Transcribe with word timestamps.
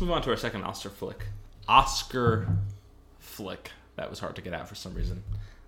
Right, 0.00 0.06
let's 0.06 0.08
move 0.08 0.16
on 0.16 0.22
to 0.22 0.30
our 0.30 0.36
second 0.36 0.62
Oscar 0.64 0.88
flick. 0.90 1.26
Oscar 1.68 2.48
flick. 3.18 3.70
That 3.96 4.08
was 4.08 4.18
hard 4.18 4.34
to 4.36 4.42
get 4.42 4.54
out 4.54 4.68
for 4.68 4.74
some 4.74 4.94
reason. 4.94 5.22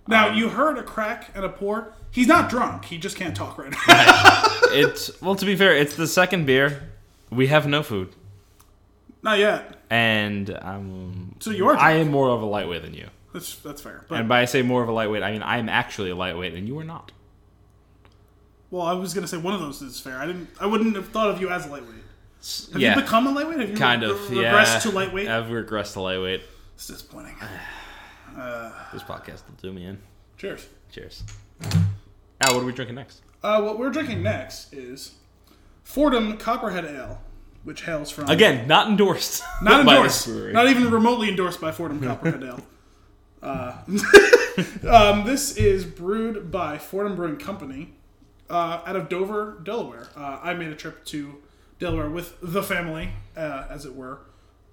Now 0.09 0.29
Um, 0.31 0.37
you 0.37 0.49
heard 0.49 0.79
a 0.79 0.83
crack 0.83 1.31
and 1.35 1.45
a 1.45 1.49
pour. 1.49 1.93
He's 2.11 2.27
not 2.27 2.49
drunk. 2.51 2.87
He 2.87 2.99
just 2.99 3.17
can't 3.17 3.37
talk 3.37 3.59
right 3.59 3.71
now. 3.71 4.49
It's 4.75 5.21
well, 5.21 5.37
to 5.37 5.45
be 5.45 5.55
fair, 5.55 5.77
it's 5.77 5.97
the 5.97 6.07
second 6.07 6.47
beer. 6.47 6.83
We 7.31 7.49
have 7.49 7.67
no 7.67 7.83
food, 7.83 8.15
not 9.23 9.39
yet. 9.39 9.77
and 9.91 10.57
um, 10.63 11.37
So 11.41 11.51
you 11.51 11.69
are 11.69 11.77
I 11.77 11.93
am 11.93 12.11
more 12.11 12.31
of 12.31 12.41
a 12.43 12.47
lightweight 12.47 12.81
than 12.83 12.95
you. 12.95 13.09
That's 13.35 13.57
that's 13.57 13.83
fair. 13.83 14.05
But 14.09 14.19
And 14.21 14.29
by 14.29 14.41
I 14.41 14.45
say 14.47 14.63
more 14.63 14.83
of 14.83 14.89
a 14.89 14.93
lightweight, 14.93 15.23
I 15.23 15.33
mean 15.33 15.43
I'm 15.43 15.69
actually 15.69 16.09
a 16.11 16.15
lightweight, 16.17 16.55
and 16.55 16.67
you 16.67 16.79
are 16.79 16.85
not. 16.85 17.13
well, 18.71 18.83
I 18.83 18.95
was 18.95 19.13
gonna 19.15 19.29
say 19.29 19.37
one 19.37 19.53
of 19.55 19.61
those 19.61 19.83
is 19.83 20.01
fair. 20.01 20.19
I 20.19 20.25
didn't. 20.27 20.49
I 20.59 20.65
wouldn't 20.67 20.97
have 20.97 21.09
thought 21.09 21.29
of 21.31 21.39
you 21.41 21.51
as 21.51 21.67
a 21.67 21.71
lightweight. 21.71 22.02
Have 22.73 22.81
yeah, 22.81 22.97
you 22.97 23.03
become 23.03 23.27
a 23.29 23.33
lightweight? 23.33 23.61
Have 23.61 23.71
you 23.71 23.77
kind 23.77 24.03
re- 24.03 24.11
of. 24.11 24.31
re- 24.31 24.43
Yeah, 24.43 24.53
regressed 24.53 24.83
to 24.83 24.91
lightweight? 24.91 25.29
I've 25.29 25.47
regressed 25.47 25.93
to 25.95 26.01
lightweight. 26.01 26.43
It's 26.75 26.87
disappointing. 26.89 27.37
This 28.93 29.03
podcast 29.03 29.47
will 29.47 29.57
do 29.61 29.73
me 29.73 29.85
in. 29.85 29.99
Cheers. 30.39 30.67
Cheers. 30.91 31.23
Al, 32.41 32.55
what 32.55 32.63
are 32.63 32.65
we 32.65 32.73
drinking 32.73 32.97
next? 32.97 33.21
Uh, 33.43 33.61
what 33.61 33.79
we're 33.79 33.91
drinking 33.91 34.23
next 34.23 34.73
is 34.73 35.13
Fordham 35.85 36.39
Copperhead 36.39 36.85
Ale, 36.87 37.21
which 37.65 37.83
hails 37.83 38.11
from 38.11 38.29
Again, 38.31 38.67
not 38.67 38.89
endorsed. 38.89 39.43
not 39.63 39.81
endorsed, 39.87 40.29
not 40.29 40.69
even 40.69 40.91
remotely 40.91 41.29
endorsed 41.29 41.61
by 41.61 41.73
Fordham 41.73 42.01
Copperhead 42.07 42.43
Ale. 42.43 42.61
Uh, 43.43 43.77
um, 44.89 45.27
this 45.27 45.57
is 45.57 45.85
brewed 45.85 46.51
by 46.51 46.79
Fordham 46.79 47.17
Brewing 47.17 47.37
Company 47.37 47.93
uh, 48.49 48.81
out 48.87 48.97
of 48.97 49.09
Dover, 49.09 49.61
Delaware. 49.63 50.09
Uh, 50.17 50.39
I 50.43 50.55
made 50.55 50.69
a 50.69 50.77
trip 50.77 51.05
to 51.07 51.42
Delaware 51.83 52.09
with 52.09 52.39
the 52.41 52.63
family, 52.63 53.11
uh, 53.37 53.65
as 53.69 53.85
it 53.85 53.97
were, 53.97 54.21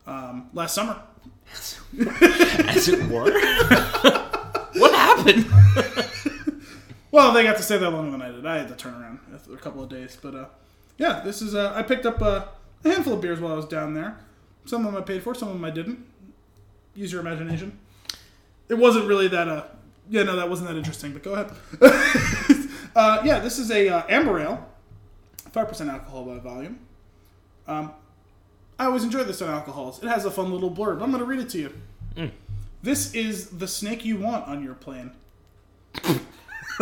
um, 0.06 0.48
last 0.54 0.76
summer. 0.76 1.02
As 1.98 2.88
it 2.88 3.10
were. 3.10 3.32
what 4.80 4.94
happened? 4.94 5.46
Well, 7.12 7.34
they 7.34 7.42
got 7.42 7.58
to 7.58 7.64
stay 7.64 7.80
there 7.80 7.90
longer 7.90 8.12
than 8.12 8.22
I 8.22 8.30
did. 8.30 8.46
I 8.46 8.60
had 8.60 8.68
to 8.68 8.76
turn 8.76 8.94
around 8.94 9.20
after 9.34 9.52
a 9.56 9.58
couple 9.58 9.82
of 9.82 9.90
days, 9.90 10.16
but 10.22 10.36
uh, 10.36 10.46
yeah, 11.00 11.22
this 11.22 11.42
is. 11.42 11.56
Uh, 11.56 11.74
I 11.76 11.82
picked 11.82 12.06
up 12.06 12.22
uh, 12.22 12.46
a 12.86 12.88
handful 12.88 13.14
of 13.14 13.22
beers 13.22 13.40
while 13.40 13.54
I 13.54 13.56
was 13.56 13.66
down 13.66 13.96
there. 13.96 14.20
Some 14.66 14.86
of 14.86 14.94
them 14.94 15.02
I 15.02 15.04
paid 15.04 15.24
for, 15.24 15.34
some 15.34 15.48
of 15.48 15.56
them 15.56 15.66
I 15.66 15.72
didn't. 15.72 16.06
Use 16.94 17.12
your 17.12 17.22
imagination. 17.22 17.80
It 18.70 18.76
wasn't 18.76 19.08
really 19.08 19.28
that. 19.30 19.48
Uh, 19.48 19.64
yeah, 20.08 20.22
no, 20.22 20.36
that 20.36 20.48
wasn't 20.48 20.70
that 20.70 20.78
interesting. 20.78 21.12
But 21.12 21.24
go 21.24 21.34
ahead. 21.34 21.52
uh, 22.96 23.24
yeah, 23.26 23.40
this 23.40 23.58
is 23.58 23.72
a 23.72 23.90
uh, 23.90 24.04
amber 24.08 24.40
ale, 24.40 24.70
five 25.52 25.68
percent 25.68 25.90
alcohol 25.90 26.26
by 26.26 26.38
volume. 26.38 26.80
Um, 27.70 27.94
I 28.80 28.86
always 28.86 29.04
enjoy 29.04 29.24
this 29.24 29.42
on 29.42 29.50
alcohols. 29.50 30.02
It 30.02 30.08
has 30.08 30.26
a 30.26 30.32
fun 30.32 30.52
little 30.52 30.72
blurb. 30.72 31.02
I'm 31.02 31.12
going 31.12 31.20
to 31.20 31.26
read 31.26 31.40
it 31.40 31.50
to 31.50 31.60
you. 31.60 32.32
This 32.82 33.14
is 33.14 33.50
the 33.50 33.68
snake 33.68 34.04
you 34.06 34.18
want 34.18 34.48
on 34.48 34.64
your 34.64 34.74
plane. 34.74 35.12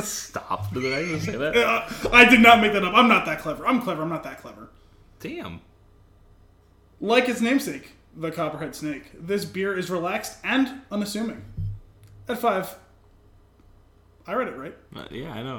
Stop. 0.01 0.73
Did 0.73 0.93
I 0.93 1.01
even 1.03 1.19
say 1.19 1.35
that? 1.35 1.57
Uh, 1.57 1.87
I 2.13 2.29
did 2.29 2.39
not 2.39 2.61
make 2.61 2.73
that 2.73 2.83
up. 2.83 2.93
I'm 2.93 3.07
not 3.07 3.25
that 3.25 3.39
clever. 3.39 3.67
I'm 3.67 3.81
clever. 3.81 4.03
I'm 4.03 4.09
not 4.09 4.23
that 4.23 4.39
clever. 4.39 4.69
Damn. 5.19 5.61
Like 7.01 7.27
its 7.27 7.41
namesake, 7.41 7.93
the 8.15 8.31
Copperhead 8.31 8.75
Snake, 8.75 9.11
this 9.19 9.43
beer 9.43 9.75
is 9.75 9.89
relaxed 9.89 10.37
and 10.43 10.81
unassuming. 10.91 11.43
At 12.29 12.37
five, 12.37 12.75
I 14.27 14.33
read 14.33 14.49
it 14.49 14.57
right. 14.57 14.75
Uh, 14.95 15.05
yeah, 15.09 15.31
I 15.31 15.41
know. 15.41 15.55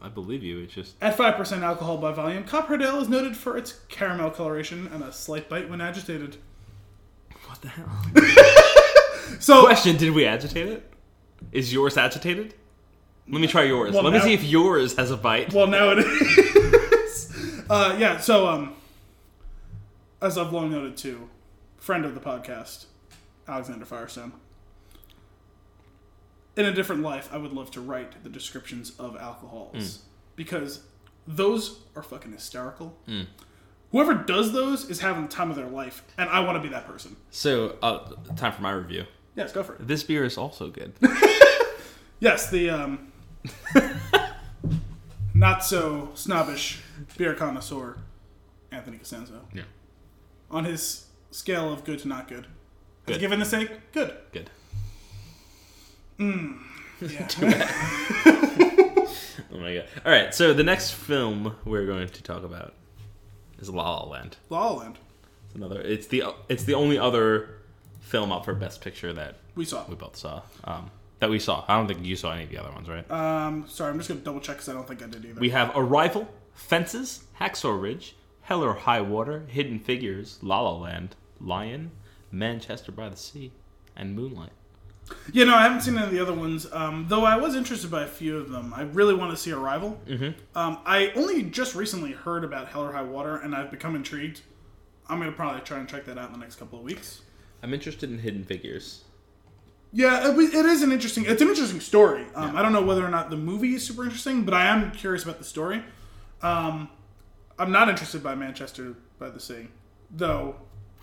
I, 0.00 0.06
I 0.06 0.08
believe 0.08 0.42
you. 0.44 0.60
It's 0.60 0.72
just. 0.72 0.94
At 1.02 1.16
five 1.16 1.34
percent 1.36 1.64
alcohol 1.64 1.98
by 1.98 2.12
volume, 2.12 2.44
Copperhead 2.44 2.80
Ale 2.80 3.00
is 3.00 3.08
noted 3.08 3.36
for 3.36 3.56
its 3.56 3.80
caramel 3.88 4.30
coloration 4.30 4.88
and 4.92 5.02
a 5.02 5.12
slight 5.12 5.48
bite 5.48 5.68
when 5.68 5.80
agitated. 5.80 6.36
What 7.46 7.60
the 7.60 7.68
hell? 7.68 7.90
So, 9.40 9.64
Question 9.64 9.96
Did 9.96 10.12
we 10.14 10.26
agitate 10.26 10.68
it? 10.68 10.92
Is 11.50 11.72
yours 11.72 11.96
agitated? 11.96 12.54
Let 13.28 13.40
me 13.40 13.46
try 13.46 13.62
yours. 13.64 13.94
Well, 13.94 14.02
Let 14.02 14.12
me 14.12 14.20
see 14.20 14.34
if 14.34 14.44
yours 14.44 14.96
has 14.96 15.10
a 15.10 15.16
bite. 15.16 15.52
well, 15.52 15.66
now 15.66 15.90
it 15.90 15.98
is. 15.98 17.64
uh, 17.70 17.96
yeah. 17.98 18.18
So, 18.18 18.46
um, 18.46 18.74
as 20.20 20.36
I've 20.36 20.52
long 20.52 20.70
noted 20.70 20.96
too, 20.96 21.28
friend 21.78 22.04
of 22.04 22.14
the 22.14 22.20
podcast, 22.20 22.86
Alexander 23.48 23.84
Firestone. 23.86 24.32
In 26.56 26.66
a 26.66 26.72
different 26.72 27.02
life, 27.02 27.28
I 27.32 27.36
would 27.38 27.52
love 27.52 27.70
to 27.72 27.80
write 27.80 28.22
the 28.22 28.28
descriptions 28.28 28.92
of 28.98 29.16
alcohols 29.16 30.02
because 30.36 30.80
those 31.26 31.80
are 31.96 32.02
fucking 32.02 32.32
hysterical. 32.32 32.96
Whoever 33.90 34.14
does 34.14 34.52
those 34.52 34.88
is 34.90 35.00
having 35.00 35.22
the 35.22 35.28
time 35.28 35.50
of 35.50 35.56
their 35.56 35.68
life, 35.68 36.02
and 36.18 36.28
I 36.28 36.40
want 36.40 36.56
to 36.56 36.60
be 36.62 36.68
that 36.68 36.86
person. 36.86 37.16
So, 37.30 37.76
uh, 37.82 38.10
time 38.36 38.52
for 38.52 38.62
my 38.62 38.72
review. 38.72 39.04
Yes, 39.36 39.52
go 39.52 39.62
for 39.62 39.74
it. 39.74 39.86
This 39.86 40.02
beer 40.04 40.24
is 40.24 40.36
also 40.38 40.68
good. 40.68 40.92
Yes, 42.20 42.48
the 42.48 42.70
um, 42.70 43.12
not 45.34 45.64
so 45.64 46.10
snobbish 46.14 46.80
beer 47.18 47.34
connoisseur, 47.34 47.98
Anthony 48.70 48.96
Cosenzo. 48.98 49.40
Yeah. 49.52 49.64
On 50.50 50.64
his 50.64 51.06
scale 51.30 51.70
of 51.70 51.84
good 51.84 51.98
to 51.98 52.08
not 52.08 52.28
good. 52.28 52.46
Has 53.06 53.16
Good. 53.16 53.20
given 53.20 53.40
the 53.40 53.44
sake 53.44 53.92
good. 53.92 54.14
Good. 54.32 54.48
Yeah. 57.00 57.28
Oh 59.52 59.58
my 59.58 59.74
god. 59.74 59.84
All 60.04 60.12
right. 60.12 60.34
So 60.34 60.52
the 60.52 60.62
next 60.62 60.92
film 60.92 61.54
we're 61.64 61.86
going 61.86 62.08
to 62.08 62.22
talk 62.22 62.44
about 62.44 62.74
is 63.58 63.68
La 63.68 63.90
La 63.96 64.04
Land. 64.08 64.36
La 64.50 64.68
La 64.70 64.72
Land. 64.80 64.98
It's 65.46 65.54
another. 65.54 65.80
It's 65.80 66.06
the. 66.06 66.24
It's 66.48 66.64
the 66.64 66.74
only 66.74 66.98
other 66.98 67.50
film 68.00 68.32
up 68.32 68.44
for 68.44 68.54
Best 68.54 68.80
Picture 68.80 69.12
that 69.12 69.36
We 69.54 69.64
saw. 69.64 69.84
we 69.88 69.94
both 69.96 70.16
saw. 70.16 70.42
Um, 70.64 70.90
that 71.20 71.30
we 71.30 71.38
saw. 71.38 71.64
I 71.68 71.76
don't 71.76 71.86
think 71.86 72.04
you 72.04 72.16
saw 72.16 72.32
any 72.32 72.44
of 72.44 72.50
the 72.50 72.58
other 72.58 72.72
ones, 72.72 72.88
right? 72.88 73.08
Um, 73.10 73.66
sorry, 73.68 73.90
I'm 73.90 73.98
just 73.98 74.08
gonna 74.08 74.20
double 74.20 74.40
check 74.40 74.56
because 74.56 74.68
I 74.68 74.72
don't 74.72 74.86
think 74.88 75.02
I 75.02 75.06
did 75.06 75.24
either. 75.24 75.40
We 75.40 75.50
have 75.50 75.72
Arrival, 75.76 76.28
Fences, 76.54 77.24
Hacksaw 77.40 77.80
Ridge, 77.80 78.16
Hell 78.42 78.62
or 78.64 78.74
High 78.74 79.00
Water, 79.00 79.44
Hidden 79.48 79.80
Figures, 79.80 80.38
La 80.42 80.60
La 80.60 80.76
Land, 80.76 81.16
Lion, 81.40 81.90
Manchester 82.30 82.92
by 82.92 83.08
the 83.08 83.16
Sea, 83.16 83.52
and 83.96 84.14
Moonlight. 84.14 84.52
Yeah, 85.32 85.44
no, 85.44 85.54
I 85.54 85.62
haven't 85.62 85.82
seen 85.82 85.96
any 85.96 86.06
of 86.06 86.12
the 86.12 86.20
other 86.20 86.32
ones. 86.32 86.66
Um, 86.72 87.06
though 87.08 87.24
I 87.24 87.36
was 87.36 87.54
interested 87.54 87.90
by 87.90 88.02
a 88.02 88.08
few 88.08 88.38
of 88.38 88.50
them. 88.50 88.72
I 88.74 88.82
really 88.82 89.14
want 89.14 89.30
to 89.32 89.36
see 89.36 89.52
Arrival. 89.52 90.00
Mm-hmm. 90.06 90.58
Um, 90.58 90.78
I 90.86 91.12
only 91.14 91.42
just 91.42 91.74
recently 91.74 92.12
heard 92.12 92.44
about 92.44 92.68
Hell 92.68 92.84
or 92.84 92.92
High 92.92 93.02
Water, 93.02 93.36
and 93.36 93.54
I've 93.54 93.70
become 93.70 93.94
intrigued. 93.94 94.42
I'm 95.08 95.18
gonna 95.18 95.32
probably 95.32 95.60
try 95.60 95.78
and 95.78 95.88
check 95.88 96.06
that 96.06 96.18
out 96.18 96.28
in 96.28 96.32
the 96.32 96.38
next 96.38 96.56
couple 96.56 96.78
of 96.78 96.84
weeks. 96.84 97.22
I'm 97.62 97.74
interested 97.74 98.10
in 98.10 98.18
Hidden 98.18 98.44
Figures. 98.44 99.04
Yeah, 99.92 100.30
it, 100.30 100.36
it 100.36 100.66
is 100.66 100.82
an 100.82 100.92
interesting. 100.92 101.24
It's 101.26 101.42
an 101.42 101.48
interesting 101.48 101.80
story. 101.80 102.26
Um, 102.34 102.56
I 102.56 102.62
don't 102.62 102.72
know 102.72 102.82
whether 102.82 103.04
or 103.04 103.10
not 103.10 103.30
the 103.30 103.36
movie 103.36 103.74
is 103.74 103.86
super 103.86 104.04
interesting, 104.04 104.44
but 104.44 104.54
I 104.54 104.66
am 104.66 104.90
curious 104.92 105.22
about 105.22 105.38
the 105.38 105.44
story. 105.44 105.82
Um, 106.42 106.88
I'm 107.58 107.70
not 107.70 107.88
interested 107.88 108.22
by 108.22 108.34
Manchester 108.34 108.96
by 109.18 109.30
the 109.30 109.40
Sea, 109.40 109.68
though. 110.10 110.56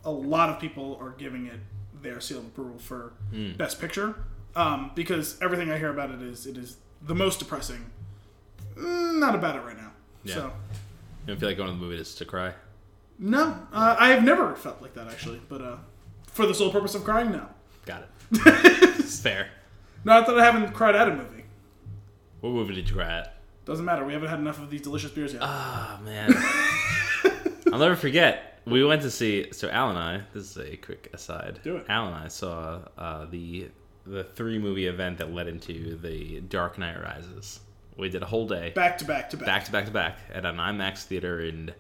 A 0.03 0.11
lot 0.11 0.49
of 0.49 0.59
people 0.59 0.97
are 0.99 1.11
giving 1.11 1.45
it 1.45 1.59
their 2.01 2.19
seal 2.19 2.39
of 2.39 2.45
approval 2.47 2.77
for 2.79 3.13
Best 3.57 3.79
Picture 3.79 4.15
um, 4.55 4.91
because 4.95 5.37
everything 5.41 5.71
I 5.71 5.77
hear 5.77 5.89
about 5.89 6.11
it 6.11 6.21
is 6.21 6.45
it 6.45 6.57
is 6.57 6.77
the 7.01 7.15
most 7.15 7.39
depressing. 7.39 7.89
Mm, 8.75 9.19
not 9.19 9.35
about 9.35 9.55
it 9.55 9.59
right 9.63 9.77
now. 9.77 9.91
Yeah. 10.23 10.33
So 10.35 10.41
You 10.45 11.27
don't 11.27 11.39
feel 11.39 11.49
like 11.49 11.57
going 11.57 11.69
to 11.69 11.75
the 11.75 11.81
movie 11.81 11.97
just 11.97 12.17
to 12.19 12.25
cry? 12.25 12.53
no, 13.19 13.55
uh, 13.71 13.95
I 13.99 14.09
have 14.09 14.23
never 14.23 14.55
felt 14.55 14.81
like 14.81 14.93
that 14.95 15.07
actually. 15.07 15.39
But 15.47 15.61
uh, 15.61 15.75
for 16.27 16.45
the 16.47 16.53
sole 16.55 16.71
purpose 16.71 16.95
of 16.95 17.03
crying, 17.03 17.31
no. 17.31 17.47
Got 17.85 18.03
it. 18.31 18.37
Fair. 19.05 19.49
Not 20.03 20.25
that 20.27 20.39
I 20.39 20.43
haven't 20.45 20.71
cried 20.73 20.95
at 20.95 21.07
a 21.07 21.15
movie. 21.15 21.43
What 22.39 22.53
movie 22.53 22.73
did 22.73 22.89
you 22.89 22.95
cry 22.95 23.19
at? 23.19 23.35
Doesn't 23.65 23.85
matter. 23.85 24.03
We 24.03 24.13
haven't 24.13 24.29
had 24.29 24.39
enough 24.39 24.57
of 24.59 24.71
these 24.71 24.81
delicious 24.81 25.11
beers 25.11 25.33
yet. 25.33 25.43
Oh 25.45 25.99
man. 26.03 26.33
I'll 27.71 27.79
never 27.79 27.95
forget. 27.95 28.50
We 28.71 28.83
went 28.83 29.01
to 29.03 29.11
see 29.11 29.51
so 29.51 29.69
Al 29.69 29.89
and 29.89 29.97
I. 29.99 30.21
This 30.33 30.55
is 30.55 30.57
a 30.57 30.77
quick 30.77 31.09
aside. 31.13 31.59
Do 31.63 31.77
it. 31.77 31.85
Al 31.89 32.07
and 32.07 32.15
I 32.15 32.27
saw 32.27 32.79
uh, 32.97 33.25
the 33.25 33.69
the 34.05 34.23
three 34.23 34.57
movie 34.57 34.87
event 34.87 35.17
that 35.19 35.31
led 35.33 35.47
into 35.47 35.95
the 35.97 36.41
Dark 36.41 36.77
Knight 36.77 36.99
Rises. 37.01 37.59
We 37.97 38.09
did 38.09 38.23
a 38.23 38.25
whole 38.25 38.47
day, 38.47 38.71
back 38.73 38.97
to 38.99 39.05
back 39.05 39.29
to 39.31 39.37
back. 39.37 39.45
back 39.45 39.65
to 39.65 39.71
back 39.71 39.85
to 39.85 39.91
back, 39.91 40.17
at 40.33 40.45
an 40.45 40.55
IMAX 40.55 41.03
theater 41.03 41.41
in 41.41 41.71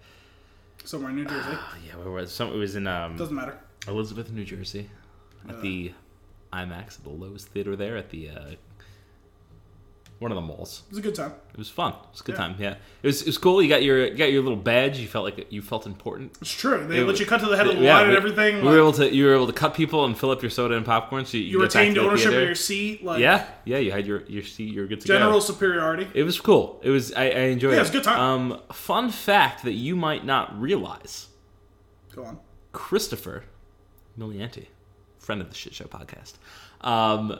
Somewhere 0.83 1.09
in 1.11 1.15
New 1.17 1.25
Jersey. 1.25 1.49
oh, 1.51 1.75
yeah, 1.87 1.95
where 1.95 2.09
was 2.11 2.31
some? 2.31 2.49
It 2.49 2.57
was 2.57 2.75
in 2.75 2.85
um, 2.87 3.15
Doesn't 3.15 3.35
matter. 3.35 3.57
Elizabeth, 3.87 4.29
New 4.31 4.43
Jersey, 4.45 4.89
at 5.47 5.55
Uh. 5.55 5.61
the 5.61 5.93
IMAX 6.53 6.97
at 6.99 7.03
the 7.05 7.09
Loews 7.09 7.43
Theater 7.43 7.75
there 7.75 7.95
at 7.97 8.09
the 8.09 8.29
uh, 8.29 8.51
one 10.21 10.31
of 10.31 10.35
the 10.35 10.41
malls. 10.41 10.83
It 10.85 10.91
was 10.91 10.99
a 10.99 11.01
good 11.01 11.15
time. 11.15 11.33
It 11.51 11.57
was 11.57 11.67
fun. 11.67 11.93
It 11.93 11.99
was 12.11 12.21
a 12.21 12.23
good 12.23 12.33
Yeah. 12.33 12.37
time. 12.37 12.55
Yeah, 12.59 12.75
it 13.01 13.07
was. 13.07 13.21
It 13.23 13.25
was 13.27 13.39
cool. 13.39 13.59
You 13.61 13.67
got 13.67 13.81
your 13.81 14.05
you 14.05 14.15
got 14.15 14.31
your 14.31 14.43
little 14.43 14.55
badge. 14.57 14.99
You 14.99 15.07
felt 15.07 15.25
like 15.25 15.47
you 15.51 15.63
felt 15.63 15.87
important. 15.87 16.37
It's 16.39 16.51
true. 16.51 16.85
They 16.87 16.99
It 16.99 17.07
let 17.07 17.19
you 17.19 17.25
cut 17.25 17.39
to 17.41 17.47
the 17.47 17.57
head 17.57 17.65
of 17.67 17.75
the 17.77 17.81
Yeah, 17.83 17.95
line 17.97 18.09
and 18.09 18.15
everything. 18.17 18.57
We 18.57 18.61
like, 18.61 18.71
were 18.73 18.77
able 18.77 18.93
to 18.93 19.11
you 19.13 19.25
were 19.25 19.33
able 19.33 19.47
to 19.47 19.53
cut 19.53 19.73
people 19.73 20.05
and 20.05 20.15
fill 20.15 20.29
up 20.29 20.43
your 20.43 20.51
soda 20.51 20.75
and 20.77 20.85
popcorn. 20.85 21.25
So 21.25 21.37
you, 21.37 21.43
you 21.45 21.61
retained 21.61 21.97
ownership 21.97 22.33
of 22.33 22.43
your 22.43 22.53
seat. 22.55 23.03
Like 23.03 23.19
Yeah, 23.19 23.47
yeah. 23.65 23.79
You 23.79 23.91
had 23.91 24.05
your 24.05 24.21
your 24.27 24.43
seat. 24.43 24.71
You 24.73 24.81
were 24.81 24.87
good 24.87 25.01
to 25.01 25.07
general 25.07 25.33
go. 25.33 25.39
superiority. 25.39 26.07
It 26.13 26.23
was 26.23 26.39
cool. 26.39 26.79
It 26.83 26.91
was. 26.91 27.11
I, 27.13 27.23
I 27.23 27.27
enjoyed 27.55 27.71
Yeah, 27.71 27.77
it. 27.77 27.79
it 27.79 27.81
was 27.81 27.89
a 27.89 27.93
good 27.93 28.03
time. 28.03 28.19
Um, 28.19 28.61
fun 28.71 29.09
fact 29.09 29.63
that 29.63 29.73
you 29.73 29.95
might 29.95 30.23
not 30.23 30.57
realize: 30.61 31.29
Go 32.15 32.25
on. 32.25 32.37
Christopher 32.73 33.43
Milianti, 34.19 34.67
friend 35.17 35.41
of 35.41 35.49
the 35.49 35.55
Shit 35.55 35.73
Show 35.73 35.85
podcast, 35.85 36.33
um, 36.81 37.39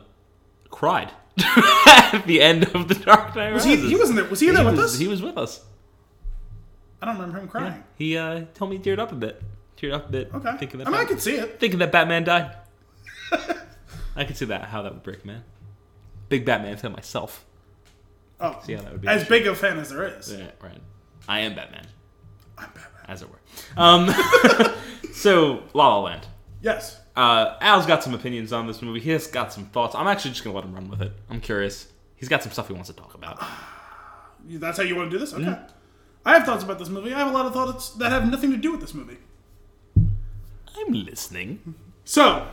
cried 0.72 1.12
at 1.38 2.24
the 2.26 2.42
end 2.42 2.64
of 2.76 2.88
the 2.88 2.96
Dark 2.96 3.36
Knight 3.36 3.54
Was 3.54 3.64
he, 3.64 3.76
Rises. 3.76 3.90
he 3.90 3.96
wasn't 3.96 4.18
there. 4.18 4.26
Was 4.30 4.40
he 4.40 4.50
there 4.50 4.66
with 4.66 4.78
was, 4.78 4.94
us? 4.96 5.00
He 5.00 5.08
was 5.08 5.22
with 5.22 5.38
us. 5.38 5.64
I 7.02 7.06
don't 7.06 7.16
remember 7.16 7.40
him 7.40 7.48
crying. 7.48 7.84
He 7.98 8.18
uh, 8.18 8.46
told 8.54 8.72
me 8.72 8.78
he 8.78 8.84
teared 8.84 9.00
up 9.00 9.12
a 9.12 9.16
bit. 9.16 9.42
Teared 9.78 9.94
up 9.94 10.10
a 10.10 10.12
bit. 10.12 10.32
Okay. 10.34 10.58
Thinking 10.58 10.80
that 10.80 10.88
I 10.88 10.92
mean, 10.92 11.00
I 11.00 11.04
Bat- 11.04 11.08
could 11.10 11.22
see 11.22 11.36
it. 11.36 11.60
thinking 11.60 11.80
that 11.80 11.92
Batman 11.92 12.24
died. 12.24 12.56
I 14.16 14.24
could 14.26 14.38
see 14.38 14.46
that 14.46 14.66
how 14.66 14.82
that 14.84 14.94
would 14.94 15.04
break 15.04 15.26
man. 15.26 15.44
Big 16.30 16.46
Batman 16.46 16.78
fan 16.78 16.92
myself. 16.92 17.46
Oh, 18.40 18.60
See 18.66 18.74
how 18.74 18.82
that 18.82 18.92
would 18.92 19.02
be. 19.02 19.08
as 19.08 19.24
big 19.28 19.46
a 19.48 19.56
fan 19.56 19.78
as 19.80 19.90
there 19.90 20.04
is. 20.08 20.32
Yeah, 20.34 20.52
right. 20.62 20.80
I 21.28 21.42
am 21.42 21.54
Batman, 21.56 21.86
I'm 22.58 22.66
Batman. 22.74 23.06
as 23.08 23.22
it 23.22 23.30
were. 23.30 23.40
Um, 23.78 24.10
so 25.14 25.64
La 25.74 25.88
La 25.96 26.00
Land. 26.02 26.28
Yes. 26.62 27.00
Uh, 27.16 27.58
Al's 27.62 27.86
got 27.86 28.04
some 28.04 28.14
opinions 28.14 28.54
on 28.54 28.68
this 28.68 28.82
movie. 28.82 29.00
He 29.00 29.10
has 29.12 29.28
got 29.28 29.52
some 29.52 29.66
thoughts. 29.66 29.96
I'm 29.96 30.08
actually 30.08 30.32
just 30.32 30.44
gonna 30.44 30.56
let 30.56 30.66
him 30.66 30.74
run 30.74 30.90
with 30.90 31.02
it. 31.02 31.12
I'm 31.30 31.42
curious. 31.42 31.88
He's 32.16 32.30
got 32.30 32.44
some 32.44 32.52
stuff 32.52 32.68
he 32.68 32.74
wants 32.74 32.90
to 32.90 32.96
talk 32.96 33.14
about. 33.16 33.44
That's 34.48 34.78
how 34.78 34.84
you 34.84 34.96
want 34.96 35.12
to 35.12 35.16
do 35.18 35.20
this? 35.20 35.34
Okay. 35.34 35.44
Mm-hmm. 35.44 35.72
I 36.26 36.34
have 36.36 36.46
thoughts 36.46 36.64
about 36.64 36.80
this 36.80 36.90
movie. 36.90 37.14
I 37.14 37.18
have 37.20 37.28
a 37.28 37.32
lot 37.32 37.46
of 37.46 37.54
thoughts 37.54 37.92
that 37.92 38.12
have 38.12 38.30
nothing 38.30 38.52
to 38.52 38.58
do 38.58 38.72
with 38.72 38.82
this 38.82 38.94
movie. 38.94 39.18
I'm 39.98 40.94
listening. 40.94 41.76
So, 42.04 42.48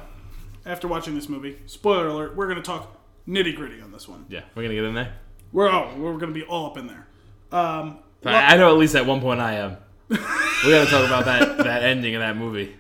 after 0.67 0.87
watching 0.87 1.15
this 1.15 1.29
movie, 1.29 1.59
spoiler 1.65 2.09
alert, 2.09 2.37
we're 2.37 2.47
going 2.47 2.59
to 2.59 2.63
talk 2.63 3.01
nitty 3.27 3.57
gritty 3.57 3.81
on 3.81 3.91
this 3.91 4.07
one. 4.07 4.27
Yeah, 4.29 4.43
we're 4.55 4.63
gonna 4.63 4.75
get 4.75 4.85
in 4.85 4.95
there. 4.95 5.15
We're 5.53 5.71
oh, 5.71 5.95
we're 5.97 6.13
going 6.13 6.33
to 6.33 6.39
be 6.39 6.45
all 6.45 6.67
up 6.67 6.77
in 6.77 6.87
there. 6.87 7.09
Um, 7.51 7.99
well, 8.23 8.37
I 8.37 8.55
I 8.55 8.57
know 8.59 8.71
at 8.71 8.77
least 8.77 8.95
at 8.95 9.07
one 9.07 9.21
point 9.21 9.41
I 9.41 9.55
am. 9.55 9.79
we 10.09 10.17
gotta 10.17 10.89
talk 10.89 11.07
about 11.07 11.25
that 11.25 11.57
that 11.59 11.83
ending 11.83 12.15
of 12.15 12.21
that 12.21 12.37
movie. 12.37 12.77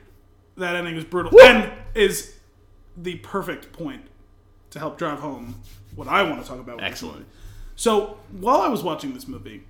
That 0.59 0.77
ending 0.77 0.97
is 0.97 1.05
brutal 1.05 1.39
and 1.41 1.73
is 1.95 2.35
the 2.97 3.17
perfect 3.17 3.73
point 3.73 4.03
to 4.71 4.79
help 4.79 4.99
drive 4.99 5.21
home 5.21 5.61
what 5.95 6.09
I 6.09 6.23
want 6.23 6.43
to 6.43 6.49
talk 6.49 6.61
about. 6.61 6.83
Excellent. 6.83 7.27
So, 7.77 8.19
while 8.33 8.61
I 8.61 8.69
was 8.69 8.83
watching 8.83 9.15
this 9.15 9.29
movie, 9.29 9.65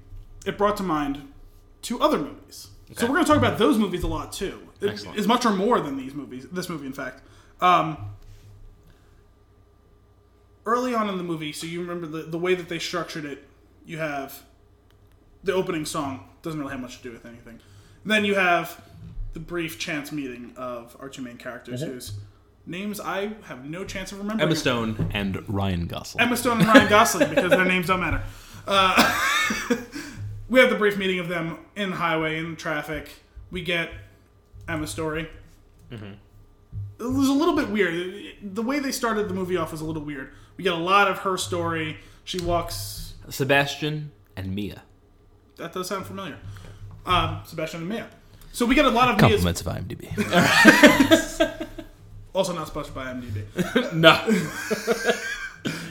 it 0.46 0.56
brought 0.56 0.76
to 0.79 0.82
mind 0.82 1.32
two 1.82 2.00
other 2.00 2.19
movies. 2.19 2.69
So 2.96 3.06
we're 3.06 3.14
going 3.14 3.25
to 3.25 3.29
talk 3.29 3.38
about 3.38 3.58
those 3.58 3.76
movies 3.76 4.02
a 4.02 4.06
lot 4.06 4.32
too. 4.32 4.61
Excellent. 4.82 5.19
As 5.19 5.29
much 5.29 5.44
or 5.44 5.52
more 5.52 5.79
than 5.81 5.99
these 5.99 6.14
movies. 6.14 6.46
This 6.50 6.70
movie, 6.70 6.87
in 6.87 6.94
fact. 6.94 7.23
Um, 7.61 7.99
early 10.64 10.94
on 10.94 11.08
in 11.08 11.19
the 11.19 11.23
movie, 11.23 11.52
so 11.52 11.67
you 11.67 11.81
remember 11.81 12.06
the, 12.06 12.23
the 12.23 12.38
way 12.38 12.55
that 12.55 12.69
they 12.69 12.79
structured 12.79 13.26
it, 13.26 13.44
you 13.85 13.99
have 13.99 14.43
the 15.44 15.52
opening 15.52 15.85
song, 15.85 16.29
doesn't 16.43 16.58
really 16.58 16.73
have 16.73 16.81
much 16.81 16.99
to 16.99 17.02
do 17.02 17.12
with 17.12 17.26
anything. 17.26 17.61
then 18.05 18.25
you 18.25 18.35
have 18.35 18.82
the 19.38 19.44
brief 19.44 19.79
chance 19.79 20.11
meeting 20.11 20.52
of 20.56 20.96
our 20.99 21.08
two 21.08 21.23
main 21.23 21.37
characters, 21.37 21.81
whose 21.81 22.12
names 22.67 22.99
I 22.99 23.32
have 23.44 23.64
no 23.64 23.85
chance 23.85 24.11
of 24.11 24.19
remembering. 24.19 24.49
Emma 24.49 24.56
Stone 24.56 25.11
and 25.12 25.49
Ryan 25.49 25.87
Gosling. 25.87 26.25
Emma 26.25 26.37
Stone 26.37 26.61
and 26.61 26.69
Ryan 26.69 26.88
Gosling 26.90 27.31
because 27.31 27.50
their 27.50 27.64
names 27.64 27.87
don't 27.87 28.00
matter. 28.00 28.23
Uh, 28.67 29.20
we 30.49 30.58
have 30.58 30.70
the 30.70 30.76
brief 30.76 30.99
meeting 30.99 31.20
of 31.20 31.29
them 31.29 31.58
in 31.76 31.90
the 31.90 31.96
highway 31.96 32.38
in 32.38 32.56
traffic. 32.56 33.08
We 33.50 33.62
get 33.62 33.90
Emma's 34.69 34.90
story. 34.90 35.29
It 35.90 36.00
was 36.99 37.29
a 37.29 37.32
little 37.32 37.55
bit 37.55 37.70
weird. 37.70 38.35
The 38.43 38.62
way 38.62 38.81
they 38.81 38.93
started 38.93 39.29
the 39.29 39.35
movie 39.35 39.56
off 39.56 39.70
was 39.70 39.81
a 39.81 39.85
little 39.85 40.02
weird. 40.02 40.32
We 40.56 40.64
get 40.64 40.73
a 40.73 40.76
lot 40.76 41.08
of 41.08 41.19
her 41.20 41.37
story. 41.37 41.99
She 42.25 42.40
walks. 42.40 43.14
Sebastian 43.31 44.11
and 44.37 44.55
Mia. 44.55 44.82
That 45.56 45.73
does 45.73 45.88
sound 45.88 46.06
familiar. 46.06 46.38
Um, 47.06 47.40
Sebastian 47.46 47.81
and 47.81 47.88
Mia. 47.88 48.08
So 48.53 48.67
we 48.67 48.75
get 48.75 48.85
a 48.87 48.91
lot 48.91 49.11
of 49.11 49.21
Mia's. 49.21 49.43
Compliments 49.43 49.61
of 49.61 49.67
IMDb. 49.69 51.65
Also 52.35 52.53
not 52.55 52.69
sponsored 52.69 52.95
by 52.95 53.06
IMDb. 53.06 53.93
no. 53.95 54.21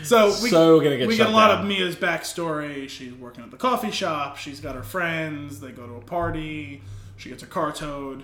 So 0.03 0.27
we, 0.41 0.49
So 0.49 0.79
gonna 0.79 0.95
get 0.97 1.07
we 1.09 1.17
get 1.17 1.27
a 1.27 1.29
lot 1.29 1.49
down. 1.49 1.59
of 1.63 1.67
Mia's 1.67 1.95
backstory. 1.97 2.87
She's 2.87 3.11
working 3.13 3.43
at 3.43 3.51
the 3.51 3.57
coffee 3.57 3.91
shop. 3.91 4.37
She's 4.37 4.61
got 4.61 4.75
her 4.75 4.81
friends. 4.81 5.59
They 5.59 5.71
go 5.71 5.85
to 5.85 5.95
a 5.95 6.01
party. 6.01 6.81
She 7.17 7.27
gets 7.27 7.41
her 7.43 7.49
car 7.49 7.73
towed. 7.73 8.23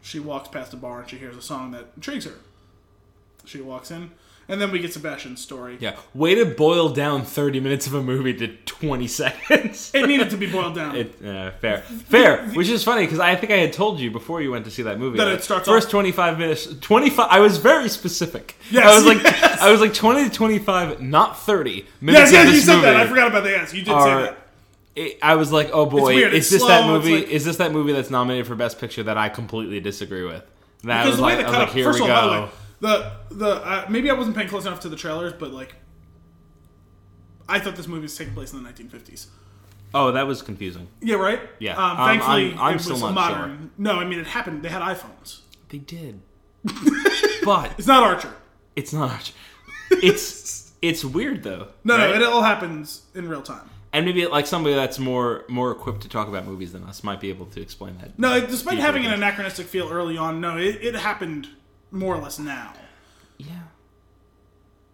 She 0.00 0.18
walks 0.20 0.48
past 0.48 0.72
a 0.72 0.76
bar 0.78 1.00
and 1.02 1.10
she 1.10 1.18
hears 1.18 1.36
a 1.36 1.42
song 1.42 1.72
that 1.72 1.88
intrigues 1.96 2.24
her. 2.24 2.36
She 3.44 3.60
walks 3.60 3.90
in, 3.90 4.10
and 4.50 4.60
then 4.60 4.70
we 4.70 4.78
get 4.80 4.92
Sebastian's 4.92 5.40
story. 5.40 5.76
Yeah. 5.80 5.96
Way 6.14 6.34
to 6.34 6.44
boil 6.44 6.88
down 6.90 7.22
30 7.24 7.60
minutes 7.60 7.86
of 7.86 7.94
a 7.94 8.02
movie 8.02 8.34
to 8.34 8.48
20 8.48 9.06
seconds. 9.20 9.90
It 9.94 10.06
needed 10.06 10.30
to 10.30 10.36
be 10.36 10.50
boiled 10.50 10.74
down. 10.74 10.96
It, 10.96 11.24
uh, 11.24 11.52
fair, 11.52 11.78
fair. 11.82 12.46
Which 12.54 12.68
is 12.68 12.82
funny 12.84 13.04
because 13.04 13.20
I 13.20 13.36
think 13.36 13.52
I 13.52 13.56
had 13.56 13.72
told 13.72 14.00
you 14.00 14.10
before 14.10 14.42
you 14.42 14.50
went 14.50 14.64
to 14.66 14.70
see 14.70 14.82
that 14.82 14.98
movie 14.98 15.18
That 15.18 15.28
it 15.28 15.42
starts 15.42 15.66
first 15.68 15.86
off- 15.86 15.90
twenty 15.92 16.12
five 16.12 16.38
minutes. 16.38 16.66
Twenty 16.80 17.10
five. 17.10 17.28
I 17.30 17.40
was 17.40 17.58
very 17.58 17.88
specific. 17.88 18.56
Yes, 18.70 18.84
I 18.86 18.94
was 18.96 19.06
like, 19.06 19.22
yes. 19.22 19.60
I 19.60 19.70
was 19.70 19.80
like 19.80 19.94
twenty 19.94 20.28
to 20.28 20.34
twenty 20.34 20.58
five, 20.58 21.00
not 21.00 21.38
thirty 21.38 21.70
yes, 21.72 21.86
minutes. 22.00 22.32
yes, 22.32 22.48
of 22.48 22.54
you 22.54 22.60
said 22.60 22.80
that. 22.82 22.96
I 22.96 23.06
forgot 23.06 23.28
about 23.28 23.44
the 23.44 23.50
yes. 23.50 23.72
You 23.72 23.82
did 23.82 23.86
say 23.92 23.92
that. 24.14 24.36
it- 24.96 25.18
I 25.22 25.36
was 25.36 25.52
like, 25.52 25.70
oh 25.72 25.86
boy, 25.86 26.16
is 26.16 26.34
It's 26.34 26.50
this 26.50 26.62
that 26.62 26.82
slow. 26.84 26.96
It's 26.96 27.04
movie? 27.06 27.20
like- 27.20 27.28
is 27.30 27.44
this 27.44 27.56
that 27.58 27.72
movie 27.72 27.92
that's 27.92 28.10
nominated 28.10 28.46
for 28.46 28.54
Best 28.54 28.78
Picture 28.80 29.02
that 29.04 29.16
I 29.16 29.28
completely 29.28 29.80
disagree 29.80 30.24
with? 30.24 30.42
That 30.82 31.04
Because 31.04 31.06
was 31.06 31.16
the 31.18 31.22
way 31.24 31.36
like, 31.36 31.46
cut 31.46 31.54
like, 31.58 31.68
here 31.70 31.84
First 31.84 32.00
we 32.00 32.06
of 32.06 32.10
all, 32.16 32.28
go. 32.46 32.48
The 32.80 33.12
the 33.30 33.34
the 33.34 33.50
uh, 33.66 33.86
maybe 33.88 34.10
I 34.10 34.14
wasn't 34.14 34.36
paying 34.36 34.48
close 34.48 34.66
enough 34.66 34.80
to 34.80 34.88
the 34.88 34.96
trailers, 34.96 35.32
but 35.32 35.52
like, 35.52 35.74
I 37.48 37.58
thought 37.58 37.76
this 37.76 37.86
movie 37.88 38.02
was 38.02 38.16
taking 38.16 38.34
place 38.34 38.52
in 38.52 38.62
the 38.62 38.68
1950s. 38.70 39.26
oh, 39.94 40.12
that 40.12 40.26
was 40.26 40.40
confusing. 40.42 40.88
Yeah, 41.00 41.16
right. 41.16 41.40
Yeah. 41.58 41.76
Um, 41.76 41.98
Um, 42.00 42.06
thankfully, 42.08 42.50
I'm- 42.52 42.58
I'm 42.60 42.76
it 42.76 42.80
still 42.80 42.92
was 42.94 43.02
not 43.02 43.14
modern. 43.14 43.70
No, 43.76 43.92
I 43.98 44.04
mean 44.04 44.18
it 44.20 44.26
happened. 44.28 44.62
They 44.62 44.68
had 44.68 44.82
iPhones. 44.82 45.40
They 45.68 45.78
did, 45.78 46.20
but 47.44 47.72
It's 47.78 47.86
not 47.86 48.02
Archer. 48.02 48.32
it's 48.76 48.92
not. 48.92 49.32
It's 49.90 50.72
it's 50.82 51.04
weird 51.04 51.42
though. 51.42 51.68
No, 51.84 51.96
right? 51.96 52.10
no, 52.10 52.14
it 52.16 52.22
all 52.22 52.42
happens 52.42 53.02
in 53.14 53.28
real 53.28 53.42
time. 53.42 53.68
And 53.92 54.06
maybe 54.06 54.24
like 54.26 54.46
somebody 54.46 54.74
that's 54.76 54.98
more 55.00 55.44
more 55.48 55.70
equipped 55.72 56.02
to 56.02 56.08
talk 56.08 56.28
about 56.28 56.46
movies 56.46 56.72
than 56.72 56.84
us 56.84 57.02
might 57.02 57.20
be 57.20 57.28
able 57.28 57.46
to 57.46 57.60
explain 57.60 57.98
that. 57.98 58.16
No, 58.18 58.40
despite 58.40 58.76
Deeper 58.76 58.86
having 58.86 59.06
an 59.06 59.12
anachronistic 59.12 59.66
feel 59.66 59.88
early 59.90 60.16
on, 60.16 60.40
no, 60.40 60.56
it, 60.56 60.78
it 60.80 60.94
happened 60.94 61.48
more 61.90 62.14
or 62.14 62.18
less 62.20 62.38
now. 62.38 62.72
Yeah. 63.38 63.46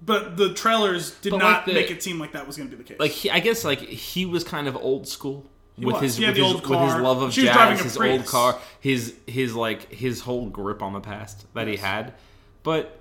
But 0.04 0.36
the 0.36 0.52
trailers 0.54 1.12
did 1.20 1.30
But, 1.30 1.38
not 1.38 1.52
like, 1.52 1.64
the- 1.66 1.74
make 1.74 1.90
it 1.90 2.02
seem 2.02 2.18
like 2.18 2.32
that 2.32 2.46
was 2.46 2.56
going 2.56 2.68
to 2.70 2.76
be 2.76 2.82
the 2.82 2.88
case. 2.88 2.98
Like 3.00 3.10
he, 3.10 3.30
I 3.30 3.40
guess 3.40 3.64
like 3.64 3.80
he 3.80 4.26
was 4.26 4.44
kind 4.44 4.68
of 4.68 4.76
old 4.76 5.08
school 5.08 5.46
with 5.78 5.94
was. 6.00 6.16
his 6.16 6.18
with 6.20 6.36
his, 6.36 6.54
with 6.54 6.62
his 6.80 6.94
love 6.96 7.22
of 7.22 7.32
She 7.32 7.44
jazz, 7.44 7.80
his 7.80 7.96
Prius. 7.96 8.18
old 8.20 8.26
car, 8.26 8.58
his 8.80 9.14
his 9.26 9.54
like 9.54 9.90
his 9.92 10.20
whole 10.20 10.48
grip 10.48 10.82
on 10.82 10.92
the 10.92 11.00
past 11.00 11.46
that 11.54 11.66
he 11.66 11.76
had. 11.76 12.14
But 12.62 13.00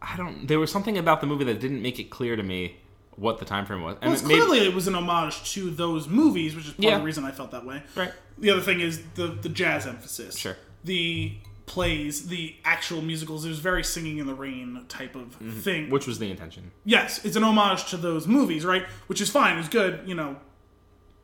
I 0.00 0.16
don't. 0.16 0.48
There 0.48 0.58
was 0.58 0.72
something 0.72 0.96
about 0.98 1.20
the 1.20 1.26
movie 1.26 1.44
that 1.44 1.60
didn't 1.60 1.82
make 1.82 1.98
it 1.98 2.10
clear 2.10 2.34
to 2.34 2.42
me 2.42 2.76
what 3.16 3.38
the 3.38 3.44
time 3.44 3.66
frame 3.66 3.82
was. 3.82 3.96
And 4.00 4.12
well, 4.12 4.20
it 4.20 4.26
made- 4.26 4.34
clearly 4.40 4.66
it 4.66 4.74
was 4.74 4.88
an 4.88 4.94
homage 4.94 5.52
to 5.52 5.70
those 5.70 6.08
movies, 6.08 6.56
which 6.56 6.64
is 6.66 6.72
part 6.72 6.82
Yeah. 6.84 6.94
of 6.94 7.00
the 7.02 7.06
reason 7.06 7.24
I 7.24 7.30
felt 7.30 7.50
that 7.52 7.64
way. 7.66 7.82
right. 7.94 8.12
The 8.38 8.50
other 8.50 8.62
thing 8.62 8.80
is 8.80 9.02
the 9.14 9.26
the 9.28 9.50
jazz 9.50 9.86
emphasis. 9.86 10.36
Sure. 10.38 10.56
The 10.84 11.34
plays, 11.66 12.28
the 12.28 12.54
actual 12.64 13.02
musicals. 13.02 13.44
It 13.44 13.48
was 13.48 13.58
very 13.60 13.84
singing 13.84 14.18
in 14.18 14.26
the 14.26 14.34
rain 14.34 14.84
type 14.88 15.14
of 15.14 15.34
thing. 15.62 15.90
Which 15.90 16.06
was 16.06 16.18
the 16.18 16.30
intention. 16.30 16.70
yes, 16.84 17.24
it's 17.24 17.36
an 17.36 17.44
homage 17.44 17.86
to 17.90 17.96
those 17.96 18.26
movies, 18.26 18.64
right? 18.64 18.84
Which 19.06 19.20
is 19.20 19.30
fine. 19.30 19.58
It's 19.58 19.68
good. 19.68 20.00
You 20.06 20.14
know, 20.14 20.36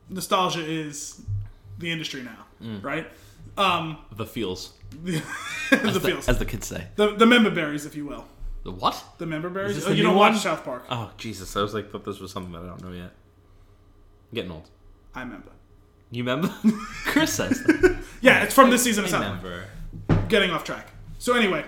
nostalgia 0.09 0.63
is 0.65 1.21
the 1.77 1.91
industry 1.91 2.23
now, 2.23 2.45
Mm. 2.63 2.83
right? 2.83 3.07
Um, 3.57 3.97
The 4.15 4.25
feels, 4.25 4.73
the, 5.03 5.21
the, 5.71 5.99
feels, 5.99 6.27
as 6.29 6.37
the 6.39 6.45
kids 6.45 6.67
say. 6.67 6.87
the 6.95 7.15
the 7.15 7.25
member 7.25 7.49
berries, 7.49 7.85
if 7.85 7.95
you 7.95 8.05
will, 8.05 8.25
The 8.63 8.71
what? 8.71 9.01
the 9.17 9.25
member 9.25 9.49
berries. 9.49 9.85
Oh, 9.85 9.89
the 9.89 9.95
you 9.95 10.03
don't 10.03 10.15
watch 10.15 10.33
one? 10.33 10.39
South 10.41 10.63
Park. 10.63 10.85
Oh 10.89 11.11
Jesus! 11.17 11.55
I 11.55 11.61
was 11.61 11.73
like, 11.73 11.89
thought 11.91 12.05
this 12.05 12.19
was 12.19 12.31
something 12.31 12.51
that 12.53 12.63
I 12.63 12.67
don't 12.67 12.83
know 12.83 12.91
yet. 12.91 13.11
I'm 14.31 14.35
getting 14.35 14.51
old. 14.51 14.69
I 15.15 15.21
remember. 15.21 15.51
You 16.11 16.23
remember? 16.23 16.53
Chris 17.05 17.33
says. 17.33 17.63
That. 17.63 17.97
Yeah, 18.21 18.43
it's 18.43 18.53
from 18.53 18.69
this 18.71 18.83
season 18.83 19.05
of 19.05 19.13
I 19.13 19.17
remember. 19.19 19.65
Getting 20.29 20.51
off 20.51 20.63
track. 20.63 20.87
So 21.17 21.35
anyway, 21.35 21.65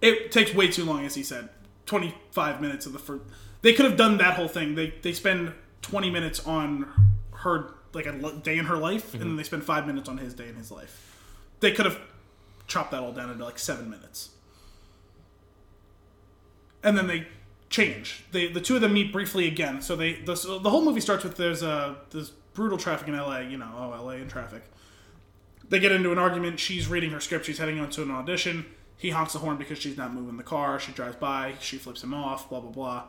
it 0.00 0.30
takes 0.32 0.54
way 0.54 0.68
too 0.68 0.84
long, 0.84 1.04
as 1.04 1.14
he 1.14 1.22
said. 1.22 1.48
Twenty 1.86 2.14
five 2.30 2.60
minutes 2.60 2.86
of 2.86 2.92
the 2.92 2.98
first. 2.98 3.22
They 3.62 3.72
could 3.72 3.84
have 3.84 3.96
done 3.96 4.18
that 4.18 4.34
whole 4.34 4.48
thing. 4.48 4.74
They 4.74 4.94
they 5.02 5.12
spend 5.12 5.52
twenty 5.80 6.10
minutes 6.10 6.46
on 6.46 6.86
her 7.32 7.74
like 7.92 8.06
a 8.06 8.32
day 8.42 8.58
in 8.58 8.66
her 8.66 8.76
life, 8.76 9.12
and 9.14 9.22
then 9.22 9.30
mhm. 9.30 9.36
they 9.36 9.42
spend 9.42 9.64
five 9.64 9.86
minutes 9.86 10.08
on 10.08 10.18
his 10.18 10.34
day 10.34 10.48
in 10.48 10.56
his 10.56 10.70
life. 10.70 11.08
They 11.60 11.72
could 11.72 11.86
have 11.86 12.00
chopped 12.66 12.90
that 12.92 13.02
all 13.02 13.12
down 13.12 13.30
into 13.30 13.44
like 13.44 13.58
seven 13.58 13.90
minutes, 13.90 14.30
and 16.82 16.96
then 16.96 17.06
they 17.06 17.26
change. 17.68 18.24
They 18.32 18.46
the 18.46 18.60
two 18.60 18.76
of 18.76 18.80
them 18.80 18.94
meet 18.94 19.12
briefly 19.12 19.46
again. 19.46 19.82
So 19.82 19.96
they 19.96 20.14
the, 20.14 20.36
so 20.36 20.58
the 20.58 20.70
whole 20.70 20.84
movie 20.84 21.00
starts 21.00 21.24
with 21.24 21.36
there's 21.36 21.62
a 21.62 21.96
this 22.10 22.30
brutal 22.54 22.78
traffic 22.78 23.08
in 23.08 23.14
L.A. 23.14 23.42
You 23.44 23.58
know, 23.58 23.70
oh 23.76 23.92
L.A. 23.92 24.16
in 24.16 24.28
traffic. 24.28 24.62
They 25.72 25.80
get 25.80 25.90
into 25.90 26.12
an 26.12 26.18
argument. 26.18 26.60
She's 26.60 26.86
reading 26.86 27.12
her 27.12 27.20
script. 27.20 27.46
She's 27.46 27.56
heading 27.56 27.80
on 27.80 27.88
to 27.92 28.02
an 28.02 28.10
audition. 28.10 28.66
He 28.98 29.08
honks 29.08 29.32
the 29.32 29.38
horn 29.38 29.56
because 29.56 29.78
she's 29.78 29.96
not 29.96 30.12
moving 30.12 30.36
the 30.36 30.42
car. 30.42 30.78
She 30.78 30.92
drives 30.92 31.16
by. 31.16 31.54
She 31.60 31.78
flips 31.78 32.04
him 32.04 32.12
off. 32.12 32.50
Blah 32.50 32.60
blah 32.60 32.70
blah. 32.70 33.04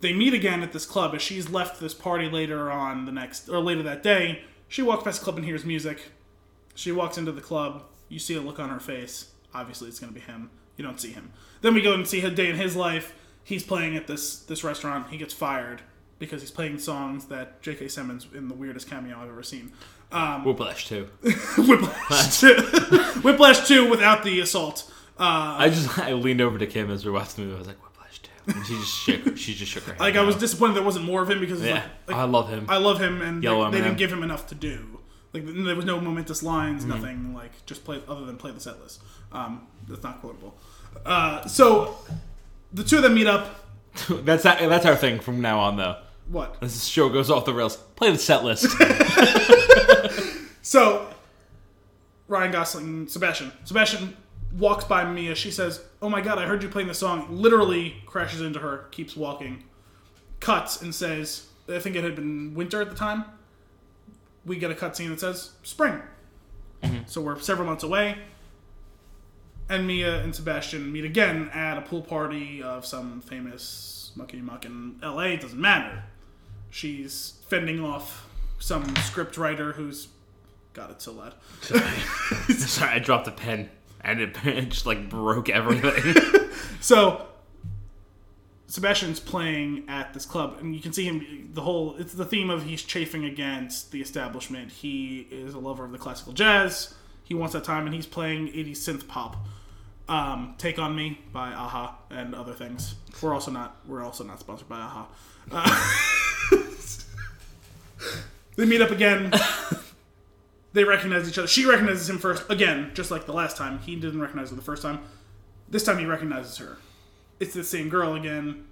They 0.00 0.12
meet 0.12 0.34
again 0.34 0.62
at 0.62 0.74
this 0.74 0.84
club 0.84 1.14
as 1.14 1.22
she's 1.22 1.48
left 1.48 1.80
this 1.80 1.94
party 1.94 2.28
later 2.28 2.70
on 2.70 3.06
the 3.06 3.12
next 3.12 3.48
or 3.48 3.60
later 3.60 3.82
that 3.82 4.02
day. 4.02 4.44
She 4.68 4.82
walks 4.82 5.04
past 5.04 5.20
the 5.20 5.24
club 5.24 5.38
and 5.38 5.46
hears 5.46 5.64
music. 5.64 6.10
She 6.74 6.92
walks 6.92 7.16
into 7.16 7.32
the 7.32 7.40
club. 7.40 7.84
You 8.10 8.18
see 8.18 8.34
a 8.34 8.42
look 8.42 8.60
on 8.60 8.68
her 8.68 8.78
face. 8.78 9.32
Obviously, 9.54 9.88
it's 9.88 10.00
going 10.00 10.12
to 10.12 10.20
be 10.20 10.26
him. 10.26 10.50
You 10.76 10.84
don't 10.84 11.00
see 11.00 11.12
him. 11.12 11.32
Then 11.62 11.72
we 11.72 11.80
go 11.80 11.94
and 11.94 12.06
see 12.06 12.20
a 12.20 12.30
day 12.30 12.50
in 12.50 12.56
his 12.56 12.76
life. 12.76 13.14
He's 13.42 13.62
playing 13.62 13.96
at 13.96 14.06
this 14.06 14.40
this 14.40 14.62
restaurant. 14.62 15.08
He 15.08 15.16
gets 15.16 15.32
fired 15.32 15.80
because 16.18 16.42
he's 16.42 16.50
playing 16.50 16.78
songs 16.78 17.24
that 17.24 17.62
J.K. 17.62 17.88
Simmons 17.88 18.26
in 18.34 18.48
the 18.48 18.54
weirdest 18.54 18.88
cameo 18.88 19.18
I've 19.18 19.30
ever 19.30 19.42
seen. 19.42 19.72
Um, 20.12 20.44
Whiplash 20.44 20.88
too. 20.88 21.08
Whiplash 21.58 22.40
two. 22.40 22.54
Whiplash 23.22 23.66
two 23.66 23.88
without 23.88 24.22
the 24.24 24.40
assault. 24.40 24.90
Uh, 25.18 25.56
I 25.58 25.68
just 25.68 25.98
I 25.98 26.12
leaned 26.12 26.40
over 26.40 26.58
to 26.58 26.66
Kim 26.66 26.90
as 26.90 27.04
we 27.04 27.10
watched 27.10 27.36
the 27.36 27.42
movie. 27.42 27.54
I 27.54 27.58
was 27.58 27.66
like, 27.68 27.82
Whiplash 27.82 28.18
too. 28.20 28.30
And 28.48 28.66
she 28.66 28.74
just 28.74 28.98
shook. 28.98 29.36
She 29.36 29.54
just 29.54 29.72
shook 29.72 29.84
her 29.84 29.92
head. 29.94 30.00
like 30.00 30.16
I 30.16 30.22
was 30.22 30.36
disappointed 30.36 30.74
there 30.76 30.82
wasn't 30.82 31.04
more 31.04 31.22
of 31.22 31.30
him 31.30 31.40
because 31.40 31.60
it's 31.60 31.68
Yeah, 31.68 31.74
like, 32.06 32.08
like 32.08 32.16
I 32.16 32.24
love 32.24 32.48
him. 32.48 32.66
I 32.68 32.78
love 32.78 33.00
him, 33.00 33.22
and 33.22 33.42
they, 33.42 33.46
Yellow 33.46 33.70
they 33.70 33.78
didn't 33.80 33.98
give 33.98 34.12
him 34.12 34.22
enough 34.22 34.46
to 34.48 34.54
do. 34.54 35.00
Like 35.32 35.44
there 35.46 35.74
was 35.76 35.84
no 35.86 36.00
momentous 36.00 36.42
lines, 36.42 36.84
Mm-hmm. 36.84 36.90
nothing 36.90 37.34
like 37.34 37.64
just 37.66 37.84
play 37.84 38.02
other 38.08 38.24
than 38.26 38.36
play 38.36 38.50
the 38.50 38.60
set 38.60 38.80
list. 38.82 39.00
Um, 39.32 39.66
that's 39.88 40.02
not 40.02 40.20
quotable. 40.20 40.58
Uh, 41.06 41.46
so 41.46 41.96
the 42.72 42.84
two 42.84 42.96
of 42.96 43.02
them 43.02 43.14
meet 43.14 43.26
up. 43.26 43.64
that's 44.10 44.42
that, 44.42 44.58
that's 44.68 44.84
our 44.86 44.96
thing 44.96 45.20
from 45.20 45.40
now 45.40 45.58
on 45.60 45.76
though. 45.76 45.96
What? 46.28 46.60
This 46.60 46.84
show 46.84 47.08
goes 47.08 47.30
off 47.30 47.44
the 47.44 47.54
rails. 47.54 47.76
Play 47.76 48.10
the 48.12 48.18
set 48.18 48.44
list. 48.44 48.66
So 50.62 51.08
Ryan 52.28 52.52
Gosling, 52.52 53.08
Sebastian. 53.08 53.52
Sebastian 53.64 54.16
walks 54.56 54.84
by 54.84 55.04
Mia. 55.04 55.34
She 55.34 55.50
says, 55.50 55.84
"Oh 56.00 56.08
my 56.08 56.20
god, 56.20 56.38
I 56.38 56.46
heard 56.46 56.62
you 56.62 56.68
playing 56.68 56.88
the 56.88 56.94
song." 56.94 57.26
Literally 57.30 57.96
crashes 58.06 58.40
into 58.40 58.60
her, 58.60 58.86
keeps 58.90 59.16
walking, 59.16 59.64
cuts 60.40 60.80
and 60.80 60.94
says, 60.94 61.48
"I 61.68 61.78
think 61.78 61.96
it 61.96 62.04
had 62.04 62.16
been 62.16 62.54
winter 62.54 62.80
at 62.80 62.88
the 62.88 62.96
time." 62.96 63.24
We 64.46 64.56
get 64.56 64.70
a 64.70 64.74
cutscene 64.74 65.10
that 65.10 65.20
says 65.20 65.50
spring. 65.62 66.00
Mm-hmm. 66.82 67.02
So 67.06 67.20
we're 67.20 67.38
several 67.38 67.66
months 67.66 67.84
away. 67.84 68.18
And 69.72 69.86
Mia 69.86 70.22
and 70.22 70.34
Sebastian 70.34 70.92
meet 70.92 71.06
again 71.06 71.48
at 71.54 71.78
a 71.78 71.80
pool 71.80 72.02
party 72.02 72.62
of 72.62 72.84
some 72.84 73.22
famous 73.22 74.12
mucky 74.14 74.42
muck 74.42 74.66
in 74.66 74.96
LA. 75.02 75.28
It 75.28 75.40
doesn't 75.40 75.58
matter. 75.58 76.02
She's 76.68 77.38
fending 77.46 77.82
off 77.82 78.28
some 78.58 78.94
script 78.96 79.38
writer 79.38 79.72
who's 79.72 80.08
got 80.74 80.90
it 80.90 81.00
so 81.00 81.12
loud. 81.12 81.32
Sorry, 81.62 82.90
I 82.90 82.98
dropped 82.98 83.26
a 83.28 83.30
pen 83.30 83.70
and 84.02 84.20
it, 84.20 84.36
it 84.44 84.68
just 84.68 84.84
like 84.84 85.08
broke 85.08 85.48
everything. 85.48 86.50
So 86.82 87.28
Sebastian's 88.66 89.20
playing 89.20 89.84
at 89.88 90.12
this 90.12 90.26
club, 90.26 90.56
and 90.60 90.74
you 90.74 90.82
can 90.82 90.92
see 90.92 91.04
him. 91.04 91.50
The 91.54 91.62
whole 91.62 91.94
it's 91.96 92.12
the 92.12 92.24
theme 92.24 92.50
of 92.50 92.64
he's 92.64 92.82
chafing 92.82 93.24
against 93.24 93.92
the 93.92 94.02
establishment. 94.02 94.72
He 94.72 95.28
is 95.30 95.54
a 95.54 95.60
lover 95.60 95.84
of 95.84 95.92
the 95.92 95.98
classical 95.98 96.32
jazz. 96.32 96.92
He 97.22 97.34
wants 97.34 97.52
that 97.52 97.62
time, 97.62 97.86
and 97.86 97.94
he's 97.94 98.04
playing 98.04 98.48
80s 98.48 98.78
synth 98.78 99.06
pop. 99.06 99.36
Um, 100.12 100.54
Take 100.58 100.78
on 100.78 100.94
Me 100.94 101.18
by 101.32 101.52
a-ha 101.52 101.96
and 102.10 102.34
other 102.34 102.52
things. 102.52 102.96
We're 103.22 103.32
also 103.32 103.50
not 103.50 103.76
we're 103.86 104.04
also 104.04 104.24
not 104.24 104.40
sponsored 104.40 104.68
by 104.68 104.78
a-ha. 104.78 105.08
Uh, 105.50 106.56
they 108.56 108.66
meet 108.66 108.82
up 108.82 108.90
again. 108.90 109.32
they 110.74 110.84
recognize 110.84 111.26
each 111.28 111.38
other. 111.38 111.48
She 111.48 111.64
recognizes 111.64 112.10
him 112.10 112.18
first 112.18 112.44
again, 112.50 112.90
just 112.92 113.10
like 113.10 113.24
the 113.24 113.32
last 113.32 113.56
time. 113.56 113.78
He 113.78 113.96
didn't 113.96 114.20
recognize 114.20 114.50
her 114.50 114.56
the 114.56 114.60
first 114.60 114.82
time. 114.82 115.00
This 115.70 115.84
time 115.84 115.98
he 115.98 116.04
recognizes 116.04 116.58
her. 116.58 116.76
It's 117.40 117.54
the 117.54 117.64
same 117.64 117.88
girl 117.88 118.14
again. 118.14 118.66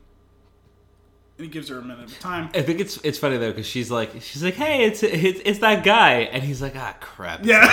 And 1.39 1.47
he 1.47 1.49
gives 1.49 1.71
her 1.71 1.79
a 1.79 1.83
minute 1.83 2.11
of 2.11 2.21
time. 2.21 2.51
I 2.55 2.61
think 2.61 2.81
it's 2.81 2.99
it's 3.03 3.19
funny 3.19 3.39
though 3.39 3.51
because 3.51 3.67
she's 3.67 3.91
like 3.91 4.11
she's 4.21 4.45
like 4.45 4.55
hey 4.55 4.85
it's 4.85 5.03
it's, 5.03 5.41
it's 5.47 5.61
that 5.61 5.85
guy 5.85 6.29
and 6.33 6.43
he's 6.43 6.61
like 6.61 6.77
ah 6.77 6.95
crap 7.01 7.47
Yeah. 7.47 7.65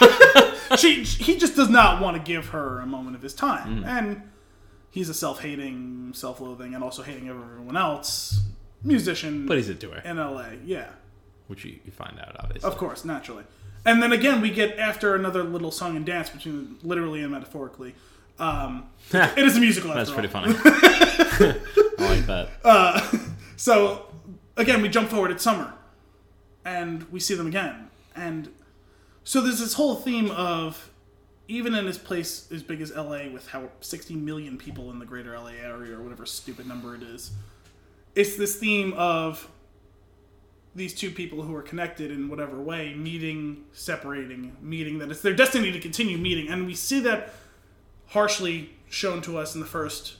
she 0.76 1.04
he 1.04 1.36
just 1.36 1.56
does 1.56 1.68
not 1.68 2.00
want 2.00 2.16
to 2.16 2.22
give 2.22 2.48
her 2.48 2.80
a 2.80 2.86
moment 2.86 3.16
of 3.16 3.22
his 3.22 3.34
time. 3.34 3.84
And 3.84 4.22
he's 4.90 5.08
a 5.08 5.14
self-hating, 5.14 6.12
self-loathing, 6.14 6.74
and 6.74 6.82
also 6.84 7.02
hating 7.02 7.28
everyone 7.28 7.76
else 7.76 8.40
musician 8.82 9.46
but 9.46 9.56
he's 9.56 9.70
a 9.70 9.74
doer, 9.74 10.02
in 10.04 10.18
LA. 10.18 10.50
Yeah, 10.64 10.88
which 11.46 11.64
you, 11.64 11.78
you 11.84 11.90
find 11.92 12.18
out 12.20 12.36
obviously. 12.38 12.70
of 12.70 12.76
course, 12.76 13.04
naturally. 13.04 13.44
And 13.86 14.02
then 14.02 14.12
again, 14.12 14.40
we 14.40 14.50
get 14.50 14.78
after 14.78 15.14
another 15.14 15.42
little 15.42 15.70
song 15.70 15.96
and 15.96 16.06
dance 16.06 16.30
between 16.30 16.76
literally 16.82 17.22
and 17.22 17.32
metaphorically. 17.32 17.94
Um, 18.38 18.88
it 19.12 19.38
is 19.38 19.56
a 19.56 19.60
musical. 19.60 19.92
That's 19.92 20.10
pretty 20.10 20.28
funny. 20.28 20.54
I 20.64 21.56
like 21.98 22.26
that. 22.26 23.30
So 23.56 24.06
again, 24.56 24.82
we 24.82 24.88
jump 24.88 25.08
forward. 25.08 25.30
It's 25.30 25.42
summer, 25.42 25.72
and 26.64 27.10
we 27.10 27.20
see 27.20 27.34
them 27.34 27.46
again. 27.46 27.90
And 28.16 28.48
so 29.24 29.40
there's 29.40 29.58
this 29.58 29.74
whole 29.74 29.96
theme 29.96 30.30
of 30.30 30.90
even 31.48 31.74
in 31.74 31.84
this 31.84 31.98
place 31.98 32.50
as 32.52 32.62
big 32.62 32.80
as 32.80 32.94
LA, 32.94 33.28
with 33.28 33.48
how 33.48 33.68
60 33.80 34.14
million 34.14 34.56
people 34.56 34.90
in 34.90 34.98
the 34.98 35.04
greater 35.04 35.38
LA 35.38 35.52
area 35.62 35.96
or 35.96 36.02
whatever 36.02 36.24
stupid 36.24 36.66
number 36.66 36.94
it 36.94 37.02
is, 37.02 37.32
it's 38.14 38.36
this 38.36 38.56
theme 38.56 38.92
of 38.94 39.48
these 40.74 40.94
two 40.94 41.10
people 41.10 41.42
who 41.42 41.54
are 41.54 41.62
connected 41.62 42.10
in 42.10 42.28
whatever 42.28 42.60
way, 42.60 42.94
meeting, 42.94 43.64
separating, 43.72 44.56
meeting. 44.60 44.98
That 44.98 45.10
it's 45.10 45.20
their 45.20 45.34
destiny 45.34 45.70
to 45.72 45.80
continue 45.80 46.18
meeting, 46.18 46.48
and 46.48 46.66
we 46.66 46.74
see 46.74 47.00
that 47.00 47.34
harshly 48.08 48.70
shown 48.88 49.22
to 49.22 49.38
us 49.38 49.54
in 49.54 49.60
the 49.60 49.66
first 49.66 50.16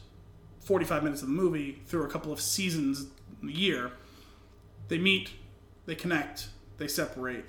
45 0.60 1.02
minutes 1.02 1.22
of 1.22 1.28
the 1.28 1.34
movie 1.34 1.82
through 1.86 2.04
a 2.04 2.08
couple 2.08 2.32
of 2.32 2.40
seasons 2.40 3.06
the 3.42 3.52
year. 3.52 3.92
They 4.88 4.98
meet, 4.98 5.30
they 5.86 5.94
connect, 5.94 6.48
they 6.78 6.88
separate, 6.88 7.44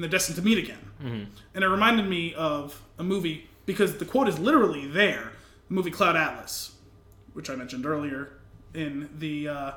and 0.00 0.04
they're 0.04 0.18
destined 0.18 0.36
to 0.36 0.42
meet 0.42 0.56
again. 0.56 1.28
And 1.54 1.62
it 1.64 1.68
reminded 1.68 2.08
me 2.08 2.32
of 2.34 2.80
a 2.98 3.02
movie 3.04 3.48
because 3.66 3.98
the 3.98 4.06
quote 4.06 4.28
is 4.28 4.38
literally 4.38 4.86
there. 4.86 5.32
The 5.68 5.74
movie 5.74 5.90
Cloud 5.90 6.16
Atlas, 6.16 6.72
which 7.34 7.50
I 7.50 7.54
mentioned 7.54 7.84
earlier 7.84 8.30
in 8.72 9.10
the 9.18 9.48
uh, 9.48 9.72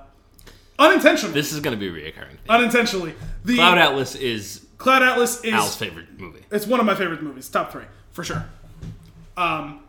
unintentionally, 0.80 1.34
This 1.34 1.52
is 1.52 1.60
going 1.60 1.78
to 1.78 1.80
be 1.80 1.90
reoccurring. 1.90 2.30
Thing. 2.30 2.40
unintentionally 2.50 3.14
the 3.44 3.56
Cloud 3.56 3.78
Atlas 3.78 4.16
is 4.16 4.66
Cloud 4.78 5.04
Atlas 5.04 5.44
is 5.44 5.54
Al's 5.54 5.76
favorite 5.76 6.18
movie. 6.20 6.46
it's 6.52 6.66
one 6.68 6.80
of 6.80 6.86
my 6.86 6.96
favorite 6.96 7.22
movies, 7.22 7.50
top 7.50 7.72
three 7.72 7.86
for 8.12 8.24
sure. 8.24 8.46
Um, 9.36 9.82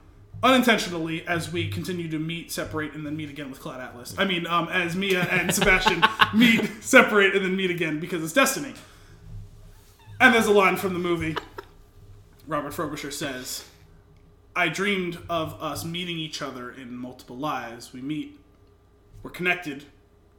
unintentionally, 0.43 1.27
as 1.27 1.51
we 1.53 1.69
continue 1.69 2.09
to 2.11 2.19
meet, 2.19 2.51
separate, 2.53 2.93
and 2.95 3.05
then 3.07 3.17
meet 3.17 3.31
again 3.31 3.51
with 3.51 3.61
Cloud 3.61 3.81
Atlas. 3.81 4.15
I 4.19 4.25
mean, 4.25 4.47
um, 4.47 4.69
as 4.69 4.95
Mia 4.95 5.23
and 5.23 5.55
Sebastian 5.59 6.03
meet, 6.35 6.83
separate, 6.83 7.35
and 7.35 7.45
then 7.45 7.57
meet 7.57 7.71
again 7.71 7.99
because 8.01 8.23
it's 8.23 8.33
destiny. 8.33 8.75
And 10.21 10.35
there's 10.35 10.47
a 10.47 10.53
line 10.53 10.77
from 10.77 10.93
the 10.93 10.99
movie. 10.99 11.37
Robert 12.47 12.73
Frobisher 12.73 13.11
says, 13.11 13.65
"I 14.55 14.69
dreamed 14.69 15.19
of 15.29 15.61
us 15.63 15.85
meeting 15.85 16.19
each 16.19 16.41
other 16.43 16.71
in 16.71 16.95
multiple 16.97 17.37
lives. 17.37 17.93
We 17.93 18.01
meet, 18.01 18.39
we're 19.23 19.31
connected, 19.31 19.85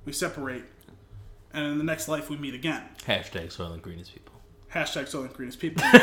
we 0.06 0.14
separate, 0.14 0.64
and 1.54 1.66
in 1.66 1.78
the 1.78 1.84
next 1.84 2.08
life 2.08 2.30
we 2.30 2.38
meet 2.38 2.54
again." 2.54 2.84
Hashtag 3.06 3.48
Soylent 3.56 3.82
Green 3.82 4.00
is 4.00 4.10
people. 4.10 4.34
Hashtag 4.74 5.04
Soylent 5.10 5.34
Green 5.34 5.50
is 5.50 5.56
people. 5.56 5.84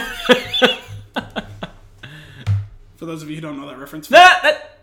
For 2.97 3.07
those 3.07 3.23
of 3.23 3.29
you 3.31 3.35
who 3.37 3.41
don't 3.43 3.59
know 3.61 3.67
that 3.69 3.79
reference, 3.79 4.07
That, 4.09 4.41
that, 4.43 4.79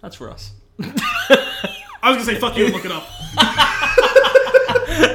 that's 0.00 0.14
for 0.16 0.30
us. 0.30 0.52
I 0.80 2.08
was 2.10 2.16
gonna 2.16 2.24
say 2.24 2.36
fuck 2.36 2.56
you 2.56 2.66
and 2.66 2.74
look 2.74 2.84
it 2.84 2.92
up. 2.92 3.06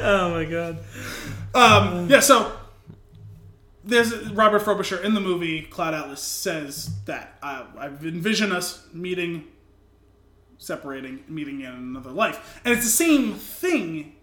Oh 0.08 0.30
my 0.32 0.46
god. 0.46 0.78
Um, 1.56 2.10
yeah, 2.10 2.20
so 2.20 2.52
there's 3.84 4.30
Robert 4.32 4.60
Frobisher 4.60 5.02
in 5.02 5.14
the 5.14 5.22
movie 5.22 5.62
Cloud 5.62 5.94
Atlas 5.94 6.22
says 6.22 6.92
that 7.06 7.38
I, 7.42 7.66
I 7.78 7.88
envision 7.88 8.52
us 8.52 8.86
meeting, 8.94 9.46
separating, 10.58 11.24
meeting 11.30 11.62
in 11.62 11.72
another 11.72 12.12
life, 12.12 12.60
and 12.66 12.74
it's 12.74 12.84
the 12.84 12.92
same 12.92 13.36
thing 13.36 14.16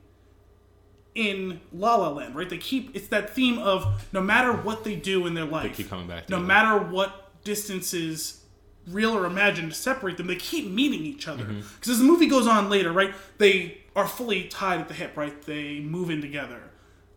in 1.15 1.61
La 1.73 1.97
La 1.97 2.11
Land, 2.11 2.35
right? 2.35 2.49
They 2.49 2.59
keep 2.59 2.95
it's 2.95 3.09
that 3.09 3.31
theme 3.31 3.59
of 3.59 4.07
no 4.13 4.21
matter 4.21 4.53
what 4.53 4.85
they 4.85 4.97
do 4.97 5.27
in 5.27 5.35
their 5.35 5.45
life, 5.45 5.77
they 5.77 5.83
keep 5.83 5.91
coming 5.91 6.07
back 6.07 6.29
No 6.29 6.39
matter 6.39 6.79
what 6.79 7.43
distances, 7.45 8.45
real 8.87 9.17
or 9.17 9.27
imagined, 9.27 9.75
separate 9.75 10.17
them, 10.17 10.27
they 10.27 10.37
keep 10.37 10.71
meeting 10.71 11.03
each 11.03 11.29
other. 11.29 11.45
Mm-hmm. 11.45 11.61
Because 11.77 11.91
as 11.91 11.99
the 11.99 12.05
movie 12.05 12.27
goes 12.27 12.47
on 12.47 12.69
later, 12.69 12.93
right, 12.93 13.15
they 13.39 13.79
are 13.95 14.07
fully 14.07 14.45
tied 14.45 14.81
at 14.81 14.89
the 14.89 14.95
hip, 14.95 15.17
right? 15.17 15.41
They 15.43 15.81
move 15.81 16.11
in 16.11 16.21
together. 16.21 16.61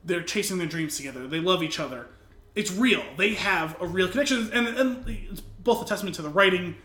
They're 0.05 0.21
chasing 0.23 0.57
their 0.59 0.67
dreams 0.67 0.95
together. 0.97 1.27
They 1.27 1.39
love 1.39 1.63
each 1.63 1.79
other. 1.79 2.07
It's 2.53 2.71
real. 2.71 3.03
They 3.17 3.33
have 3.33 3.75
a 3.81 3.87
real 3.87 4.07
connection, 4.07 4.49
and, 4.53 4.67
and 4.67 5.03
it's 5.29 5.41
both 5.41 5.81
a 5.83 5.85
testament 5.85 6.15
to 6.17 6.21
the 6.21 6.29
writing 6.29 6.75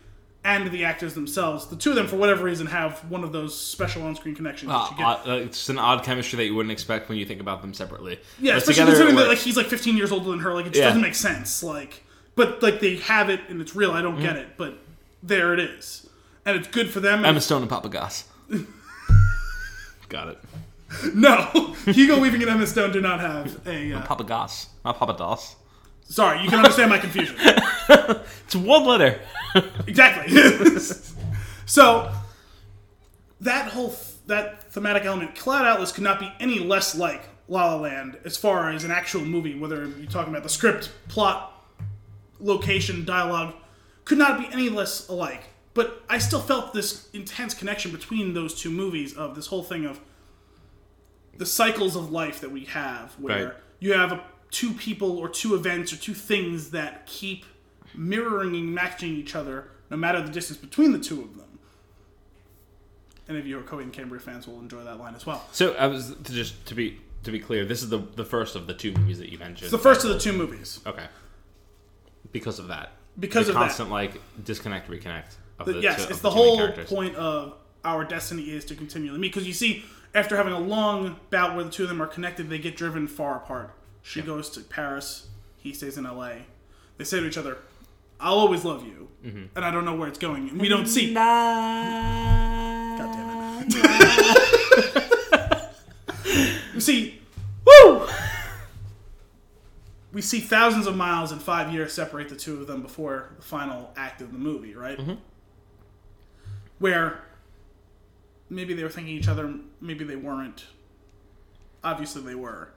and 0.43 0.71
the 0.71 0.83
actors 0.85 1.13
themselves. 1.13 1.67
The 1.67 1.75
two 1.75 1.91
of 1.91 1.95
them, 1.95 2.07
for 2.07 2.15
whatever 2.15 2.43
reason, 2.43 2.65
have 2.67 2.99
one 3.11 3.23
of 3.23 3.31
those 3.31 3.55
special 3.57 4.01
on-screen 4.03 4.33
connections 4.35 4.71
that 4.71 4.89
you 4.91 4.97
get. 4.97 5.05
Uh, 5.05 5.19
uh, 5.27 5.35
it's 5.35 5.69
an 5.69 5.77
odd 5.77 6.03
chemistry 6.03 6.35
that 6.37 6.45
you 6.45 6.55
wouldn't 6.55 6.71
expect 6.73 7.07
when 7.09 7.17
you 7.19 7.25
think 7.25 7.39
about 7.41 7.61
them 7.61 7.73
separately. 7.75 8.19
Yeah, 8.39 8.53
But 8.53 8.63
especially 8.63 8.73
together 8.73 8.91
considering 8.91 9.15
that 9.17 9.27
like 9.27 9.37
he's 9.37 9.55
like 9.55 9.67
15 9.67 9.95
years 9.97 10.11
older 10.11 10.31
than 10.31 10.39
her. 10.39 10.53
Like 10.55 10.65
it 10.65 10.69
just 10.69 10.79
Yeah. 10.79 10.87
doesn't 10.87 11.01
make 11.03 11.13
sense. 11.15 11.61
Like, 11.61 12.03
but 12.35 12.63
like 12.63 12.79
they 12.79 12.95
have 12.97 13.29
it 13.29 13.39
and 13.49 13.61
it's 13.61 13.75
real. 13.75 13.91
I 13.91 14.01
don't 14.01 14.13
Mm-hmm. 14.15 14.23
get 14.23 14.35
it, 14.37 14.57
but 14.57 14.79
there 15.21 15.53
it 15.53 15.59
is, 15.59 16.09
and 16.43 16.57
it's 16.57 16.67
good 16.67 16.89
for 16.89 16.99
them. 16.99 17.23
Emma 17.23 17.39
Stone 17.39 17.61
and 17.61 17.69
Papa 17.69 17.87
Goss. 17.89 18.23
Got 20.09 20.29
it. 20.29 20.39
no, 21.13 21.75
Hugo 21.85 22.19
Weaving 22.19 22.41
and 22.41 22.51
Emma 22.51 22.67
Stone 22.67 22.91
do 22.91 23.01
not 23.01 23.19
have 23.19 23.65
a. 23.67 23.93
Uh, 23.93 24.01
Papa 24.05 24.23
Goss, 24.23 24.67
not 24.83 24.97
Papa 24.97 25.15
Doss. 25.17 25.55
Sorry, 26.03 26.41
you 26.41 26.49
can 26.49 26.59
understand 26.59 26.89
my 26.89 26.97
confusion. 26.99 27.35
It's 28.45 28.55
one 28.55 28.85
letter. 28.85 29.19
Exactly. 29.87 30.33
so 31.65 32.09
that 33.41 33.71
whole 33.71 33.93
that 34.27 34.71
thematic 34.71 35.03
element, 35.03 35.35
Cloud 35.35 35.65
Atlas 35.65 35.91
could 35.91 36.03
not 36.05 36.19
be 36.19 36.31
any 36.39 36.59
less 36.59 36.95
like 36.95 37.23
La 37.49 37.73
La 37.73 37.75
Land 37.81 38.17
as 38.23 38.37
far 38.37 38.69
as 38.69 38.85
an 38.85 38.91
actual 38.91 39.25
movie. 39.25 39.57
Whether 39.57 39.87
you're 39.87 40.09
talking 40.09 40.31
about 40.31 40.43
the 40.43 40.49
script, 40.49 40.91
plot, 41.09 41.65
location, 42.39 43.03
dialogue, 43.03 43.53
could 44.05 44.17
not 44.17 44.39
be 44.39 44.47
any 44.53 44.69
less 44.69 45.09
alike. 45.09 45.43
But 45.73 46.03
I 46.09 46.17
still 46.17 46.41
felt 46.41 46.73
this 46.73 47.09
intense 47.13 47.53
connection 47.53 47.91
between 47.91 48.33
those 48.33 48.59
two 48.59 48.69
movies 48.69 49.13
of 49.13 49.35
this 49.35 49.47
whole 49.47 49.63
thing 49.63 49.85
of 49.85 49.99
the 51.37 51.45
cycles 51.45 51.95
of 51.95 52.11
life 52.11 52.39
that 52.41 52.51
we 52.51 52.65
have, 52.65 53.13
where 53.19 53.45
Right. 53.45 53.53
you 53.79 53.93
have 53.93 54.11
a, 54.11 54.23
two 54.51 54.73
people 54.73 55.17
or 55.17 55.29
two 55.29 55.55
events 55.55 55.91
or 55.93 55.97
two 55.97 56.13
things 56.13 56.71
that 56.71 57.05
keep 57.07 57.45
mirroring 57.95 58.55
and 58.55 58.73
matching 58.75 59.13
each 59.15 59.35
other, 59.35 59.67
no 59.89 59.97
matter 59.97 60.21
the 60.21 60.31
distance 60.31 60.57
between 60.59 60.91
the 60.91 60.99
two 60.99 61.21
of 61.21 61.37
them. 61.37 61.47
Any 63.29 63.39
of 63.39 63.47
you 63.47 63.57
who 63.57 63.61
are 63.61 63.67
Coheed 63.67 63.83
and 63.83 63.93
Cambria 63.93 64.19
fans 64.19 64.47
will 64.47 64.59
enjoy 64.59 64.83
that 64.83 64.99
line 64.99 65.15
as 65.15 65.25
well. 65.25 65.45
So 65.51 65.73
I 65.73 65.87
was 65.87 66.13
to 66.23 66.33
just 66.33 66.65
to 66.67 66.75
be 66.75 66.99
to 67.23 67.31
be 67.31 67.39
clear, 67.39 67.65
this 67.65 67.81
is 67.81 67.89
the 67.89 67.99
the 68.15 68.25
first 68.25 68.55
of 68.55 68.67
the 68.67 68.73
two 68.73 68.91
movies 68.93 69.19
that 69.19 69.29
you 69.29 69.37
mentioned. 69.37 69.63
It's 69.63 69.71
the 69.71 69.77
first 69.77 70.03
of 70.03 70.09
the 70.11 70.19
two 70.19 70.33
movies. 70.33 70.79
Okay. 70.85 71.05
Because 72.31 72.59
of 72.59 72.67
that. 72.67 72.91
Because 73.19 73.47
the 73.47 73.51
of 73.53 73.55
that. 73.59 73.65
constant 73.67 73.89
like 73.89 74.19
disconnect 74.43 74.89
reconnect. 74.89 75.35
Of 75.59 75.67
The- 75.67 75.73
the, 75.73 75.81
yes, 75.81 76.05
two, 76.05 76.11
it's 76.11 76.21
the 76.21 76.29
two 76.29 76.35
whole 76.35 76.71
point 76.71 77.15
of 77.15 77.55
our 77.85 78.03
destiny 78.03 78.43
is 78.51 78.65
to 78.65 78.75
continually 78.75 79.19
meet. 79.19 79.29
Because 79.33 79.47
you 79.47 79.53
see, 79.53 79.85
after 80.13 80.35
having 80.37 80.53
a 80.53 80.59
long 80.59 81.17
bout 81.29 81.55
where 81.55 81.63
the 81.63 81.69
two 81.71 81.83
of 81.83 81.89
them 81.89 82.01
are 82.01 82.07
connected, 82.07 82.49
they 82.49 82.59
get 82.59 82.75
driven 82.75 83.07
far 83.07 83.37
apart. 83.37 83.73
She 84.01 84.21
goes 84.21 84.49
to 84.51 84.61
Paris, 84.61 85.27
he 85.57 85.73
stays 85.73 85.97
in 85.97 86.05
L.A. 86.05 86.45
They 86.97 87.03
say 87.03 87.19
to 87.19 87.25
each 87.27 87.37
other, 87.37 87.57
"I'll 88.19 88.33
always 88.39 88.65
love 88.65 88.85
you," 88.85 89.07
Mm-hmm. 89.25 89.45
and 89.55 89.63
I 89.65 89.69
don't 89.71 89.85
know 89.85 89.95
where 89.95 90.07
it's 90.07 90.17
going. 90.19 90.49
And 90.49 90.59
we 90.59 90.67
don't 90.67 90.87
see. 90.87 91.13
God 91.13 91.23
damn 92.97 93.67
it! 93.67 95.61
you 96.73 96.79
see, 96.81 97.21
woo! 97.65 98.07
We 100.13 100.21
see 100.21 100.39
thousands 100.39 100.87
of 100.87 100.95
miles 100.95 101.31
in 101.31 101.39
five 101.39 101.71
years 101.73 101.93
separate 101.93 102.29
the 102.29 102.35
two 102.35 102.59
of 102.59 102.67
them 102.67 102.81
before 102.81 103.29
the 103.37 103.41
final 103.43 103.93
act 103.95 104.21
of 104.21 104.31
the 104.33 104.37
movie, 104.37 104.75
right? 104.75 104.99
Where 106.79 107.21
maybe 108.51 108.73
they 108.75 108.83
were 108.83 108.89
thinking 108.89 109.15
each 109.15 109.27
other, 109.27 109.51
maybe 109.79 110.03
they 110.03 110.15
weren't. 110.17 110.65
Obviously, 111.83 112.21
they 112.21 112.35
were. 112.35 112.69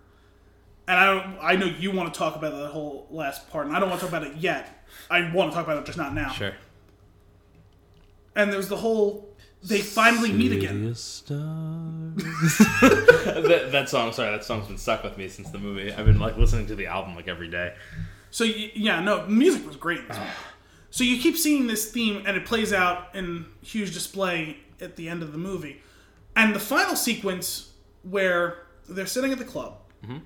And 0.89 0.99
I 0.99 1.07
don't. 1.07 1.39
I 1.43 1.57
know 1.57 1.67
you 1.67 1.91
want 1.91 2.13
to 2.13 2.19
talk 2.19 2.37
about 2.37 2.53
that 2.53 2.69
whole 2.69 3.07
last 3.11 3.51
part, 3.51 3.67
and 3.67 3.77
I 3.77 3.81
don't 3.81 3.91
want 3.91 4.01
to 4.01 4.07
talk 4.07 4.17
about 4.17 4.31
it 4.31 4.37
yet. 4.39 4.87
I 5.11 5.31
want 5.33 5.51
to 5.51 5.57
talk 5.57 5.67
about 5.67 5.79
it, 5.79 5.85
just 5.87 5.99
not 5.99 6.15
now. 6.15 6.31
Sure. 6.31 6.55
And 8.35 8.53
there's 8.53 8.69
the 8.69 8.77
whole. 8.77 9.29
They 9.63 9.81
finally 9.81 10.31
meet 10.31 10.53
again. 10.53 10.85
that, 12.83 13.69
that 13.73 13.89
song, 13.89 14.13
sorry, 14.13 14.31
that 14.31 14.45
song's 14.45 14.67
been 14.67 14.77
stuck 14.77 15.03
with 15.03 15.17
me 15.17 15.27
since 15.29 15.49
the 15.51 15.59
movie. 15.59 15.91
I've 15.91 16.05
been 16.05 16.21
like 16.21 16.37
listening 16.37 16.67
to 16.67 16.75
the 16.75 16.87
album 16.87 17.17
like 17.17 17.29
every 17.29 17.49
day. 17.49 17.75
So 18.31 18.45
y- 18.45 18.73
yeah, 18.75 19.01
no, 19.01 19.25
music 19.27 19.67
was 19.67 19.77
great. 19.77 20.01
in 20.01 20.09
this 20.09 20.19
movie. 20.19 20.31
so 20.91 21.03
you 21.03 21.19
keep 21.19 21.39
seeing 21.39 21.67
this 21.67 21.91
theme, 21.91 22.25
and 22.27 22.37
it 22.37 22.45
plays 22.45 22.75
out 22.75 23.15
in 23.15 23.47
huge 23.63 23.95
display 23.95 24.59
at 24.81 24.97
the 24.97 25.09
end 25.09 25.23
of 25.23 25.33
the 25.33 25.39
movie, 25.39 25.83
and 26.37 26.55
the 26.55 26.61
final 26.61 26.97
sequence 26.97 27.73
where 28.03 28.67
they're 28.89 29.07
sitting 29.07 29.33
at 29.33 29.39
the 29.39 29.45
club, 29.45 29.79
mm-hmm. 30.03 30.19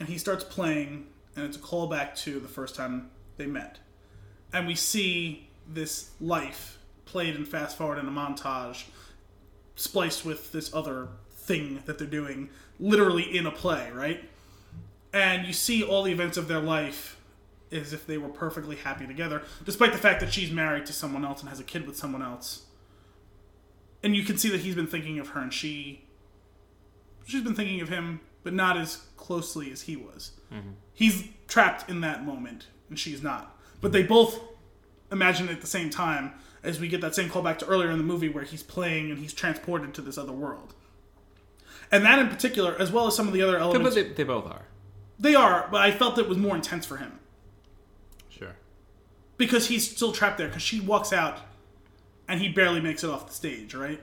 and 0.00 0.08
he 0.08 0.18
starts 0.18 0.44
playing, 0.44 1.06
and 1.34 1.44
it's 1.44 1.56
a 1.56 1.60
callback 1.60 2.16
to 2.16 2.40
the 2.40 2.48
first 2.48 2.74
time 2.74 3.10
they 3.36 3.46
met, 3.46 3.78
and 4.52 4.66
we 4.66 4.74
see 4.74 5.48
this 5.68 6.10
life 6.20 6.78
played 7.04 7.34
and 7.36 7.46
fast 7.46 7.76
forward 7.76 7.98
in 7.98 8.06
a 8.06 8.10
montage, 8.10 8.84
spliced 9.76 10.24
with 10.24 10.52
this 10.52 10.74
other 10.74 11.08
thing 11.30 11.82
that 11.86 11.98
they're 11.98 12.06
doing, 12.06 12.48
literally 12.80 13.36
in 13.36 13.46
a 13.46 13.50
play, 13.50 13.90
right? 13.92 14.24
and 15.16 15.46
you 15.46 15.52
see 15.52 15.82
all 15.82 16.02
the 16.02 16.12
events 16.12 16.36
of 16.36 16.46
their 16.46 16.60
life 16.60 17.18
as 17.72 17.94
if 17.94 18.06
they 18.06 18.18
were 18.18 18.28
perfectly 18.28 18.76
happy 18.76 19.06
together, 19.06 19.42
despite 19.64 19.92
the 19.92 19.98
fact 19.98 20.20
that 20.20 20.32
she's 20.32 20.50
married 20.50 20.84
to 20.86 20.92
someone 20.92 21.24
else 21.24 21.40
and 21.40 21.48
has 21.48 21.58
a 21.58 21.64
kid 21.64 21.86
with 21.86 21.96
someone 21.96 22.22
else. 22.22 22.65
And 24.02 24.14
you 24.16 24.24
can 24.24 24.38
see 24.38 24.48
that 24.50 24.60
he's 24.60 24.74
been 24.74 24.86
thinking 24.86 25.18
of 25.18 25.28
her, 25.30 25.40
and 25.40 25.52
she, 25.52 26.04
she's 27.26 27.42
been 27.42 27.54
thinking 27.54 27.80
of 27.80 27.88
him, 27.88 28.20
but 28.44 28.52
not 28.52 28.76
as 28.76 28.96
closely 29.16 29.72
as 29.72 29.82
he 29.82 29.96
was. 29.96 30.32
Mm-hmm. 30.52 30.70
He's 30.92 31.24
trapped 31.48 31.90
in 31.90 32.00
that 32.02 32.24
moment, 32.24 32.66
and 32.88 32.98
she's 32.98 33.22
not. 33.22 33.56
But 33.80 33.92
they 33.92 34.02
both 34.02 34.38
imagine 35.10 35.48
it 35.48 35.52
at 35.52 35.60
the 35.60 35.66
same 35.66 35.90
time 35.90 36.32
as 36.62 36.80
we 36.80 36.88
get 36.88 37.00
that 37.00 37.14
same 37.14 37.28
callback 37.28 37.58
to 37.58 37.66
earlier 37.66 37.90
in 37.90 37.98
the 37.98 38.04
movie 38.04 38.28
where 38.28 38.44
he's 38.44 38.62
playing 38.62 39.10
and 39.10 39.18
he's 39.20 39.32
transported 39.32 39.94
to 39.94 40.02
this 40.02 40.18
other 40.18 40.32
world. 40.32 40.74
And 41.92 42.04
that 42.04 42.18
in 42.18 42.28
particular, 42.28 42.74
as 42.80 42.90
well 42.90 43.06
as 43.06 43.14
some 43.14 43.28
of 43.28 43.32
the 43.34 43.42
other 43.42 43.56
elements. 43.58 43.94
But 43.94 44.08
they, 44.08 44.12
they 44.12 44.24
both 44.24 44.46
are. 44.46 44.62
They 45.18 45.34
are, 45.34 45.68
but 45.70 45.80
I 45.80 45.92
felt 45.92 46.18
it 46.18 46.28
was 46.28 46.36
more 46.38 46.54
intense 46.56 46.84
for 46.84 46.96
him 46.98 47.18
Sure. 48.28 48.56
because 49.36 49.68
he's 49.68 49.88
still 49.88 50.12
trapped 50.12 50.38
there. 50.38 50.48
Because 50.48 50.62
she 50.62 50.80
walks 50.80 51.12
out, 51.12 51.38
and 52.28 52.40
he 52.40 52.48
barely 52.48 52.80
makes 52.80 53.04
it 53.04 53.10
off 53.10 53.26
the 53.28 53.34
stage, 53.34 53.74
right? 53.74 54.00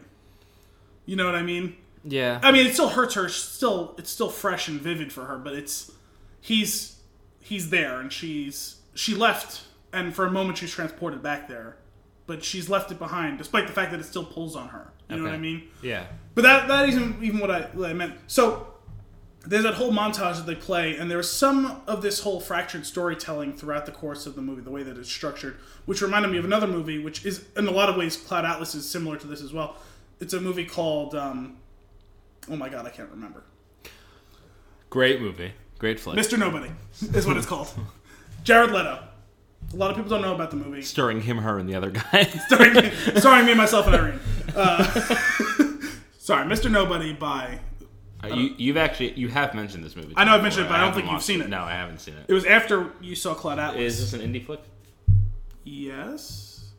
You 1.06 1.16
know 1.16 1.26
what 1.26 1.36
I 1.36 1.44
mean? 1.44 1.76
Yeah. 2.04 2.40
I 2.44 2.52
mean, 2.52 2.66
it 2.66 2.74
still 2.74 2.90
hurts 2.90 3.16
her. 3.16 3.30
Still, 3.30 3.96
it's 3.98 4.10
still 4.10 4.30
fresh 4.30 4.68
and 4.68 4.80
vivid 4.80 5.12
for 5.12 5.26
her, 5.26 5.38
but 5.38 5.54
it's 5.54 5.92
he's 6.42 7.00
he's 7.40 7.70
there, 7.70 8.00
and 8.00 8.12
she's 8.12 8.78
she 8.94 9.16
left, 9.16 9.64
and 9.92 10.14
for 10.16 10.26
a 10.26 10.32
moment 10.32 10.58
she's 10.58 10.72
transported 10.72 11.22
back 11.24 11.48
there, 11.48 11.78
but 12.28 12.44
she's 12.44 12.70
left 12.70 12.92
it 12.92 13.00
behind, 13.00 13.38
despite 13.38 13.68
the 13.68 13.74
fact 13.74 13.92
that 13.92 14.00
it 14.00 14.06
still 14.06 14.26
pulls 14.26 14.56
on 14.56 14.70
her. 14.70 14.92
You 15.10 15.18
know 15.18 15.26
what 15.26 15.34
I 15.34 15.38
mean? 15.38 15.68
yeah. 15.84 16.06
But 16.34 16.42
that 16.44 16.68
that 16.68 16.90
isn't 16.90 17.24
even 17.24 17.40
what 17.40 17.52
I, 17.52 17.62
what 17.74 17.90
I 17.90 17.94
meant. 17.94 18.16
So 18.28 18.73
there's 19.45 19.63
that 19.63 19.73
whole 19.73 19.91
montage 19.91 20.38
that 20.38 20.45
they 20.45 20.56
play, 20.56 20.95
and 20.95 21.12
there's 21.12 21.29
some 21.29 21.82
of 21.88 22.01
this 22.01 22.21
whole 22.21 22.39
fractured 22.39 22.86
storytelling 22.86 23.53
throughout 23.53 23.86
the 23.86 23.91
course 23.91 24.25
of 24.25 24.36
the 24.36 24.41
movie, 24.41 24.62
the 24.62 24.71
way 24.71 24.84
that 24.84 24.97
it's 24.97 25.10
structured, 25.10 25.58
which 25.86 26.01
reminded 26.01 26.32
me 26.32 26.38
of 26.38 26.45
another 26.45 26.67
movie, 26.67 26.99
which 26.99 27.25
is 27.25 27.45
in 27.58 27.67
a 27.67 27.71
lot 27.71 27.89
of 27.89 27.95
ways 27.95 28.15
Cloud 28.15 28.45
Atlas 28.45 28.73
is 28.73 28.89
similar 28.89 29.17
to 29.17 29.27
this 29.27 29.41
as 29.41 29.51
well. 29.51 29.75
It's 30.19 30.34
a 30.34 30.39
movie 30.39 30.65
called 30.65 31.13
um, 31.15 31.58
oh 32.49 32.56
my 32.56 32.69
god, 32.69 32.86
I 32.86 32.89
can't 32.89 33.10
remember. 33.10 33.43
Great 34.89 35.21
movie. 35.21 35.53
Great 35.79 35.99
flick. 35.99 36.17
Mr. 36.17 36.38
Nobody 36.38 36.71
is 37.13 37.25
what 37.25 37.36
it's 37.36 37.47
called. 37.47 37.69
Jared 38.43 38.71
Leto. 38.71 38.99
A 39.73 39.75
lot 39.75 39.89
of 39.89 39.95
people 39.95 40.10
don't 40.10 40.21
know 40.21 40.36
about 40.36 40.51
the 40.51 40.58
movie. 40.58 40.82
Starring 40.82 41.21
him, 41.21 41.39
her, 41.39 41.58
and 41.58 41.67
the 41.67 41.75
other 41.75 41.89
guy. 41.89 42.23
starring 42.47 42.73
me, 42.75 42.91
starring 43.15 43.45
me, 43.45 43.53
myself, 43.53 43.88
and 43.88 43.95
Irene. 43.95 44.19
Uh, 44.56 44.84
sorry, 46.19 46.45
Mr. 46.45 46.69
Nobody 46.69 47.13
by. 47.13 47.60
Uh, 48.24 48.28
you, 48.36 48.56
you've 48.58 48.78
actually 48.78 49.14
you 49.14 49.28
have 49.28 49.54
mentioned 49.54 49.84
this 49.84 49.96
movie. 49.96 50.14
I 50.16 50.24
know 50.24 50.36
I've 50.36 50.42
mentioned 50.42 50.66
it, 50.66 50.70
but 50.70 50.80
I 50.80 50.82
don't 50.82 50.94
think 50.94 51.12
you've 51.12 51.22
seen 51.22 51.42
it. 51.42 51.50
No, 51.50 51.62
I 51.62 51.74
haven't 51.74 52.00
seen 52.00 52.16
it. 52.16 52.26
It 52.28 52.34
was 52.34 52.46
after 52.46 52.92
you 53.02 53.16
saw 53.16 53.34
Cloud 53.34 53.60
Atlas. 53.60 54.00
Is 54.00 54.12
this 54.12 54.22
an 54.22 54.34
indie 54.34 54.44
flick? 54.46 54.62
Yes. 55.64 56.72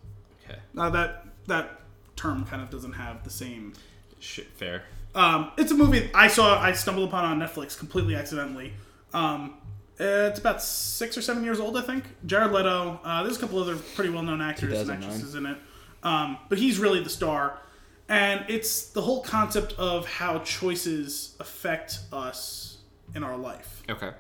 Okay. 0.45 0.59
Uh, 0.77 0.91
that 0.91 1.27
that 1.47 1.81
term 2.17 2.45
kind 2.45 2.63
of 2.63 2.71
doesn't 2.71 2.93
have 2.93 3.25
the 3.25 3.31
same. 3.31 3.75
Shit, 4.21 4.47
fair. 4.55 4.85
Um, 5.15 5.53
it's 5.57 5.71
a 5.71 5.75
movie 5.75 6.11
I 6.15 6.29
saw. 6.29 6.61
I 6.61 6.73
stumbled 6.73 7.09
upon 7.09 7.25
on 7.25 7.39
Netflix 7.39 7.79
completely 7.79 8.15
accidentally. 8.15 8.73
Um, 9.13 9.55
it's 9.99 10.41
about 10.41 10.63
six 10.63 11.17
or 11.17 11.23
seven 11.23 11.45
years 11.45 11.61
old, 11.61 11.77
I 11.77 11.83
think. 11.83 12.05
Jared 12.27 12.53
Leto. 12.53 13.01
Uh, 13.05 13.23
there's 13.23 13.37
a 13.37 13.41
couple 13.41 13.61
other 13.61 13.77
pretty 13.77 14.11
well-known 14.11 14.41
actors 14.41 14.81
and 14.81 14.91
actresses 14.91 15.37
in 15.37 15.47
it, 15.47 15.57
um, 16.03 16.39
but 16.49 16.59
he's 16.59 16.79
really 16.79 17.01
the 17.03 17.11
star. 17.11 17.59
And 18.09 18.45
it's 18.49 18.87
the 18.90 19.03
whole 19.03 19.23
concept 19.23 19.73
of 19.75 20.07
how 20.07 20.38
choices 20.40 21.37
affect 21.40 22.01
us 22.12 22.79
in 23.14 23.23
our 23.25 23.37
life. 23.37 23.83
Okay. 23.88 24.12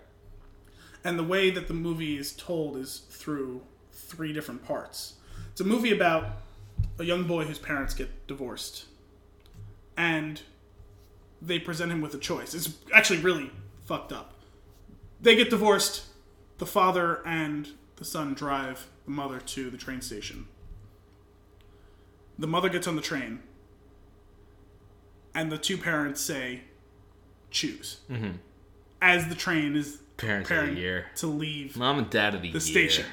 and 1.06 1.18
the 1.18 1.24
way 1.24 1.50
that 1.50 1.68
the 1.68 1.74
movie 1.74 2.16
is 2.16 2.32
told 2.32 2.76
is 2.78 3.02
through 3.10 3.60
three 3.92 4.32
different 4.32 4.64
parts. 4.64 5.14
It's 5.52 5.60
a 5.60 5.64
movie 5.64 5.92
about 5.92 6.24
a 6.98 7.04
young 7.04 7.24
boy 7.24 7.44
whose 7.44 7.58
parents 7.58 7.92
get 7.94 8.26
divorced, 8.26 8.86
and 9.98 10.40
they 11.42 11.58
present 11.58 11.92
him 11.92 12.00
with 12.00 12.14
a 12.14 12.18
choice. 12.18 12.54
It's 12.54 12.70
actually 12.94 13.18
really 13.20 13.50
fucked 13.84 14.12
up. 14.12 14.32
They 15.20 15.36
get 15.36 15.50
divorced. 15.50 16.04
The 16.58 16.66
father 16.66 17.20
and 17.26 17.68
the 17.96 18.04
son 18.04 18.32
drive 18.34 18.86
the 19.04 19.10
mother 19.10 19.40
to 19.40 19.68
the 19.70 19.76
train 19.76 20.00
station. 20.00 20.46
The 22.38 22.46
mother 22.46 22.68
gets 22.68 22.86
on 22.86 22.96
the 22.96 23.02
train, 23.02 23.40
and 25.34 25.50
the 25.50 25.58
two 25.58 25.76
parents 25.76 26.20
say, 26.20 26.62
"Choose." 27.50 28.00
Mm-hmm. 28.10 28.32
As 29.02 29.28
the 29.28 29.34
train 29.34 29.76
is 29.76 29.98
Parents 30.16 30.48
of 30.48 30.56
preparing 30.56 30.74
the 30.76 30.80
year. 30.80 31.06
to 31.16 31.26
leave 31.26 31.76
Mom 31.76 31.98
and 31.98 32.08
Dad 32.08 32.34
of 32.34 32.42
the, 32.42 32.52
the 32.52 32.60
station. 32.60 33.04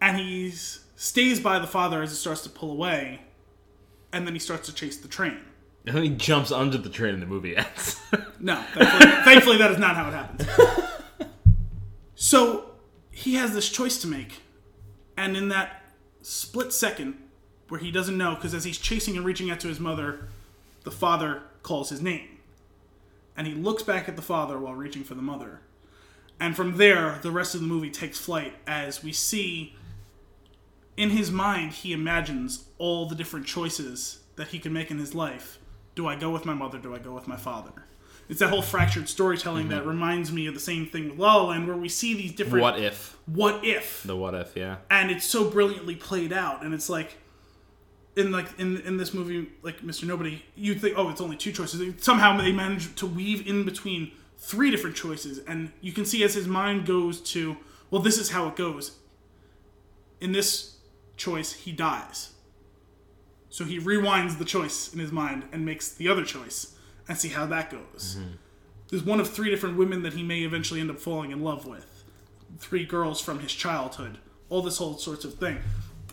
And 0.00 0.18
he 0.18 0.50
stays 0.50 1.40
by 1.40 1.58
the 1.58 1.66
father 1.66 2.02
as 2.02 2.12
it 2.12 2.16
starts 2.16 2.42
to 2.42 2.50
pull 2.50 2.70
away, 2.72 3.22
and 4.12 4.26
then 4.26 4.34
he 4.34 4.40
starts 4.40 4.66
to 4.68 4.74
chase 4.74 4.96
the 4.98 5.08
train. 5.08 5.38
And 5.86 5.94
then 5.96 6.02
he 6.02 6.10
jumps 6.10 6.50
under 6.50 6.78
the 6.78 6.88
train 6.90 7.14
and 7.14 7.22
the 7.22 7.26
movie 7.26 7.56
ends. 7.56 8.00
No, 8.38 8.56
thankfully, 8.74 9.12
thankfully 9.24 9.58
that 9.58 9.70
is 9.70 9.78
not 9.78 9.96
how 9.96 10.08
it 10.08 10.12
happens. 10.12 10.46
So 12.14 12.70
he 13.10 13.34
has 13.34 13.52
this 13.52 13.68
choice 13.70 13.98
to 14.00 14.06
make, 14.06 14.40
and 15.16 15.36
in 15.36 15.48
that 15.50 15.82
split 16.22 16.72
second 16.72 17.18
where 17.68 17.78
he 17.80 17.90
doesn't 17.90 18.16
know, 18.16 18.34
because 18.34 18.54
as 18.54 18.64
he's 18.64 18.78
chasing 18.78 19.16
and 19.16 19.24
reaching 19.24 19.50
out 19.50 19.60
to 19.60 19.68
his 19.68 19.78
mother, 19.78 20.28
the 20.86 20.90
father 20.92 21.42
calls 21.64 21.90
his 21.90 22.00
name, 22.00 22.38
and 23.36 23.48
he 23.48 23.52
looks 23.52 23.82
back 23.82 24.08
at 24.08 24.14
the 24.14 24.22
father 24.22 24.56
while 24.56 24.72
reaching 24.72 25.02
for 25.02 25.16
the 25.16 25.20
mother, 25.20 25.60
and 26.38 26.54
from 26.54 26.76
there 26.76 27.18
the 27.22 27.30
rest 27.32 27.56
of 27.56 27.60
the 27.60 27.66
movie 27.66 27.90
takes 27.90 28.20
flight 28.20 28.54
as 28.68 29.02
we 29.02 29.12
see. 29.12 29.74
In 30.96 31.10
his 31.10 31.28
mind, 31.28 31.72
he 31.72 31.92
imagines 31.92 32.66
all 32.78 33.06
the 33.06 33.16
different 33.16 33.46
choices 33.46 34.20
that 34.36 34.48
he 34.48 34.60
can 34.60 34.72
make 34.72 34.92
in 34.92 34.98
his 34.98 35.12
life. 35.12 35.58
Do 35.96 36.06
I 36.06 36.14
go 36.14 36.30
with 36.30 36.44
my 36.44 36.54
mother? 36.54 36.78
Do 36.78 36.94
I 36.94 36.98
go 36.98 37.12
with 37.12 37.26
my 37.26 37.36
father? 37.36 37.72
It's 38.28 38.38
that 38.38 38.50
whole 38.50 38.62
fractured 38.62 39.08
storytelling 39.08 39.68
that 39.70 39.80
mm-hmm. 39.80 39.88
reminds 39.88 40.30
me 40.30 40.46
of 40.46 40.54
the 40.54 40.60
same 40.60 40.86
thing 40.86 41.10
with 41.10 41.18
La 41.18 41.34
La 41.34 41.48
Land, 41.48 41.66
where 41.66 41.76
we 41.76 41.88
see 41.88 42.14
these 42.14 42.32
different 42.32 42.62
What 42.62 42.78
if? 42.78 43.18
what 43.26 43.64
if, 43.64 44.04
The 44.04 44.14
what 44.14 44.34
if, 44.36 44.54
yeah. 44.54 44.76
and 44.88 45.10
it's 45.10 45.26
so 45.26 45.50
brilliantly 45.50 45.96
played 45.96 46.32
out, 46.32 46.64
and 46.64 46.72
it's 46.72 46.88
like 46.88 47.18
in 48.16 48.32
like 48.32 48.58
in 48.58 48.78
in 48.78 48.96
this 48.96 49.12
movie, 49.12 49.48
like 49.62 49.82
Mr. 49.82 50.04
Nobody, 50.04 50.44
you 50.56 50.74
think, 50.74 50.94
oh, 50.96 51.10
it's 51.10 51.20
only 51.20 51.36
two 51.36 51.52
choices. 51.52 52.02
Somehow 52.02 52.36
they 52.36 52.52
manage 52.52 52.94
to 52.96 53.06
weave 53.06 53.46
in 53.46 53.64
between 53.64 54.12
three 54.38 54.70
different 54.70 54.96
choices, 54.96 55.38
and 55.46 55.70
you 55.80 55.92
can 55.92 56.04
see 56.04 56.24
as 56.24 56.34
his 56.34 56.46
mind 56.46 56.86
goes 56.86 57.20
to, 57.20 57.56
well, 57.90 58.02
this 58.02 58.18
is 58.18 58.30
how 58.30 58.48
it 58.48 58.56
goes. 58.56 58.98
In 60.20 60.32
this 60.32 60.78
choice, 61.16 61.52
he 61.52 61.72
dies. 61.72 62.32
So 63.50 63.64
he 63.64 63.78
rewinds 63.78 64.38
the 64.38 64.44
choice 64.44 64.92
in 64.92 64.98
his 64.98 65.12
mind 65.12 65.44
and 65.52 65.64
makes 65.64 65.90
the 65.90 66.08
other 66.08 66.24
choice 66.24 66.74
and 67.08 67.16
see 67.16 67.28
how 67.28 67.46
that 67.46 67.70
goes. 67.70 68.18
There's 68.88 69.02
one 69.02 69.20
of 69.20 69.30
three 69.30 69.50
different 69.50 69.76
women 69.76 70.02
that 70.02 70.12
he 70.14 70.22
may 70.22 70.40
eventually 70.40 70.80
end 70.80 70.90
up 70.90 70.98
falling 70.98 71.30
in 71.30 71.42
love 71.42 71.66
with. 71.66 72.04
Three 72.58 72.84
girls 72.84 73.20
from 73.20 73.40
his 73.40 73.52
childhood. 73.52 74.18
All 74.48 74.62
this 74.62 74.78
whole 74.78 74.96
sorts 74.98 75.24
of 75.24 75.34
thing. 75.34 75.58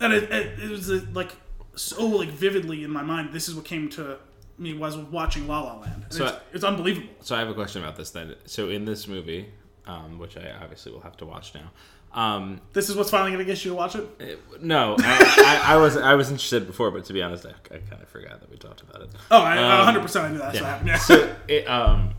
And 0.00 0.12
it, 0.12 0.24
it, 0.24 0.58
it 0.58 0.70
was 0.70 0.90
uh, 0.90 1.02
like 1.12 1.32
so 1.76 2.06
like 2.06 2.28
vividly 2.30 2.84
in 2.84 2.90
my 2.90 3.02
mind. 3.02 3.32
This 3.32 3.48
is 3.48 3.54
what 3.54 3.64
came 3.64 3.88
to 3.90 4.18
me 4.58 4.72
was 4.74 4.96
watching 4.96 5.46
La 5.48 5.60
La 5.62 5.78
Land. 5.80 6.04
And 6.04 6.12
So 6.12 6.24
it's, 6.26 6.32
I- 6.34 6.40
it's 6.52 6.64
unbelievable. 6.64 7.08
So 7.20 7.34
I 7.36 7.40
have 7.40 7.48
a 7.48 7.54
question 7.54 7.82
about 7.82 7.96
this 7.96 8.10
then. 8.10 8.34
So 8.46 8.68
in 8.70 8.84
this 8.84 9.08
movie, 9.08 9.48
um, 9.86 10.18
which 10.18 10.36
I 10.36 10.52
obviously 10.62 10.92
will 10.92 11.00
have 11.00 11.16
to 11.18 11.26
watch 11.26 11.52
now. 11.54 11.70
Um, 12.12 12.60
This 12.72 12.88
is 12.88 12.94
what's 12.96 13.10
finally 13.10 13.32
going 13.32 13.44
to 13.44 13.52
get 13.52 13.64
you 13.64 13.72
to 13.72 13.74
watch 13.76 13.96
it. 13.96 14.06
it- 14.20 14.62
no, 14.62 14.94
I, 15.00 15.62
I, 15.66 15.74
I 15.74 15.76
was 15.78 15.96
I 15.96 16.14
was 16.14 16.30
interested 16.30 16.66
before, 16.66 16.92
but 16.92 17.04
to 17.06 17.12
be 17.12 17.20
honest, 17.22 17.44
I, 17.44 17.50
I 17.74 17.78
kind 17.78 18.00
of 18.00 18.08
forgot 18.08 18.40
that 18.40 18.48
we 18.50 18.56
talked 18.56 18.82
about 18.82 19.02
it. 19.02 19.10
Oh, 19.32 19.40
I, 19.42 19.58
Um, 19.58 19.78
100 19.78 20.00
percent 20.02 20.24
I 20.26 20.30
knew 20.30 20.38
that's 20.38 20.60
what 20.60 20.64
happened. 20.68 20.88
Yeah. 20.88 20.98
so 20.98 21.34
it, 21.48 21.68
um 21.68 22.14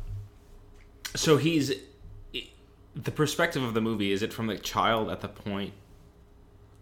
so 1.15 1.37
he's 1.37 1.69
it, 2.33 2.47
the 2.93 3.11
perspective 3.11 3.63
of 3.63 3.73
the 3.73 3.79
movie 3.79 4.11
is 4.11 4.21
it 4.21 4.33
from 4.33 4.47
the 4.47 4.57
child 4.57 5.09
at 5.09 5.21
the 5.21 5.29
point 5.29 5.73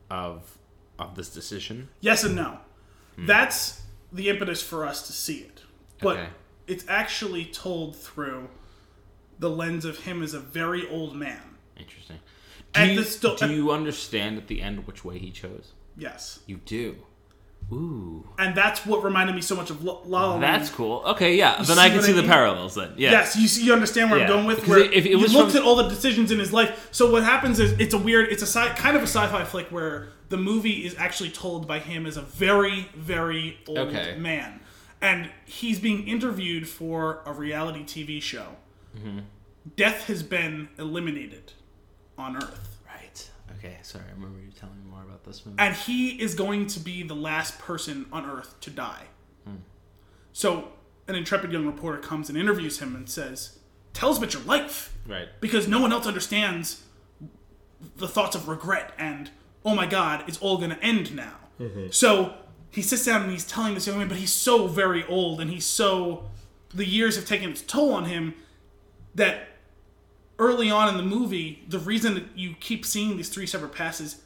of 0.09 0.57
of 0.99 1.15
this 1.15 1.29
decision 1.29 1.89
Yes 2.01 2.23
and 2.23 2.35
no. 2.35 2.57
Hmm. 3.15 3.25
That's 3.25 3.81
the 4.11 4.29
impetus 4.29 4.61
for 4.63 4.85
us 4.85 5.05
to 5.07 5.13
see 5.13 5.37
it. 5.39 5.61
But 6.01 6.17
Okay. 6.17 6.29
it's 6.67 6.85
actually 6.87 7.45
told 7.45 7.95
through 7.95 8.49
the 9.39 9.49
lens 9.49 9.85
of 9.85 9.99
him 9.99 10.21
as 10.23 10.33
a 10.33 10.39
very 10.39 10.87
old 10.89 11.15
man. 11.15 11.41
interesting 11.77 12.19
do, 12.73 12.79
At 12.81 12.89
you, 12.89 12.95
the 12.97 13.03
sto- 13.03 13.35
do 13.35 13.51
you 13.51 13.71
understand 13.71 14.37
at 14.37 14.47
the 14.47 14.61
end 14.61 14.85
which 14.87 15.03
way 15.03 15.17
he 15.19 15.31
chose 15.31 15.73
Yes. 15.97 16.39
you 16.45 16.57
do 16.65 16.95
ooh 17.71 18.27
And 18.37 18.55
that's 18.55 18.85
what 18.85 19.03
reminded 19.03 19.35
me 19.35 19.41
so 19.41 19.55
much 19.55 19.69
of 19.69 19.83
La 19.83 19.99
La 20.05 20.31
Land. 20.31 20.43
that's 20.43 20.69
cool 20.69 21.01
okay 21.05 21.35
yeah 21.35 21.61
then 21.63 21.79
i 21.79 21.89
can 21.89 22.01
see 22.03 22.11
I 22.11 22.21
the 22.21 22.23
parallels 22.27 22.75
then 22.75 22.93
yeah 22.97 23.11
Yes, 23.11 23.35
you 23.35 23.47
see, 23.47 23.63
you 23.65 23.73
understand 23.73 24.11
where 24.11 24.19
Yeah. 24.19 24.25
I'm 24.25 24.31
going 24.31 24.45
with. 24.45 24.67
Where 24.67 24.79
if 24.79 25.05
it 25.05 25.11
you 25.11 25.19
was 25.19 25.33
looked 25.33 25.51
from- 25.51 25.61
at 25.61 25.65
all 25.65 25.75
the 25.77 25.87
decisions 25.89 26.31
in 26.31 26.39
his 26.39 26.51
life. 26.53 26.89
So 26.91 27.09
what 27.11 27.23
happens 27.23 27.59
is 27.59 27.71
it's 27.79 27.93
a 27.93 27.97
weird, 27.97 28.29
it's 28.31 28.43
a 28.43 28.47
sci- 28.47 28.73
kind 28.75 28.95
of 28.97 29.01
a 29.03 29.07
sci-fi 29.07 29.43
flick 29.45 29.67
where 29.69 30.09
the 30.33 30.37
movie 30.39 30.83
is 30.83 30.95
actually 30.97 31.29
told 31.29 31.67
by 31.67 31.77
him 31.77 32.07
as 32.07 32.17
a 32.17 32.21
very, 32.23 32.89
very 32.95 33.59
old 33.67 33.77
Okay. 33.77 34.15
man, 34.17 34.61
and 34.99 35.29
he's 35.45 35.79
being 35.79 36.07
interviewed 36.07 36.67
for 36.67 37.21
a 37.27 37.31
reality 37.31 37.83
TV 37.83 38.19
show. 38.19 38.47
Mm-hmm. 38.97 39.19
Death 39.75 40.07
has 40.07 40.23
been 40.23 40.69
eliminated 40.79 41.53
on 42.17 42.35
Earth, 42.35 42.79
right 42.87 43.29
okay 43.59 43.77
sorry 43.83 44.05
i 44.09 44.11
remember 44.13 44.39
you 44.39 44.51
telling 44.51 44.75
me 44.83 44.89
more 44.89 45.03
about 45.03 45.23
this 45.23 45.45
movie 45.45 45.55
and 45.59 45.75
he 45.75 46.09
is 46.21 46.33
going 46.35 46.65
to 46.65 46.79
be 46.79 47.03
the 47.03 47.13
last 47.15 47.59
person 47.59 48.07
on 48.11 48.25
Earth 48.25 48.59
to 48.61 48.71
die. 48.71 49.03
Hmm. 49.45 49.57
So 50.31 50.69
an 51.07 51.13
intrepid 51.13 51.51
young 51.51 51.67
reporter 51.67 51.99
comes 51.99 52.27
and 52.29 52.37
interviews 52.39 52.79
him 52.79 52.95
and 52.95 53.07
says, 53.07 53.59
"Tell 53.93 54.09
us 54.09 54.17
about 54.17 54.33
your 54.33 54.41
life." 54.43 54.95
right 55.05 55.27
because 55.41 55.67
no 55.67 55.79
one 55.79 55.91
else 55.93 56.07
understands 56.07 56.81
the 57.97 58.07
thoughts 58.07 58.35
of 58.35 58.47
regret 58.47 58.93
and 58.97 59.29
oh 59.65 59.75
my 59.75 59.85
god 59.85 60.23
it's 60.27 60.37
all 60.39 60.57
going 60.57 60.69
to 60.69 60.83
end 60.83 61.15
now. 61.15 61.35
Mm-hmm. 61.59 61.87
So 61.91 62.33
he 62.71 62.81
sits 62.81 63.05
down 63.05 63.23
and 63.23 63.31
he's 63.31 63.45
telling 63.45 63.73
this 63.73 63.87
young 63.87 63.99
man 63.99 64.07
but 64.07 64.17
he's 64.17 64.33
so 64.33 64.67
very 64.67 65.05
old 65.05 65.39
and 65.39 65.49
he's 65.49 65.65
so 65.65 66.25
the 66.73 66.87
years 66.87 67.15
have 67.15 67.25
taken 67.25 67.49
its 67.51 67.61
toll 67.61 67.93
on 67.93 68.05
him 68.05 68.33
that 69.13 69.49
early 70.39 70.71
on 70.71 70.89
in 70.89 70.97
the 70.97 71.03
movie 71.03 71.63
the 71.67 71.77
reason 71.77 72.15
that 72.15 72.23
you 72.35 72.55
keep 72.59 72.85
seeing 72.85 73.15
these 73.17 73.29
three 73.29 73.45
separate 73.45 73.73
passes 73.73 74.21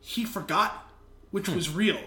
he 0.00 0.24
forgot 0.24 0.88
which 1.32 1.48
hmm. 1.48 1.56
was 1.56 1.68
real. 1.68 1.98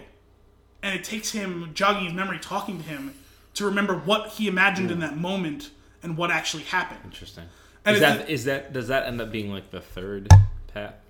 And 0.82 0.98
it 0.98 1.04
takes 1.04 1.32
him 1.32 1.72
jogging 1.74 2.06
his 2.06 2.14
memory 2.14 2.38
talking 2.38 2.78
to 2.78 2.84
him 2.84 3.14
to 3.54 3.66
remember 3.66 3.94
what 3.94 4.28
he 4.30 4.48
imagined 4.48 4.90
in 4.90 4.96
hmm. 4.96 5.02
that 5.02 5.18
moment 5.18 5.70
and 6.02 6.16
what 6.16 6.30
actually 6.30 6.62
happened. 6.62 7.00
Interesting. 7.04 7.44
And 7.84 7.96
is 7.96 8.00
that 8.00 8.30
is 8.30 8.44
that 8.44 8.72
does 8.72 8.88
that 8.88 9.06
end 9.06 9.20
up 9.20 9.30
being 9.30 9.52
like 9.52 9.70
the 9.70 9.80
third 9.80 10.28
pat 10.72 11.00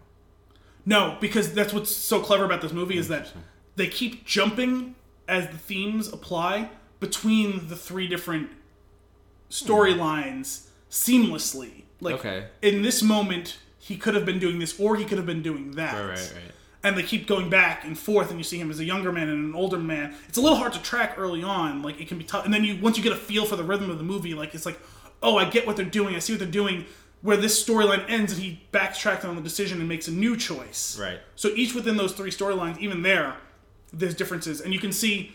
No, 0.87 1.19
because 1.21 1.53
that's 1.53 1.73
what's 1.75 1.91
so 1.91 2.21
clever 2.21 2.45
about 2.45 2.61
this 2.63 2.73
movie 2.73 2.97
is 2.97 3.09
that 3.09 3.33
they 3.75 3.89
keep 3.89 4.25
jumping 4.25 4.95
as 5.29 5.49
the 5.49 5.59
themes 5.59 6.07
apply 6.13 6.71
between 7.01 7.69
the 7.69 7.75
three 7.77 8.07
different 8.07 8.51
storylines 9.51 10.67
seamlessly. 10.91 11.83
Like 12.01 12.17
Okay. 12.17 12.47
in 12.63 12.83
this 12.83 13.03
moment, 13.03 13.59
he 13.79 13.97
could 13.97 14.15
have 14.15 14.25
been 14.25 14.39
doing 14.39 14.59
this, 14.59 14.79
or 14.79 14.97
he 14.97 15.05
could 15.05 15.19
have 15.19 15.27
been 15.27 15.43
doing 15.43 15.73
that. 15.73 15.95
right 15.95 16.09
right 16.11 16.33
right 16.35 16.53
And 16.85 16.97
they 16.97 17.03
keep 17.03 17.27
going 17.27 17.51
back 17.51 17.85
and 17.85 17.99
forth, 17.99 18.31
and 18.31 18.39
you 18.39 18.45
see 18.45 18.59
him 18.61 18.71
as 18.71 18.79
a 18.79 18.85
younger 18.85 19.11
man 19.11 19.29
and 19.29 19.45
an 19.47 19.55
older 19.55 19.79
man. 19.79 20.15
It's 20.29 20.39
a 20.39 20.41
little 20.41 20.57
hard 20.59 20.73
to 20.75 20.83
track 20.83 21.15
early 21.17 21.43
on. 21.43 21.83
Like 21.83 22.01
it 22.01 22.07
can 22.07 22.19
be 22.19 22.25
tough, 22.25 22.45
and 22.45 22.55
then 22.55 22.63
you 22.65 22.77
once 22.81 22.97
you 22.97 23.03
get 23.03 23.13
a 23.13 23.17
feel 23.17 23.45
for 23.45 23.57
the 23.57 23.65
rhythm 23.65 23.91
of 23.91 23.99
the 23.99 24.05
movie, 24.05 24.35
like 24.35 24.55
it's 24.55 24.67
like, 24.67 24.79
oh, 25.23 25.37
I 25.37 25.47
get 25.51 25.67
what 25.67 25.77
they're 25.77 25.85
doing. 25.85 26.15
I 26.15 26.21
see 26.21 26.33
what 26.33 26.39
they're 26.41 26.49
doing. 26.49 26.85
Where 27.27 27.37
this 27.37 27.63
storyline 27.65 28.09
ends, 28.09 28.33
and 28.33 28.41
he 28.43 28.61
backtracks 28.73 29.25
on 29.25 29.35
the 29.35 29.43
decision 29.43 29.81
and 29.81 29.89
makes 29.89 30.07
a 30.07 30.13
new 30.13 30.37
choice. 30.37 30.97
Right. 30.99 31.19
So 31.35 31.49
each 31.49 31.75
within 31.75 31.97
those 31.97 32.13
three 32.13 32.31
storylines, 32.31 32.79
even 32.79 33.03
there, 33.03 33.35
there's 33.93 34.15
differences, 34.15 34.61
and 34.61 34.73
you 34.73 34.79
can 34.79 34.93
see 34.93 35.35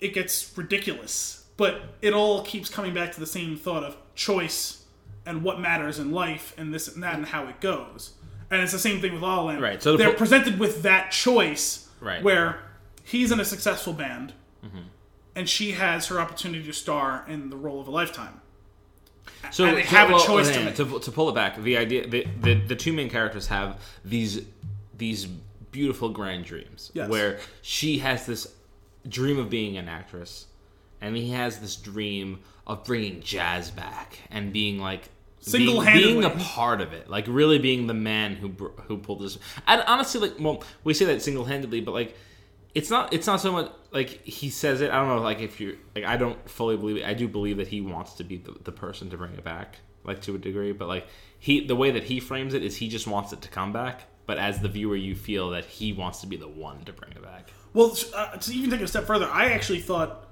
it 0.00 0.12
gets 0.14 0.56
ridiculous, 0.58 1.44
but 1.56 1.82
it 2.02 2.12
all 2.14 2.42
keeps 2.42 2.68
coming 2.68 2.94
back 2.94 3.12
to 3.12 3.20
the 3.20 3.26
same 3.26 3.56
thought 3.56 3.84
of 3.84 3.96
choice 4.14 4.84
and 5.24 5.42
what 5.42 5.60
matters 5.60 5.98
in 5.98 6.10
life, 6.10 6.52
and 6.58 6.74
this 6.74 6.88
and 6.92 7.02
that, 7.02 7.14
and 7.14 7.26
how 7.26 7.46
it 7.46 7.60
goes. 7.60 8.14
And 8.50 8.60
it's 8.62 8.72
the 8.72 8.78
same 8.78 9.00
thing 9.00 9.12
with 9.12 9.22
La 9.22 9.36
La 9.36 9.42
Land. 9.44 9.60
Right, 9.62 9.80
so 9.82 9.92
the 9.92 9.98
they're 9.98 10.12
po- 10.12 10.18
presented 10.18 10.58
with 10.58 10.82
that 10.82 11.10
choice, 11.12 11.88
Right. 12.00 12.16
Mm-hmm. 12.16 12.24
where 12.24 12.60
he's 13.04 13.30
in 13.30 13.38
a 13.38 13.44
successful 13.44 13.92
band, 13.92 14.32
and 15.36 15.48
she 15.48 15.72
has 15.72 16.06
her 16.08 16.18
opportunity 16.18 16.64
to 16.64 16.72
star 16.72 17.24
in 17.28 17.50
the 17.50 17.56
role 17.56 17.80
of 17.80 17.86
a 17.86 17.90
lifetime. 17.92 18.40
So 19.50 19.64
And 19.64 19.76
they 19.76 19.82
to- 19.82 19.88
have 19.88 20.10
a 20.10 20.12
well, 20.14 20.24
choice 20.24 20.50
to 20.50 20.72
to, 20.72 21.00
to 21.00 21.10
pull 21.12 21.28
it 21.28 21.34
back. 21.34 21.56
The 21.62 21.76
idea, 21.76 22.06
the, 22.06 22.26
the 22.40 22.54
the 22.54 22.76
two 22.76 22.92
main 22.92 23.08
characters 23.10 23.46
have 23.48 23.80
these 24.04 24.42
these 24.96 25.26
beautiful 25.70 26.08
grand 26.10 26.44
dreams, 26.44 26.90
Yes. 26.94 27.08
where 27.08 27.38
she 27.62 27.98
has 27.98 28.26
this 28.26 28.46
dream 29.08 29.38
of 29.38 29.48
being 29.50 29.76
an 29.76 29.88
actress, 29.88 30.46
and 31.00 31.16
he 31.16 31.30
has 31.30 31.58
this 31.60 31.76
dream 31.76 32.40
of 32.66 32.84
bringing 32.84 33.20
jazz 33.22 33.70
back 33.70 34.18
and 34.30 34.52
being 34.52 34.78
like. 34.78 35.02
being- 35.02 35.10
Single-handedly. 35.40 36.12
being 36.14 36.24
a 36.24 36.30
part 36.30 36.80
of 36.80 36.92
it, 36.92 37.08
like 37.08 37.26
really 37.28 37.58
being 37.58 37.86
the 37.86 37.94
man 37.94 38.34
who 38.34 38.48
who 38.88 38.98
pulled 38.98 39.20
this. 39.20 39.38
And 39.66 39.82
honestly, 39.86 40.20
like, 40.20 40.34
well, 40.40 40.62
we 40.84 40.92
say 40.94 41.04
that 41.06 41.22
single 41.22 41.44
handedly, 41.44 41.80
but 41.80 41.92
like, 41.94 42.16
it's 42.74 42.90
not 42.90 43.12
it's 43.12 43.26
not 43.26 43.40
so 43.40 43.52
much 43.52 43.70
like 43.92 44.22
he 44.24 44.50
says 44.50 44.80
it. 44.80 44.90
I 44.90 44.96
don't 44.96 45.08
know, 45.08 45.22
like 45.22 45.40
if 45.40 45.60
you 45.60 45.78
like, 45.94 46.04
I 46.04 46.16
don't 46.16 46.48
fully 46.48 46.76
believe 46.76 46.96
it. 46.98 47.04
I 47.06 47.14
do 47.14 47.26
believe 47.28 47.56
that 47.56 47.68
he 47.68 47.80
wants 47.80 48.14
to 48.14 48.24
be 48.24 48.36
the, 48.36 48.54
the 48.64 48.72
person 48.72 49.08
to 49.10 49.16
bring 49.16 49.32
it 49.32 49.44
back, 49.44 49.76
like 50.04 50.20
to 50.22 50.34
a 50.34 50.38
degree. 50.38 50.72
But 50.72 50.88
like 50.88 51.06
he, 51.38 51.66
the 51.66 51.76
way 51.76 51.90
that 51.90 52.04
he 52.04 52.20
frames 52.20 52.54
it 52.54 52.62
is 52.62 52.76
he 52.76 52.88
just 52.88 53.06
wants 53.06 53.32
it 53.32 53.40
to 53.42 53.48
come 53.48 53.72
back. 53.72 54.02
But 54.26 54.36
as 54.38 54.60
the 54.60 54.68
viewer, 54.68 54.96
you 54.96 55.14
feel 55.14 55.50
that 55.50 55.64
he 55.64 55.92
wants 55.94 56.20
to 56.20 56.26
be 56.26 56.36
the 56.36 56.48
one 56.48 56.84
to 56.84 56.92
bring 56.92 57.12
it 57.12 57.22
back. 57.22 57.48
Well, 57.72 57.96
uh, 58.14 58.36
to 58.36 58.52
even 58.52 58.70
take 58.70 58.80
it 58.80 58.84
a 58.84 58.88
step 58.88 59.06
further, 59.06 59.26
I 59.26 59.46
actually 59.52 59.80
thought 59.80 60.28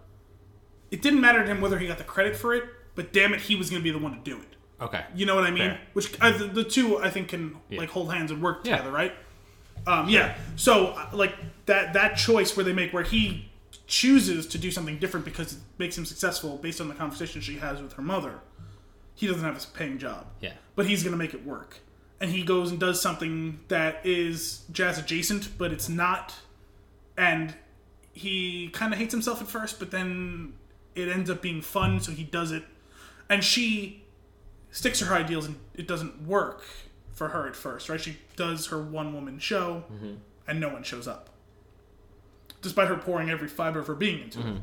it 0.90 1.01
didn't 1.01 1.20
matter 1.22 1.42
to 1.42 1.46
him 1.51 1.61
whether 1.62 1.79
he 1.79 1.87
got 1.87 1.96
the 1.99 2.05
credit 2.05 2.37
for 2.37 2.55
it, 2.55 2.64
but 2.94 3.12
damn 3.14 3.33
it, 3.33 3.40
he 3.40 3.57
was 3.57 3.70
going 3.70 3.81
to 3.81 3.85
be 3.85 3.90
the 3.90 3.99
one 3.99 4.12
to 4.12 4.18
do 4.20 4.37
it. 4.37 4.57
Okay. 4.83 5.03
You 5.14 5.25
know 5.25 5.35
what 5.35 5.44
I 5.44 5.51
mean? 5.51 5.70
Fair. 5.70 5.81
Which 5.94 6.20
uh, 6.20 6.37
the, 6.37 6.44
the 6.44 6.64
two 6.64 6.99
I 6.99 7.09
think 7.09 7.29
can 7.29 7.57
Yeah. 7.70 7.81
like 7.81 7.88
hold 7.88 8.12
hands 8.12 8.31
and 8.31 8.42
work 8.42 8.61
Yeah. 8.64 8.77
together, 8.77 8.92
right? 8.94 9.14
Um, 9.87 10.09
yeah. 10.09 10.37
So 10.57 10.88
uh, 10.88 11.09
like 11.12 11.35
that 11.66 11.92
that 11.94 12.16
choice 12.16 12.57
where 12.57 12.64
they 12.64 12.72
make 12.72 12.92
where 12.92 13.03
he 13.05 13.49
chooses 13.87 14.46
to 14.49 14.59
do 14.59 14.70
something 14.70 14.99
different 14.99 15.25
because 15.25 15.53
it 15.55 15.59
makes 15.79 15.96
him 15.96 16.05
successful 16.05 16.57
based 16.59 16.81
on 16.81 16.88
the 16.88 16.94
conversation 16.94 17.40
she 17.40 17.57
has 17.59 17.81
with 17.81 17.92
her 17.94 18.03
mother. 18.03 18.40
He 19.14 19.27
doesn't 19.27 19.42
have 19.44 19.57
a 19.57 19.66
paying 19.79 19.99
job, 19.99 20.27
Yeah. 20.40 20.53
but 20.75 20.87
he's 20.87 21.03
going 21.03 21.12
to 21.12 21.18
make 21.18 21.35
it 21.35 21.44
work. 21.46 21.79
and 22.20 22.31
he 22.31 22.42
goes 22.42 22.70
and 22.70 22.81
does 22.81 23.01
something 23.01 23.61
that 23.68 24.01
is 24.05 24.64
jazz 24.72 24.99
adjacent, 24.99 25.57
but 25.59 25.70
it's 25.70 25.87
not, 25.88 26.35
and 27.16 27.55
he 28.12 28.70
kind 28.70 28.90
of 28.92 28.99
hates 28.99 29.12
himself 29.12 29.42
at 29.42 29.46
first, 29.46 29.79
but 29.79 29.90
then 29.90 30.55
it 30.94 31.09
ends 31.09 31.29
up 31.29 31.42
being 31.42 31.61
fun, 31.61 32.01
so 32.01 32.11
he 32.12 32.25
does 32.25 32.53
it, 32.53 32.64
and 33.29 33.44
she 33.44 34.03
sticks 34.70 34.99
to 35.01 35.05
her 35.05 35.14
ideals, 35.14 35.44
and 35.44 35.57
it 35.75 35.87
doesn't 35.87 36.22
work 36.22 36.62
for 37.16 37.29
her 37.29 37.48
at 37.48 37.57
first, 37.57 37.88
right? 37.88 38.00
She 38.00 38.18
does 38.37 38.66
her 38.66 38.81
one 38.81 39.14
woman 39.14 39.38
show, 39.38 39.85
mm-hmm. 39.92 40.16
and 40.46 40.61
no 40.61 40.68
one 40.68 40.83
shows 40.83 41.09
up, 41.09 41.31
despite 42.61 42.88
her 42.88 42.96
pouring 42.96 43.31
every 43.31 43.48
fiber 43.48 43.81
of 43.81 43.87
her 43.87 43.94
being 43.94 44.20
into 44.20 44.38
it. 44.38 44.44
Mm-hmm. 44.44 44.57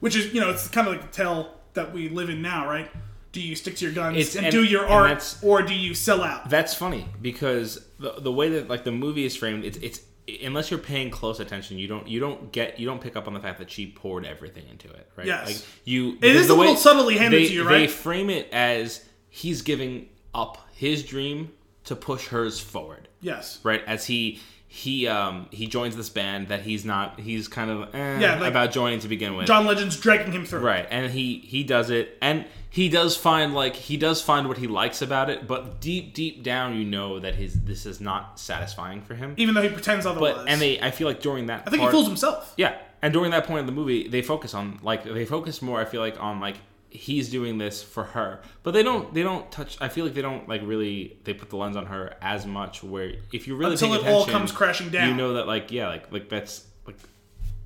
Which 0.00 0.16
is, 0.16 0.32
you 0.32 0.40
know, 0.40 0.50
it's 0.50 0.66
kind 0.68 0.88
of 0.88 0.94
like 0.94 1.02
the 1.02 1.14
tell 1.14 1.60
that 1.74 1.92
we 1.92 2.08
live 2.08 2.30
in 2.30 2.40
now, 2.40 2.66
right? 2.66 2.90
Do 3.32 3.42
you 3.42 3.54
stick 3.56 3.76
to 3.76 3.84
your 3.84 3.94
guns 3.94 4.16
It's- 4.16 4.36
and, 4.36 4.46
and- 4.46 4.52
do 4.52 4.64
your 4.64 4.84
and 4.84 4.92
art, 4.92 5.36
or 5.42 5.60
do 5.60 5.74
you 5.74 5.94
sell 5.94 6.22
out? 6.22 6.48
That's 6.48 6.74
funny 6.74 7.06
because 7.20 7.84
the 7.98 8.12
the 8.20 8.32
way 8.32 8.48
that 8.48 8.68
like 8.68 8.84
the 8.84 8.92
movie 8.92 9.26
is 9.26 9.36
framed, 9.36 9.64
it's 9.64 9.76
it's 9.78 10.00
unless 10.42 10.70
you're 10.70 10.80
paying 10.80 11.10
close 11.10 11.40
attention, 11.40 11.78
you 11.78 11.88
don't 11.88 12.08
you 12.08 12.20
don't 12.20 12.52
get 12.52 12.80
you 12.80 12.86
don't 12.86 13.02
pick 13.02 13.16
up 13.16 13.26
on 13.26 13.34
the 13.34 13.40
fact 13.40 13.58
that 13.58 13.70
she 13.70 13.86
poured 13.86 14.24
everything 14.24 14.64
into 14.70 14.88
it, 14.88 15.10
right? 15.16 15.26
Yes. 15.26 15.46
Like 15.46 15.56
you, 15.84 16.16
It 16.22 16.36
is 16.36 16.48
a 16.48 16.54
little 16.54 16.76
subtly 16.76 17.18
handed 17.18 17.42
they, 17.42 17.48
to 17.48 17.52
you, 17.52 17.64
right? 17.64 17.80
They 17.80 17.86
frame 17.86 18.30
it 18.30 18.48
as 18.50 19.04
he's 19.28 19.60
giving 19.60 20.08
up 20.34 20.63
his 20.74 21.04
dream 21.04 21.52
to 21.84 21.96
push 21.96 22.28
hers 22.28 22.58
forward, 22.60 23.08
yes. 23.20 23.60
right? 23.62 23.82
As 23.86 24.06
he 24.06 24.40
he 24.66 25.06
um 25.06 25.46
he 25.52 25.68
joins 25.68 25.96
this 25.96 26.10
band 26.10 26.48
that 26.48 26.62
he's 26.62 26.84
not 26.84 27.20
he's 27.20 27.46
kind 27.46 27.70
of 27.70 27.94
eh, 27.94 28.18
Yeah, 28.18 28.40
like- 28.40 28.50
about 28.50 28.72
joining 28.72 28.98
to 29.00 29.08
begin 29.08 29.36
with, 29.36 29.46
John 29.46 29.66
Legend's 29.66 29.96
dragging 29.96 30.32
him 30.32 30.44
through. 30.44 30.60
Right, 30.60 30.86
and 30.90 31.12
he 31.12 31.38
he 31.38 31.62
does 31.62 31.90
it, 31.90 32.18
and 32.20 32.44
he 32.70 32.88
does 32.88 33.16
find 33.16 33.54
like 33.54 33.76
he 33.76 33.96
does 33.96 34.20
find 34.20 34.48
what 34.48 34.58
he 34.58 34.66
likes 34.66 35.00
about 35.00 35.30
it, 35.30 35.46
but 35.46 35.80
deep 35.80 36.12
deep 36.12 36.42
down, 36.42 36.74
you 36.76 36.84
know 36.84 37.20
that 37.20 37.36
his 37.36 37.54
this 37.62 37.86
is 37.86 38.00
not 38.00 38.40
satisfying 38.40 39.00
for 39.02 39.14
him. 39.14 39.34
Even 39.36 39.54
though 39.54 39.62
he 39.62 39.68
pretends 39.68 40.06
otherwise. 40.06 40.34
But 40.34 40.48
and 40.48 40.60
they, 40.60 40.80
I 40.80 40.90
feel 40.90 41.06
like 41.06 41.20
during 41.20 41.46
that, 41.46 41.62
I 41.66 41.70
think 41.70 41.82
part, 41.82 41.92
he 41.92 41.96
fools 41.96 42.08
himself. 42.08 42.52
Yeah, 42.56 42.76
and 43.00 43.12
during 43.12 43.30
that 43.30 43.46
point 43.46 43.60
of 43.60 43.66
the 43.66 43.72
movie, 43.72 44.08
they 44.08 44.22
focus 44.22 44.54
on 44.54 44.80
like 44.82 45.04
they 45.04 45.24
focus 45.24 45.62
more. 45.62 45.80
I 45.80 45.84
feel 45.84 46.00
like 46.00 46.20
on 46.20 46.40
like 46.40 46.56
he's 46.94 47.28
doing 47.28 47.58
this 47.58 47.82
for 47.82 48.04
her, 48.04 48.40
but 48.62 48.70
they 48.72 48.82
don't 48.82 49.12
they 49.12 49.22
don't 49.22 49.50
touch. 49.52 49.76
I 49.80 49.88
feel 49.88 50.04
like 50.06 50.14
they 50.14 50.22
don't 50.22 50.48
like 50.48 50.62
really 50.64 51.18
they 51.24 51.34
put 51.34 51.50
the 51.50 51.56
lens 51.56 51.76
on 51.76 51.86
her 51.86 52.14
as 52.22 52.46
much. 52.46 52.82
Where 52.82 53.14
if 53.32 53.46
you 53.46 53.56
really 53.56 53.72
Until 53.72 53.92
it 53.94 54.06
all 54.06 54.24
comes 54.26 54.52
crashing 54.52 54.88
down. 54.90 55.08
you 55.08 55.14
know 55.14 55.34
that 55.34 55.46
like 55.46 55.70
yeah 55.72 55.88
like 55.88 56.10
like 56.12 56.28
that's 56.28 56.64
like 56.86 56.96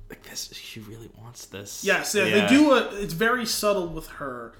like 0.09 0.23
this. 0.23 0.49
She 0.53 0.79
really 0.81 1.09
wants 1.21 1.45
this. 1.45 1.83
Yes, 1.85 2.15
yeah, 2.15 2.25
Yeah. 2.25 2.47
they 2.47 2.53
do. 2.55 2.71
A, 2.73 2.89
it's 2.99 3.13
very 3.13 3.45
subtle 3.45 3.87
with 3.87 4.07
her 4.07 4.53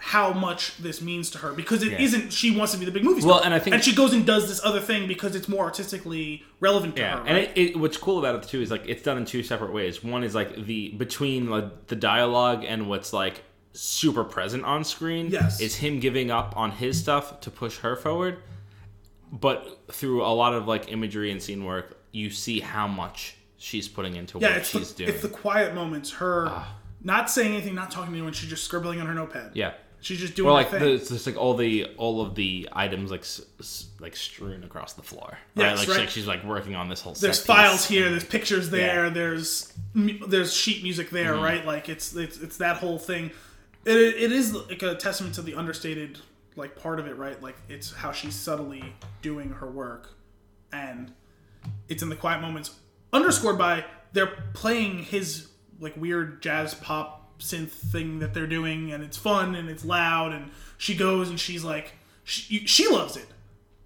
how 0.00 0.32
much 0.32 0.76
this 0.76 1.02
means 1.02 1.28
to 1.28 1.38
her 1.38 1.52
because 1.52 1.82
it 1.82 1.90
Yeah. 2.00 2.18
not 2.20 2.32
She 2.32 2.52
wants 2.56 2.72
to 2.72 2.78
be 2.78 2.84
the 2.84 2.92
big 2.92 3.02
movie 3.02 3.20
star, 3.20 3.32
Well, 3.32 3.40
and 3.42 3.52
I 3.52 3.58
think- 3.58 3.74
and 3.74 3.82
she 3.82 3.92
goes 3.92 4.12
and 4.12 4.24
does 4.24 4.46
this 4.46 4.60
other 4.64 4.78
thing 4.80 5.08
because 5.08 5.34
it's 5.34 5.48
more 5.48 5.64
artistically 5.64 6.44
relevant 6.60 6.94
to 6.96 7.02
Yeah, 7.02 7.16
her. 7.18 7.26
and 7.26 7.36
it, 7.36 7.50
it, 7.56 7.76
what's 7.76 7.96
cool 7.96 8.16
about 8.20 8.36
it 8.36 8.48
too 8.48 8.60
is 8.62 8.70
like 8.70 8.84
it's 8.86 9.02
done 9.02 9.16
in 9.16 9.24
two 9.24 9.42
separate 9.42 9.72
ways. 9.72 10.04
One 10.04 10.22
is 10.22 10.36
like 10.36 10.66
the 10.66 10.90
between 10.90 11.50
like 11.50 11.88
the 11.88 11.96
dialogue 11.96 12.64
and 12.64 12.88
what's 12.88 13.12
like 13.12 13.42
super 13.80 14.24
present 14.24 14.64
on 14.64 14.82
screen. 14.84 15.28
Yes. 15.30 15.60
is 15.60 15.76
him 15.76 16.00
giving 16.00 16.30
up 16.30 16.56
on 16.56 16.70
his 16.72 16.98
stuff 16.98 17.40
to 17.42 17.50
push 17.50 17.78
her 17.78 17.94
forward, 17.96 18.38
but 19.32 19.78
through 19.92 20.22
a 20.24 20.32
lot 20.34 20.54
of 20.54 20.66
like 20.66 20.90
imagery 20.90 21.30
and 21.30 21.42
scene 21.42 21.64
work, 21.64 21.96
you 22.12 22.30
see 22.30 22.60
how 22.60 22.88
much 22.88 23.36
she's 23.56 23.88
putting 23.88 24.16
into 24.16 24.38
yeah, 24.38 24.48
what 24.48 24.56
it's 24.58 24.68
she's 24.70 24.92
the, 24.92 25.04
doing. 25.04 25.10
It's 25.10 25.22
the 25.22 25.28
quiet 25.28 25.74
moments. 25.74 26.10
Her 26.12 26.64
not 27.02 27.30
saying 27.30 27.52
anything, 27.54 27.74
not 27.74 27.90
talking 27.90 28.10
to 28.12 28.16
anyone. 28.16 28.32
She's 28.32 28.50
just 28.50 28.64
scribbling 28.64 29.00
on 29.00 29.06
her 29.06 29.14
notepad. 29.14 29.52
yeah. 29.54 29.74
she's 30.00 30.18
just 30.18 30.34
doing 30.34 30.48
Or 30.48 30.52
like 30.52 30.70
the, 30.70 30.94
it's 30.94 31.08
just 31.10 31.26
like 31.26 31.36
all 31.36 31.54
the 31.54 31.84
all 31.96 32.20
of 32.22 32.34
the 32.34 32.68
items 32.72 33.10
like 33.10 33.20
s- 33.20 33.42
s- 33.60 33.86
like 34.00 34.16
strewn 34.16 34.64
across 34.64 34.94
the 34.94 35.02
floor. 35.02 35.38
Right? 35.54 35.66
Yes, 35.66 35.78
like, 35.80 35.88
right. 35.88 35.98
like 36.00 36.10
she's 36.10 36.26
like 36.26 36.42
working 36.44 36.74
on 36.74 36.88
this 36.88 37.00
whole. 37.00 37.12
there's 37.14 37.44
files 37.44 37.86
here. 37.86 38.08
There's 38.10 38.24
pictures 38.24 38.70
there. 38.70 39.04
Yeah. 39.04 39.10
There's 39.10 39.72
there's 39.94 40.52
sheet 40.54 40.82
music 40.82 41.10
there, 41.10 41.34
Mm-hmm. 41.34 41.44
right? 41.44 41.64
Like 41.66 41.88
it's 41.88 42.16
it's 42.16 42.38
it's 42.40 42.56
that 42.56 42.78
whole 42.78 42.98
thing. 42.98 43.30
It, 43.84 43.96
it 43.96 44.32
is 44.32 44.54
like 44.54 44.82
a 44.82 44.94
testament 44.94 45.34
to 45.36 45.42
the 45.42 45.54
understated 45.54 46.18
like 46.56 46.76
part 46.76 46.98
of 46.98 47.06
it, 47.06 47.16
right? 47.16 47.40
Like 47.42 47.56
it's 47.68 47.92
how 47.92 48.12
she's 48.12 48.34
subtly 48.34 48.94
doing 49.22 49.50
her 49.50 49.70
work, 49.70 50.10
and 50.72 51.12
it's 51.88 52.02
in 52.02 52.08
the 52.08 52.16
quiet 52.16 52.40
moments, 52.40 52.74
underscored 53.12 53.58
by 53.58 53.84
they're 54.12 54.34
playing 54.54 55.00
his 55.00 55.48
like 55.80 55.96
weird 55.96 56.42
jazz 56.42 56.74
pop 56.74 57.38
synth 57.38 57.70
thing 57.70 58.18
that 58.18 58.34
they're 58.34 58.46
doing, 58.46 58.92
and 58.92 59.04
it's 59.04 59.16
fun 59.16 59.54
and 59.54 59.68
it's 59.68 59.84
loud, 59.84 60.32
and 60.32 60.50
she 60.76 60.94
goes 60.94 61.28
and 61.28 61.38
she's 61.38 61.64
like 61.64 61.92
she, 62.24 62.66
she 62.66 62.88
loves 62.88 63.16
it 63.16 63.26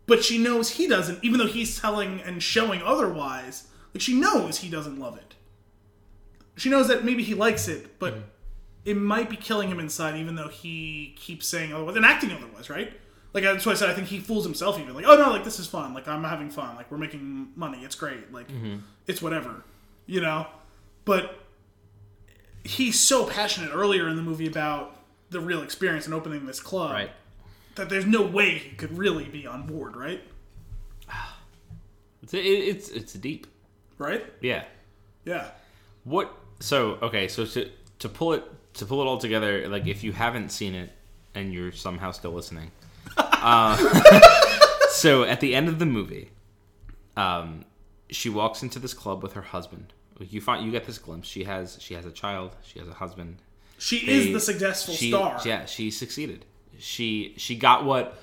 but 0.07 0.25
she 0.25 0.39
knows 0.39 0.71
he 0.71 0.87
doesn't, 0.87 1.23
even 1.23 1.39
though 1.39 1.47
he's 1.47 1.81
telling 1.81 2.21
and 2.21 2.43
showing 2.43 2.83
otherwise. 2.83 3.69
Like 3.95 4.03
she 4.03 4.15
knows 4.15 4.59
he 4.59 4.69
doesn't 4.69 4.99
love 4.99 5.17
it. 5.17 5.35
She 6.57 6.69
knows 6.69 6.89
that 6.89 7.05
maybe 7.05 7.23
he 7.23 7.35
likes 7.35 7.69
it, 7.69 7.99
but 7.99 8.15
mm-hmm. 8.15 8.23
It 8.85 8.97
might 8.97 9.31
be 9.31 9.37
killing 9.37 9.69
him 9.69 9.79
inside, 9.79 10.19
even 10.19 10.35
though 10.35 10.49
he 10.49 11.15
keeps 11.17 11.47
saying 11.47 11.73
otherwise 11.73 11.97
and 11.97 12.05
acting 12.05 12.33
otherwise, 12.33 12.69
right? 12.69 12.93
Like 13.33 13.45
that's 13.45 13.65
why 13.65 13.73
I 13.73 13.75
said 13.75 13.89
I 13.89 13.95
think 13.95 14.09
he 14.09 14.19
fools 14.19 14.45
himself 14.45 14.79
even. 14.79 14.95
Like, 14.95 15.07
oh 15.07 15.17
no, 15.17 15.31
like 15.31 15.45
this 15.45 15.59
is 15.59 15.67
fun. 15.67 15.95
Like 15.95 16.07
I'm 16.09 16.25
having 16.25 16.51
fun. 16.51 16.77
Like 16.77 16.91
we're 16.91 16.99
making 16.99 17.53
money. 17.57 17.79
It's 17.85 17.95
great. 17.95 18.33
Like 18.33 18.49
mm-hmm. 18.49 18.79
it's 19.07 19.23
whatever, 19.23 19.63
you 20.07 20.21
know. 20.21 20.47
But 21.05 21.39
he's 22.65 23.01
so 23.01 23.27
passionate 23.27 23.71
earlier 23.73 24.09
in 24.09 24.17
the 24.17 24.23
movie 24.23 24.47
about 24.47 24.97
the 25.31 25.41
real 25.41 25.63
experience 25.63 26.05
and 26.05 26.15
opening 26.15 26.47
this 26.47 26.61
club 26.61 26.93
Right. 26.93 27.11
that 27.77 27.89
there's 27.89 28.07
no 28.07 28.23
way 28.23 28.59
he 28.59 28.77
could 28.77 28.97
really 28.97 29.25
be 29.25 29.47
on 29.47 29.67
board, 29.67 29.97
right? 29.97 30.23
It's 32.23 32.35
it's 32.35 32.89
it's 32.91 33.13
deep. 33.15 33.47
Right? 33.99 34.25
Yeah. 34.41 34.65
Yeah. 35.25 35.51
What? 36.05 36.33
So 36.61 36.99
okay, 37.03 37.29
so 37.29 37.45
to 37.45 37.69
to 37.99 38.09
pull 38.09 38.35
it 38.35 38.45
to 38.75 38.87
pull 38.87 39.01
it 39.03 39.07
all 39.07 39.19
together, 39.19 39.69
like 39.69 39.87
if 39.87 40.03
you 40.05 40.13
haven't 40.13 40.51
seen 40.51 40.75
it 40.75 40.91
and 41.35 41.53
you're 41.53 41.73
somehow 41.73 42.11
still 42.11 42.33
listening, 42.33 42.71
uh, 43.17 43.77
so 44.91 45.25
at 45.25 45.41
the 45.41 45.55
end 45.55 45.69
of 45.69 45.79
the 45.79 45.87
movie, 45.87 46.31
um, 47.17 47.65
she 48.11 48.29
walks 48.29 48.63
into 48.63 48.79
this 48.79 48.95
club 48.95 49.23
with 49.23 49.33
her 49.35 49.43
husband. 49.43 49.93
You 50.21 50.41
find 50.41 50.65
you 50.65 50.71
get 50.71 50.85
this 50.85 50.99
glimpse. 50.99 51.27
She 51.29 51.45
has 51.45 51.79
she 51.81 51.95
has 51.95 52.07
a 52.07 52.13
child. 52.13 52.55
She 52.63 52.79
has 52.79 52.87
a 52.89 52.95
husband. 52.95 53.39
She 53.79 54.07
They- 54.07 54.13
is 54.29 54.33
the 54.33 54.41
successful 54.41 54.95
she, 54.95 55.09
star. 55.09 55.41
Yeah, 55.45 55.65
she 55.65 55.91
succeeded. 55.91 56.45
She 56.79 57.35
she 57.39 57.57
got 57.57 57.85
what 57.85 58.19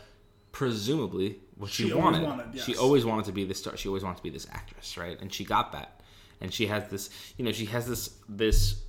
presumably 0.51 1.39
what 1.57 1.69
she, 1.71 1.87
She 1.87 1.91
always 1.91 2.03
wanted. 2.03 2.23
wanted, 2.27 2.55
yes. 2.55 2.65
She 2.65 2.77
always 2.77 3.05
wanted 3.05 3.25
to 3.25 3.31
be 3.33 3.43
this 3.43 3.59
star. 3.59 3.75
She 3.75 3.89
always 3.89 4.03
wanted 4.03 4.17
to 4.17 4.23
be 4.23 4.29
this 4.29 4.47
actress, 4.51 4.97
right? 4.97 5.19
And 5.19 5.33
she 5.33 5.43
got 5.43 5.73
that. 5.73 5.99
And 6.41 6.53
she 6.53 6.67
has 6.67 6.87
this, 6.89 7.09
you 7.37 7.43
know, 7.43 7.51
she 7.51 7.65
has 7.65 7.85
this 7.87 8.11
this 8.29 8.81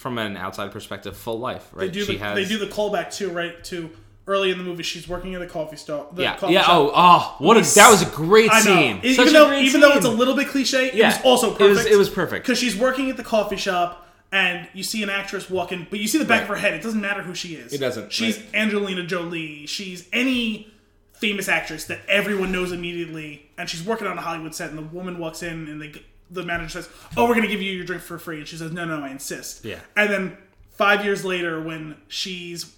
from 0.00 0.18
an 0.18 0.36
outside 0.36 0.72
perspective, 0.72 1.16
full 1.16 1.38
life, 1.38 1.68
right? 1.72 1.86
They 1.86 1.90
do 1.92 2.04
she 2.04 2.14
the 2.14 2.18
has, 2.24 2.34
they 2.34 2.44
do 2.46 2.58
the 2.58 2.66
callback 2.66 3.12
too, 3.14 3.30
right? 3.30 3.62
To 3.64 3.90
early 4.26 4.50
in 4.50 4.58
the 4.58 4.64
movie, 4.64 4.82
she's 4.82 5.06
working 5.08 5.34
at 5.34 5.42
a 5.42 5.46
coffee 5.46 5.76
stop. 5.76 6.16
The 6.16 6.22
yeah, 6.22 6.36
coffee 6.36 6.54
yeah. 6.54 6.62
shop. 6.62 6.70
Oh, 6.72 6.92
oh, 6.94 7.36
what 7.38 7.56
a 7.56 7.60
that 7.74 7.90
was 7.90 8.02
a 8.02 8.06
great 8.06 8.50
I 8.50 8.60
know. 8.60 8.64
scene. 8.64 8.96
Such 9.14 9.26
even 9.26 9.32
though 9.34 9.52
even 9.52 9.80
though 9.80 9.92
it's 9.92 10.06
a 10.06 10.10
little 10.10 10.34
bit 10.34 10.48
cliche, 10.48 10.88
it 10.88 10.94
yeah, 10.94 11.08
was 11.08 11.24
also 11.24 11.50
perfect. 11.50 11.60
It 11.62 11.68
was, 11.68 11.86
it 11.86 11.96
was 11.98 12.08
perfect. 12.10 12.46
because 12.46 12.58
she's 12.58 12.76
working 12.76 13.10
at 13.10 13.16
the 13.16 13.24
coffee 13.24 13.56
shop 13.56 14.06
and 14.32 14.68
you 14.72 14.82
see 14.82 15.02
an 15.02 15.10
actress 15.10 15.50
walking, 15.50 15.86
but 15.90 15.98
you 15.98 16.06
see 16.08 16.18
the 16.18 16.24
back 16.24 16.42
Right. 16.42 16.42
of 16.42 16.48
her 16.48 16.56
head. 16.56 16.74
It 16.74 16.82
doesn't 16.82 17.00
matter 17.00 17.22
who 17.22 17.34
she 17.34 17.54
is. 17.56 17.72
It 17.72 17.78
doesn't, 17.78 18.12
She's 18.12 18.38
right. 18.38 18.54
Angelina 18.54 19.04
Jolie. 19.04 19.66
She's 19.66 20.08
any 20.12 20.72
famous 21.14 21.48
actress 21.48 21.84
that 21.86 21.98
everyone 22.08 22.52
knows 22.52 22.72
immediately, 22.72 23.50
and 23.58 23.68
she's 23.68 23.82
working 23.84 24.06
on 24.06 24.16
a 24.16 24.20
Hollywood 24.20 24.54
set. 24.54 24.70
And 24.70 24.78
the 24.78 24.82
woman 24.82 25.18
walks 25.18 25.42
in, 25.42 25.68
and 25.68 25.82
they, 25.82 25.92
the 26.30 26.42
manager 26.44 26.68
says, 26.70 26.88
"Oh, 27.16 27.26
we're 27.28 27.34
gonna 27.34 27.48
give 27.48 27.60
you 27.62 27.72
your 27.72 27.84
drink 27.84 28.02
for 28.02 28.18
free," 28.18 28.38
and 28.38 28.46
she 28.48 28.56
says, 28.56 28.72
"No, 28.72 28.84
no, 28.84 29.02
I 29.02 29.10
insist." 29.10 29.64
Yeah. 29.64 29.80
And 29.96 30.10
then 30.10 30.36
five 30.70 31.04
years 31.04 31.24
later, 31.24 31.60
when 31.60 31.96
she's 32.08 32.72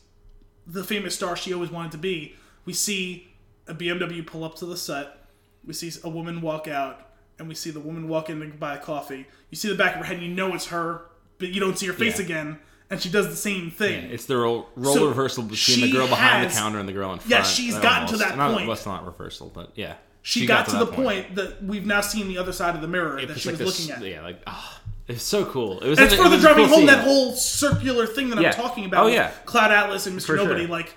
the 0.67 0.85
famous 0.85 1.15
star 1.15 1.37
she 1.37 1.53
always 1.53 1.71
wanted 1.71 1.93
to 1.93 1.99
be, 1.99 2.35
we 2.65 2.73
see 2.73 3.29
a 3.67 3.75
BMW 3.75 4.23
pull 4.27 4.45
up 4.45 4.55
to 4.57 4.67
the 4.67 4.77
set. 4.77 5.19
We 5.65 5.73
see 5.75 5.93
a 6.03 6.09
woman 6.09 6.41
walk 6.41 6.67
out, 6.69 7.11
and 7.39 7.49
we 7.49 7.55
see 7.55 7.71
the 7.71 7.81
woman 7.81 8.09
walk 8.09 8.31
in 8.31 8.41
to 8.41 8.47
buy 8.49 8.75
a 8.77 8.81
coffee. 8.81 9.27
You 9.51 9.57
see 9.57 9.69
the 9.69 9.75
back 9.77 9.95
of 9.95 9.99
her 10.01 10.05
head, 10.07 10.17
and 10.19 10.27
you 10.27 10.33
know 10.35 10.55
it's 10.55 10.67
her, 10.67 11.03
but 11.39 11.49
you 11.51 11.61
don't 11.61 11.79
see 11.79 11.87
her 11.87 11.93
face 11.93 12.19
Yeah. 12.19 12.25
again. 12.25 12.59
And 12.91 13.01
she 13.01 13.09
does 13.09 13.29
the 13.29 13.37
same 13.37 13.71
thing. 13.71 14.11
It's 14.11 14.27
the 14.27 14.37
role, 14.37 14.69
role 14.77 14.95
So 14.95 15.09
reversal 15.09 15.45
between 15.45 15.81
the 15.81 15.91
girl 15.93 16.09
behind 16.09 16.49
the 16.51 16.53
counter 16.55 16.79
and 16.79 16.87
the 16.87 16.93
girl 16.93 17.13
in 17.15 17.21
front. 17.21 17.31
Yeah, 17.31 17.43
she's 17.43 17.73
That 17.75 17.83
gotten 17.83 18.07
to 18.09 18.13
almost- 18.15 18.29
that 18.29 18.37
not, 18.37 18.53
point. 18.53 18.67
Well, 18.67 18.77
it's 18.77 18.85
not 18.85 19.07
reversal, 19.07 19.51
but 19.55 19.73
yeah, 19.75 19.95
she, 20.23 20.47
got, 20.47 20.69
to, 20.69 20.77
the 20.77 20.87
point. 20.87 21.35
that 21.35 21.63
we've 21.63 21.85
now 21.87 22.01
seen 22.01 22.29
the 22.29 22.39
other 22.39 22.53
side 22.53 22.75
of 22.75 22.81
the 22.81 22.89
mirror 22.89 23.21
that 23.21 23.31
It's 23.31 23.41
she 23.41 23.51
was 23.51 23.59
this- 23.59 23.89
looking 23.89 24.05
at. 24.05 24.09
Yeah, 24.11 24.23
like 24.23 24.41
ah, 24.47 24.81
it's 25.09 25.23
so 25.23 25.45
cool. 25.45 25.81
It 25.81 25.89
was 25.89 25.99
And 25.99 26.07
it's 26.07 26.15
further 26.15 26.31
it 26.35 26.37
was 26.37 26.43
driving 26.43 26.67
cool 26.69 26.77
home 26.77 26.87
that 26.87 27.05
whole 27.05 27.35
circular 27.35 28.07
thing 28.07 28.31
that 28.31 28.41
Yeah. 28.41 28.49
I'm 28.51 28.55
talking 28.55 28.85
about. 28.85 29.07
Oh, 29.07 29.09
yeah. 29.09 29.31
Cloud 29.45 29.73
Atlas 29.73 30.07
and 30.07 30.17
Mr. 30.19 30.27
For 30.27 30.37
Nobody, 30.37 30.63
sure. 30.63 30.71
like 30.71 30.95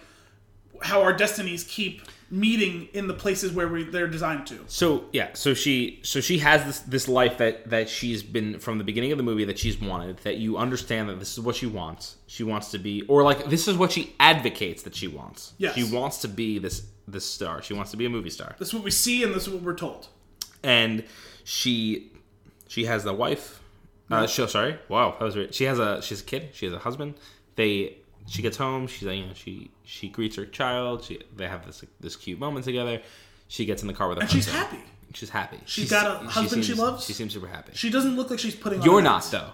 how 0.81 1.01
our 1.01 1.13
destinies 1.13 1.63
keep 1.63 2.01
meeting 2.29 2.87
in 2.93 3.07
the 3.07 3.13
places 3.13 3.51
where 3.51 3.67
we, 3.67 3.83
they're 3.83 4.07
designed 4.07 4.45
to. 4.47 4.59
So 4.67 5.05
yeah, 5.13 5.29
so 5.33 5.53
she 5.53 5.99
so 6.03 6.21
she 6.21 6.39
has 6.39 6.65
this 6.65 6.79
this 6.79 7.07
life 7.07 7.37
that 7.37 7.69
that 7.69 7.87
she's 7.89 8.23
been 8.23 8.59
from 8.59 8.77
the 8.77 8.83
beginning 8.83 9.11
of 9.11 9.17
the 9.17 9.23
movie 9.23 9.45
that 9.45 9.57
she's 9.57 9.79
wanted. 9.79 10.17
That 10.19 10.37
you 10.37 10.57
understand 10.57 11.09
that 11.09 11.19
this 11.19 11.33
is 11.33 11.39
what 11.39 11.55
she 11.55 11.65
wants. 11.67 12.17
She 12.27 12.43
wants 12.43 12.71
to 12.71 12.77
be, 12.79 13.03
or 13.03 13.23
like 13.23 13.49
this 13.49 13.67
is 13.67 13.77
what 13.77 13.91
she 13.91 14.15
advocates 14.19 14.83
that 14.83 14.95
she 14.95 15.07
wants. 15.07 15.53
Yes. 15.57 15.75
She 15.75 15.83
wants 15.83 16.19
to 16.19 16.27
be 16.27 16.59
this 16.59 16.83
this 17.07 17.25
star. 17.25 17.61
She 17.61 17.73
wants 17.73 17.91
to 17.91 17.97
be 17.97 18.05
a 18.05 18.09
movie 18.09 18.29
star, 18.29 18.55
This 18.59 18.69
is 18.69 18.73
what 18.73 18.83
we 18.83 18.91
see, 18.91 19.23
and 19.23 19.33
this 19.33 19.47
is 19.47 19.53
what 19.53 19.61
we're 19.61 19.75
told. 19.75 20.07
and 20.63 21.03
she 21.43 22.11
she 22.67 22.85
has 22.85 23.05
a 23.05 23.13
wife. 23.13 23.61
Uh, 24.09 24.27
she, 24.27 24.45
sorry, 24.47 24.77
wow, 24.89 25.15
that 25.17 25.25
was 25.25 25.35
weird. 25.35 25.53
She 25.53 25.63
has 25.65 25.79
a 25.79 26.01
she 26.01 26.13
has 26.13 26.21
a 26.21 26.25
kid. 26.25 26.49
She 26.53 26.65
has 26.65 26.73
a 26.73 26.79
husband. 26.79 27.15
They 27.55 27.97
she 28.27 28.41
gets 28.41 28.57
home. 28.57 28.87
She's 28.87 29.03
like, 29.07 29.17
you 29.17 29.25
know 29.27 29.33
she 29.33 29.71
she 29.83 30.09
greets 30.09 30.35
her 30.35 30.45
child. 30.45 31.03
She 31.03 31.19
they 31.35 31.47
have 31.47 31.65
this 31.65 31.83
this 31.99 32.15
cute 32.15 32.39
moment 32.39 32.65
together. 32.65 33.01
She 33.47 33.65
gets 33.65 33.81
in 33.83 33.87
the 33.87 33.93
car 33.93 34.07
with 34.09 34.17
her. 34.17 34.23
And 34.23 34.31
she's 34.31 34.47
happy. 34.51 34.79
She's 35.13 35.29
happy. 35.29 35.59
She's 35.65 35.89
got 35.89 36.23
a 36.23 36.27
husband 36.27 36.63
she 36.63 36.69
seems- 36.71 36.79
loves? 36.79 37.05
She 37.05 37.13
seems 37.13 37.33
super 37.33 37.47
happy. 37.47 37.71
She 37.75 37.89
doesn't 37.89 38.15
look 38.15 38.29
like 38.31 38.39
she's 38.39 38.55
putting. 38.55 38.81
You're 38.81 39.01
not 39.01 39.23
though. 39.31 39.51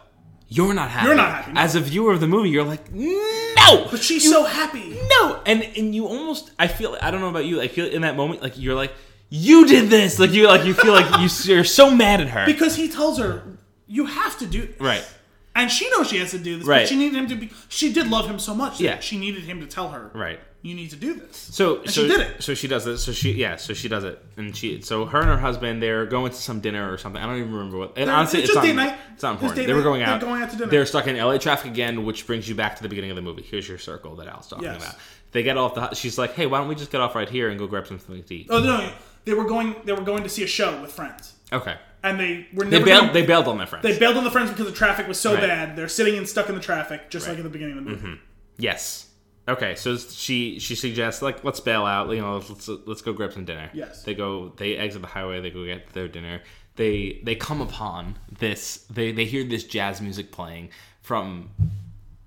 You're 0.53 0.73
not 0.73 0.89
happy. 0.91 1.07
You're 1.07 1.15
not 1.15 1.31
happy, 1.33 1.53
no. 1.53 1.61
As 1.61 1.75
a 1.75 1.79
viewer 1.79 2.11
of 2.11 2.19
the 2.19 2.27
movie, 2.27 2.49
you're 2.49 2.65
like, 2.65 2.91
no. 2.91 3.87
But 3.89 4.03
she's 4.03 4.29
so 4.29 4.43
happy. 4.43 4.99
no, 5.09 5.41
and 5.45 5.63
and 5.63 5.95
you 5.95 6.05
almost. 6.07 6.51
I 6.59 6.67
feel. 6.67 6.97
I 7.01 7.09
don't 7.09 7.21
know 7.21 7.29
about 7.29 7.45
you. 7.45 7.61
I 7.61 7.69
feel 7.69 7.87
in 7.87 8.01
that 8.01 8.17
moment 8.17 8.41
like 8.41 8.57
you're 8.57 8.75
like, 8.75 8.91
you 9.29 9.65
did 9.65 9.89
this. 9.89 10.19
Like 10.19 10.31
you 10.31 10.47
like 10.47 10.65
you 10.65 10.73
feel 10.73 10.91
like 10.91 11.09
you 11.21 11.29
you're 11.55 11.63
so 11.63 11.89
mad 11.89 12.19
at 12.19 12.27
her. 12.27 12.45
Because 12.45 12.75
he 12.75 12.89
tells 12.89 13.17
her, 13.17 13.43
"You 13.87 14.05
have 14.07 14.37
to 14.39 14.45
do 14.45 14.67
this." 14.67 14.79
Right. 14.79 15.07
And 15.53 15.69
she 15.69 15.89
knows 15.89 16.07
she 16.09 16.17
has 16.19 16.31
to 16.31 16.37
do 16.37 16.57
this. 16.59 16.65
Right. 16.67 16.81
But 16.83 16.87
she 16.89 16.95
needed 16.95 17.17
him 17.17 17.27
to 17.27 17.35
be. 17.35 17.51
She 17.67 17.91
did 17.91 18.07
love 18.09 18.25
him 18.29 18.39
so 18.39 18.55
much. 18.55 18.77
That 18.77 18.83
Yeah. 18.83 18.99
She 18.99 19.17
needed 19.17 19.43
him 19.43 19.59
to 19.59 19.67
tell 19.67 19.89
her. 19.89 20.09
Right. 20.13 20.39
You 20.61 20.75
need 20.75 20.91
to 20.91 20.95
do 20.95 21.15
this. 21.15 21.35
So 21.35 21.83
so 21.85 22.03
she 22.03 22.07
did 22.07 22.19
it. 22.21 22.43
So 22.43 22.53
she 22.53 22.67
does 22.67 22.85
it. 22.87 22.99
So 22.99 23.11
she 23.11 23.31
yeah. 23.33 23.55
So 23.57 23.73
she 23.73 23.89
does 23.89 24.03
it, 24.03 24.23
and 24.37 24.55
she 24.55 24.81
so 24.81 25.05
her 25.07 25.19
and 25.19 25.27
her 25.27 25.37
husband 25.39 25.81
they're 25.81 26.05
going 26.05 26.31
to 26.31 26.37
some 26.37 26.59
dinner 26.61 26.91
or 26.93 26.97
something. 26.99 27.21
I 27.21 27.25
don't 27.25 27.37
even 27.39 27.51
remember 27.51 27.79
what. 27.79 27.93
And 27.97 28.07
They're- 28.07 28.15
honestly, 28.15 28.39
it's 28.41 28.49
it's, 28.49 28.55
just 28.55 28.65
not, 28.67 28.69
date 28.69 28.75
night. 28.91 28.97
It's 29.13 29.23
not 29.23 29.31
important. 29.33 29.65
They 29.67 29.73
were 29.73 29.81
going 29.81 29.99
They're 30.01 30.09
out. 30.09 30.21
going 30.21 30.41
out 30.43 30.51
to 30.51 30.57
dinner. 30.57 30.69
They're 30.71 30.85
stuck 30.85 31.07
in 31.07 31.17
LA 31.17 31.37
traffic 31.39 31.71
again, 31.71 32.05
which 32.05 32.27
brings 32.27 32.47
you 32.47 32.53
back 32.55 32.75
to 32.77 32.83
the 32.83 32.89
beginning 32.89 33.09
of 33.09 33.15
the 33.15 33.23
movie. 33.23 33.41
Here's 33.41 33.67
your 33.67 33.79
circle 33.79 34.15
that 34.17 34.27
Al's 34.27 34.47
talking 34.47 34.65
Yes. 34.65 34.83
about. 34.83 34.95
They 35.31 35.41
get 35.43 35.57
off 35.57 35.73
the. 35.73 35.93
She's 35.95 36.17
like, 36.19 36.35
hey, 36.35 36.45
why 36.45 36.59
don't 36.59 36.67
we 36.67 36.75
just 36.75 36.91
get 36.91 37.01
off 37.01 37.15
right 37.15 37.27
here 37.29 37.49
and 37.49 37.57
go 37.57 37.65
grab 37.65 37.87
something 37.87 38.21
to 38.23 38.35
eat? 38.35 38.47
Oh 38.51 38.59
no, 38.63 38.87
they 39.25 39.33
were 39.33 39.45
going. 39.45 39.75
They 39.83 39.93
were 39.93 40.01
going 40.03 40.21
to 40.23 40.29
see 40.29 40.43
a 40.43 40.47
show 40.47 40.79
with 40.81 40.91
friends, 40.91 41.33
Okay. 41.51 41.75
And 42.03 42.19
they 42.19 42.47
were 42.53 42.65
never. 42.65 42.79
They 42.79 42.91
bailed. 42.91 43.01
gonna- 43.01 43.13
They 43.13 43.25
bailed 43.25 43.47
on 43.47 43.57
their 43.57 43.67
friends. 43.67 43.83
they 43.83 43.97
bailed 43.99 44.17
on 44.17 44.23
the 44.23 44.31
friends 44.31 44.49
because 44.49 44.65
the 44.65 44.71
traffic 44.71 45.07
was 45.07 45.19
so 45.19 45.33
Right. 45.33 45.41
bad. 45.41 45.75
They're 45.75 45.87
sitting 45.87 46.17
and 46.17 46.27
stuck 46.27 46.49
in 46.49 46.55
the 46.55 46.61
traffic, 46.61 47.09
just 47.09 47.27
like 47.27 47.33
Right. 47.37 47.39
at 47.39 47.43
the 47.43 47.49
beginning 47.49 47.77
of 47.77 47.83
the 47.83 47.89
movie. 47.91 48.01
Mm-hmm. 48.07 48.13
Yes. 48.57 49.07
Okay, 49.49 49.75
so 49.75 49.97
she 49.97 50.59
she 50.59 50.75
suggests 50.75 51.21
like 51.21 51.43
let's 51.43 51.59
bail 51.59 51.85
out. 51.85 52.09
You 52.11 52.21
know, 52.21 52.37
let's 52.37 52.67
let's 52.85 53.01
go 53.01 53.11
grab 53.13 53.33
some 53.33 53.43
dinner. 53.45 53.69
Yes. 53.73 54.03
They 54.03 54.13
go. 54.13 54.53
They 54.57 54.77
exit 54.77 55.01
the 55.01 55.07
highway. 55.07 55.41
They 55.41 55.49
go 55.49 55.65
get 55.65 55.91
their 55.93 56.07
dinner. 56.07 56.41
They 56.75 57.19
they 57.23 57.35
come 57.35 57.59
upon 57.59 58.17
this. 58.39 58.85
They 58.89 59.11
they 59.11 59.25
hear 59.25 59.43
this 59.43 59.63
jazz 59.63 59.99
music 59.99 60.31
playing 60.31 60.69
from 61.01 61.49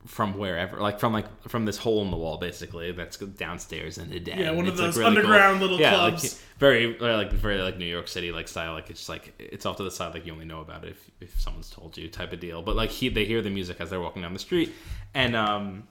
from 0.07 0.37
wherever, 0.37 0.79
like 0.81 1.01
from 1.01 1.12
like 1.12 1.49
from 1.49 1.64
this 1.64 1.79
hole 1.79 2.03
in 2.03 2.11
the 2.11 2.17
wall, 2.17 2.37
basically. 2.38 2.93
That's 2.93 3.17
downstairs 3.17 3.99
in 3.99 4.11
the 4.11 4.21
den. 4.21 4.38
Yeah, 4.38 4.51
one 4.51 4.67
of 4.67 4.73
It's, 4.73 4.81
like, 4.81 4.88
those 4.88 4.99
really 4.99 5.11
cool. 5.11 5.19
underground 5.19 5.61
little 5.61 5.81
yeah, 5.81 5.95
clubs. 5.95 6.23
Like, 6.23 6.33
very 6.59 6.99
like 6.99 7.33
very 7.33 7.61
like 7.61 7.79
New 7.79 7.87
York 7.87 8.09
City 8.09 8.31
like 8.33 8.49
style. 8.49 8.73
Like 8.73 8.90
it's 8.90 9.01
just 9.01 9.09
like 9.09 9.35
it's 9.38 9.67
off 9.67 9.77
to 9.79 9.83
the 9.83 9.90
side. 9.90 10.14
Like 10.14 10.27
you 10.27 10.33
only 10.33 10.45
know 10.45 10.61
about 10.61 10.85
it 10.85 10.90
if, 10.90 11.11
if 11.21 11.40
someone's 11.40 11.71
told 11.71 11.97
you 11.97 12.09
type 12.09 12.33
of 12.33 12.40
deal. 12.40 12.62
But 12.62 12.77
like 12.77 12.90
he 12.90 13.09
they 13.09 13.25
hear 13.25 13.43
the 13.43 13.51
music 13.51 13.81
as 13.81 13.90
they're 13.90 14.01
walking 14.01 14.23
down 14.23 14.33
the 14.33 14.38
street, 14.38 14.73
and 15.14 15.35
um 15.35 15.88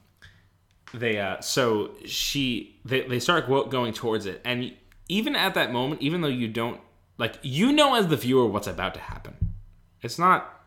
they 0.94 1.20
uh 1.20 1.42
so 1.42 1.92
she 2.06 2.80
they, 2.86 3.02
they 3.02 3.20
start 3.20 3.48
going 3.48 3.94
towards 3.94 4.26
it 4.26 4.40
and 4.46 4.74
even 5.10 5.36
at 5.36 5.56
that 5.56 5.72
moment 5.72 6.02
even 6.02 6.22
though 6.22 6.28
you 6.28 6.48
don't 6.48 6.80
like 7.18 7.38
you 7.42 7.72
know 7.72 7.96
as 7.96 8.08
the 8.08 8.18
viewer 8.18 8.46
what's 8.46 8.68
about 8.68 8.94
to 8.94 9.00
happen 9.00 9.56
it's 10.02 10.20
not 10.20 10.62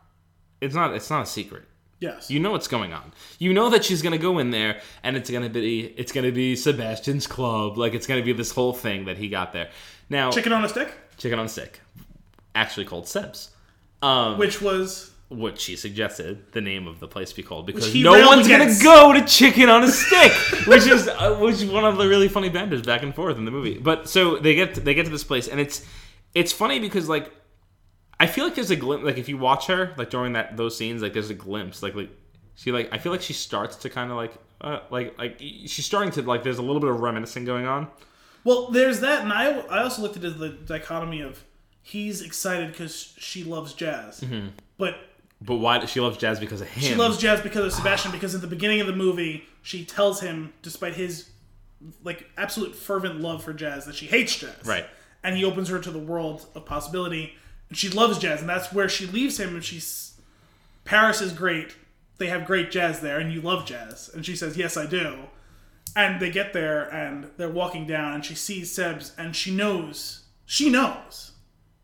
it's 0.60 0.74
not 0.74 0.92
it's 0.94 1.08
not 1.10 1.22
a 1.22 1.26
secret 1.26 1.64
Yes. 1.98 2.30
you 2.30 2.40
know 2.40 2.50
what's 2.50 2.68
going 2.68 2.92
on. 2.92 3.12
You 3.38 3.54
know 3.54 3.70
that 3.70 3.84
she's 3.84 4.02
gonna 4.02 4.18
go 4.18 4.38
in 4.38 4.50
there 4.50 4.80
and 5.02 5.16
it's 5.16 5.30
gonna 5.30 5.48
be 5.48 5.80
it's 5.96 6.12
gonna 6.12 6.32
be 6.32 6.54
sebastian's 6.54 7.26
club. 7.26 7.78
Like 7.78 7.94
it's 7.94 8.06
gonna 8.06 8.22
be 8.22 8.32
this 8.34 8.50
whole 8.50 8.72
thing 8.74 9.06
that 9.06 9.16
he 9.16 9.28
got 9.28 9.52
there. 9.52 9.70
Now 10.10 10.30
Chicken 10.30 10.52
on 10.52 10.64
a 10.64 10.68
stick, 10.68 10.92
chicken 11.16 11.38
on 11.38 11.46
a 11.46 11.48
stick. 11.48 11.80
Actually 12.54 12.86
called 12.86 13.08
seb's. 13.08 13.50
Um 14.02 14.38
which 14.38 14.60
was? 14.60 15.12
What 15.28 15.58
she 15.58 15.74
suggested 15.74 16.52
the 16.52 16.60
name 16.60 16.86
of 16.86 17.00
the 17.00 17.08
place 17.08 17.32
be 17.32 17.42
called 17.42 17.66
because 17.66 17.92
no 17.96 18.12
one's 18.28 18.46
against. 18.46 18.80
gonna 18.80 18.96
go 18.96 19.12
to 19.12 19.26
chicken 19.26 19.68
on 19.68 19.82
a 19.82 19.88
stick 19.88 20.30
which 20.68 20.86
is 20.86 21.08
uh, 21.08 21.34
which 21.40 21.56
is 21.56 21.64
one 21.64 21.84
of 21.84 21.96
the 21.96 22.06
really 22.06 22.28
funny 22.28 22.48
banters 22.48 22.82
back 22.82 23.02
and 23.02 23.12
forth 23.12 23.36
in 23.36 23.44
the 23.44 23.50
movie. 23.50 23.76
But 23.76 24.08
so 24.08 24.36
they 24.36 24.54
get 24.54 24.74
to, 24.74 24.80
they 24.80 24.94
get 24.94 25.04
to 25.06 25.10
this 25.10 25.24
place 25.24 25.48
and 25.48 25.58
it's 25.58 25.84
it's 26.32 26.52
funny 26.52 26.78
because 26.78 27.08
like 27.08 27.32
i 28.20 28.26
feel 28.26 28.44
like 28.44 28.54
there's 28.54 28.70
a 28.70 28.76
glimpse 28.76 29.04
like 29.04 29.18
if 29.18 29.28
you 29.28 29.36
watch 29.36 29.66
her 29.66 29.92
like 29.96 30.10
during 30.10 30.32
that 30.34 30.56
those 30.56 30.76
scenes 30.76 31.02
like 31.02 31.12
there's 31.12 31.30
a 31.30 31.34
glimpse 31.34 31.82
like 31.82 31.94
like 31.94 32.10
she 32.54 32.72
like 32.72 32.88
i 32.92 32.98
feel 32.98 33.12
like 33.12 33.22
she 33.22 33.32
starts 33.32 33.76
to 33.76 33.90
kind 33.90 34.10
of 34.10 34.16
like 34.16 34.32
uh, 34.60 34.80
like 34.90 35.18
like 35.18 35.38
she's 35.38 35.84
starting 35.84 36.10
to 36.10 36.22
like 36.22 36.42
there's 36.42 36.58
a 36.58 36.62
little 36.62 36.80
bit 36.80 36.88
of 36.90 37.00
reminiscing 37.00 37.44
going 37.44 37.66
on 37.66 37.88
well. 38.44 38.68
There's 38.70 39.00
that, 39.00 39.22
and 39.24 39.32
I 39.32 39.58
I 39.62 39.82
also 39.82 40.02
looked 40.02 40.16
at 40.16 40.22
it 40.22 40.28
as 40.28 40.38
the 40.38 40.50
dichotomy 40.50 41.20
of 41.20 41.42
he's 41.82 42.22
excited 42.22 42.70
because 42.70 43.12
she 43.18 43.42
loves 43.44 43.74
jazz, 43.74 44.20
Mm-hmm. 44.20 44.48
but 44.78 44.94
but 45.42 45.56
why 45.56 45.78
does 45.78 45.90
she 45.90 46.00
loves 46.00 46.16
jazz 46.16 46.38
because 46.40 46.60
of 46.60 46.68
him 46.68 46.82
She 46.82 46.94
loves 46.94 47.18
jazz 47.18 47.40
because 47.40 47.66
of 47.66 47.72
Sebastian. 47.72 48.12
Because 48.12 48.34
at 48.36 48.40
the 48.40 48.46
beginning 48.46 48.80
of 48.80 48.86
the 48.86 48.94
movie, 48.94 49.44
she 49.62 49.84
tells 49.84 50.20
him, 50.20 50.52
despite 50.62 50.94
his 50.94 51.28
like 52.02 52.30
absolute 52.38 52.74
fervent 52.74 53.20
love 53.20 53.42
for 53.44 53.52
jazz, 53.52 53.84
that 53.86 53.94
she 53.96 54.06
hates 54.06 54.36
jazz. 54.36 54.64
Right. 54.64 54.86
And 55.22 55.36
he 55.36 55.44
opens 55.44 55.68
her 55.68 55.78
to 55.80 55.90
the 55.90 55.98
world 55.98 56.46
of 56.54 56.64
possibility, 56.64 57.34
and 57.68 57.76
she 57.78 57.88
loves 57.88 58.18
jazz, 58.18 58.40
and 58.40 58.48
that's 58.48 58.72
where 58.72 58.88
she 58.88 59.06
leaves 59.06 59.38
him. 59.38 59.54
And 59.54 59.64
she's 59.64 60.18
Paris 60.84 61.20
is 61.20 61.32
great. 61.32 61.76
They 62.18 62.28
have 62.28 62.46
great 62.46 62.70
jazz 62.70 63.00
there, 63.00 63.18
and 63.18 63.32
you 63.32 63.40
love 63.40 63.66
jazz. 63.66 64.10
And 64.12 64.24
she 64.24 64.36
says, 64.36 64.56
"Yes, 64.56 64.76
I 64.76 64.86
do." 64.86 65.18
And 65.94 66.20
they 66.20 66.30
get 66.30 66.52
there, 66.52 66.82
and 66.82 67.30
they're 67.36 67.48
walking 67.48 67.86
down, 67.86 68.12
and 68.12 68.24
she 68.24 68.34
sees 68.34 68.70
Seb's, 68.70 69.12
and 69.16 69.34
she 69.34 69.54
knows, 69.54 70.24
she 70.44 70.68
knows, 70.68 71.32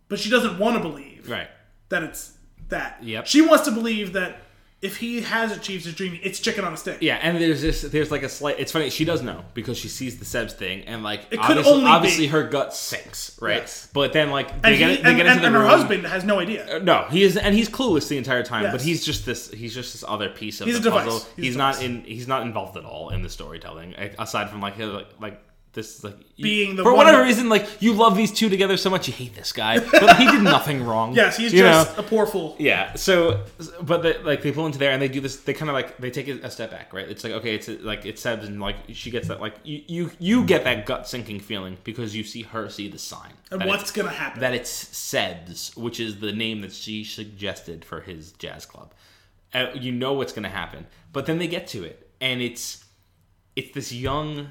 but 0.08 0.18
she 0.18 0.28
doesn't 0.28 0.58
want 0.58 0.76
to 0.76 0.82
believe 0.82 1.30
right 1.30 1.48
that 1.88 2.02
it's 2.02 2.32
that. 2.68 2.98
Yep. 3.02 3.26
She 3.26 3.40
wants 3.40 3.64
to 3.64 3.70
believe 3.70 4.12
that 4.12 4.42
if 4.82 4.96
he 4.96 5.20
has 5.20 5.56
achieved 5.56 5.84
his 5.84 5.94
dream, 5.94 6.18
it's 6.24 6.40
chicken 6.40 6.64
on 6.64 6.72
a 6.74 6.76
stick. 6.76 6.98
Yeah, 7.00 7.14
and 7.22 7.40
there's 7.40 7.62
this, 7.62 7.82
there's 7.82 8.10
like 8.10 8.24
a 8.24 8.28
slight. 8.28 8.58
It's 8.58 8.72
funny. 8.72 8.90
She 8.90 9.04
does 9.04 9.22
know 9.22 9.44
because 9.54 9.78
she 9.78 9.86
sees 9.86 10.18
the 10.18 10.24
Sebs 10.24 10.52
thing, 10.52 10.82
and 10.82 11.04
like 11.04 11.20
It 11.30 11.40
could 11.40 11.56
obviously, 11.58 11.72
only 11.72 11.86
obviously 11.86 12.26
her 12.26 12.42
gut 12.48 12.74
sinks, 12.74 13.38
right? 13.40 13.58
Yes. 13.58 13.88
But 13.92 14.12
then 14.12 14.30
like 14.30 14.52
And, 14.52 14.62
they 14.62 14.72
he, 14.72 14.78
get, 14.78 14.86
they 15.04 15.08
and, 15.10 15.16
get 15.16 15.26
and, 15.26 15.28
into 15.28 15.40
the 15.40 15.46
and 15.46 15.54
her 15.54 15.66
husband 15.66 16.04
has 16.06 16.24
no 16.24 16.40
idea. 16.40 16.76
Uh, 16.76 16.78
no, 16.80 17.06
he 17.10 17.22
is, 17.22 17.36
and 17.36 17.54
he's 17.54 17.68
clueless 17.68 18.08
the 18.08 18.18
entire 18.18 18.42
time. 18.42 18.72
But 18.72 18.82
he's 18.82 19.04
just 19.04 19.24
this. 19.24 19.50
He's 19.52 19.72
just 19.72 19.92
this 19.92 20.04
other 20.06 20.28
piece 20.28 20.60
of 20.60 20.66
He's 20.66 20.80
the 20.80 20.90
puzzle. 20.90 21.20
He's 21.36 21.46
He's, 21.46 21.54
a 21.54 21.58
not 21.58 21.80
in. 21.80 22.02
He's 22.02 22.26
not 22.26 22.42
involved 22.42 22.76
at 22.76 22.84
all 22.84 23.10
in 23.10 23.22
the 23.22 23.30
storytelling, 23.30 23.94
aside 24.18 24.50
from 24.50 24.60
like 24.60 24.74
his, 24.74 24.90
like 24.90 25.06
like 25.20 25.40
this 25.74 25.96
is 25.98 26.04
like 26.04 26.16
you- 26.36 26.42
Being 26.44 26.76
the 26.76 26.82
for 26.82 26.94
whatever 26.94 27.18
that- 27.18 27.24
reason 27.24 27.48
like 27.48 27.66
you 27.80 27.94
love 27.94 28.16
these 28.16 28.30
two 28.30 28.48
together 28.50 28.76
so 28.76 28.90
much 28.90 29.06
you 29.08 29.14
hate 29.14 29.34
this 29.34 29.52
guy, 29.52 29.78
but 29.92 30.16
he 30.18 30.26
did 30.26 30.42
nothing 30.42 30.84
wrong. 30.84 31.14
Yes, 31.14 31.36
he's 31.38 31.52
just 31.52 31.96
know? 31.96 32.02
a 32.04 32.06
poor 32.06 32.26
fool. 32.26 32.56
Yeah. 32.58 32.94
So, 32.94 33.44
but 33.80 34.02
they, 34.02 34.18
like 34.18 34.42
they 34.42 34.52
pull 34.52 34.66
into 34.66 34.78
there 34.78 34.90
and 34.92 35.00
they 35.00 35.08
do 35.08 35.20
this. 35.20 35.36
They 35.36 35.54
kind 35.54 35.70
of 35.70 35.74
like 35.74 35.96
they 35.98 36.10
take 36.10 36.28
a 36.28 36.50
step 36.50 36.70
back, 36.70 36.92
right? 36.92 37.08
It's 37.08 37.24
like 37.24 37.32
okay, 37.34 37.54
it's 37.54 37.68
like 37.68 38.04
it's 38.04 38.22
Sebs 38.22 38.44
and 38.46 38.60
like 38.60 38.76
she 38.92 39.10
gets 39.10 39.28
that 39.28 39.40
like 39.40 39.56
you 39.64 39.82
you, 39.86 40.10
you 40.18 40.44
get 40.44 40.64
that 40.64 40.84
gut 40.84 41.08
sinking 41.08 41.40
feeling 41.40 41.78
because 41.84 42.14
you 42.14 42.22
see 42.24 42.42
her 42.42 42.68
see 42.68 42.88
the 42.88 42.98
sign 42.98 43.32
And 43.50 43.64
what's 43.64 43.90
gonna 43.90 44.10
happen? 44.10 44.40
that 44.40 44.54
it's 44.54 44.84
Sebs, 44.84 45.76
which 45.76 46.00
is 46.00 46.20
the 46.20 46.32
name 46.32 46.60
that 46.62 46.72
she 46.72 47.02
suggested 47.04 47.84
for 47.84 48.00
his 48.02 48.32
jazz 48.32 48.66
club. 48.66 48.92
Uh, 49.54 49.66
you 49.74 49.92
know 49.92 50.12
what's 50.14 50.32
gonna 50.32 50.48
happen, 50.48 50.86
but 51.12 51.24
then 51.26 51.38
they 51.38 51.46
get 51.46 51.66
to 51.68 51.84
it 51.84 52.10
and 52.20 52.40
it's 52.42 52.84
it's 53.56 53.72
this 53.74 53.92
young 53.92 54.48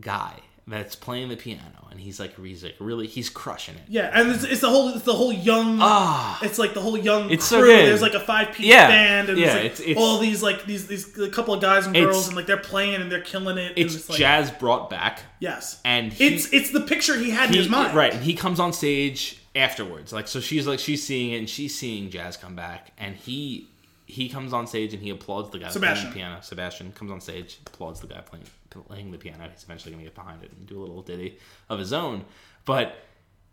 guy 0.00 0.34
that's 0.70 0.96
playing 0.96 1.28
the 1.28 1.36
piano 1.36 1.88
and 1.90 1.98
he's 2.00 2.18
like 2.20 2.36
he's 2.42 2.62
like 2.64 2.76
really 2.78 3.06
he's 3.06 3.28
crushing 3.28 3.74
it. 3.74 3.82
Yeah, 3.88 4.10
and 4.14 4.30
it's, 4.30 4.44
it's 4.44 4.60
the 4.60 4.68
whole 4.70 4.88
it's 4.90 5.04
the 5.04 5.12
whole 5.14 5.32
young. 5.32 5.78
Ah. 5.80 6.38
it's 6.42 6.58
like 6.58 6.72
the 6.74 6.80
whole 6.80 6.96
young 6.96 7.28
It's 7.30 7.48
crew. 7.48 7.58
so 7.58 7.64
good. 7.66 7.86
There's 7.86 8.02
like 8.02 8.14
a 8.14 8.20
five 8.20 8.52
piece 8.54 8.66
Yeah. 8.66 8.86
band, 8.88 9.28
and 9.28 9.38
Yeah, 9.38 9.48
like 9.54 9.64
it's- 9.64 9.80
it's- 9.80 9.96
all 9.98 10.18
these 10.18 10.42
like 10.42 10.64
these 10.66 10.86
these 10.86 11.18
a 11.18 11.28
couple 11.28 11.52
of 11.54 11.60
guys 11.60 11.86
and 11.86 11.94
girls, 11.94 12.28
and 12.28 12.36
like 12.36 12.46
they're 12.46 12.56
playing 12.56 13.00
and 13.02 13.10
they're 13.10 13.20
killing 13.20 13.58
it. 13.58 13.70
and 13.70 13.78
It's 13.78 14.08
like, 14.08 14.18
jazz 14.18 14.50
brought 14.50 14.88
back. 14.88 15.20
Yes, 15.40 15.80
and 15.84 16.12
he- 16.12 16.28
it's 16.28 16.52
it's 16.52 16.70
the 16.70 16.80
picture 16.80 17.16
he 17.18 17.30
had 17.30 17.50
in 17.50 17.56
his 17.56 17.68
mind. 17.68 17.94
Right, 17.96 18.14
and 18.14 18.22
he 18.22 18.34
comes 18.34 18.60
on 18.60 18.72
stage 18.72 19.40
afterwards. 19.56 20.12
Like 20.12 20.28
so 20.28 20.38
she's 20.40 20.66
like 20.66 20.78
she's 20.78 21.04
seeing 21.04 21.32
it 21.32 21.38
and 21.38 21.48
she's 21.50 21.76
seeing 21.76 22.08
Jazz 22.10 22.36
come 22.36 22.54
back 22.54 22.92
and 22.98 23.16
he 23.16 23.66
he 24.06 24.28
comes 24.28 24.52
on 24.52 24.66
stage 24.66 24.92
and 24.94 25.02
he 25.02 25.10
applauds 25.10 25.50
the 25.50 25.58
guy 25.58 25.68
Sebastian. 25.70 26.12
playing 26.12 26.26
the 26.26 26.30
piano. 26.30 26.42
Sebastian 26.42 26.92
comes 26.92 27.10
on 27.10 27.20
stage, 27.20 27.58
applauds 27.66 28.00
the 28.00 28.06
guy 28.08 28.20
playing 28.20 28.44
playing 28.70 29.10
the 29.10 29.18
piano. 29.18 29.48
He's 29.52 29.64
eventually 29.64 29.92
gonna 29.92 30.04
get 30.04 30.14
behind 30.14 30.42
it 30.42 30.50
and 30.52 30.66
do 30.66 30.78
a 30.78 30.82
little 30.82 31.02
ditty 31.02 31.38
of 31.68 31.78
his 31.78 31.92
own. 31.92 32.24
But 32.64 32.94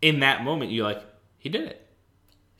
in 0.00 0.20
that 0.20 0.44
moment 0.44 0.70
you're 0.70 0.84
like, 0.84 1.02
he 1.38 1.48
did 1.48 1.66
it. 1.68 1.84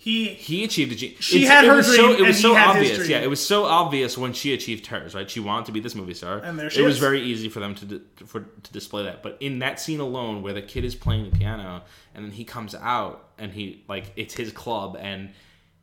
He 0.00 0.26
He 0.26 0.62
achieved 0.62 0.92
a 0.92 0.94
dream. 0.94 1.16
She 1.18 1.44
had 1.44 1.64
her 1.64 1.74
was 1.74 1.86
dream, 1.86 1.98
So, 1.98 2.12
it 2.12 2.26
was 2.26 2.40
so 2.40 2.54
obvious. 2.54 3.08
Yeah, 3.08 3.18
it 3.18 3.28
was 3.28 3.44
so 3.44 3.64
obvious 3.64 4.16
when 4.16 4.32
she 4.32 4.54
achieved 4.54 4.86
hers. 4.86 5.12
Right, 5.12 5.28
she 5.28 5.40
wanted 5.40 5.66
to 5.66 5.72
be 5.72 5.80
this 5.80 5.96
movie 5.96 6.14
star, 6.14 6.38
And 6.38 6.56
there 6.56 6.70
she 6.70 6.82
it 6.82 6.84
was 6.84 6.98
very 6.98 7.20
easy 7.20 7.48
for 7.48 7.58
them 7.58 7.74
to 7.74 7.84
di- 7.84 8.00
for 8.24 8.40
to 8.42 8.72
display 8.72 9.02
that. 9.02 9.24
But 9.24 9.38
in 9.40 9.58
that 9.58 9.80
scene 9.80 9.98
alone, 9.98 10.42
where 10.42 10.52
the 10.52 10.62
kid 10.62 10.84
is 10.84 10.94
playing 10.94 11.28
the 11.28 11.36
piano, 11.36 11.82
and 12.14 12.24
then 12.24 12.30
he 12.30 12.44
comes 12.44 12.76
out 12.76 13.30
and 13.38 13.52
he 13.52 13.84
like 13.88 14.12
it's 14.14 14.34
his 14.34 14.52
club, 14.52 14.96
and 15.00 15.30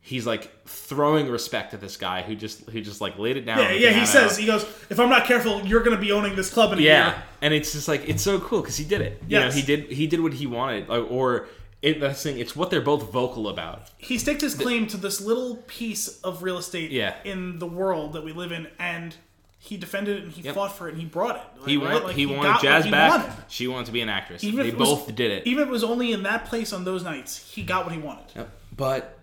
he's 0.06 0.24
like 0.24 0.52
throwing 0.66 1.28
respect 1.28 1.74
at 1.74 1.80
this 1.80 1.96
guy 1.96 2.22
who 2.22 2.36
just 2.36 2.68
who 2.70 2.80
just 2.80 3.00
like 3.00 3.18
laid 3.18 3.36
it 3.36 3.44
down. 3.44 3.58
Yeah, 3.58 3.72
yeah. 3.72 3.90
He 3.90 4.06
says 4.06 4.34
out. 4.34 4.38
he 4.38 4.46
goes, 4.46 4.62
if 4.88 5.00
I'm 5.00 5.08
not 5.10 5.26
careful, 5.26 5.66
you're 5.66 5.82
gonna 5.82 5.98
be 5.98 6.12
owning 6.12 6.36
this 6.36 6.48
club 6.48 6.72
in 6.72 6.78
a 6.78 6.82
yeah, 6.82 7.06
year. 7.08 7.22
and 7.42 7.52
it's 7.52 7.72
just 7.72 7.88
like 7.88 8.08
it's 8.08 8.22
so 8.22 8.38
cool 8.40 8.60
because 8.60 8.76
he 8.76 8.84
did 8.84 9.00
it. 9.00 9.20
You 9.28 9.40
know, 9.40 9.50
he 9.50 9.62
did 9.62 9.90
he 9.90 10.06
did 10.06 10.20
what 10.20 10.32
he 10.34 10.46
wanted, 10.46 10.88
like, 10.88 11.10
or 11.10 11.48
it, 11.82 12.00
that's 12.00 12.22
the 12.22 12.30
thing. 12.30 12.40
It's 12.40 12.54
what 12.54 12.70
they're 12.70 12.80
both 12.80 13.12
vocal 13.12 13.48
about. 13.48 13.82
He 13.98 14.16
staked 14.18 14.40
his 14.40 14.54
claim 14.54 14.86
to 14.88 14.96
this 14.96 15.20
little 15.20 15.56
piece 15.66 16.20
of 16.22 16.42
real 16.42 16.56
estate 16.58 16.90
Yeah. 16.92 17.14
in 17.24 17.58
the 17.58 17.66
world 17.66 18.12
that 18.14 18.24
we 18.24 18.32
live 18.32 18.50
in, 18.52 18.68
and 18.78 19.14
he 19.58 19.76
defended 19.76 20.18
it 20.18 20.22
and 20.24 20.32
he 20.32 20.42
Yep. 20.42 20.54
fought 20.54 20.76
for 20.76 20.86
it 20.88 20.92
and 20.92 21.00
he 21.00 21.06
brought 21.08 21.36
it. 21.36 21.42
Like, 21.60 21.68
He 21.68 21.76
right? 21.76 21.92
want, 21.94 22.04
Like, 22.04 22.16
he 22.16 22.26
got 22.26 22.36
wanted 22.36 22.62
Jazz 22.62 22.84
he 22.84 22.90
back. 22.92 23.10
wanted. 23.10 23.32
She 23.48 23.66
wanted 23.66 23.86
to 23.86 23.92
be 23.92 24.00
an 24.00 24.08
actress. 24.08 24.44
Even 24.44 24.60
if 24.60 24.66
they 24.66 24.72
it 24.72 24.78
was- 24.78 24.88
both 24.88 25.14
did 25.14 25.30
it. 25.32 25.46
Even 25.46 25.62
if 25.64 25.68
it 25.68 25.72
was 25.72 25.82
only 25.84 26.12
in 26.12 26.22
that 26.22 26.44
place 26.46 26.72
on 26.72 26.84
those 26.84 27.02
nights, 27.02 27.50
he 27.52 27.62
got 27.62 27.84
what 27.84 27.92
he 27.92 27.98
wanted. 28.00 28.24
Yep. 28.36 28.50
But 28.76 29.15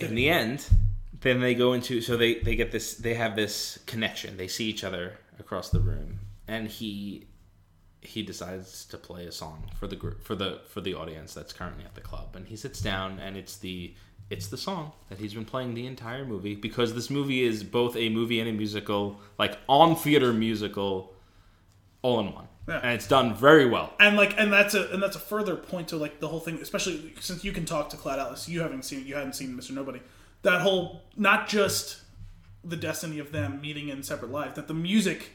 in 0.00 0.14
the 0.14 0.28
end, 0.28 0.66
then 1.20 1.40
they 1.40 1.54
go 1.54 1.72
into 1.72 2.00
so 2.00 2.16
they 2.16 2.34
they 2.40 2.56
get 2.56 2.72
this 2.72 2.94
they 2.94 3.14
have 3.14 3.36
this 3.36 3.78
connection. 3.86 4.36
They 4.36 4.48
see 4.48 4.66
each 4.66 4.84
other 4.84 5.18
across 5.38 5.70
the 5.70 5.80
room, 5.80 6.20
and 6.48 6.68
he 6.68 7.26
he 8.02 8.22
decides 8.22 8.86
to 8.86 8.96
play 8.96 9.26
a 9.26 9.32
song 9.32 9.70
for 9.78 9.86
the 9.86 9.96
group 9.96 10.22
for 10.22 10.34
the 10.34 10.60
for 10.68 10.80
the 10.80 10.94
audience 10.94 11.34
that's 11.34 11.52
currently 11.52 11.84
at 11.84 11.94
the 11.94 12.00
club, 12.00 12.34
and 12.34 12.46
he 12.46 12.56
sits 12.56 12.80
down, 12.80 13.18
and 13.20 13.36
it's 13.36 13.58
the 13.58 13.94
it's 14.30 14.46
the 14.46 14.56
song 14.56 14.92
that 15.08 15.18
he's 15.18 15.34
been 15.34 15.44
playing 15.44 15.74
the 15.74 15.86
entire 15.86 16.24
movie 16.24 16.54
because 16.54 16.94
this 16.94 17.10
movie 17.10 17.42
is 17.42 17.64
both 17.64 17.96
a 17.96 18.08
movie 18.08 18.40
and 18.40 18.48
a 18.48 18.52
musical, 18.52 19.20
like 19.38 19.58
on 19.68 19.96
theater 19.96 20.32
musical, 20.32 21.12
all 22.02 22.20
in 22.20 22.32
one, 22.32 22.46
Yeah. 22.70 22.80
and 22.84 22.92
it's 22.92 23.08
done 23.08 23.34
very 23.34 23.66
well. 23.66 23.92
And 23.98 24.16
like, 24.16 24.38
and 24.38 24.52
that's 24.52 24.74
a 24.74 24.90
and 24.92 25.02
that's 25.02 25.16
a 25.16 25.20
further 25.20 25.56
point 25.56 25.88
to 25.88 25.96
like 25.96 26.20
the 26.20 26.28
whole 26.28 26.40
thing, 26.40 26.58
especially 26.62 27.14
since 27.18 27.42
you 27.42 27.52
can 27.52 27.64
talk 27.64 27.90
to 27.90 27.96
Cloud 27.96 28.20
Atlas. 28.20 28.48
You 28.48 28.60
haven't 28.60 28.84
seen 28.84 29.04
you 29.04 29.16
hadn't 29.16 29.34
seen 29.34 29.56
Mr. 29.56 29.72
Nobody. 29.72 30.00
That 30.42 30.60
whole 30.60 31.02
not 31.16 31.48
just 31.48 32.02
the 32.62 32.76
destiny 32.76 33.18
of 33.18 33.32
them 33.32 33.60
meeting 33.60 33.88
in 33.88 34.02
separate 34.02 34.30
lives. 34.30 34.54
That 34.54 34.68
the 34.68 34.74
music 34.74 35.30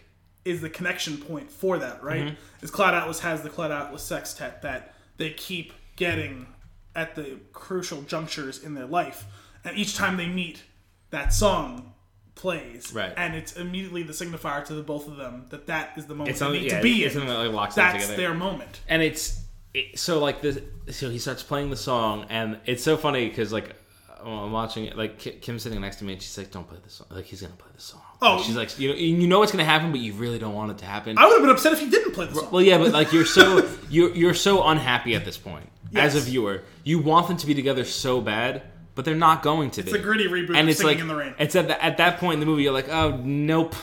is 0.46 0.62
the 0.62 0.70
connection 0.70 1.18
point 1.18 1.52
for 1.52 1.78
that, 1.80 2.04
right? 2.04 2.26
Mm-hmm. 2.26 2.64
Is 2.64 2.72
Cloud 2.72 2.94
Atlas 2.94 3.20
has 3.20 3.42
the 3.42 3.50
Cloud 3.50 3.72
Atlas 3.72 4.04
sextet 4.04 4.62
that 4.62 4.94
they 5.18 5.32
keep 5.32 5.74
getting 5.96 6.48
at 6.96 7.16
the 7.16 7.40
crucial 7.52 8.02
junctures 8.04 8.64
in 8.64 8.76
their 8.76 8.86
life, 8.86 9.26
and 9.66 9.78
each 9.78 9.98
time 9.98 10.16
they 10.16 10.28
meet, 10.28 10.64
that 11.10 11.34
song 11.34 11.95
plays, 12.36 12.94
Right. 12.94 13.14
And 13.18 13.34
it's 13.36 13.54
immediately 13.54 14.04
the 14.04 14.14
signifier 14.14 14.64
to 14.66 14.74
the 14.74 14.84
both 14.84 15.08
of 15.08 15.18
them 15.18 15.46
that 15.50 15.68
that 15.68 15.94
is 15.98 16.06
the 16.06 16.14
moment 16.16 16.30
It's 16.32 16.40
they 16.40 16.46
something, 16.46 16.62
need 16.62 16.72
yeah, 16.72 16.78
to 16.78 16.84
be 16.84 17.04
it's 17.04 17.16
in. 17.16 17.22
something 17.22 17.30
that 17.38 17.44
like 17.46 17.54
locks 17.54 17.76
them 17.76 17.86
That's 17.92 18.06
together. 18.06 18.22
their 18.22 18.34
moment. 18.34 18.82
and 18.88 19.02
it's 19.02 19.42
it, 19.74 19.98
so 20.00 20.20
like 20.20 20.42
this 20.42 20.60
so 20.92 21.10
he 21.10 21.18
starts 21.20 21.44
playing 21.44 21.70
the 21.70 21.76
song 21.76 22.26
and 22.30 22.58
it's 22.66 22.84
so 22.84 22.96
funny 22.98 23.28
because 23.28 23.52
like 23.52 23.76
oh, 24.24 24.32
i'm 24.46 24.52
watching 24.54 24.86
it 24.86 24.98
like 24.98 25.20
Ki- 25.20 25.32
kim's 25.42 25.64
sitting 25.64 25.82
next 25.82 25.98
to 25.98 26.06
me 26.06 26.14
and 26.14 26.22
she's 26.22 26.38
like 26.38 26.50
don't 26.52 26.66
play 26.68 26.78
this 26.84 26.94
song 26.94 27.08
like 27.10 27.26
he's 27.26 27.42
gonna 27.42 27.54
play 27.56 27.70
this 27.74 27.84
song 27.84 28.02
Oh. 28.22 28.36
Like, 28.38 28.46
she's 28.46 28.56
like 28.56 28.80
you 28.80 28.90
know 28.90 28.96
you 28.96 29.28
know 29.28 29.40
what's 29.40 29.52
gonna 29.52 29.66
happen 29.66 29.92
but 29.92 30.00
you 30.00 30.14
really 30.14 30.40
don't 30.40 30.54
want 30.54 30.72
it 30.72 30.78
to 30.78 30.86
happen 30.86 31.18
I 31.18 31.26
would 31.26 31.34
have 31.34 31.42
been 31.42 31.50
upset 31.50 31.74
if 31.74 31.80
he 31.82 31.90
didn't 31.90 32.14
play 32.14 32.26
the 32.28 32.36
song. 32.36 32.50
well 32.52 32.62
yeah 32.62 32.78
but 32.78 32.92
like 32.94 33.12
you're 33.12 33.26
so 33.26 33.68
you're, 33.90 34.14
you're 34.16 34.34
so 34.34 34.64
unhappy 34.66 35.14
at 35.16 35.26
this 35.26 35.38
point 35.38 35.68
as 35.94 36.16
a 36.16 36.22
viewer 36.22 36.64
you 36.86 37.00
want 37.00 37.28
them 37.28 37.36
to 37.38 37.46
be 37.48 37.54
together 37.54 37.84
so 37.84 38.22
bad 38.22 38.62
but 38.96 39.06
they're 39.06 39.16
not 39.16 39.44
going 39.44 39.70
to 39.72 39.84
be. 39.84 39.92
It's 39.92 40.00
a 40.00 40.02
gritty 40.02 40.28
reboot 40.28 40.56
and 40.56 40.70
it's 40.70 40.84
like 40.84 41.00
in 41.00 41.08
the 41.08 41.16
Rain. 41.16 41.36
it's 41.38 41.56
at, 41.56 41.68
the, 41.68 41.84
at 41.84 41.98
that 41.98 42.18
point 42.20 42.36
in 42.36 42.40
the 42.40 42.46
movie 42.46 42.64
you're 42.64 42.74
like 42.74 42.90
oh 42.90 43.18
nope. 43.24 43.76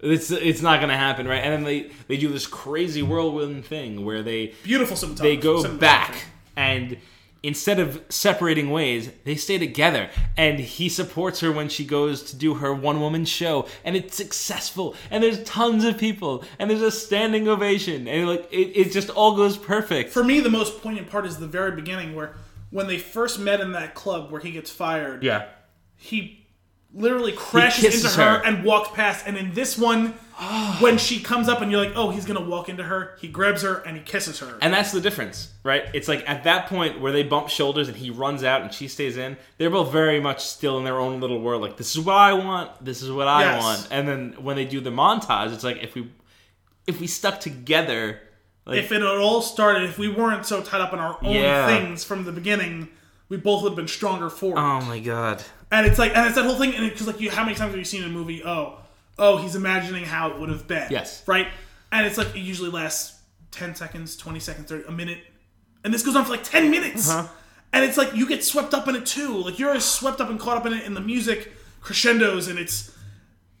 It's 0.00 0.30
it's 0.30 0.62
not 0.62 0.80
gonna 0.80 0.96
happen 0.96 1.26
right? 1.28 1.42
And 1.42 1.52
then 1.52 1.64
they 1.64 1.90
they 2.08 2.16
do 2.16 2.28
this 2.28 2.46
crazy 2.46 3.02
whirlwind 3.02 3.64
thing 3.64 4.04
where 4.04 4.22
they 4.22 4.54
Beautiful 4.62 4.96
cinematography. 4.96 5.18
they 5.18 5.36
go 5.36 5.62
cinematography. 5.62 5.78
back 5.80 6.24
and 6.56 6.96
instead 7.42 7.78
of 7.78 8.02
separating 8.10 8.70
ways 8.70 9.10
they 9.24 9.34
stay 9.34 9.56
together. 9.58 10.10
And 10.36 10.58
he 10.58 10.88
supports 10.88 11.40
her 11.40 11.50
when 11.52 11.68
she 11.68 11.84
goes 11.86 12.22
to 12.24 12.36
do 12.36 12.54
her 12.54 12.72
one 12.74 13.00
woman 13.00 13.24
show. 13.24 13.66
And 13.84 13.96
it's 13.96 14.14
successful. 14.16 14.94
And 15.10 15.22
there's 15.22 15.42
tons 15.44 15.84
of 15.84 15.96
people. 15.96 16.44
And 16.58 16.70
there's 16.70 16.82
a 16.82 16.90
standing 16.90 17.48
ovation. 17.48 18.06
And 18.08 18.28
like 18.28 18.46
it, 18.52 18.76
it 18.78 18.92
just 18.92 19.08
all 19.10 19.36
goes 19.36 19.56
perfect. 19.56 20.12
For 20.12 20.22
me, 20.24 20.40
the 20.40 20.50
most 20.50 20.82
poignant 20.82 21.08
part 21.08 21.24
is 21.24 21.38
the 21.38 21.46
very 21.46 21.72
beginning 21.72 22.14
where 22.14 22.34
when 22.70 22.86
they 22.86 22.98
first 22.98 23.38
met 23.38 23.60
in 23.60 23.72
that 23.72 23.94
club 23.94 24.30
where 24.30 24.40
he 24.40 24.50
gets 24.52 24.70
fired, 24.70 25.22
yeah 25.22 25.46
he 25.96 26.46
literally 26.92 27.32
crashes 27.32 27.84
kisses 27.84 28.04
into 28.04 28.16
her, 28.24 28.38
her. 28.38 28.44
and 28.44 28.64
walks 28.64 28.88
past. 28.96 29.24
And 29.26 29.36
in 29.36 29.52
this 29.52 29.78
one, 29.78 30.14
when 30.80 30.98
she 30.98 31.20
comes 31.20 31.48
up 31.48 31.60
and 31.60 31.70
you're 31.70 31.84
like, 31.84 31.92
oh, 31.94 32.10
he's 32.10 32.24
gonna 32.24 32.40
walk 32.40 32.68
into 32.70 32.82
her, 32.82 33.16
he 33.20 33.28
grabs 33.28 33.62
her 33.62 33.76
and 33.86 33.96
he 33.96 34.02
kisses 34.02 34.38
her. 34.40 34.58
and 34.62 34.72
that's 34.72 34.90
the 34.90 35.00
difference 35.00 35.52
right 35.62 35.84
it's 35.92 36.08
like 36.08 36.26
at 36.28 36.44
that 36.44 36.66
point 36.68 36.98
where 37.00 37.12
they 37.12 37.22
bump 37.22 37.50
shoulders 37.50 37.86
and 37.88 37.96
he 37.98 38.08
runs 38.10 38.42
out 38.42 38.62
and 38.62 38.72
she 38.72 38.88
stays 38.88 39.18
in 39.18 39.36
they're 39.58 39.68
both 39.68 39.92
very 39.92 40.18
much 40.20 40.42
still 40.42 40.78
in 40.78 40.84
their 40.84 40.98
own 40.98 41.20
little 41.20 41.38
world 41.40 41.60
like 41.60 41.76
this 41.76 41.94
is 41.94 42.00
what 42.02 42.16
i 42.16 42.32
want 42.32 42.70
this 42.82 43.02
is 43.02 43.10
what 43.12 43.28
i 43.28 43.42
Yes. 43.42 43.62
want 43.62 43.88
and 43.90 44.08
then 44.08 44.34
when 44.42 44.56
they 44.56 44.64
do 44.64 44.80
the 44.80 44.88
montage 44.90 45.52
it's 45.52 45.62
like 45.62 45.82
if 45.82 45.94
we 45.94 46.10
if 46.86 46.98
we 46.98 47.06
stuck 47.06 47.40
together 47.40 48.20
like 48.70 48.78
if 48.84 48.92
it 48.92 49.02
had 49.02 49.18
all 49.18 49.42
started, 49.42 49.82
if 49.88 49.98
we 49.98 50.08
weren't 50.08 50.46
so 50.46 50.62
tied 50.62 50.80
up 50.80 50.92
in 50.92 50.98
our 50.98 51.18
own 51.22 51.34
Yeah. 51.34 51.66
things 51.66 52.04
from 52.04 52.24
the 52.24 52.32
beginning, 52.32 52.88
we 53.28 53.36
both 53.36 53.62
would 53.62 53.70
have 53.70 53.76
been 53.76 53.88
stronger 53.88 54.30
for 54.30 54.52
it. 54.56 54.58
oh 54.60 54.80
my 54.82 54.98
god 55.00 55.42
And 55.70 55.86
it's 55.86 55.98
like, 55.98 56.16
and 56.16 56.26
it's 56.26 56.34
that 56.36 56.44
whole 56.44 56.56
thing, 56.56 56.74
and 56.74 56.88
because 56.90 57.06
like, 57.06 57.20
you, 57.20 57.30
how 57.30 57.44
many 57.44 57.54
times 57.56 57.70
have 57.70 57.78
you 57.78 57.84
seen 57.84 58.02
a 58.04 58.08
movie? 58.08 58.42
Oh, 58.44 58.78
oh, 59.18 59.36
he's 59.38 59.54
imagining 59.54 60.04
how 60.04 60.30
it 60.30 60.38
would 60.38 60.48
have 60.48 60.66
been. 60.66 60.88
Yes. 60.90 61.22
Right. 61.26 61.48
And 61.92 62.06
it's 62.06 62.16
like 62.18 62.28
it 62.34 62.40
usually 62.40 62.70
lasts 62.70 63.18
ten 63.50 63.74
seconds, 63.74 64.16
twenty 64.16 64.40
seconds, 64.40 64.68
30, 64.70 64.88
a 64.88 64.92
minute, 64.92 65.18
and 65.84 65.92
this 65.92 66.02
goes 66.04 66.16
on 66.16 66.24
for 66.24 66.30
like 66.30 66.44
ten 66.44 66.70
minutes. 66.70 67.10
Uh-huh. 67.10 67.28
And 67.72 67.84
it's 67.84 67.96
like 67.96 68.14
you 68.14 68.26
get 68.28 68.42
swept 68.44 68.74
up 68.74 68.88
in 68.88 68.96
it 68.96 69.06
too. 69.06 69.36
Like 69.38 69.58
you're 69.58 69.72
as 69.72 69.84
swept 69.84 70.20
up 70.20 70.28
and 70.30 70.38
caught 70.40 70.56
up 70.56 70.66
in 70.66 70.72
it, 70.72 70.84
and 70.84 70.96
the 70.96 71.00
music 71.00 71.52
crescendos, 71.80 72.48
and 72.48 72.58
it's 72.58 72.90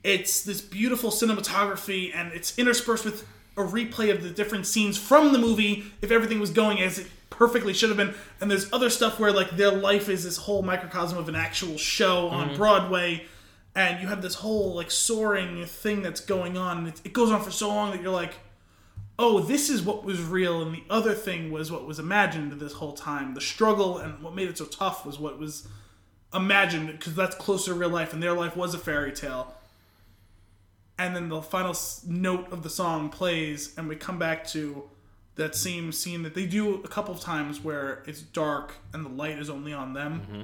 it's 0.02 0.42
this 0.44 0.60
beautiful 0.60 1.10
cinematography, 1.10 2.10
and 2.14 2.32
it's 2.32 2.58
interspersed 2.58 3.04
with 3.04 3.26
a 3.56 3.62
replay 3.62 4.10
of 4.10 4.22
the 4.22 4.30
different 4.30 4.66
scenes 4.66 4.96
from 4.96 5.32
the 5.32 5.38
movie. 5.38 5.84
If 6.02 6.10
everything 6.10 6.40
was 6.40 6.50
going 6.50 6.80
as 6.80 6.98
it 6.98 7.06
perfectly 7.30 7.72
should 7.72 7.88
have 7.88 7.96
been, 7.96 8.14
and 8.40 8.50
there's 8.50 8.72
other 8.72 8.90
stuff 8.90 9.18
where 9.18 9.32
like 9.32 9.50
their 9.52 9.72
life 9.72 10.08
is 10.08 10.24
this 10.24 10.36
whole 10.36 10.62
microcosm 10.62 11.18
of 11.18 11.28
an 11.28 11.36
actual 11.36 11.78
show 11.78 12.28
on 12.28 12.48
mm-hmm. 12.48 12.56
Broadway, 12.56 13.26
and 13.74 14.00
you 14.00 14.08
have 14.08 14.22
this 14.22 14.36
whole 14.36 14.74
like 14.74 14.90
soaring 14.90 15.64
thing 15.64 16.02
that's 16.02 16.20
going 16.20 16.56
on. 16.56 16.78
And 16.78 16.88
it, 16.88 17.00
it 17.04 17.12
goes 17.12 17.30
on 17.30 17.42
for 17.42 17.50
so 17.50 17.68
long 17.68 17.92
that 17.92 18.02
you're 18.02 18.12
like, 18.12 18.34
oh, 19.18 19.40
this 19.40 19.68
is 19.68 19.82
what 19.82 20.04
was 20.04 20.20
real, 20.22 20.62
and 20.62 20.74
the 20.74 20.82
other 20.88 21.14
thing 21.14 21.50
was 21.50 21.70
what 21.70 21.86
was 21.86 21.98
imagined 21.98 22.52
this 22.52 22.74
whole 22.74 22.92
time. 22.92 23.34
The 23.34 23.40
struggle 23.40 23.98
and 23.98 24.22
what 24.22 24.34
made 24.34 24.48
it 24.48 24.58
so 24.58 24.64
tough 24.64 25.04
was 25.04 25.18
what 25.18 25.38
was 25.38 25.68
imagined 26.34 26.86
because 26.88 27.14
that's 27.14 27.36
closer 27.36 27.72
to 27.72 27.78
real 27.78 27.90
life, 27.90 28.12
and 28.12 28.22
their 28.22 28.32
life 28.32 28.56
was 28.56 28.74
a 28.74 28.78
fairy 28.78 29.12
tale. 29.12 29.54
And 31.00 31.16
then 31.16 31.28
the 31.30 31.40
final 31.40 31.70
s- 31.70 32.04
note 32.06 32.52
of 32.52 32.62
the 32.62 32.68
song 32.70 33.08
plays, 33.08 33.72
and 33.78 33.88
we 33.88 33.96
come 33.96 34.18
back 34.18 34.46
to 34.48 34.84
that 35.36 35.54
same 35.54 35.92
scene 35.92 36.22
that 36.24 36.34
they 36.34 36.44
do 36.44 36.74
a 36.82 36.88
couple 36.88 37.14
of 37.14 37.20
times 37.20 37.60
where 37.64 38.02
it's 38.06 38.20
dark 38.20 38.74
and 38.92 39.04
the 39.06 39.08
light 39.08 39.38
is 39.38 39.48
only 39.48 39.72
on 39.72 39.94
them. 39.94 40.20
Mm-hmm. 40.20 40.42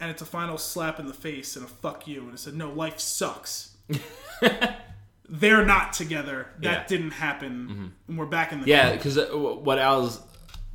And 0.00 0.10
it's 0.10 0.20
a 0.22 0.26
final 0.26 0.58
slap 0.58 0.98
in 0.98 1.06
the 1.06 1.14
face 1.14 1.54
and 1.54 1.64
a 1.64 1.68
fuck 1.68 2.08
you. 2.08 2.22
And 2.24 2.34
it 2.34 2.38
said, 2.38 2.54
no, 2.54 2.72
life 2.72 2.98
sucks. 2.98 3.76
They're 5.28 5.64
not 5.64 5.92
together. 5.92 6.48
That 6.58 6.62
Yeah. 6.80 6.86
didn't 6.86 7.12
happen. 7.12 7.68
Mm-hmm. 7.70 7.86
And 8.08 8.18
we're 8.18 8.26
back 8.26 8.52
in 8.52 8.60
the 8.60 8.66
Yeah, 8.66 8.92
because 8.92 9.16
uh, 9.16 9.26
what 9.28 9.78
Al's 9.78 10.20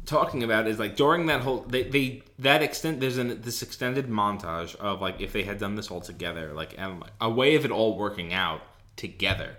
talking 0.10 0.44
about 0.44 0.68
is 0.68 0.80
like 0.80 0.96
during 0.96 1.28
that 1.28 1.42
whole 1.42 1.62
they, 1.62 1.84
they 1.84 2.24
that 2.40 2.62
extent 2.62 3.00
there's 3.00 3.18
an 3.18 3.42
this 3.42 3.62
extended 3.62 4.08
montage 4.08 4.76
of 4.78 5.02
like 5.02 5.22
if 5.22 5.32
they 5.32 5.44
had 5.44 5.60
done 5.60 5.76
this 5.76 5.90
all 5.92 6.02
together 6.02 6.52
like 6.54 6.74
and 6.78 7.00
like, 7.00 7.12
a 7.22 7.30
way 7.30 7.56
of 7.56 7.64
it 7.64 7.72
all 7.72 7.98
working 7.98 8.34
out 8.34 8.62
together 8.96 9.56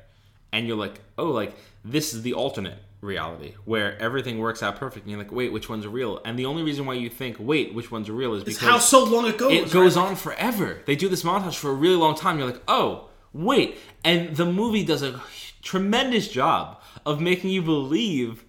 and 0.53 0.67
you're 0.67 0.77
like 0.77 1.01
oh 1.19 1.31
like 1.31 1.55
this 1.85 2.13
is 2.13 2.23
the 2.23 2.35
alternate 2.35 2.79
reality 3.01 3.55
where 3.65 3.99
everything 3.99 4.39
works 4.39 4.63
out 4.63 4.77
perfect 4.77 5.07
and 5.07 5.11
you're 5.11 5.23
like 5.23 5.33
wait 5.33 5.53
which 5.53 5.69
one's 5.71 5.87
real 5.87 6.21
and 6.25 6.39
the 6.39 6.45
only 6.45 6.63
reason 6.63 6.85
why 6.85 6.93
you 6.93 7.09
think 7.09 7.37
wait 7.39 7.73
which 7.75 7.91
one's 7.91 8.11
real 8.11 8.35
is 8.35 8.43
It's 8.43 8.59
because 8.59 8.69
how 8.69 8.79
so 8.79 9.05
long 9.05 9.27
it 9.27 9.39
goes. 9.39 9.53
it 9.53 9.71
goes 9.73 9.97
on 9.97 10.17
forever. 10.17 10.83
They 10.85 10.97
do 10.97 11.09
this 11.09 11.23
montage 11.23 11.57
for 11.57 11.71
a 11.71 11.75
really 11.75 11.97
long 11.97 12.15
time. 12.15 12.39
You're 12.39 12.51
like, 12.51 12.63
oh, 12.69 13.09
wait. 13.33 13.79
And 14.05 14.37
the 14.37 14.45
movie 14.45 14.85
does 14.85 15.03
a 15.03 15.21
tremendous 15.63 16.29
job 16.29 16.81
of 17.07 17.21
making 17.21 17.51
you 17.51 17.63
believe 17.63 18.45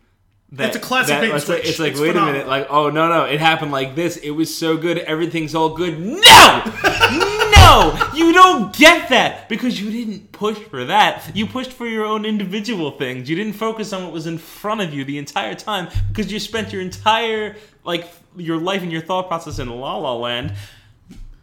that 0.54 0.68
It's 0.68 0.76
a 0.76 0.80
classic 0.80 1.10
that- 1.16 1.22
bait 1.22 1.30
and 1.30 1.38
it's 1.38 1.48
like, 1.48 1.60
switch. 1.60 1.70
it's 1.70 1.80
like 1.80 1.92
It's 1.94 2.02
wait 2.02 2.16
a 2.16 2.26
minute, 2.26 2.48
like, 2.48 2.68
oh 2.70 2.90
no, 2.90 3.08
no, 3.10 3.24
it 3.26 3.40
happened 3.40 3.72
like 3.72 3.96
this. 3.96 4.18
It 4.18 4.32
was 4.32 4.54
so 4.56 4.76
good, 4.78 4.98
everything's 5.00 5.56
all 5.56 5.70
good. 5.76 6.00
No! 6.00 6.64
no! 7.56 8.10
You 8.14 8.34
don't 8.34 8.76
get 8.76 9.10
that 9.10 9.48
because 9.50 9.82
you 9.82 9.90
didn't 9.92 10.32
push 10.32 10.58
for 10.58 10.86
that. 10.86 11.32
You 11.36 11.46
pushed 11.48 11.72
for 11.72 11.86
your 11.88 12.06
own 12.06 12.26
individual 12.26 12.92
things. 12.92 13.30
You 13.30 13.36
didn't 13.36 13.54
focus 13.54 13.94
on 13.94 14.04
what 14.04 14.12
was 14.12 14.28
in 14.28 14.38
front 14.38 14.82
of 14.82 14.94
you 14.94 15.06
the 15.06 15.18
entire 15.18 15.56
time 15.56 15.88
because 16.10 16.32
you 16.32 16.40
spent 16.40 16.74
your 16.74 16.82
entire 16.82 17.56
like 17.84 18.08
your 18.36 18.58
life 18.58 18.82
and 18.82 18.92
your 18.92 19.02
thought 19.02 19.28
process 19.28 19.60
in 19.60 19.70
La 19.70 19.96
La 19.98 20.14
Land. 20.16 20.54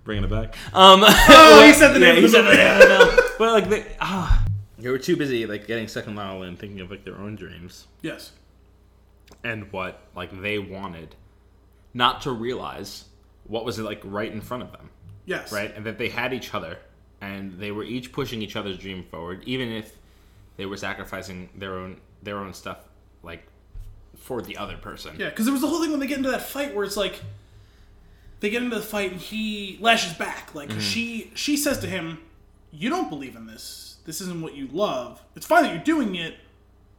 Bringing 0.04 0.24
it 0.24 0.30
back. 0.30 0.54
Um, 0.72 1.00
Oh, 1.04 1.64
he 1.66 1.72
said 1.74 1.92
the 1.92 2.00
yeah, 2.00 2.12
name 2.12 2.16
he 2.16 2.24
of 2.24 2.30
the 2.32 2.36
said 2.38 2.44
movie. 2.44 2.56
the 2.56 2.98
name 2.98 3.18
of. 3.18 3.34
But 3.38 3.52
like, 3.52 3.68
they, 3.68 3.84
ah, 4.00 4.44
they 4.78 4.88
were 4.90 4.98
too 4.98 5.16
busy 5.16 5.44
like 5.46 5.66
getting 5.66 5.86
stuck 5.88 6.06
in 6.06 6.14
La 6.14 6.30
La 6.32 6.38
Land, 6.38 6.59
thinking 6.59 6.80
of 6.80 6.90
like 6.90 7.04
their 7.04 7.16
own 7.16 7.36
dreams 7.36 7.86
Yes. 8.02 8.32
And 9.45 9.70
what 9.72 10.01
like 10.14 10.41
they 10.43 10.59
wanted, 10.59 11.14
not 11.95 12.22
to 12.22 12.30
realize 12.32 13.05
what 13.45 13.64
was 13.64 13.78
it 13.78 13.82
like 13.82 14.01
right 14.05 14.30
in 14.32 14.41
front 14.41 14.62
of 14.62 14.72
them, 14.72 14.91
Yes. 15.26 15.53
right? 15.53 15.74
And 15.74 15.84
that 15.86 15.99
they 15.99 16.09
had 16.09 16.32
each 16.34 16.53
other, 16.55 16.78
and 17.20 17.59
they 17.59 17.70
were 17.72 17.84
each 17.84 18.12
pushing 18.12 18.43
each 18.43 18.57
other's 18.57 18.78
dream 18.78 19.05
forward, 19.05 19.43
even 19.47 19.70
if 19.70 19.97
they 20.57 20.66
were 20.66 20.76
sacrificing 20.76 21.49
their 21.57 21.74
own 21.74 22.01
their 22.22 22.39
own 22.39 22.53
stuff, 22.53 22.78
like 23.22 23.47
for 24.16 24.43
the 24.43 24.57
other 24.57 24.76
person. 24.76 25.14
Yeah, 25.18 25.28
because 25.30 25.45
there 25.47 25.53
was 25.53 25.61
the 25.62 25.68
whole 25.68 25.80
thing 25.80 25.91
when 25.93 26.01
they 26.01 26.07
get 26.09 26.18
into 26.18 26.30
that 26.30 26.43
fight 26.43 26.74
where 26.74 26.84
it's 26.84 26.97
like 26.97 27.20
they 28.41 28.51
get 28.51 28.62
into 28.62 28.76
the 28.76 28.82
fight 28.82 29.12
and 29.12 29.20
he 29.20 29.78
lashes 29.80 30.12
back. 30.14 30.55
Like 30.55 30.70
'cause 30.70 30.82
she 30.84 31.30
she 31.34 31.57
says 31.57 31.78
to 31.80 31.86
him, 31.86 32.18
"You 32.72 32.91
don't 32.91 33.09
believe 33.09 33.36
in 33.36 33.47
this. 33.47 33.97
This 34.05 34.20
isn't 34.20 34.41
what 34.41 34.55
you 34.55 34.68
love. 34.72 35.22
It's 35.36 35.47
fine 35.47 35.62
that 35.64 35.74
you're 35.74 35.84
doing 35.84 36.14
it, 36.16 36.36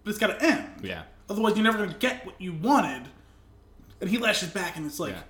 but 0.04 0.12
it's 0.12 0.20
got 0.20 0.28
to 0.28 0.42
end. 0.44 0.68
Yeah. 0.84 1.04
Otherwise, 1.30 1.55
you're 1.55 1.63
never 1.63 1.77
going 1.77 1.89
to 1.91 1.97
get 1.97 2.25
what 2.25 2.36
you 2.39 2.53
wanted." 2.53 3.07
And 4.01 4.09
he 4.09 4.17
lashes 4.17 4.49
back, 4.49 4.77
and 4.77 4.86
it's 4.86 4.99
like 4.99 5.13
Yeah. 5.13 5.21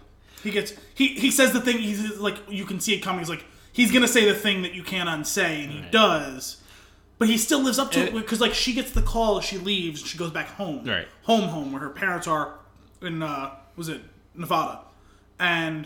he 0.43 0.51
gets 0.51 0.73
he 0.95 1.07
he 1.09 1.31
says 1.31 1.51
the 1.53 1.61
thing. 1.61 1.77
He's 1.79 2.17
like 2.17 2.37
you 2.49 2.65
can 2.65 2.79
see 2.79 2.93
it 2.93 2.99
coming. 2.99 3.19
He's 3.19 3.29
like 3.29 3.45
he's 3.73 3.91
going 3.91 4.01
to 4.03 4.07
say 4.07 4.25
the 4.25 4.35
thing 4.35 4.61
that 4.63 4.73
you 4.73 4.83
can't 4.83 5.09
unsay, 5.09 5.63
and 5.63 5.71
he 5.71 5.81
does. 5.91 6.61
But 7.17 7.27
he 7.27 7.37
still 7.37 7.61
lives 7.61 7.77
up 7.79 7.91
to 7.91 7.99
it 7.99 8.13
because, 8.13 8.39
like, 8.39 8.53
she 8.53 8.71
gets 8.73 8.91
the 8.91 9.01
call, 9.01 9.41
she 9.41 9.57
leaves, 9.57 9.99
she 10.01 10.17
goes 10.17 10.31
back 10.31 10.47
home, 10.51 10.85
Right. 10.85 11.05
home, 11.23 11.49
home, 11.49 11.73
where 11.73 11.81
her 11.81 11.89
parents 11.89 12.27
are 12.27 12.59
in, 13.01 13.21
uh, 13.21 13.55
was 13.75 13.89
it 13.89 13.99
Nevada, 14.35 14.79
and 15.37 15.85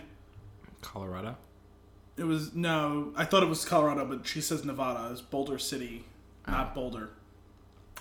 Colorado. 0.82 1.36
it 2.18 2.26
was 2.26 2.54
no, 2.54 3.14
I 3.16 3.26
thought 3.26 3.42
it 3.42 3.50
was 3.50 3.66
Colorado, 3.66 4.06
but 4.06 4.28
she 4.28 4.42
says 4.42 4.64
Nevada. 4.64 5.10
It's 5.12 5.22
Boulder 5.22 5.58
City, 5.58 6.06
not 6.48 6.76
Boulder. 6.76 7.10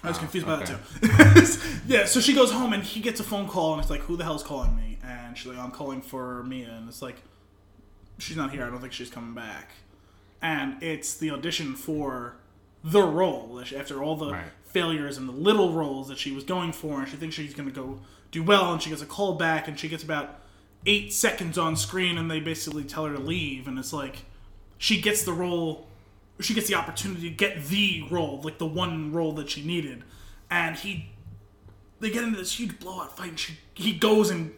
I 0.04 0.08
was 0.08 0.16
ah, 0.16 0.20
confused 0.20 0.46
by 0.46 0.56
that 0.56 0.66
too. 0.66 1.80
yeah, 1.86 2.06
so 2.06 2.20
she 2.20 2.34
goes 2.34 2.50
home 2.50 2.72
and 2.72 2.82
he 2.82 3.00
gets 3.00 3.20
a 3.20 3.24
phone 3.24 3.46
call 3.48 3.74
and 3.74 3.80
it's 3.80 3.90
like, 3.90 4.00
"Who 4.02 4.16
the 4.16 4.24
hell's 4.24 4.42
calling 4.42 4.74
me?" 4.74 4.98
And 5.04 5.36
she's 5.38 5.46
like, 5.46 5.58
"I'm 5.58 5.70
calling 5.70 6.02
for 6.02 6.42
Mia," 6.42 6.70
and 6.70 6.88
it's 6.88 7.02
like, 7.02 7.22
"She's 8.18 8.36
not 8.36 8.50
here. 8.50 8.64
I 8.64 8.70
don't 8.70 8.80
think 8.80 8.92
she's 8.92 9.10
coming 9.10 9.34
back." 9.34 9.72
And 10.40 10.82
it's 10.82 11.14
the 11.14 11.30
audition 11.30 11.74
for 11.76 12.34
the 12.82 13.02
role 13.02 13.62
after 13.76 14.02
all 14.02 14.16
the 14.16 14.32
Right. 14.32 14.44
failures 14.64 15.16
and 15.16 15.28
the 15.28 15.32
little 15.32 15.72
roles 15.72 16.08
that 16.08 16.18
she 16.18 16.32
was 16.32 16.42
going 16.42 16.72
for, 16.72 17.00
and 17.00 17.08
she 17.08 17.16
thinks 17.16 17.36
she's 17.36 17.54
going 17.54 17.68
to 17.68 17.74
go 17.74 18.00
do 18.32 18.42
well, 18.42 18.72
and 18.72 18.82
she 18.82 18.90
gets 18.90 19.02
a 19.02 19.06
call 19.06 19.34
back, 19.34 19.68
and 19.68 19.78
she 19.78 19.88
gets 19.88 20.02
about 20.02 20.40
eight 20.84 21.12
seconds 21.12 21.56
on 21.56 21.76
screen, 21.76 22.18
and 22.18 22.28
they 22.28 22.40
basically 22.40 22.82
tell 22.82 23.04
her 23.06 23.14
to 23.14 23.20
leave, 23.20 23.68
and 23.68 23.78
it's 23.78 23.92
like 23.92 24.24
she 24.78 25.00
gets 25.00 25.22
the 25.22 25.32
role, 25.32 25.86
she 26.40 26.54
gets 26.54 26.68
the 26.68 26.74
opportunity 26.74 27.28
to 27.28 27.34
get 27.34 27.64
the 27.66 28.04
role, 28.10 28.40
like 28.42 28.58
the 28.58 28.66
one 28.66 29.12
role 29.12 29.32
that 29.32 29.50
she 29.50 29.62
needed, 29.64 30.02
and 30.50 30.76
he, 30.76 31.10
they 32.00 32.10
get 32.10 32.24
into 32.24 32.38
this 32.38 32.58
huge 32.58 32.78
blowout 32.80 33.16
fight, 33.16 33.30
and 33.30 33.38
she, 33.38 33.58
he 33.74 33.92
goes 33.92 34.30
and 34.30 34.52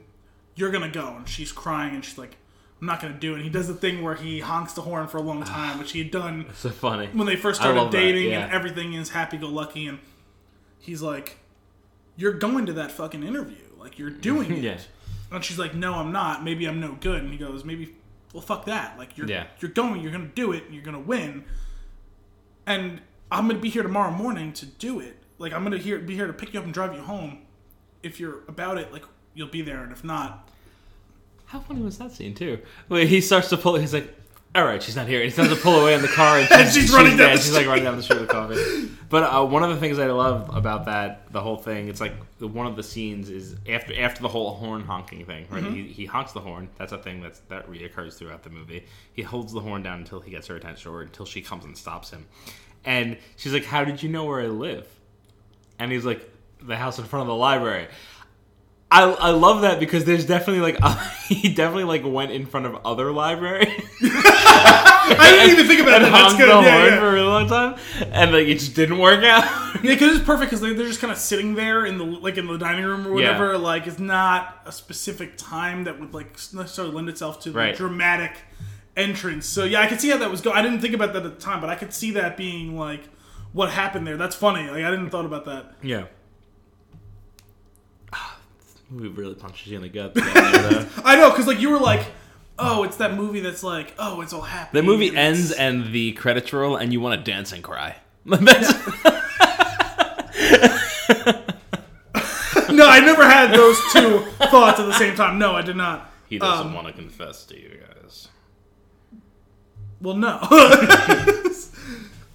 you're 0.56 0.70
gonna 0.70 0.90
go, 0.90 1.14
and 1.16 1.28
she's 1.28 1.52
crying, 1.52 1.94
and 1.94 2.04
she's 2.04 2.16
like, 2.18 2.36
I'm 2.80 2.86
not 2.86 3.00
gonna 3.00 3.14
do 3.14 3.32
it. 3.32 3.36
And 3.36 3.44
he 3.44 3.50
does 3.50 3.66
the 3.66 3.74
thing 3.74 4.02
where 4.02 4.14
he 4.14 4.40
honks 4.40 4.72
the 4.74 4.82
horn 4.82 5.08
for 5.08 5.16
a 5.18 5.22
long 5.22 5.42
time, 5.42 5.78
which 5.78 5.92
he 5.92 6.00
had 6.00 6.10
done 6.10 6.46
So 6.54 6.70
funny. 6.70 7.08
when 7.12 7.26
they 7.26 7.36
first 7.36 7.60
started 7.60 7.90
dating 7.90 8.30
yeah. 8.30 8.44
and 8.44 8.52
everything 8.52 8.92
is 8.94 9.10
happy 9.10 9.36
go 9.36 9.48
lucky 9.48 9.86
and 9.86 9.98
he's 10.78 11.00
like 11.02 11.38
you're 12.16 12.34
going 12.34 12.66
to 12.66 12.72
that 12.74 12.92
fucking 12.92 13.22
interview. 13.24 13.56
Like 13.78 13.98
you're 13.98 14.10
doing 14.30 14.52
it. 14.52 14.58
Yeah. 14.58 14.78
and 15.32 15.42
she's 15.44 15.58
like 15.58 15.74
no 15.74 15.94
i'm 15.94 16.12
not. 16.12 16.44
Maybe 16.44 16.66
i'm 16.66 16.78
no 16.80 16.96
good. 17.00 17.22
And 17.22 17.32
he 17.32 17.38
goes 17.38 17.64
maybe 17.64 17.94
well 18.32 18.42
fuck 18.42 18.66
that. 18.66 18.98
Like 18.98 19.16
you're 19.16 19.28
Yeah. 19.28 19.46
you're 19.60 19.70
going. 19.70 20.00
You're 20.02 20.12
gonna 20.12 20.26
do 20.34 20.52
it. 20.52 20.64
And 20.64 20.74
you're 20.74 20.84
gonna 20.84 21.00
win 21.00 21.44
and 22.66 23.00
i'm 23.30 23.46
gonna 23.48 23.58
be 23.58 23.70
here 23.70 23.82
tomorrow 23.82 24.10
morning 24.10 24.52
to 24.52 24.66
do 24.66 25.00
it 25.00 25.16
like 25.38 25.52
i'm 25.52 25.62
gonna 25.62 25.78
here 25.78 25.98
be 25.98 26.14
here 26.14 26.26
to 26.26 26.32
pick 26.32 26.52
you 26.52 26.58
up 26.58 26.64
and 26.64 26.74
drive 26.74 26.94
you 26.94 27.00
home 27.00 27.38
if 28.02 28.18
you're 28.20 28.40
about 28.48 28.78
it 28.78 28.92
like 28.92 29.04
you'll 29.34 29.48
be 29.48 29.62
there 29.62 29.82
and 29.82 29.92
if 29.92 30.04
not 30.04 30.48
How 31.46 31.60
funny 31.60 31.82
was 31.82 31.98
that 31.98 32.10
scene 32.12 32.34
too? 32.34 32.58
Wait, 32.88 33.08
he 33.08 33.20
starts 33.20 33.48
to 33.50 33.56
pull. 33.56 33.76
He's 33.76 33.92
like, 33.92 34.12
"All 34.54 34.64
right, 34.64 34.82
she's 34.82 34.96
not 34.96 35.06
here." 35.06 35.20
And 35.20 35.24
he 35.24 35.30
starts 35.30 35.52
to 35.52 35.60
pull 35.60 35.80
away 35.80 35.94
in 35.94 36.02
the 36.02 36.08
car, 36.08 36.38
and 36.38 36.48
she's, 36.72 36.74
she's 36.74 36.92
running 36.92 37.16
down 37.16 37.28
dead. 37.28 37.38
the 37.38 37.42
She's 37.42 37.54
like 37.54 37.66
running 37.66 37.84
down 37.84 37.96
the 37.96 38.02
street 38.02 38.20
with 38.20 38.28
coffee. 38.28 38.90
But 39.08 39.22
uh, 39.22 39.44
one 39.44 39.62
of 39.62 39.70
the 39.70 39.76
things 39.76 39.98
I 39.98 40.06
love 40.06 40.54
about 40.54 40.86
that, 40.86 41.30
the 41.32 41.40
whole 41.40 41.56
thing, 41.56 41.88
it's 41.88 42.00
like 42.00 42.14
one 42.40 42.66
of 42.66 42.76
the 42.76 42.82
scenes 42.82 43.30
is 43.30 43.56
after 43.68 43.98
after 44.00 44.22
the 44.22 44.28
whole 44.28 44.54
horn 44.54 44.82
honking 44.82 45.24
thing. 45.24 45.46
Right? 45.50 45.62
Mm-hmm. 45.62 45.74
He, 45.74 45.82
he 45.84 46.04
honks 46.06 46.32
the 46.32 46.40
horn. 46.40 46.68
That's 46.76 46.92
a 46.92 46.98
thing 46.98 47.20
that's 47.20 47.40
that 47.48 47.68
reoccurs 47.68 48.14
throughout 48.14 48.42
the 48.42 48.50
movie. 48.50 48.84
He 49.12 49.22
holds 49.22 49.52
the 49.52 49.60
horn 49.60 49.82
down 49.82 49.98
until 49.98 50.20
he 50.20 50.30
gets 50.30 50.46
her 50.48 50.56
attention, 50.56 50.90
or 50.90 51.02
until 51.02 51.26
she 51.26 51.42
comes 51.42 51.64
and 51.64 51.76
stops 51.76 52.10
him. 52.10 52.26
And 52.84 53.16
she's 53.36 53.52
like, 53.52 53.64
"How 53.64 53.84
did 53.84 54.02
you 54.02 54.08
know 54.08 54.24
where 54.24 54.40
I 54.40 54.46
live?" 54.46 54.86
And 55.78 55.90
he's 55.92 56.04
like, 56.04 56.28
"The 56.62 56.76
house 56.76 56.98
in 56.98 57.04
front 57.04 57.22
of 57.22 57.28
the 57.28 57.34
library." 57.36 57.88
I, 58.90 59.02
I 59.02 59.30
love 59.30 59.62
that 59.62 59.80
because 59.80 60.04
there's 60.04 60.24
definitely 60.24 60.72
like 60.72 60.78
he 61.28 61.52
definitely 61.52 61.84
like 61.84 62.02
went 62.04 62.30
in 62.30 62.46
front 62.46 62.66
of 62.66 62.76
other 62.84 63.10
libraries 63.12 63.66
i 64.02 65.30
didn't 65.30 65.50
even 65.52 65.66
think 65.66 65.80
about 65.80 66.00
that 66.02 66.12
that's 66.12 66.34
good 66.36 66.48
yeah, 66.48 66.86
yeah. 66.86 66.98
for 67.00 67.08
a 67.08 67.12
really 67.12 67.26
long 67.26 67.48
time, 67.48 67.78
and 68.12 68.32
like 68.32 68.46
it 68.46 68.54
just 68.58 68.74
didn't 68.74 68.98
work 68.98 69.22
out. 69.24 69.44
Yeah, 69.82 69.94
because 69.94 70.16
it's 70.16 70.24
perfect 70.24 70.50
because 70.50 70.60
they, 70.60 70.72
they're 70.72 70.86
just 70.86 71.00
kind 71.00 71.12
of 71.12 71.18
sitting 71.18 71.54
there 71.54 71.84
in 71.84 71.98
the 71.98 72.04
like 72.04 72.36
in 72.38 72.46
the 72.46 72.56
dining 72.56 72.84
room 72.84 73.06
or 73.06 73.12
whatever. 73.12 73.52
Yeah. 73.52 73.58
Like 73.58 73.86
it's 73.86 73.98
not 73.98 74.62
a 74.64 74.72
specific 74.72 75.36
time 75.36 75.84
that 75.84 76.00
would 76.00 76.14
like 76.14 76.32
necessarily 76.54 76.94
lend 76.94 77.08
itself 77.08 77.40
to 77.40 77.50
the 77.50 77.58
Right. 77.58 77.76
dramatic 77.76 78.32
entrance. 78.96 79.46
So 79.46 79.64
yeah, 79.64 79.80
I 79.82 79.86
could 79.88 80.00
see 80.00 80.08
how 80.10 80.16
that 80.18 80.30
was 80.30 80.40
going. 80.40 80.56
I 80.56 80.62
didn't 80.62 80.80
think 80.80 80.94
about 80.94 81.12
that 81.12 81.26
at 81.26 81.34
the 81.38 81.40
time, 81.44 81.60
but 81.60 81.68
I 81.68 81.74
could 81.74 81.92
see 81.92 82.12
that 82.12 82.36
being 82.36 82.78
like 82.78 83.08
what 83.52 83.70
happened 83.70 84.06
there. 84.06 84.16
That's 84.16 84.36
funny. 84.36 84.68
Like 84.70 84.84
I 84.84 84.90
didn't 84.90 85.10
thought 85.10 85.26
about 85.26 85.44
that. 85.46 85.74
yeah. 85.82 86.04
Movie 88.94 89.08
really 89.08 89.34
punches 89.34 89.66
you 89.66 89.76
in 89.76 89.82
the 89.82 89.88
gut. 89.88 90.12
I 91.04 91.16
know 91.16 91.30
because 91.30 91.46
like 91.48 91.60
you 91.60 91.70
were 91.70 91.80
like, 91.80 92.06
oh, 92.58 92.84
it's 92.84 92.96
that 92.98 93.14
movie 93.14 93.40
that's 93.40 93.62
like, 93.64 93.92
oh, 93.98 94.20
it's 94.20 94.32
all 94.32 94.40
happy. 94.42 94.70
The 94.78 94.82
movie 94.82 95.08
and 95.08 95.18
ends 95.18 95.50
it's- 95.50 95.58
and 95.60 95.92
the 95.92 96.12
credits 96.12 96.52
roll, 96.52 96.76
and 96.76 96.92
you 96.92 97.00
want 97.00 97.22
to 97.24 97.30
dance 97.30 97.52
and 97.52 97.62
cry. 97.64 97.96
That's- 98.24 98.72
no, 102.70 102.88
I 102.88 103.00
never 103.00 103.24
had 103.28 103.52
those 103.52 103.78
two 103.92 104.20
thoughts 104.50 104.80
at 104.80 104.86
the 104.86 104.92
same 104.94 105.14
time. 105.16 105.38
No, 105.38 105.52
I 105.54 105.62
did 105.62 105.76
not. 105.76 106.10
he 106.28 106.38
doesn't 106.38 106.68
Um, 106.68 106.74
want 106.74 106.86
to 106.86 106.92
confess 106.92 107.44
to 107.46 107.60
you 107.60 107.80
guys. 108.02 108.28
Well, 110.00 110.14
no. 110.16 110.38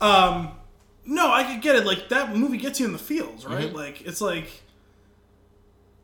um, 0.02 0.52
no, 1.06 1.32
I 1.32 1.44
could 1.44 1.62
get 1.62 1.76
it. 1.76 1.86
Like 1.86 2.10
that 2.10 2.36
movie 2.36 2.58
gets 2.58 2.80
you 2.80 2.86
in 2.86 2.92
the 2.94 2.98
feels, 3.00 3.46
right? 3.46 3.68
Mm-hmm. 3.68 3.76
Like 3.76 4.02
it's 4.02 4.22
like 4.22 4.48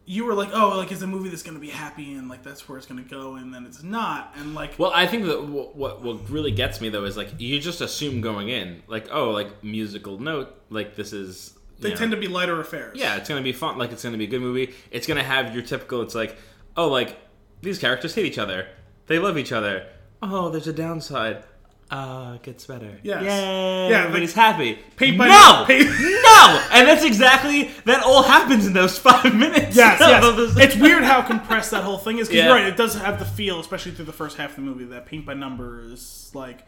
you 0.05 0.23
were 0.25 0.33
like, 0.33 0.49
oh, 0.53 0.77
like 0.77 0.91
it's 0.91 1.01
a 1.01 1.07
movie 1.07 1.29
that's 1.29 1.43
gonna 1.43 1.59
be 1.59 1.69
happy, 1.69 2.13
and 2.13 2.29
like 2.29 2.43
that's 2.43 2.69
where 2.69 2.77
it's 2.77 2.87
gonna 2.87 3.01
go, 3.01 3.35
and 3.35 3.53
then 3.53 3.65
it's 3.65 3.81
not, 3.83 4.33
and 4.37 4.53
like 4.53 4.77
Well, 4.77 4.91
I 4.93 5.07
think 5.07 5.25
that 5.25 5.43
what, 5.45 5.75
what 6.01 6.29
really 6.29 6.51
gets 6.51 6.79
me 6.79 6.89
though 6.89 7.05
is 7.05 7.17
like 7.17 7.29
you 7.39 7.59
just 7.59 7.81
assume 7.81 8.21
going 8.21 8.49
in, 8.49 8.83
like 8.87 9.07
oh, 9.11 9.31
like 9.31 9.63
musical 9.63 10.19
note, 10.19 10.55
like 10.69 10.95
this 10.95 11.11
is. 11.11 11.53
they 11.79 11.89
know, 11.89 11.95
tend 11.95 12.11
to 12.11 12.17
be 12.17 12.27
lighter 12.27 12.59
affairs. 12.59 12.97
Yeah, 12.97 13.17
it's 13.17 13.27
gonna 13.27 13.41
be 13.41 13.53
fun. 13.53 13.77
Like 13.77 13.91
it's 13.91 14.03
gonna 14.03 14.17
be 14.17 14.25
a 14.25 14.27
good 14.27 14.41
movie. 14.41 14.73
It's 14.91 15.07
gonna 15.07 15.23
have 15.23 15.53
your 15.53 15.63
typical. 15.63 16.01
It's 16.01 16.15
like, 16.15 16.37
oh, 16.77 16.87
like 16.87 17.17
these 17.61 17.79
characters 17.79 18.13
hate 18.13 18.25
each 18.25 18.37
other. 18.37 18.67
They 19.07 19.17
love 19.19 19.37
each 19.37 19.51
other. 19.51 19.87
Oh, 20.21 20.49
there's 20.49 20.67
a 20.67 20.73
downside. 20.73 21.43
Uh, 21.91 22.33
it 22.35 22.41
gets 22.43 22.65
better. 22.65 22.99
Yes. 23.03 23.21
Yay! 23.23 23.89
Yeah, 23.91 23.99
everybody's 24.01 24.33
happy. 24.33 24.79
Paint 24.95 25.19
by 25.19 25.27
no, 25.27 25.63
paint- 25.67 25.87
no, 25.87 26.67
and 26.71 26.87
that's 26.87 27.03
exactly 27.03 27.69
that. 27.85 28.03
All 28.03 28.23
happens 28.23 28.65
in 28.65 28.73
those 28.73 28.97
five 29.07 29.35
minutes. 29.35 29.75
Yes, 29.77 29.99
yes. 29.99 30.55
it's 30.57 30.75
weird 30.75 31.03
how 31.03 31.21
compressed 31.21 31.69
that 31.71 31.83
whole 31.83 31.99
thing 31.99 32.17
is. 32.17 32.27
Because 32.27 32.37
Yeah. 32.39 32.45
you're 32.47 32.55
right, 32.55 32.65
it 32.65 32.75
does 32.75 32.95
have 32.95 33.19
the 33.19 33.25
feel, 33.25 33.59
especially 33.59 33.91
through 33.91 34.05
the 34.05 34.13
first 34.13 34.37
half 34.37 34.49
of 34.51 34.55
the 34.55 34.61
movie, 34.63 34.85
that 34.85 35.05
paint 35.05 35.27
by 35.27 35.35
numbers, 35.35 36.31
like 36.33 36.65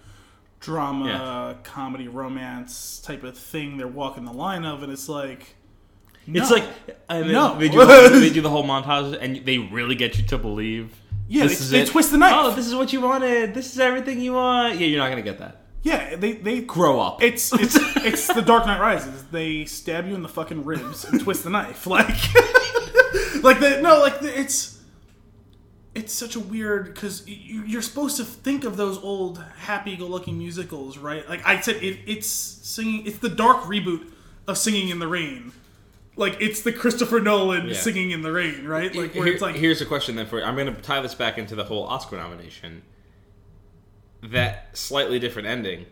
drama, 0.59 1.07
Yeah. 1.07 1.53
comedy, 1.63 2.07
romance 2.07 2.99
type 2.99 3.23
of 3.23 3.35
thing. 3.37 3.77
They're 3.77 3.87
walking 3.87 4.23
the 4.23 4.33
line 4.33 4.65
of, 4.65 4.83
and 4.83 4.91
it's 4.93 5.09
like, 5.09 5.55
It's 6.27 6.51
like 6.51 6.63
and 7.09 7.23
then 7.25 7.31
No. 7.31 7.57
they, 7.57 7.69
do, 7.69 8.19
they 8.19 8.29
do 8.29 8.41
the 8.41 8.49
whole 8.51 8.63
montage, 8.65 9.17
and 9.19 9.43
they 9.45 9.57
really 9.57 9.95
get 9.95 10.17
you 10.19 10.23
to 10.25 10.37
believe. 10.37 10.93
Yeah, 11.27 11.43
this 11.47 11.57
they- 11.59 11.63
is 11.65 11.69
they 11.71 11.81
it. 11.81 11.87
twist 11.89 12.11
the 12.11 12.17
knife. 12.17 12.33
Oh, 12.35 12.51
this 12.55 12.67
is 12.67 12.75
what 12.75 12.93
you 12.93 13.01
wanted. 13.01 13.53
This 13.53 13.73
is 13.73 13.79
everything 13.79 14.21
you 14.21 14.33
want. 14.33 14.79
Yeah, 14.79 14.87
you're 14.87 14.99
not 14.99 15.09
gonna 15.09 15.21
get 15.21 15.39
that. 15.39 15.61
yeah, 15.83 16.15
they 16.15 16.33
they 16.33 16.61
Grow 16.61 16.99
up. 16.99 17.21
It's 17.21 17.51
it's 17.53 17.75
it's 17.97 18.27
the 18.33 18.41
Dark 18.41 18.65
Knight 18.65 18.79
Rises. 18.79 19.23
They 19.31 19.65
stab 19.65 20.07
you 20.07 20.15
in 20.15 20.21
the 20.23 20.29
fucking 20.29 20.63
ribs 20.65 21.03
and 21.05 21.19
twist 21.21 21.43
the 21.43 21.49
knife, 21.49 21.85
like 21.97 22.07
like 23.43 23.59
the 23.59 23.79
no, 23.81 23.99
like 23.99 24.19
the, 24.21 24.39
it's 24.39 24.75
it's 25.95 26.13
such 26.13 26.35
a 26.35 26.39
weird 26.39 26.93
because 26.93 27.27
you, 27.27 27.63
you're 27.65 27.81
supposed 27.81 28.17
to 28.17 28.23
think 28.23 28.63
of 28.63 28.77
those 28.77 28.99
old 28.99 29.43
happy-go-lucky 29.57 30.31
musicals, 30.31 30.97
right? 30.97 31.27
Like 31.27 31.41
I 31.43 31.59
said, 31.59 31.77
it, 31.77 31.99
it's 32.05 32.27
singing. 32.27 33.05
It's 33.07 33.17
the 33.17 33.29
dark 33.29 33.63
reboot 33.63 34.05
of 34.47 34.57
Singing 34.59 34.89
in 34.89 34.99
the 34.99 35.07
Rain. 35.07 35.51
Like 36.17 36.37
it's 36.41 36.61
the 36.63 36.73
Christopher 36.73 37.19
Nolan 37.19 37.67
Yeah. 37.67 37.75
Singing 37.75 38.11
in 38.11 38.21
the 38.23 38.31
Rain, 38.31 38.65
right? 38.65 38.93
Like 38.93 39.13
where 39.15 39.25
Here- 39.25 39.33
it's 39.33 39.41
like 39.41 39.55
here's 39.55 39.81
a 39.81 39.85
question 39.85 40.15
then 40.15 40.25
for 40.25 40.39
you. 40.39 40.45
I'm 40.45 40.55
going 40.55 40.73
to 40.73 40.81
tie 40.81 40.99
this 40.99 41.13
back 41.15 41.37
into 41.37 41.55
the 41.55 41.63
whole 41.63 41.83
Oscar 41.83 42.17
nomination. 42.17 42.81
That 44.23 44.75
slightly 44.75 45.19
different 45.19 45.47
ending, 45.47 45.85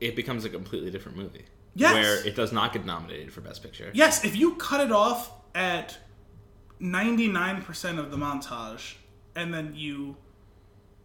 it 0.00 0.14
becomes 0.14 0.44
a 0.44 0.48
completely 0.48 0.90
different 0.90 1.18
movie. 1.18 1.44
Yes. 1.74 1.94
Where 1.94 2.26
it 2.26 2.36
does 2.36 2.52
not 2.52 2.72
get 2.72 2.86
nominated 2.86 3.32
for 3.32 3.40
Best 3.40 3.62
Picture. 3.62 3.90
Yes, 3.92 4.24
if 4.24 4.36
you 4.36 4.54
cut 4.54 4.80
it 4.80 4.92
off 4.92 5.30
at 5.54 5.98
99% 6.80 7.98
of 7.98 8.10
the 8.10 8.16
montage 8.16 8.94
and 9.34 9.52
then 9.52 9.74
you 9.74 10.16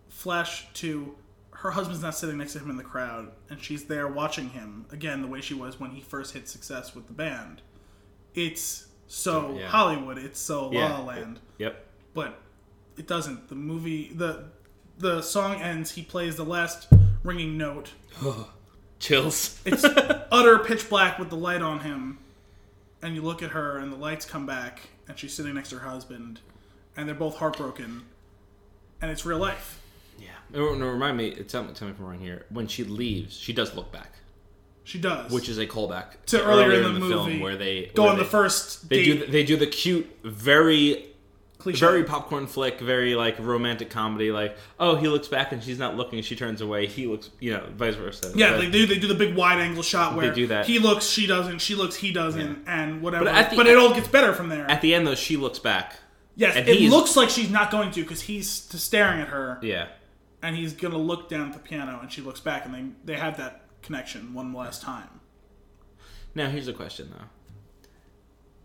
flash 0.07 0.72
to 0.76 1.15
her 1.51 1.72
husband's 1.72 2.01
not 2.01 2.15
sitting 2.15 2.38
next 2.38 2.53
to 2.53 2.59
him 2.59 2.69
in 2.69 2.78
the 2.78 2.84
crowd, 2.84 3.32
and 3.49 3.61
she's 3.61 3.86
there 3.86 4.07
watching 4.07 4.49
him 4.49 4.86
again 4.91 5.22
the 5.22 5.28
way 5.28 5.41
she 5.41 5.53
was 5.53 5.80
when 5.80 5.91
he 5.91 6.01
first 6.01 6.34
hit 6.34 6.47
success 6.47 6.95
with 6.95 7.07
the 7.07 7.13
band. 7.13 7.61
It's 8.36 8.88
so 9.07 9.55
Yeah. 9.57 9.67
Hollywood. 9.67 10.17
It's 10.17 10.39
so 10.39 10.67
La 10.69 10.71
Yeah. 10.71 10.93
La 10.97 11.03
Land, 11.05 11.39
Yep. 11.57 11.86
but 12.13 12.39
it 12.97 13.07
doesn't. 13.07 13.49
The 13.49 13.55
movie 13.55 14.11
the 14.13 14.45
the 14.97 15.21
song 15.21 15.55
ends. 15.61 15.91
He 15.91 16.03
plays 16.03 16.36
the 16.36 16.45
last 16.45 16.88
ringing 17.23 17.57
note. 17.57 17.91
Chills. 18.99 19.59
It's 19.65 19.84
utter 20.32 20.59
pitch 20.59 20.88
black 20.89 21.17
with 21.17 21.29
the 21.29 21.36
light 21.36 21.61
on 21.61 21.79
him, 21.79 22.19
and 23.01 23.15
you 23.15 23.21
look 23.23 23.41
at 23.41 23.51
her, 23.51 23.77
and 23.79 23.91
the 23.91 23.97
lights 23.97 24.25
come 24.25 24.45
back, 24.45 24.89
and 25.07 25.17
she's 25.17 25.34
sitting 25.34 25.55
next 25.55 25.69
to 25.71 25.79
her 25.79 25.89
husband, 25.89 26.39
and 26.95 27.07
they're 27.07 27.15
both 27.15 27.38
heartbroken, 27.38 28.03
and 29.01 29.09
it's 29.09 29.25
real 29.25 29.39
life. 29.39 29.79
Yeah. 30.19 30.27
No, 30.51 30.75
no, 30.75 30.86
remind 30.88 31.17
me. 31.17 31.32
Tell 31.32 31.63
me, 31.63 31.73
tell 31.73 31.88
me 31.88 31.93
if 31.95 31.99
I'm 31.99 32.05
wrong 32.05 32.19
here. 32.19 32.45
When 32.49 32.67
she 32.67 32.84
leaves, 32.84 33.36
she 33.36 33.53
does 33.53 33.73
look 33.73 33.91
back, 33.91 34.13
She 34.84 34.99
does, 34.99 35.32
which 35.32 35.47
is 35.47 35.57
a 35.57 35.67
callback 35.67 36.25
To 36.27 36.43
earlier 36.43 36.71
in 36.73 36.84
the 36.93 36.99
movie, 36.99 37.39
where 37.41 37.55
they 37.55 37.91
go 37.93 38.03
where 38.03 38.11
on 38.13 38.17
the 38.17 38.25
first 38.25 38.89
They 38.89 38.97
date. 38.97 39.05
do 39.05 39.19
the, 39.25 39.32
they 39.32 39.43
do 39.43 39.55
the 39.57 39.67
cute, 39.67 40.09
very 40.23 41.05
cliche. 41.59 41.79
very 41.79 42.03
popcorn 42.03 42.47
flick, 42.47 42.79
very 42.79 43.13
like 43.13 43.38
romantic 43.39 43.91
comedy. 43.91 44.32
Like, 44.32 44.57
oh, 44.79 44.95
he 44.95 45.07
looks 45.07 45.27
back 45.27 45.51
and 45.51 45.63
she's 45.63 45.77
not 45.77 45.95
looking, 45.95 46.21
she 46.23 46.36
turns 46.36 46.61
away. 46.61 46.88
He 46.88 47.05
looks, 47.05 47.29
you 47.39 47.53
know, 47.53 47.63
vice 47.77 47.93
versa. 47.95 48.32
yeah, 48.36 48.53
But- 48.53 48.61
they 48.61 48.69
do. 48.71 48.88
They 48.88 48.97
do 48.97 49.07
the 49.07 49.13
big 49.15 49.36
wide 49.36 49.59
angle 49.59 49.84
shot 49.84 50.15
where 50.15 50.27
they 50.29 50.34
do 50.36 50.47
that. 50.47 50.65
he 50.65 50.79
looks, 50.79 51.05
she 51.05 51.27
doesn't. 51.27 51.59
She 51.59 51.75
looks, 51.75 51.95
he 51.95 52.11
doesn't, 52.11 52.63
and 52.67 53.01
whatever. 53.03 53.25
But 53.25 53.55
But, 53.55 53.67
it 53.67 53.77
all 53.77 53.93
gets 53.93 54.07
better 54.07 54.34
from 54.34 54.49
there. 54.49 54.69
At 54.69 54.82
the 54.82 54.95
end, 54.95 55.05
though, 55.05 55.15
she 55.15 55.38
looks 55.38 55.59
back. 55.59 55.97
yes, 56.36 56.55
and 56.55 56.67
it 56.67 56.89
looks 56.89 57.15
like 57.15 57.29
she's 57.29 57.51
not 57.51 57.69
going 57.69 57.91
to 57.91 58.01
because 58.01 58.21
he's 58.21 58.49
staring 58.49 59.21
at 59.21 59.27
her, 59.27 59.59
Yeah. 59.61 59.88
and 60.41 60.55
he's 60.55 60.73
gonna 60.73 60.97
look 60.97 61.29
down 61.29 61.47
at 61.49 61.53
the 61.53 61.59
piano, 61.59 61.99
and 62.01 62.11
she 62.11 62.21
looks 62.21 62.39
back, 62.39 62.65
and 62.65 62.73
they 62.73 63.13
they 63.13 63.19
have 63.19 63.38
that 63.38 63.61
connection 63.82 64.34
one 64.34 64.53
last 64.53 64.82
time. 64.82 65.19
Now, 66.36 66.49
here's 66.49 66.67
a 66.67 66.73
question 66.73 67.09
though. 67.11 67.25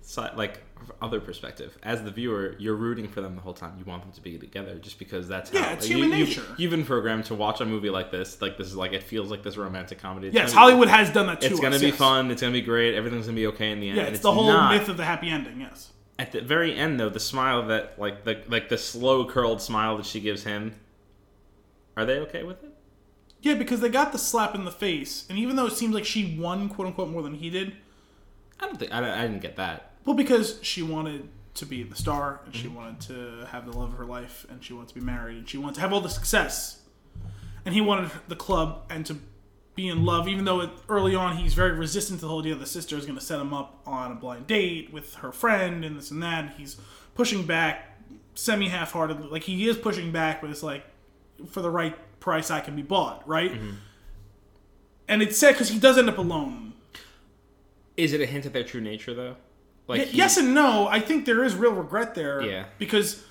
So, 0.02 0.30
like 0.36 0.62
other 1.02 1.20
perspective, 1.20 1.76
as 1.82 2.02
the 2.04 2.12
viewer, 2.12 2.54
you're 2.60 2.76
rooting 2.76 3.08
for 3.08 3.20
them 3.22 3.34
the 3.34 3.40
whole 3.40 3.54
time. 3.54 3.74
You 3.76 3.84
want 3.84 4.02
them 4.02 4.12
to 4.12 4.20
be 4.20 4.38
together, 4.38 4.76
just 4.76 5.00
because 5.00 5.26
that's 5.26 5.52
Yeah, 5.52 5.62
how, 5.64 5.72
it's 5.72 5.88
you- 5.88 5.96
human 5.96 6.16
you- 6.18 6.24
nature. 6.26 6.44
You've 6.58 6.70
been 6.70 6.84
programmed 6.84 7.24
to 7.24 7.34
watch 7.34 7.60
a 7.60 7.64
movie 7.64 7.90
like 7.90 8.12
this. 8.12 8.40
Like 8.40 8.56
this 8.56 8.68
is 8.68 8.76
like 8.76 8.92
it 8.92 9.02
feels 9.02 9.30
like 9.32 9.42
this 9.42 9.56
romantic 9.56 9.98
comedy. 9.98 10.28
It's 10.28 10.34
Yes, 10.34 10.52
gonna 10.52 10.66
be- 10.66 10.70
Hollywood 10.70 10.88
has 10.88 11.10
done 11.10 11.26
that 11.26 11.40
to 11.40 11.46
It's 11.46 11.54
us. 11.54 11.60
gonna 11.60 11.80
be 11.80 11.86
yes. 11.88 11.96
fun. 11.96 12.30
It's 12.30 12.40
gonna 12.40 12.52
be 12.52 12.60
great. 12.60 12.94
Everything's 12.94 13.26
gonna 13.26 13.34
be 13.34 13.48
okay 13.48 13.72
in 13.72 13.80
the 13.80 13.88
end. 13.88 13.96
Yeah, 13.96 14.04
and 14.04 14.14
it's, 14.14 14.22
the 14.22 14.30
whole 14.32 14.46
not. 14.46 14.72
myth 14.78 14.88
of 14.88 14.96
the 14.96 15.04
happy 15.04 15.28
ending. 15.28 15.60
Yes. 15.60 15.90
At 16.20 16.30
the 16.32 16.40
very 16.40 16.74
end, 16.76 17.00
though, 17.00 17.08
the 17.10 17.18
smile 17.20 17.66
that 17.66 17.98
like 17.98 18.22
the 18.24 18.42
like 18.48 18.68
the 18.68 18.78
slow 18.78 19.24
curled 19.28 19.60
smile 19.60 19.96
that 19.96 20.06
she 20.06 20.20
gives 20.20 20.44
him. 20.44 20.76
Are 21.96 22.04
they 22.04 22.18
okay 22.20 22.42
with 22.44 22.62
it? 22.62 22.65
Yeah, 23.46 23.54
because 23.54 23.78
they 23.78 23.88
got 23.88 24.10
the 24.10 24.18
slap 24.18 24.56
in 24.56 24.64
the 24.64 24.72
face, 24.72 25.24
and 25.30 25.38
even 25.38 25.54
though 25.54 25.66
it 25.66 25.74
seems 25.74 25.94
like 25.94 26.04
she 26.04 26.36
won, 26.36 26.68
quote 26.68 26.88
unquote, 26.88 27.10
more 27.10 27.22
than 27.22 27.34
he 27.34 27.48
did, 27.48 27.76
I 28.58 28.66
don't 28.66 28.76
think 28.76 28.92
I, 28.92 28.98
I 28.98 29.22
didn't 29.22 29.40
get 29.40 29.54
that. 29.54 29.92
well, 30.04 30.16
because 30.16 30.58
she 30.62 30.82
wanted 30.82 31.28
to 31.54 31.64
be 31.64 31.84
the 31.84 31.94
star, 31.94 32.40
and 32.44 32.52
she 32.52 32.66
mhm. 32.66 32.74
wanted 32.74 33.00
to 33.02 33.46
have 33.52 33.64
the 33.64 33.78
love 33.78 33.92
of 33.92 33.98
her 33.98 34.04
life, 34.04 34.46
and 34.50 34.64
she 34.64 34.72
wanted 34.72 34.88
to 34.88 34.94
be 34.96 35.00
married, 35.00 35.36
and 35.36 35.48
she 35.48 35.58
wanted 35.58 35.76
to 35.76 35.80
have 35.80 35.92
all 35.92 36.00
the 36.00 36.08
success, 36.08 36.80
and 37.64 37.72
he 37.72 37.80
wanted 37.80 38.10
the 38.26 38.34
club 38.34 38.82
and 38.90 39.06
to 39.06 39.16
be 39.76 39.86
in 39.86 40.04
love, 40.04 40.26
even 40.26 40.44
though 40.44 40.62
it, 40.62 40.70
early 40.88 41.14
on 41.14 41.36
he's 41.36 41.54
very 41.54 41.70
resistant 41.70 42.18
to 42.18 42.26
the 42.26 42.28
whole 42.28 42.40
idea 42.40 42.56
the 42.56 42.66
sister 42.66 42.96
is 42.96 43.06
going 43.06 43.18
to 43.18 43.24
set 43.24 43.38
him 43.38 43.54
up 43.54 43.80
on 43.86 44.10
a 44.10 44.16
blind 44.16 44.48
date 44.48 44.92
with 44.92 45.14
her 45.16 45.30
friend 45.30 45.84
and 45.84 45.96
this 45.96 46.10
and 46.10 46.20
that. 46.20 46.44
And 46.46 46.54
he's 46.54 46.78
pushing 47.14 47.46
back, 47.46 48.00
semi 48.34 48.70
half-hearted, 48.70 49.26
like 49.26 49.44
he 49.44 49.68
is 49.68 49.76
pushing 49.76 50.10
back, 50.10 50.40
but 50.40 50.50
it's 50.50 50.64
like 50.64 50.84
for 51.48 51.60
the 51.60 51.70
right 51.70 51.96
price 52.26 52.50
I 52.50 52.58
can 52.60 52.74
be 52.74 52.82
bought, 52.82 53.26
right? 53.26 53.52
And 55.08 55.22
it's 55.22 55.38
sad 55.38 55.52
because 55.54 55.68
he 55.68 55.78
does 55.78 55.96
end 55.96 56.08
up 56.08 56.18
alone. 56.18 56.72
Is 57.96 58.12
it 58.12 58.20
a 58.20 58.26
hint 58.26 58.44
at 58.46 58.52
their 58.52 58.64
true 58.64 58.80
nature 58.80 59.14
though? 59.14 59.36
Like 59.86 60.00
Y- 60.00 60.04
he- 60.06 60.18
yes 60.18 60.36
and 60.36 60.52
no. 60.52 60.88
I 60.88 60.98
think 61.00 61.24
there 61.24 61.44
is 61.44 61.54
real 61.54 61.72
regret 61.72 62.16
there. 62.16 62.42
Yeah. 62.42 62.64
Because 62.78 63.22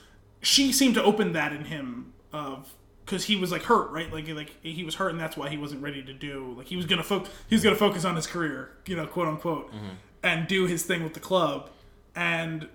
she 0.41 0.71
seemed 0.71 0.95
to 0.95 1.03
open 1.03 1.33
that 1.33 1.51
in 1.51 1.65
him 1.65 2.13
of 2.31 2.73
because 3.05 3.25
he 3.25 3.35
was 3.35 3.51
like 3.51 3.63
hurt, 3.63 3.91
right? 3.91 4.11
Like 4.11 4.27
like 4.29 4.55
he 4.63 4.83
was 4.85 4.95
hurt, 4.95 5.09
and 5.11 5.19
that's 5.19 5.35
why 5.35 5.49
he 5.49 5.57
wasn't 5.57 5.81
ready 5.83 6.01
to 6.03 6.13
do. 6.13 6.55
Like 6.57 6.67
he 6.67 6.77
was 6.77 6.85
gonna 6.85 7.03
focus. 7.03 7.29
He 7.49 7.55
was 7.55 7.63
gonna 7.65 7.75
focus 7.75 8.05
on 8.05 8.15
his 8.15 8.25
career, 8.27 8.71
you 8.87 8.95
know, 8.95 9.05
quote 9.05 9.27
unquote, 9.27 9.67
Mm-hmm. 9.73 9.95
and 10.23 10.47
do 10.47 10.65
his 10.67 10.83
thing 10.83 11.03
with 11.03 11.13
the 11.13 11.19
club. 11.19 11.69
And 12.15 12.69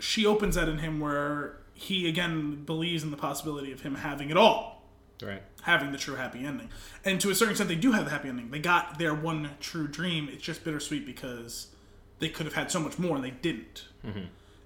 she 0.00 0.26
opens 0.26 0.56
that 0.56 0.68
in 0.68 0.78
him 0.78 0.98
where 0.98 1.58
he 1.74 2.08
again 2.08 2.64
believes 2.64 3.02
in 3.04 3.10
the 3.12 3.16
possibility 3.16 3.70
of 3.72 3.82
him 3.82 3.94
having 3.94 4.28
it 4.30 4.36
all 4.36 4.79
right. 5.22 5.42
having 5.62 5.92
the 5.92 5.98
true 5.98 6.14
happy 6.16 6.44
ending. 6.44 6.68
And 7.04 7.20
to 7.20 7.30
a 7.30 7.34
certain 7.34 7.52
extent, 7.52 7.68
they 7.68 7.76
do 7.76 7.92
have 7.92 8.04
the 8.04 8.10
happy 8.10 8.28
ending. 8.28 8.50
They 8.50 8.58
got 8.58 8.98
their 8.98 9.14
one 9.14 9.50
true 9.60 9.88
dream. 9.88 10.28
It's 10.32 10.42
just 10.42 10.64
bittersweet 10.64 11.04
because 11.06 11.68
they 12.18 12.28
could 12.28 12.46
have 12.46 12.54
had 12.54 12.70
so 12.70 12.80
much 12.80 12.98
more 12.98 13.16
and 13.16 13.24
they 13.24 13.30
didn't. 13.30 13.84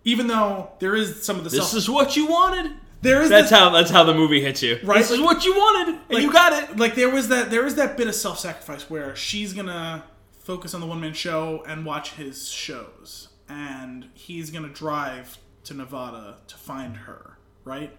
Even 0.05 0.27
though 0.27 0.71
there 0.81 0.95
is 0.95 1.23
some 1.25 1.37
of 1.37 1.45
the 1.45 1.51
Mm-hmm. 1.51 1.57
This 1.59 1.71
self, 1.71 1.79
is 1.79 1.89
what 1.91 2.17
you 2.17 2.27
wanted. 2.27 2.73
there 3.03 3.23
is 3.23 3.31
That's 3.31 3.51
this, 3.51 3.59
how 3.59 3.71
that's 3.71 3.91
how 3.91 4.05
the 4.05 4.15
movie 4.15 4.41
hits 4.41 4.63
you. 4.63 4.79
Right? 4.85 4.99
This 4.99 5.11
is 5.11 5.21
what 5.21 5.45
you 5.45 5.55
wanted, 5.55 5.99
and 6.11 6.23
you 6.23 6.33
got 6.33 6.53
it. 6.71 6.77
like 6.79 6.95
there 6.95 7.11
was 7.11 7.29
that 7.29 7.51
there 7.51 7.65
is 7.67 7.77
that 7.77 7.97
bit 7.97 8.07
of 8.09 8.15
self 8.15 8.39
sacrifice 8.39 8.89
where 8.91 9.15
she's 9.17 9.53
gonna 9.53 10.05
focus 10.41 10.75
on 10.75 10.81
the 10.81 10.87
one 10.87 11.01
man 11.01 11.15
show 11.15 11.65
and 11.67 11.87
watch 11.87 12.13
his 12.13 12.49
shows, 12.51 13.29
and 13.49 14.09
he's 14.15 14.51
gonna 14.51 14.69
drive 14.69 15.39
to 15.65 15.75
Nevada 15.75 16.37
to 16.49 16.57
find 16.57 16.97
her, 16.99 17.39
right? 17.65 17.97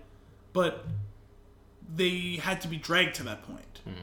But 0.53 0.85
they 1.93 2.39
had 2.41 2.61
to 2.61 2.67
be 2.67 2.77
dragged 2.77 3.15
to 3.15 3.23
that 3.23 3.43
point, 3.43 3.81
hmm. 3.83 3.93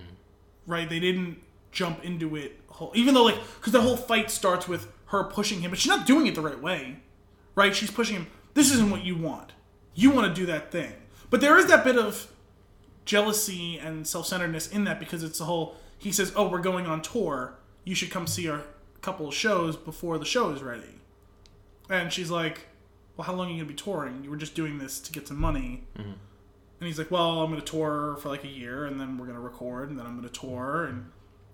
right? 0.66 0.88
They 0.88 1.00
didn't 1.00 1.38
jump 1.70 2.04
into 2.04 2.36
it 2.36 2.60
whole, 2.68 2.92
even 2.94 3.14
though 3.14 3.24
like 3.24 3.38
because 3.56 3.72
the 3.72 3.80
whole 3.80 3.96
fight 3.96 4.30
starts 4.30 4.68
with 4.68 4.88
her 5.06 5.24
pushing 5.24 5.60
him, 5.60 5.70
but 5.70 5.78
she's 5.78 5.90
not 5.90 6.06
doing 6.06 6.26
it 6.26 6.34
the 6.34 6.40
right 6.40 6.60
way, 6.60 6.98
right? 7.54 7.74
She's 7.74 7.90
pushing 7.90 8.16
him. 8.16 8.26
This 8.54 8.70
isn't 8.72 8.90
what 8.90 9.04
you 9.04 9.16
want. 9.16 9.52
You 9.94 10.10
want 10.10 10.34
to 10.34 10.40
do 10.40 10.46
that 10.46 10.70
thing, 10.70 10.92
but 11.30 11.40
there 11.40 11.58
is 11.58 11.66
that 11.66 11.84
bit 11.84 11.98
of 11.98 12.32
jealousy 13.04 13.78
and 13.78 14.06
self-centeredness 14.06 14.68
in 14.68 14.84
that 14.84 15.00
because 15.00 15.22
it's 15.22 15.38
the 15.38 15.44
whole 15.44 15.76
he 15.98 16.12
says 16.12 16.32
oh 16.36 16.48
we're 16.48 16.60
going 16.60 16.86
on 16.86 17.02
tour 17.02 17.54
you 17.84 17.94
should 17.94 18.10
come 18.10 18.26
see 18.26 18.48
our 18.48 18.62
couple 19.00 19.26
of 19.26 19.34
shows 19.34 19.76
before 19.76 20.18
the 20.18 20.24
show 20.24 20.50
is 20.50 20.62
ready 20.62 21.00
and 21.90 22.12
she's 22.12 22.30
like 22.30 22.66
well 23.16 23.26
how 23.26 23.32
long 23.32 23.48
are 23.48 23.50
you 23.50 23.56
going 23.56 23.66
to 23.66 23.74
be 23.74 23.74
touring 23.74 24.22
you 24.22 24.30
were 24.30 24.36
just 24.36 24.54
doing 24.54 24.78
this 24.78 25.00
to 25.00 25.10
get 25.10 25.26
some 25.26 25.38
money 25.38 25.82
mm-hmm. 25.98 26.12
And 26.82 26.88
he's 26.88 26.98
like 26.98 27.10
well 27.12 27.42
i'm 27.42 27.50
going 27.50 27.60
to 27.62 27.70
tour 27.70 28.16
for 28.20 28.28
like 28.28 28.42
a 28.42 28.48
year 28.48 28.84
and 28.86 29.00
then 29.00 29.16
we're 29.16 29.26
going 29.26 29.36
to 29.36 29.42
record 29.42 29.88
and 29.88 29.96
then 29.98 30.04
i'm 30.04 30.16
going 30.18 30.28
to 30.28 30.40
tour 30.40 30.84
and 30.86 31.06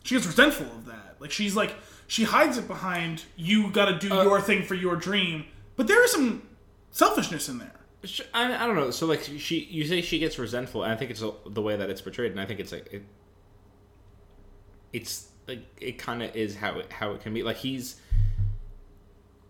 she 0.02 0.14
gets 0.14 0.26
resentful 0.26 0.64
of 0.66 0.86
that 0.86 1.16
like 1.20 1.30
she's 1.30 1.54
like 1.54 1.74
she 2.06 2.24
hides 2.24 2.56
it 2.56 2.66
behind 2.66 3.24
you 3.36 3.70
got 3.70 3.86
to 3.86 3.98
do 3.98 4.10
uh, 4.12 4.22
your 4.22 4.40
thing 4.40 4.62
for 4.62 4.74
your 4.74 4.96
dream 4.96 5.44
but 5.76 5.86
there 5.86 6.02
is 6.02 6.10
some 6.10 6.48
selfishness 6.90 7.48
in 7.48 7.58
there 7.58 7.72
I, 8.32 8.54
I 8.62 8.66
don't 8.68 8.76
know. 8.76 8.92
So 8.92 9.06
like 9.06 9.22
she, 9.24 9.58
you 9.58 9.84
say 9.84 10.02
she 10.02 10.20
gets 10.20 10.38
resentful, 10.38 10.84
and 10.84 10.92
I 10.92 10.96
think 10.96 11.10
it's 11.10 11.20
the 11.46 11.60
way 11.60 11.74
that 11.74 11.90
it's 11.90 12.00
portrayed, 12.00 12.30
and 12.30 12.40
I 12.40 12.46
think 12.46 12.60
it's 12.60 12.70
like 12.70 12.86
it, 12.92 13.02
it's 14.92 15.28
like 15.46 15.64
it 15.80 15.98
kind 15.98 16.22
of 16.22 16.34
is 16.36 16.54
how 16.56 16.78
it 16.78 16.92
how 16.92 17.10
it 17.10 17.20
can 17.22 17.34
be. 17.34 17.42
Like 17.42 17.56
he's, 17.56 18.00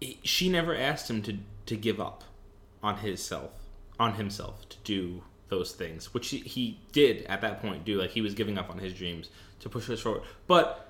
he- 0.00 0.18
she 0.22 0.48
never 0.48 0.74
asked 0.74 1.10
him 1.10 1.20
to 1.24 1.36
to 1.66 1.76
give 1.76 2.00
up 2.00 2.24
on 2.82 2.96
his 2.98 3.22
self, 3.22 3.52
on 4.00 4.14
himself 4.14 4.66
to 4.70 4.76
do 4.82 5.22
those 5.48 5.72
things, 5.72 6.12
which 6.14 6.28
he, 6.28 6.38
he 6.38 6.78
did 6.92 7.24
at 7.26 7.40
that 7.40 7.60
point 7.62 7.84
do. 7.84 8.00
Like 8.00 8.10
he 8.10 8.20
was 8.20 8.34
giving 8.34 8.58
up 8.58 8.70
on 8.70 8.78
his 8.78 8.92
dreams 8.94 9.30
to 9.60 9.68
push 9.68 9.88
us 9.90 10.00
forward, 10.00 10.22
but 10.46 10.88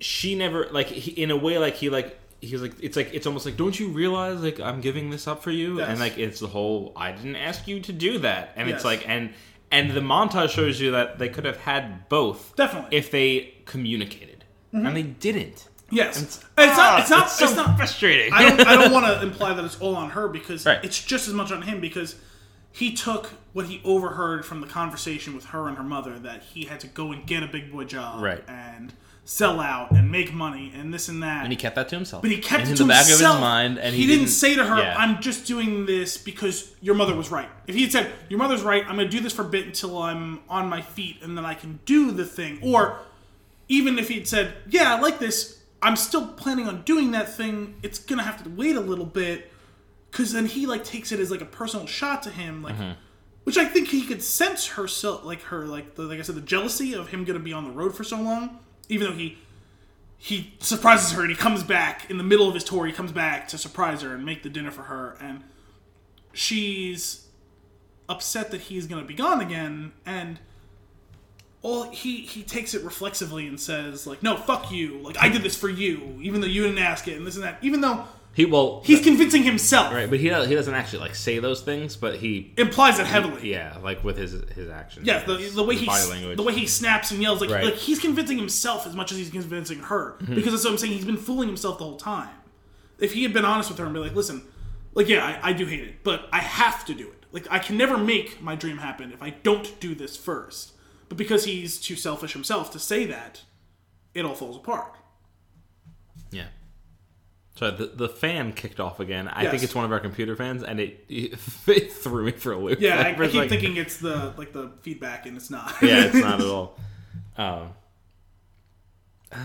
she 0.00 0.34
never 0.34 0.68
like 0.70 0.88
he, 0.88 1.10
in 1.22 1.30
a 1.30 1.36
way 1.36 1.58
like 1.58 1.74
he 1.74 1.88
like 1.88 2.18
he's 2.42 2.60
like 2.60 2.74
it's 2.80 2.96
like 2.96 3.14
it's 3.14 3.26
almost 3.26 3.46
like 3.46 3.56
don't 3.56 3.80
you 3.80 3.88
realize 3.88 4.40
like 4.42 4.60
i'm 4.60 4.82
giving 4.82 5.08
this 5.08 5.26
up 5.26 5.42
for 5.42 5.50
you 5.50 5.78
Yes. 5.78 5.88
and 5.88 5.98
like 5.98 6.18
it's 6.18 6.38
the 6.38 6.46
whole 6.48 6.92
i 6.94 7.12
didn't 7.12 7.36
ask 7.36 7.66
you 7.66 7.80
to 7.80 7.92
do 7.94 8.18
that 8.18 8.52
and 8.56 8.68
Yes. 8.68 8.76
it's 8.76 8.84
like 8.84 9.08
and 9.08 9.32
and 9.72 9.92
the 9.92 10.00
montage 10.00 10.50
shows 10.50 10.78
you 10.78 10.90
that 10.90 11.18
they 11.18 11.30
could 11.30 11.46
have 11.46 11.56
had 11.56 12.10
both 12.10 12.54
Definitely. 12.56 12.94
if 12.96 13.10
they 13.10 13.54
communicated 13.64 14.44
and 14.72 14.94
they 14.94 15.02
didn't 15.02 15.66
yes 15.90 16.20
it's, 16.22 16.36
it's, 16.58 16.76
not 16.76 16.78
ah, 16.78 17.00
it's 17.00 17.10
not 17.10 17.30
so 17.30 17.44
it's 17.46 17.56
not 17.56 17.76
frustrating 17.78 18.30
I 18.34 18.50
don't, 18.50 18.60
I 18.68 18.76
don't 18.76 18.92
want 18.92 19.06
to 19.06 19.22
imply 19.22 19.54
that 19.54 19.64
it's 19.64 19.80
all 19.80 19.96
on 19.96 20.10
her 20.10 20.28
because 20.28 20.66
Right. 20.66 20.84
it's 20.84 21.02
just 21.02 21.28
as 21.28 21.32
much 21.32 21.50
on 21.50 21.62
him 21.62 21.80
because 21.80 22.16
he 22.76 22.92
took 22.92 23.30
what 23.54 23.66
he 23.66 23.80
overheard 23.84 24.44
from 24.44 24.60
the 24.60 24.66
conversation 24.66 25.34
with 25.34 25.46
her 25.46 25.66
and 25.66 25.78
her 25.78 25.82
mother 25.82 26.18
that 26.18 26.42
he 26.42 26.64
had 26.66 26.78
to 26.80 26.86
go 26.86 27.10
and 27.12 27.26
get 27.26 27.42
a 27.42 27.46
big 27.46 27.72
boy 27.72 27.84
job 27.84 28.22
Right. 28.22 28.44
and 28.46 28.92
sell 29.24 29.60
out 29.60 29.90
and 29.90 30.10
make 30.10 30.32
money 30.32 30.70
and 30.76 30.92
this 30.94 31.08
and 31.08 31.22
that. 31.22 31.42
and 31.42 31.50
he 31.52 31.56
kept 31.56 31.74
that 31.74 31.88
to 31.88 31.96
himself 31.96 32.22
but 32.22 32.30
he 32.30 32.38
kept 32.38 32.64
in 32.66 32.72
it 32.72 32.76
to 32.76 32.82
the 32.84 32.88
back 32.88 33.06
himself. 33.06 33.36
of 33.36 33.36
his 33.38 33.40
mind 33.40 33.78
and 33.78 33.94
he, 33.94 34.02
he, 34.02 34.06
didn't, 34.06 34.28
say 34.28 34.54
to 34.54 34.64
her, 34.64 34.78
yeah. 34.78 34.94
"I'm 34.96 35.20
just 35.22 35.46
doing 35.46 35.86
this 35.86 36.16
because 36.18 36.72
your 36.80 36.94
mother 36.94 37.14
was 37.16 37.30
right." 37.30 37.48
If 37.66 37.74
he 37.74 37.82
had 37.82 37.92
said, 37.92 38.12
"Your 38.28 38.38
mother's 38.38 38.62
right. 38.62 38.84
I'm 38.86 38.94
going 38.96 39.08
to 39.10 39.16
do 39.16 39.20
this 39.22 39.32
for 39.32 39.42
a 39.42 39.48
bit 39.48 39.64
until 39.66 39.98
I'm 39.98 40.40
on 40.48 40.68
my 40.68 40.80
feet, 40.82 41.16
and 41.22 41.36
then 41.36 41.44
I 41.44 41.54
can 41.54 41.80
do 41.86 42.12
the 42.12 42.24
thing," 42.24 42.60
or 42.62 43.00
even 43.68 43.98
if 43.98 44.08
he'd 44.08 44.28
said, 44.28 44.54
"Yeah, 44.68 44.94
I 44.94 45.00
like 45.00 45.18
this. 45.18 45.60
I'm 45.82 45.96
still 45.96 46.28
planning 46.28 46.68
on 46.68 46.82
doing 46.82 47.10
that 47.12 47.28
thing. 47.34 47.74
It's 47.82 47.98
going 47.98 48.18
to 48.18 48.24
have 48.24 48.42
to 48.44 48.50
wait 48.50 48.76
a 48.76 48.80
little 48.80 49.06
bit," 49.06 49.50
because 50.16 50.32
then 50.32 50.46
he 50.46 50.64
like 50.66 50.82
takes 50.82 51.12
it 51.12 51.20
as 51.20 51.30
like 51.30 51.42
a 51.42 51.46
personal 51.46 51.86
shot 51.86 52.22
to 52.22 52.30
him, 52.30 52.62
like. 52.62 52.76
Mm-hmm. 52.76 52.92
which 53.44 53.58
I 53.58 53.66
think 53.66 53.88
he 53.88 54.06
could 54.06 54.22
sense 54.22 54.66
herself, 54.66 55.24
like 55.24 55.42
her, 55.42 55.66
like 55.66 55.94
the, 55.94 56.02
like 56.02 56.18
I 56.18 56.22
said, 56.22 56.34
the 56.34 56.40
jealousy 56.40 56.94
of 56.94 57.08
him 57.08 57.24
going 57.24 57.38
to 57.38 57.44
be 57.44 57.52
on 57.52 57.64
the 57.64 57.70
road 57.70 57.94
for 57.94 58.02
so 58.02 58.20
long, 58.20 58.58
even 58.88 59.08
though 59.08 59.16
he 59.16 59.38
he 60.18 60.54
surprises 60.58 61.12
her 61.12 61.20
and 61.20 61.30
he 61.30 61.36
comes 61.36 61.62
back 61.62 62.10
in 62.10 62.16
the 62.16 62.24
middle 62.24 62.48
of 62.48 62.54
his 62.54 62.64
tour. 62.64 62.86
He 62.86 62.92
comes 62.92 63.12
back 63.12 63.46
to 63.48 63.58
surprise 63.58 64.00
her 64.00 64.14
and 64.14 64.24
make 64.24 64.42
the 64.42 64.48
dinner 64.48 64.70
for 64.70 64.82
her, 64.82 65.16
and 65.20 65.44
she's 66.32 67.26
upset 68.08 68.50
that 68.52 68.62
he's 68.62 68.86
going 68.86 69.02
to 69.02 69.06
be 69.06 69.14
gone 69.14 69.40
again, 69.40 69.92
and 70.06 70.38
well, 71.62 71.90
he 71.90 72.22
he 72.22 72.42
takes 72.42 72.72
it 72.74 72.82
reflexively 72.82 73.46
and 73.46 73.60
says 73.60 74.06
like, 74.06 74.22
"No, 74.22 74.36
fuck 74.36 74.72
you. 74.72 74.98
Like 75.02 75.18
I 75.18 75.28
did 75.28 75.42
this 75.42 75.56
for 75.56 75.68
you, 75.68 76.18
even 76.22 76.40
though 76.40 76.46
you 76.46 76.62
didn't 76.62 76.78
ask 76.78 77.06
it, 77.06 77.16
and 77.16 77.26
this 77.26 77.34
and 77.34 77.44
that. 77.44 77.58
Even 77.60 77.82
though 77.82 78.06
He 78.36 78.44
well, 78.44 78.82
he's 78.84 79.00
convincing 79.02 79.44
himself, 79.44 79.94
right, 79.94 80.10
but 80.10 80.20
he 80.20 80.28
does, 80.28 80.46
he 80.46 80.54
doesn't 80.54 80.74
actually 80.74 80.98
like 80.98 81.14
say 81.14 81.38
those 81.38 81.62
things, 81.62 81.96
but 81.96 82.16
he 82.16 82.52
implies 82.58 82.98
it 82.98 83.06
heavily. 83.06 83.50
yeah, 83.50 83.78
like 83.82 84.04
with 84.04 84.18
his 84.18 84.32
his 84.54 84.68
actions. 84.68 85.06
Yeah, 85.06 85.24
the, 85.24 85.36
the 85.38 85.62
way 85.62 85.74
he 85.74 85.86
body 85.86 86.02
s- 86.02 86.10
language. 86.10 86.36
the 86.36 86.42
way 86.42 86.52
he 86.52 86.66
snaps 86.66 87.10
and 87.12 87.22
yells, 87.22 87.40
like 87.40 87.48
Right. 87.48 87.60
Mm-hmm. 87.62 87.70
like 87.70 87.78
he's 87.80 87.98
convincing 87.98 88.36
himself 88.36 88.86
as 88.86 88.94
much 88.94 89.10
as 89.10 89.16
he's 89.16 89.30
convincing 89.30 89.78
her. 89.78 90.16
Because 90.20 90.52
that's 90.52 90.64
what 90.64 90.72
I'm 90.72 90.78
saying. 90.78 90.92
He's 90.92 91.06
been 91.06 91.16
fooling 91.16 91.48
himself 91.48 91.78
the 91.78 91.84
whole 91.84 91.96
time. 91.96 92.28
If 92.98 93.14
he 93.14 93.22
had 93.22 93.32
been 93.32 93.46
honest 93.46 93.70
with 93.70 93.78
her 93.78 93.86
and 93.86 93.94
be 93.94 94.00
like, 94.00 94.14
"Listen, 94.14 94.42
like 94.92 95.08
yeah, 95.08 95.24
I, 95.42 95.50
I 95.50 95.52
do 95.54 95.64
hate 95.64 95.80
it, 95.80 96.04
but 96.04 96.28
I 96.30 96.40
have 96.40 96.84
to 96.86 96.94
do 96.94 97.08
it. 97.08 97.24
Like 97.32 97.46
I 97.50 97.58
can 97.58 97.78
never 97.78 97.96
make 97.96 98.42
my 98.42 98.54
dream 98.54 98.76
happen 98.78 99.12
if 99.12 99.22
I 99.22 99.30
don't 99.30 99.80
do 99.80 99.94
this 99.94 100.14
first. 100.14 100.72
But 101.08 101.16
because 101.16 101.46
he's 101.46 101.80
too 101.80 101.96
selfish 101.96 102.34
himself 102.34 102.70
to 102.72 102.78
say 102.78 103.06
that, 103.06 103.42
it 104.12 104.26
all 104.26 104.34
falls 104.34 104.56
apart. 104.56 104.94
So 107.56 107.70
the 107.70 107.86
the 107.86 108.08
fan 108.08 108.52
kicked 108.52 108.78
off 108.80 109.00
again. 109.00 109.28
I 109.28 109.42
Yes. 109.42 109.50
think 109.50 109.62
it's 109.62 109.74
one 109.74 109.84
of 109.84 109.90
our 109.92 109.98
computer 110.00 110.36
fans, 110.36 110.62
and 110.62 110.78
it, 110.78 111.04
it 111.08 111.38
threw 111.92 112.24
me 112.26 112.32
for 112.32 112.52
a 112.52 112.58
loop. 112.58 112.80
Yeah, 112.80 112.96
I, 113.00 113.08
I 113.10 113.14
keep 113.26 113.34
like- 113.34 113.48
thinking 113.48 113.76
it's 113.76 113.96
the 113.98 114.32
like 114.38 114.52
the 114.52 114.72
feedback, 114.82 115.26
and 115.26 115.36
it's 115.36 115.50
not. 115.50 115.74
yeah, 115.82 116.04
it's 116.04 116.14
not 116.14 116.40
at 116.40 116.46
all. 116.46 116.78
Um, 117.38 117.70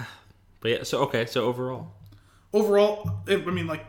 but 0.59 0.71
yeah, 0.71 0.83
so 0.83 0.99
okay, 1.03 1.25
so 1.25 1.45
overall, 1.45 1.93
Overall, 2.53 3.19
it, 3.27 3.47
I 3.47 3.51
mean, 3.51 3.67
like 3.67 3.85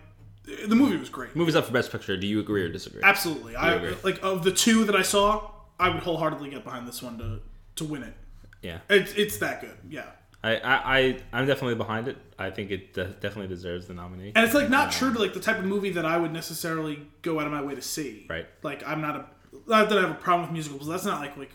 the 0.68 0.74
movie 0.76 0.96
was 0.96 1.08
great. 1.08 1.34
movies 1.34 1.56
up 1.56 1.64
for 1.66 1.72
best 1.72 1.90
picture. 1.90 2.16
Do 2.16 2.26
you 2.26 2.38
agree 2.40 2.62
or 2.62 2.68
disagree? 2.68 3.00
Absolutely. 3.02 3.56
I 3.56 3.74
agree. 3.74 3.94
like 4.04 4.20
of 4.22 4.44
the 4.44 4.52
two 4.52 4.84
that 4.84 4.94
I 4.96 5.02
saw, 5.02 5.50
I 5.80 5.88
would 5.88 6.02
wholeheartedly 6.02 6.50
get 6.50 6.62
behind 6.64 6.86
this 6.86 7.02
one 7.02 7.18
to 7.18 7.40
to 7.76 7.84
win 7.84 8.02
it. 8.04 8.14
Yeah, 8.62 8.78
It's 8.88 9.12
it's 9.14 9.38
that 9.38 9.60
good. 9.60 9.76
Yeah. 9.90 10.04
I, 10.44 10.56
I, 10.56 10.98
I 10.98 11.16
I'm 11.32 11.46
definitely 11.46 11.74
behind 11.76 12.08
it. 12.08 12.16
I 12.42 12.50
think 12.50 12.70
it 12.70 12.92
de- 12.94 13.06
definitely 13.08 13.48
deserves 13.48 13.86
the 13.86 13.94
nomination. 13.94 14.32
And 14.36 14.44
it's 14.44 14.54
like 14.54 14.68
not 14.68 14.86
um, 14.88 14.92
true 14.92 15.12
to 15.12 15.18
like 15.18 15.34
the 15.34 15.40
type 15.40 15.58
of 15.58 15.64
movie 15.64 15.90
that 15.90 16.04
I 16.04 16.16
would 16.16 16.32
necessarily 16.32 17.06
go 17.22 17.40
out 17.40 17.46
of 17.46 17.52
my 17.52 17.62
way 17.62 17.74
to 17.74 17.82
see. 17.82 18.26
Right. 18.28 18.46
Like 18.62 18.86
I'm 18.86 19.00
not 19.00 19.16
a 19.16 19.26
not 19.66 19.88
that 19.88 19.98
I 19.98 20.00
have 20.02 20.10
a 20.10 20.14
problem 20.14 20.42
with 20.48 20.52
musicals. 20.52 20.86
That's 20.88 21.04
not 21.04 21.20
like 21.20 21.36
like 21.36 21.50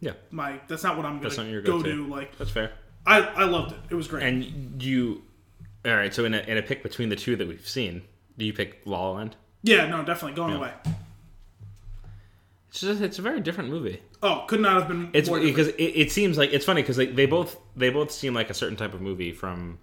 Yeah, 0.00 0.12
my 0.30 0.60
that's 0.68 0.82
not 0.82 0.96
what 0.96 1.06
I'm 1.06 1.20
gonna 1.20 1.34
go 1.62 1.78
go-to. 1.78 1.96
to. 1.96 2.06
Like 2.08 2.36
that's 2.38 2.50
fair. 2.50 2.72
I 3.06 3.20
I 3.20 3.44
loved 3.44 3.72
it. 3.72 3.78
It 3.90 3.94
was 3.94 4.08
great. 4.08 4.22
And 4.22 4.82
you, 4.82 5.22
all 5.84 5.94
right. 5.96 6.12
So 6.14 6.24
in 6.24 6.34
a 6.34 6.38
in 6.40 6.56
a 6.58 6.62
pick 6.62 6.82
between 6.82 7.08
the 7.08 7.16
two 7.16 7.36
that 7.36 7.46
we've 7.48 7.66
seen, 7.68 8.02
do 8.38 8.44
you 8.44 8.52
pick 8.52 8.80
La 8.84 9.00
La 9.00 9.10
Land? 9.12 9.36
yeah, 9.62 9.86
no, 9.86 10.04
definitely 10.04 10.34
going 10.36 10.54
away. 10.54 10.72
It's 12.70 12.80
just 12.80 13.02
it's 13.02 13.18
a 13.18 13.22
very 13.22 13.40
different 13.40 13.68
movie. 13.70 14.00
Oh, 14.22 14.44
could 14.48 14.60
not 14.60 14.74
have 14.78 14.88
been 14.88 15.10
It's 15.12 15.28
because 15.28 15.68
it, 15.68 15.74
it 15.82 16.12
seems 16.12 16.38
like 16.38 16.52
it's 16.52 16.64
funny 16.64 16.80
because 16.80 16.96
they, 16.96 17.06
they 17.06 17.26
both 17.26 17.58
they 17.76 17.90
both 17.90 18.10
seem 18.10 18.32
like 18.34 18.48
a 18.48 18.54
certain 18.54 18.76
type 18.76 18.94
of 18.94 19.02
movie 19.02 19.32
from 19.32 19.78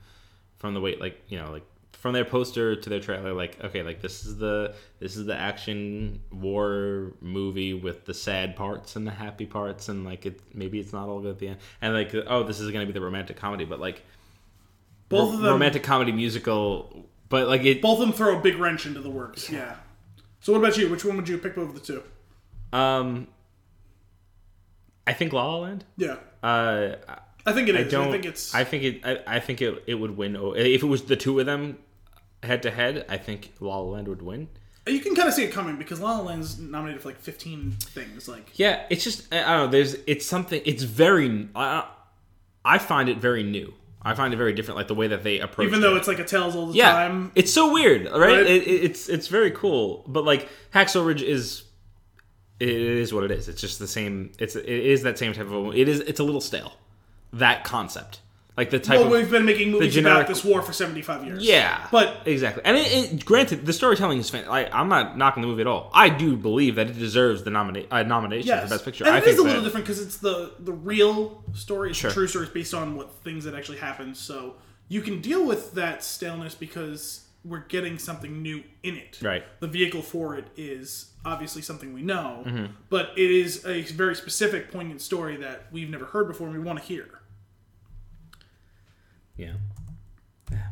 from 0.59 0.73
the 0.73 0.81
way 0.81 0.95
like 0.97 1.19
you 1.27 1.37
know 1.39 1.51
like 1.51 1.65
from 1.93 2.13
their 2.13 2.23
poster 2.23 2.75
to 2.77 2.89
their 2.89 2.99
trailer 3.01 3.33
like 3.33 3.61
okay 3.63 3.83
like 3.83 4.01
this 4.01 4.25
is 4.25 4.37
the 4.37 4.73
this 4.99 5.17
is 5.17 5.25
the 5.25 5.35
action 5.35 6.21
war 6.31 7.11
movie 7.19 7.73
with 7.73 8.05
the 8.05 8.13
sad 8.13 8.55
parts 8.55 8.95
and 8.95 9.05
the 9.05 9.11
happy 9.11 9.45
parts 9.45 9.89
and 9.89 10.05
like 10.05 10.25
it 10.25 10.39
maybe 10.53 10.79
it's 10.79 10.93
not 10.93 11.09
all 11.09 11.19
good 11.19 11.31
at 11.31 11.39
the 11.39 11.47
end 11.49 11.57
and 11.81 11.93
like 11.93 12.13
oh 12.27 12.43
this 12.43 12.59
is 12.61 12.71
gonna 12.71 12.85
be 12.85 12.93
the 12.93 13.01
romantic 13.01 13.35
comedy 13.35 13.65
but 13.65 13.79
like 13.81 14.01
both 15.09 15.33
of 15.33 15.41
them 15.41 15.51
romantic 15.51 15.83
comedy 15.83 16.11
musical 16.13 17.05
but 17.27 17.47
like 17.49 17.63
it 17.63 17.81
both 17.81 17.99
of 17.99 18.07
them 18.07 18.13
throw 18.13 18.37
a 18.37 18.41
big 18.41 18.55
wrench 18.57 18.85
into 18.85 19.01
the 19.01 19.09
works. 19.09 19.49
Yeah. 19.49 19.75
So 20.39 20.53
what 20.53 20.59
about 20.59 20.77
you? 20.77 20.89
Which 20.89 21.03
one 21.03 21.17
would 21.17 21.27
you 21.27 21.37
pick 21.37 21.57
over 21.57 21.73
the 21.73 21.79
two? 21.81 22.01
um 22.71 23.27
I 25.05 25.13
think 25.13 25.33
La 25.33 25.45
La 25.45 25.57
Land 25.57 25.83
Yeah. 25.97 26.15
uh 26.43 26.95
I 27.49 27.53
think 27.53 27.69
it 27.69 27.75
I 27.75 27.83
don't. 27.83 28.11
think 28.11 28.25
it's 28.25 28.53
I 28.55 28.63
think 28.63 28.83
it. 28.83 29.01
I, 29.05 29.35
I 29.35 29.39
think 29.39 29.61
it. 29.61 29.83
It 29.87 29.95
would 29.95 30.15
win. 30.17 30.35
If 30.55 30.83
it 30.83 30.87
was 30.87 31.03
the 31.03 31.15
two 31.15 31.39
of 31.39 31.45
them, 31.45 31.77
head 32.43 32.61
to 32.63 32.71
head, 32.71 33.05
I 33.09 33.17
think 33.17 33.51
La 33.59 33.77
La 33.77 33.89
Land 33.95 34.07
would 34.07 34.21
win. 34.21 34.47
You 34.87 34.99
can 35.01 35.13
kind 35.13 35.27
of 35.27 35.33
see 35.33 35.43
it 35.43 35.51
coming 35.51 35.75
because 35.77 35.99
La 35.99 36.17
La 36.17 36.23
Land's 36.23 36.57
nominated 36.57 37.01
for 37.01 37.09
like 37.09 37.19
15 37.19 37.71
things. 37.79 38.27
Like, 38.27 38.49
Yeah, 38.57 38.85
it's 38.89 39.03
just 39.03 39.31
I 39.33 39.39
I 39.43 39.57
don't 39.57 39.65
know. 39.65 39.67
There's. 39.67 39.95
It's 40.07 40.25
something. 40.25 40.61
It's 40.65 40.83
very. 40.83 41.47
I, 41.55 41.85
I 42.65 42.77
find 42.77 43.07
it 43.09 43.17
very 43.17 43.43
new. 43.43 43.73
I 44.01 44.13
find 44.15 44.33
it 44.33 44.37
very 44.37 44.53
different, 44.53 44.77
like 44.77 44.87
the 44.87 44.95
way 44.95 45.07
that 45.07 45.23
they 45.23 45.39
approach. 45.39 45.67
even 45.67 45.79
it. 45.79 45.81
though 45.81 45.95
it's 45.97 46.07
like 46.07 46.19
a 46.19 46.23
Tales 46.23 46.55
all 46.55 46.67
the 46.67 46.73
yeah, 46.73 46.91
time. 46.93 47.31
it's 47.35 47.51
so 47.53 47.73
weird, 47.73 48.09
right? 48.11 48.39
It, 48.39 48.65
it- 48.67 48.83
it's 48.85 49.09
it's 49.09 49.27
very 49.27 49.51
cool, 49.51 50.05
but 50.07 50.23
like 50.23 50.47
Hacksaw 50.73 51.05
Ridge 51.05 51.21
is. 51.21 51.63
It 52.61 52.69
is 52.69 53.13
what 53.13 53.23
it 53.23 53.31
is. 53.31 53.47
It's 53.47 53.61
just 53.61 53.79
the 53.79 53.87
same. 53.87 54.31
It's 54.39 54.55
it 54.55 54.65
is 54.67 55.03
that 55.03 55.17
same 55.17 55.33
type 55.33 55.49
of. 55.51 55.75
It 55.75 55.87
is. 55.87 55.99
It's 56.01 56.19
a 56.19 56.23
little 56.23 56.41
stale. 56.41 56.73
That 57.33 57.63
concept, 57.63 58.21
like 58.57 58.69
the 58.71 58.79
type 58.79 58.97
Well, 58.97 59.05
of. 59.07 59.11
we've 59.11 59.29
been 59.29 59.45
making 59.45 59.71
movies 59.71 59.93
generic- 59.93 60.17
about 60.17 60.27
this 60.27 60.43
war 60.43 60.61
for 60.61 60.73
75 60.73 61.25
years. 61.25 61.43
Yeah, 61.43 61.87
But 61.91 62.23
exactly. 62.25 62.63
And 62.65 62.75
it, 62.77 63.13
it, 63.13 63.25
granted, 63.25 63.65
the 63.65 63.73
storytelling 63.73 64.17
is 64.19 64.29
fantastic. 64.29 64.73
I, 64.73 64.79
I'm 64.79 64.89
not 64.89 65.17
knocking 65.17 65.41
the 65.41 65.47
movie 65.47 65.61
at 65.61 65.67
all. 65.67 65.91
I 65.93 66.09
do 66.09 66.35
believe 66.35 66.75
that 66.75 66.87
it 66.89 66.97
deserves 66.97 67.43
the 67.43 67.51
nomina- 67.51 67.85
uh, 67.91 68.03
nomination 68.03 68.47
yes. 68.47 68.63
for 68.63 68.69
best 68.69 68.85
picture. 68.85 69.05
And 69.05 69.13
I 69.13 69.19
it 69.19 69.23
think 69.25 69.33
is 69.35 69.39
a 69.39 69.43
little 69.43 69.61
that- 69.61 69.67
different 69.67 69.85
because 69.85 70.01
it's 70.01 70.17
the, 70.17 70.53
the 70.59 70.73
real 70.73 71.43
story. 71.53 71.91
It's 71.91 71.99
Sure. 71.99 72.09
the 72.09 72.13
true 72.15 72.27
story. 72.27 72.45
It's 72.45 72.53
based 72.53 72.73
on 72.73 72.95
what 72.95 73.11
things 73.23 73.43
that 73.45 73.53
actually 73.53 73.77
happened. 73.77 74.17
So 74.17 74.55
you 74.87 75.01
can 75.01 75.21
deal 75.21 75.45
with 75.45 75.73
that 75.73 76.03
staleness 76.03 76.55
because 76.55 77.25
we're 77.45 77.59
getting 77.69 77.97
something 77.97 78.41
new 78.41 78.61
in 78.83 78.95
it. 78.97 79.19
Right. 79.21 79.43
The 79.61 79.67
vehicle 79.67 80.01
for 80.01 80.35
it 80.35 80.47
is 80.57 81.11
obviously 81.25 81.61
something 81.61 81.93
we 81.93 82.01
know, 82.01 82.43
Mm-hmm. 82.45 82.65
but 82.89 83.11
it 83.15 83.31
is 83.31 83.65
a 83.65 83.83
very 83.83 84.15
specific, 84.15 84.71
poignant 84.71 84.99
story 85.01 85.37
that 85.37 85.67
we've 85.71 85.89
never 85.89 86.05
heard 86.05 86.27
before 86.27 86.47
and 86.47 86.57
we 86.57 86.61
want 86.61 86.79
to 86.79 86.83
hear. 86.85 87.07
Yeah. 89.39 89.53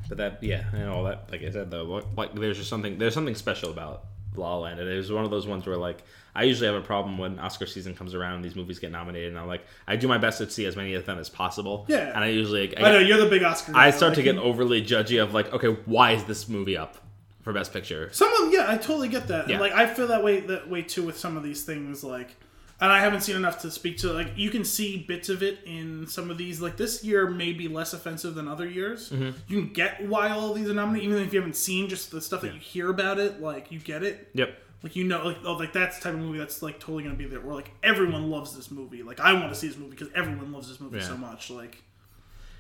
But 0.10 0.18
that, 0.18 0.44
yeah, 0.44 0.64
and 0.74 0.90
all 0.90 1.04
that. 1.06 1.30
Like 1.32 1.44
I 1.44 1.52
said, 1.52 1.72
though, 1.72 1.84
like, 1.84 2.06
like 2.16 2.36
there's 2.36 2.58
just 2.58 2.70
something. 2.70 2.98
There's 2.98 3.14
something 3.14 3.36
special 3.36 3.70
about 3.70 4.06
La 4.36 4.56
La 4.56 4.60
Land. 4.60 4.80
And 4.80 4.90
it 4.90 4.98
was 4.98 5.12
one 5.12 5.24
of 5.24 5.32
those 5.32 5.48
ones 5.48 5.66
where, 5.66 5.78
like, 5.78 6.04
I 6.36 6.44
usually 6.44 6.68
have 6.68 6.76
a 6.76 6.86
problem 6.86 7.18
when 7.18 7.40
Oscar 7.40 7.66
season 7.66 7.96
comes 7.96 8.14
around 8.14 8.36
and 8.36 8.46
these 8.46 8.56
movies 8.56 8.80
get 8.80 8.92
nominated, 8.92 9.30
and 9.30 9.40
I'm 9.40 9.48
like, 9.48 9.66
I 9.88 9.96
do 9.96 10.08
my 10.08 10.18
best 10.18 10.38
to 10.40 10.50
see 10.50 10.66
as 10.66 10.76
many 10.76 10.94
of 10.96 11.06
them 11.06 11.20
as 11.20 11.30
possible. 11.30 11.86
Yeah. 11.88 12.12
And 12.14 12.24
I 12.24 12.28
usually, 12.28 12.78
I 12.78 12.92
know 12.92 13.00
you're 13.00 13.20
the 13.20 13.30
big 13.30 13.44
Oscar. 13.44 13.74
I 13.76 13.92
start 13.92 14.16
to 14.16 14.20
like, 14.20 14.26
get 14.26 14.38
overly 14.38 14.82
judgy 14.82 15.22
of 15.22 15.34
like, 15.34 15.54
okay, 15.54 15.70
why 15.86 16.12
is 16.12 16.24
this 16.26 16.50
movie 16.50 16.78
up 16.78 16.98
for 17.42 17.54
best 17.54 17.74
picture? 17.74 18.10
Some 18.12 18.32
of 18.34 18.40
them, 18.40 18.52
yeah, 18.54 18.72
I 18.72 18.78
totally 18.78 19.10
get 19.10 19.28
that. 19.30 19.48
Yeah. 19.48 19.56
And 19.56 19.62
like 19.62 19.74
I 19.74 19.88
feel 19.94 20.08
that 20.08 20.24
way 20.24 20.42
that 20.42 20.70
way 20.70 20.82
too 20.82 21.04
with 21.04 21.18
some 21.18 21.38
of 21.38 21.44
these 21.44 21.64
things. 21.64 22.04
Like, 22.04 22.36
and 22.80 22.92
I 22.92 23.00
haven't 23.00 23.22
seen 23.22 23.36
enough 23.36 23.62
to 23.62 23.72
speak 23.72 23.98
to. 24.00 24.14
Like, 24.14 24.34
you 24.36 24.50
can 24.50 24.64
see 24.64 24.98
bits 24.98 25.30
of 25.30 25.42
it 25.42 25.60
in 25.66 26.06
some 26.08 26.30
of 26.30 26.38
these. 26.38 26.62
Like 26.62 26.78
this 26.78 27.04
year 27.04 27.30
may 27.30 27.54
be 27.54 27.68
less 27.68 27.94
offensive 27.94 28.36
than 28.36 28.48
other 28.48 28.68
years. 28.68 29.10
Mm-hmm. 29.10 29.32
You 29.48 29.62
can 29.64 29.74
get 29.74 30.08
why 30.08 30.30
all 30.30 30.54
these 30.54 30.70
are 30.70 30.74
nominated, 30.74 31.10
even 31.10 31.24
if 31.24 31.34
you 31.34 31.40
haven't 31.40 31.56
seen 31.56 31.90
just 31.90 32.12
the 32.12 32.22
stuff 32.22 32.42
that 32.42 32.54
you 32.54 32.60
hear 32.60 32.90
about 32.90 33.18
it. 33.20 33.42
Like 33.42 33.72
you 33.72 33.80
get 33.80 34.04
it. 34.04 34.30
Yep. 34.34 34.56
Like 34.84 34.96
you 34.96 35.06
know, 35.06 35.26
like 35.26 35.38
oh, 35.44 35.54
like 35.54 35.74
that's 35.74 35.98
the 35.98 36.04
type 36.04 36.14
of 36.14 36.20
movie 36.20 36.38
that's 36.38 36.62
like 36.62 36.80
totally 36.80 37.04
gonna 37.04 37.16
be 37.16 37.26
there. 37.26 37.42
Where 37.42 37.56
like 37.56 37.72
everyone 37.82 38.30
loves 38.30 38.56
this 38.56 38.70
movie. 38.70 39.02
Like 39.02 39.20
I 39.20 39.34
want 39.34 39.50
to 39.50 39.56
see 39.56 39.68
this 39.68 39.78
movie 39.78 39.92
because 39.92 40.10
everyone 40.14 40.52
loves 40.52 40.70
this 40.70 40.80
movie 40.80 40.98
Yeah. 40.98 41.04
so 41.04 41.18
much. 41.18 41.50
Like 41.50 41.82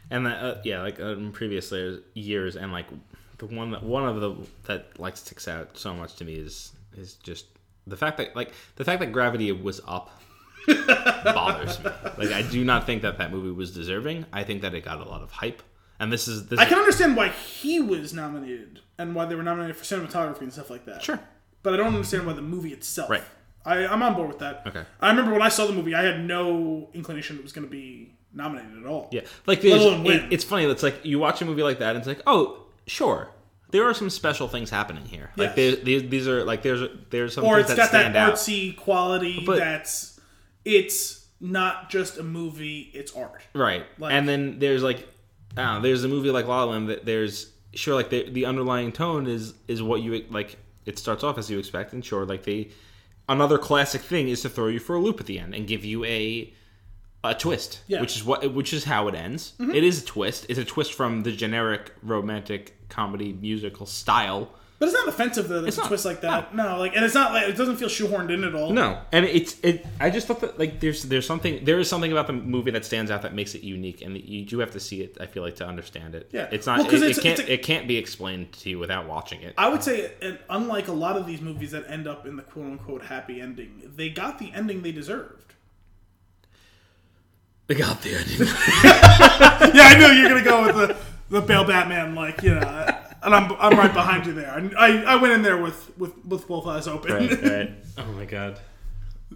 and 0.09 0.26
that 0.26 0.43
uh, 0.43 0.55
yeah 0.63 0.82
like 0.82 0.99
uh, 0.99 1.09
in 1.09 1.32
previous 1.32 1.72
years, 1.72 1.99
years 2.15 2.55
and 2.55 2.72
like 2.72 2.88
the 3.38 3.45
one 3.45 3.70
that 3.70 3.84
one 3.84 4.07
of 4.07 4.20
the 4.20 4.36
that 4.63 4.99
like 4.99 5.15
sticks 5.15 5.47
out 5.47 5.78
so 5.78 5.93
much 5.93 6.15
to 6.15 6.26
me 6.26 6.34
is 6.34 6.72
is 6.97 7.13
just 7.15 7.45
the 7.88 7.97
fact 7.97 8.17
that 8.17 8.35
like 8.35 8.51
the 8.75 8.85
fact 8.85 8.99
that 8.99 9.11
gravity 9.11 9.51
was 9.51 9.81
up 9.88 10.09
bothers 10.67 11.79
me 11.83 11.89
like 12.17 12.31
i 12.31 12.41
do 12.41 12.63
not 12.65 12.85
think 12.85 13.01
that 13.01 13.17
that 13.17 13.31
movie 13.31 13.51
was 13.51 13.73
deserving 13.73 14.25
i 14.33 14.43
think 14.43 14.61
that 14.61 14.73
it 14.73 14.83
got 14.83 14.99
a 14.99 15.05
lot 15.05 15.21
of 15.21 15.31
hype 15.31 15.61
and 15.99 16.13
this 16.13 16.27
is 16.27 16.47
this 16.47 16.59
I 16.59 16.65
can 16.65 16.77
understand 16.77 17.15
why 17.15 17.29
he 17.29 17.79
was 17.79 18.13
nominated 18.13 18.81
and 18.97 19.15
why 19.15 19.25
they 19.25 19.35
were 19.35 19.43
nominated 19.43 19.75
for 19.75 19.83
cinematography 19.83 20.41
and 20.41 20.53
stuff 20.53 20.69
like 20.69 20.85
that. 20.85 21.01
sure 21.01 21.19
but 21.63 21.73
I 21.73 21.77
don't 21.77 21.88
understand 21.88 22.25
why 22.25 22.33
the 22.33 22.41
movie 22.41 22.71
itself. 22.71 23.09
Right. 23.09 23.23
I, 23.65 23.85
I'm 23.88 24.01
on 24.01 24.13
board 24.13 24.29
with 24.29 24.39
that. 24.39 24.63
Okay. 24.67 24.83
I 25.01 25.09
remember 25.09 25.33
when 25.33 25.41
I 25.41 25.49
saw 25.49 25.65
the 25.65 25.73
movie, 25.73 25.93
I 25.93 26.03
had 26.03 26.23
no 26.23 26.89
inclination 26.93 27.35
it 27.38 27.43
was 27.43 27.51
going 27.51 27.65
to 27.67 27.71
be 27.71 28.13
nominated 28.33 28.77
at 28.79 28.85
all. 28.85 29.09
yeah 29.11 29.21
like 29.47 29.61
there's, 29.61 29.83
alone 29.83 30.03
win. 30.03 30.25
it, 30.25 30.33
it's 30.33 30.43
funny 30.43 30.65
it's 30.65 30.83
like 30.83 31.03
you 31.03 31.17
watch 31.17 31.41
a 31.41 31.45
movie 31.45 31.63
like 31.63 31.79
that 31.79 31.95
and 31.95 31.97
it's 31.99 32.07
like 32.07 32.21
oh 32.27 32.63
sure 32.85 33.29
there 33.72 33.84
are 33.86 33.93
some 33.93 34.09
special 34.09 34.47
things 34.47 34.70
happening 34.70 35.05
here 35.05 35.30
like 35.36 35.49
Yes. 35.49 35.55
there- 35.55 35.76
these, 35.84 36.09
these 36.09 36.28
are 36.28 36.43
like 36.43 36.61
there's 36.61 36.89
there's 37.09 37.34
some 37.34 37.43
Or 37.43 37.59
it's 37.59 37.70
that 37.70 37.78
got 37.78 37.91
that 37.91 38.01
stand 38.01 38.15
out 38.15 38.34
artsy 38.36 38.76
quality 38.76 39.43
But- 39.45 39.57
that's 39.59 40.20
it's 40.65 41.26
not 41.39 41.89
just 41.89 42.18
a 42.18 42.24
movie; 42.24 42.89
it's 42.93 43.11
art. 43.15 43.43
Right. 43.53 43.86
Like- 43.99 44.11
and 44.13 44.28
then 44.28 44.57
there's 44.59 44.82
like, 44.84 45.07
I 45.55 45.61
don't 45.63 45.76
know, 45.76 45.82
there's 45.82 46.03
a 46.03 46.07
movie 46.07 46.32
like 46.32 46.47
La 46.47 46.63
La 46.63 46.72
Land 46.72 46.89
that 46.89 47.05
there's 47.05 47.51
sure 47.74 47.93
like 47.93 48.09
the, 48.09 48.30
the 48.30 48.45
underlying 48.45 48.91
tone 48.91 49.28
is 49.28 49.53
is 49.68 49.82
what 49.84 50.01
you 50.01 50.26
like. 50.30 50.57
It 50.86 50.97
starts 50.97 51.24
off 51.24 51.38
as 51.38 51.49
you 51.49 51.59
expect, 51.59 51.93
and 51.93 52.03
sure 52.03 52.26
like 52.26 52.43
they 52.43 52.70
another 53.30 53.57
classic 53.57 54.01
thing 54.01 54.30
is 54.30 54.41
to 54.41 54.49
throw 54.49 54.68
you 54.68 54.80
for 54.80 54.95
a 54.95 54.99
loop 54.99 55.20
at 55.20 55.26
the 55.26 55.38
end 55.38 55.53
and 55.53 55.68
give 55.68 55.84
you 55.86 56.03
a 56.05 56.53
a 57.24 57.36
twist, 57.36 57.82
Yeah. 57.88 58.01
which 58.01 58.15
is 58.15 58.24
what 58.24 58.51
which 58.53 58.74
is 58.74 58.86
how 58.86 59.07
it 59.07 59.15
ends. 59.15 59.53
Mm-hmm. 59.59 59.76
It 59.76 59.84
is 59.84 60.01
a 60.01 60.05
twist. 60.05 60.45
It's 60.49 60.57
a 60.59 60.65
twist 60.65 60.93
from 60.93 61.24
the 61.24 61.32
generic 61.32 61.93
romantic 62.01 62.76
comedy 62.89 63.33
musical 63.33 63.85
style. 63.85 64.49
But 64.79 64.89
it's 64.89 64.93
not 64.93 65.07
offensive 65.07 65.47
that 65.47 65.65
it's, 65.65 65.75
a 65.77 65.81
not. 65.81 65.88
twist 65.88 66.05
like 66.05 66.21
that. 66.21 66.53
No. 66.53 66.77
like, 66.77 66.95
and 66.95 67.03
it's 67.03 67.15
not 67.15 67.33
like 67.33 67.49
it 67.49 67.57
doesn't 67.57 67.77
feel 67.77 67.88
shoehorned 67.89 68.31
in 68.31 68.43
at 68.43 68.53
all. 68.53 68.69
No, 68.71 69.01
and 69.11 69.25
it's 69.25 69.59
it. 69.63 69.83
I 69.99 70.11
just 70.11 70.27
thought 70.27 70.39
that 70.41 70.59
like 70.59 70.79
there's 70.79 71.01
there's 71.01 71.25
something 71.25 71.65
there 71.65 71.79
is 71.79 71.89
something 71.89 72.11
about 72.11 72.27
the 72.27 72.33
movie 72.33 72.69
that 72.69 72.85
stands 72.85 73.09
out 73.09 73.23
that 73.23 73.33
makes 73.33 73.55
it 73.55 73.63
unique, 73.63 74.03
and 74.03 74.15
you 74.15 74.45
do 74.45 74.59
have 74.59 74.69
to 74.73 74.79
see 74.79 75.01
it. 75.01 75.17
I 75.19 75.25
feel 75.25 75.41
like 75.41 75.55
to 75.55 75.65
understand 75.65 76.13
it. 76.13 76.29
Yeah. 76.31 76.47
it's 76.51 76.67
not. 76.67 76.77
Well, 76.77 76.89
it, 76.89 76.93
it's- 76.93 77.17
it 77.17 77.21
can't. 77.23 77.39
a- 77.39 77.53
it 77.53 77.63
can't 77.63 77.88
be 77.88 77.97
explained 77.97 78.51
to 78.53 78.69
you 78.69 78.77
without 78.77 79.07
watching 79.07 79.41
it. 79.41 79.55
I 79.57 79.67
would 79.67 79.81
say, 79.83 80.11
and 80.21 80.38
unlike 80.47 80.89
a 80.89 80.93
lot 80.93 81.17
of 81.17 81.25
these 81.25 81.41
movies 81.41 81.71
that 81.71 81.89
end 81.89 82.07
up 82.07 82.27
in 82.27 82.35
the 82.35 82.43
quote 82.43 82.65
unquote 82.67 83.01
happy 83.05 83.41
ending, 83.41 83.81
they 83.95 84.09
got 84.09 84.38
the 84.38 84.51
ending 84.53 84.83
they 84.83 84.91
deserved. 84.91 85.55
They 87.65 87.73
got 87.73 87.99
the 88.03 88.13
ending. 88.15 88.38
yeah, 89.75 89.88
I 89.88 89.95
knew 89.97 90.07
you 90.13 90.23
were 90.23 90.29
gonna 90.29 90.43
go 90.43 90.65
with 90.67 90.89
the 90.89 90.95
the 91.30 91.41
Bale 91.41 91.63
Batman, 91.65 92.15
like 92.15 92.41
you 92.41 92.55
know, 92.55 92.93
and 93.23 93.36
I'm 93.36 93.51
I'm 93.59 93.78
right 93.78 93.93
behind 93.93 94.25
you 94.25 94.34
there. 94.34 94.51
I 94.51 94.69
I, 94.78 95.03
I 95.03 95.15
went 95.17 95.34
in 95.34 95.41
there 95.41 95.61
with, 95.61 95.97
with 95.97 96.13
with 96.25 96.47
both 96.47 96.67
eyes 96.67 96.88
open, 96.88 97.13
right, 97.13 97.43
right. 97.43 97.71
Oh 97.97 98.11
my 98.13 98.25
god, 98.25 98.59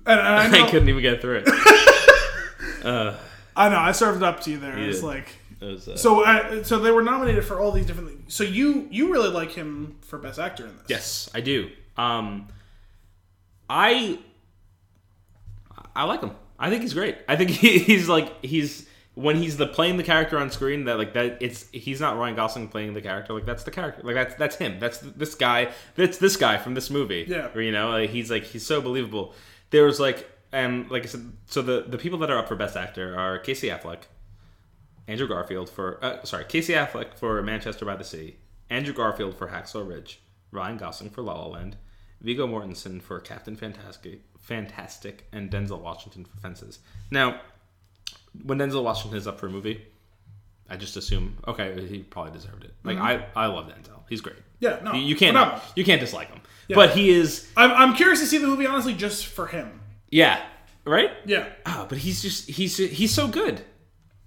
and, 0.06 0.20
and 0.20 0.22
I 0.22 0.48
know 0.52 0.66
I 0.66 0.70
couldn't 0.70 0.90
even 0.90 1.02
get 1.02 1.22
through 1.22 1.44
it. 1.46 1.50
I 3.56 3.70
know 3.70 3.78
I 3.78 3.92
served 3.92 4.18
it 4.18 4.24
up 4.24 4.42
to 4.42 4.52
you 4.52 4.60
there. 4.60 4.78
It's 4.78 5.00
did. 5.02 5.06
like 5.06 5.28
It 5.60 5.66
was, 5.66 5.88
uh, 5.88 5.98
so 5.98 6.24
uh, 6.24 6.64
so 6.64 6.80
they 6.80 6.92
were 6.92 7.04
nominated 7.04 7.44
for 7.44 7.60
all 7.60 7.72
these 7.72 7.86
different 7.86 8.10
things. 8.10 8.34
So 8.34 8.44
you 8.44 8.88
you 8.90 9.12
really 9.12 9.30
like 9.30 9.52
him 9.52 9.98
for 10.02 10.18
best 10.18 10.40
actor 10.40 10.66
in 10.66 10.78
this? 10.78 10.86
Yes, 10.88 11.30
I 11.34 11.42
do. 11.42 11.70
Um, 11.98 12.48
I 13.70 14.20
I 15.96 16.06
like 16.06 16.22
him. 16.22 16.32
I 16.58 16.70
think 16.70 16.82
he's 16.84 16.94
great. 16.94 17.18
I 17.28 17.36
think 17.36 17.50
he, 17.50 17.80
he's 17.80 18.08
like 18.08 18.44
he's 18.44 18.88
when 19.16 19.36
he's 19.36 19.58
the 19.58 19.68
playing 19.68 19.98
the 19.98 20.04
character 20.04 20.38
on 20.38 20.50
screen 20.50 20.86
that 20.86 20.98
like 20.98 21.14
that 21.14 21.38
it's 21.42 21.70
he's 21.72 22.00
not 22.00 22.18
Ryan 22.18 22.36
Gosling 22.36 22.70
playing 22.70 22.94
the 22.94 23.02
character 23.02 23.34
like 23.34 23.46
that's 23.46 23.64
the 23.64 23.72
character 23.72 24.02
like 24.04 24.16
that's 24.16 24.36
that's 24.36 24.56
him 24.56 24.80
that's 24.80 25.00
this 25.00 25.36
guy 25.36 25.70
that's 25.96 26.18
this 26.18 26.38
guy 26.38 26.58
from 26.58 26.74
this 26.76 26.90
movie 26.90 27.26
Yeah. 27.28 27.50
Or, 27.54 27.62
you 27.62 27.72
know 27.72 27.90
like, 27.90 28.10
he's 28.10 28.32
like 28.32 28.44
he's 28.44 28.66
so 28.66 28.82
believable 28.82 29.34
there 29.72 29.84
was 29.84 30.00
like 30.00 30.30
and 30.54 30.90
like 30.90 31.04
I 31.04 31.08
said 31.08 31.32
so 31.48 31.62
the 31.62 31.86
the 31.88 31.98
people 31.98 32.20
that 32.20 32.30
are 32.30 32.38
up 32.38 32.48
for 32.48 32.56
best 32.56 32.78
actor 32.78 33.18
are 33.18 33.38
Casey 33.40 33.68
Affleck 33.68 34.04
Andrew 35.08 35.28
Garfield 35.28 35.70
for 35.70 36.04
uh, 36.04 36.24
sorry 36.24 36.46
Casey 36.46 36.74
Affleck 36.74 37.14
for 37.16 37.42
Manchester 37.42 37.86
by 37.86 37.96
the 37.96 38.04
Sea, 38.04 38.38
Andrew 38.70 38.94
Garfield 38.94 39.36
for 39.36 39.48
Hacksaw 39.48 39.86
Ridge, 39.88 40.22
Ryan 40.52 40.78
Gosling 40.78 41.10
for 41.10 41.22
La 41.22 41.34
La 41.34 41.48
Land, 41.48 41.76
Viggo 42.22 42.48
Mortensen 42.48 43.02
for 43.02 43.20
Captain 43.20 43.56
Fantastic, 43.56 44.22
Fantastic, 44.40 45.28
and 45.34 45.50
Denzel 45.52 45.82
Washington 45.82 46.24
for 46.24 46.38
Fences. 46.38 46.80
Now, 47.10 47.42
when 48.44 48.58
Denzel 48.60 48.84
Washington 48.84 49.18
is 49.18 49.28
up 49.28 49.40
for 49.40 49.48
a 49.48 49.50
movie, 49.50 49.86
I 50.70 50.78
just 50.78 50.96
assume 50.98 51.38
okay 51.48 51.86
he 51.88 52.00
probably 52.00 52.32
deserved 52.32 52.64
it. 52.64 52.74
Like 52.84 52.98
I 52.98 53.26
I 53.36 53.48
love 53.48 53.68
Denzel, 53.68 54.00
he's 54.10 54.22
great. 54.22 54.38
Yeah, 54.60 54.80
no, 54.84 54.94
You, 54.94 55.02
you 55.02 55.16
can't 55.16 55.36
phenomenal. 55.36 55.62
you 55.76 55.84
can't 55.84 56.00
dislike 56.00 56.30
him, 56.30 56.42
but 56.70 56.92
he 56.92 57.10
is 57.10 57.50
I'm 57.58 57.72
I'm 57.72 57.96
curious 57.96 58.20
to 58.22 58.26
see 58.26 58.38
the 58.38 58.48
movie 58.48 58.66
honestly 58.66 58.94
just 58.94 59.26
for 59.26 59.48
him. 59.48 59.82
yeah 60.10 60.42
right. 60.86 61.12
Yeah. 61.26 61.48
Ah, 61.66 61.86
but 61.90 61.98
he's 62.00 62.22
just 62.22 62.50
he's 62.50 62.78
he's 62.78 63.14
so 63.14 63.28
good. 63.28 63.62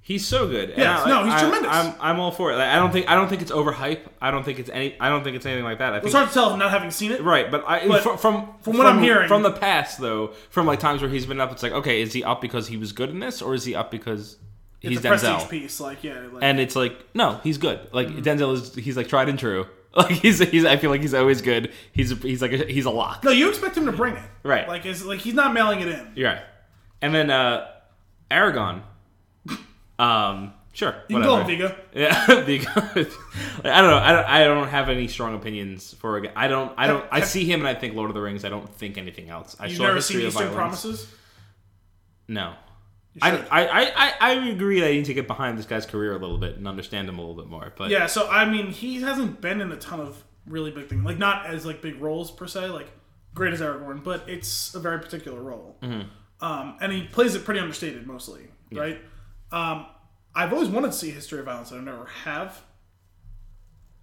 He's 0.06 0.26
so 0.26 0.46
good. 0.46 0.78
I- 0.78 1.08
no, 1.08 1.24
he's 1.24 1.32
I- 1.32 1.40
tremendous. 1.40 1.70
I'm, 1.72 1.94
I'm 1.98 2.20
all 2.20 2.30
for 2.30 2.52
it. 2.52 2.56
Like, 2.56 2.68
I 2.68 2.76
don't 2.76 2.92
think 2.92 3.08
I 3.08 3.14
don't 3.14 3.26
think 3.28 3.40
it's 3.40 3.50
overhype. 3.50 4.00
I 4.20 4.30
don't 4.30 4.44
think 4.44 4.58
it's 4.58 4.68
any. 4.68 4.94
I 5.00 5.08
don't 5.08 5.24
think 5.24 5.34
it's 5.34 5.46
anything 5.46 5.64
like 5.64 5.78
that. 5.78 5.94
I 5.94 5.96
think 5.96 6.04
It's 6.06 6.14
hard 6.14 6.28
to 6.28 6.34
tell 6.34 6.50
from 6.50 6.58
not 6.58 6.70
having 6.70 6.90
seen 6.90 7.10
it. 7.10 7.22
right, 7.22 7.50
but 7.50 7.64
I 7.66 7.88
But 7.88 8.02
from, 8.02 8.18
from 8.18 8.48
from 8.60 8.76
what 8.76 8.86
I'm 8.86 9.02
hearing- 9.02 9.28
from 9.28 9.42
the 9.42 9.50
past 9.50 9.98
though, 9.98 10.34
from 10.50 10.66
like 10.66 10.78
times 10.78 11.00
where 11.00 11.10
he's 11.10 11.24
been 11.24 11.40
up, 11.40 11.52
it's 11.52 11.62
like 11.62 11.72
okay, 11.72 12.02
is 12.02 12.12
he 12.12 12.22
up 12.22 12.42
because 12.42 12.66
he 12.68 12.76
was 12.76 12.92
good 12.92 13.08
in 13.08 13.18
this, 13.18 13.40
or 13.40 13.54
is 13.54 13.64
he 13.64 13.74
up 13.74 13.90
because 13.90 14.36
he's 14.80 14.98
it's 14.98 15.06
a 15.06 15.08
prestige 15.08 15.30
Denzel? 15.30 15.48
piece, 15.48 15.80
like 15.80 16.04
yeah, 16.04 16.20
like, 16.30 16.42
And 16.42 16.60
it's 16.60 16.76
like 16.76 16.98
no, 17.14 17.40
he's 17.42 17.56
good. 17.56 17.80
Like 17.92 18.08
Mm-hmm. 18.08 18.20
Denzel 18.20 18.52
is 18.52 18.74
he's 18.74 18.98
like 18.98 19.08
tried 19.08 19.30
and 19.30 19.38
true. 19.38 19.66
Like 19.96 20.10
he's 20.10 20.40
he's 20.40 20.64
I 20.66 20.76
feel 20.76 20.90
like 20.90 21.00
he's 21.02 21.14
always 21.14 21.40
good. 21.40 21.72
He's 21.92 22.10
he's 22.20 22.42
like 22.42 22.52
a, 22.52 22.66
he's 22.66 22.84
a 22.84 22.90
lock. 22.90 23.22
no, 23.24 23.30
you 23.30 23.48
expect 23.48 23.76
him 23.76 23.86
to 23.86 23.92
bring 23.92 24.16
it, 24.16 24.22
Right. 24.42 24.66
Like 24.68 24.84
it's 24.84 25.02
like 25.04 25.20
he's 25.20 25.34
not 25.34 25.54
mailing 25.54 25.80
it 25.80 25.88
in. 25.88 26.22
Right. 26.24 26.42
And 27.00 27.14
then 27.14 27.30
uh 27.30 27.68
Aragorn. 28.30 28.82
Um, 29.98 30.52
sure. 30.72 30.94
You 31.08 31.16
can 31.16 31.26
whatever. 31.26 31.30
call 31.30 31.40
him 31.40 31.46
Viggo. 31.46 31.76
Yeah, 31.94 32.42
because 32.46 32.96
like, 32.96 33.64
I 33.64 33.80
don't 33.80 33.90
know. 33.90 33.98
I 33.98 34.12
don't. 34.12 34.26
I 34.26 34.44
don't 34.44 34.68
have 34.68 34.88
any 34.88 35.06
strong 35.08 35.34
opinions 35.34 35.94
for. 35.94 36.22
I 36.36 36.48
don't. 36.48 36.72
I 36.76 36.86
don't. 36.86 37.04
I 37.10 37.20
see 37.20 37.44
him 37.44 37.60
and 37.60 37.68
I 37.68 37.74
think 37.74 37.94
Lord 37.94 38.10
of 38.10 38.14
the 38.14 38.20
Rings. 38.22 38.44
I 38.44 38.48
don't 38.48 38.68
think 38.74 38.98
anything 38.98 39.28
else. 39.30 39.56
I 39.60 39.66
You've 39.66 39.76
saw 39.76 39.84
never 39.84 39.96
History 39.96 40.16
seen 40.16 40.26
of 40.26 40.32
Eastern 40.32 40.48
Violence. 40.48 40.82
Promises? 40.82 41.14
No. 42.28 42.54
I. 43.22 43.36
I, 43.50 43.92
I, 43.94 44.12
I, 44.20 44.32
agree 44.48 44.80
that 44.80 44.88
I 44.88 44.92
need 44.92 45.04
to 45.04 45.14
get 45.14 45.28
behind 45.28 45.56
this 45.56 45.66
guy's 45.66 45.86
career 45.86 46.16
a 46.16 46.18
little 46.18 46.38
bit 46.38 46.56
and 46.56 46.66
understand 46.66 47.08
him 47.08 47.18
a 47.18 47.20
little 47.20 47.36
bit 47.36 47.46
more. 47.46 47.72
But 47.76 47.90
Yeah, 47.90 48.06
so 48.06 48.28
I 48.28 48.44
mean, 48.44 48.72
he 48.72 49.02
hasn't 49.02 49.40
been 49.40 49.60
in 49.60 49.70
a 49.70 49.76
ton 49.76 50.00
of 50.00 50.24
really 50.46 50.72
big 50.72 50.88
things, 50.88 51.04
like 51.04 51.18
not 51.18 51.46
as 51.46 51.64
like 51.64 51.80
big 51.80 52.00
roles 52.00 52.32
per 52.32 52.48
se, 52.48 52.70
like 52.70 52.88
great 53.32 53.52
as 53.52 53.60
Aragorn, 53.60 54.02
but 54.02 54.28
it's 54.28 54.74
a 54.74 54.80
very 54.80 54.98
particular 54.98 55.40
role, 55.40 55.76
Mm-hmm. 55.82 56.44
um, 56.44 56.76
and 56.80 56.92
he 56.92 57.04
plays 57.04 57.36
it 57.36 57.44
pretty 57.44 57.60
understated 57.60 58.04
mostly, 58.04 58.48
right? 58.72 59.00
Um, 59.54 59.86
I've 60.34 60.52
always 60.52 60.68
wanted 60.68 60.88
to 60.88 60.98
see 60.98 61.10
History 61.10 61.38
of 61.38 61.44
Violence, 61.44 61.70
I 61.70 61.78
never 61.78 62.06
have. 62.24 62.60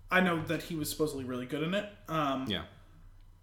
I 0.09 0.21
know 0.21 0.41
that 0.43 0.63
he 0.63 0.75
was 0.75 0.89
supposedly 0.89 1.25
really 1.25 1.45
good 1.45 1.61
in 1.61 1.73
it. 1.73 1.85
Um, 2.07 2.45
yeah. 2.47 2.63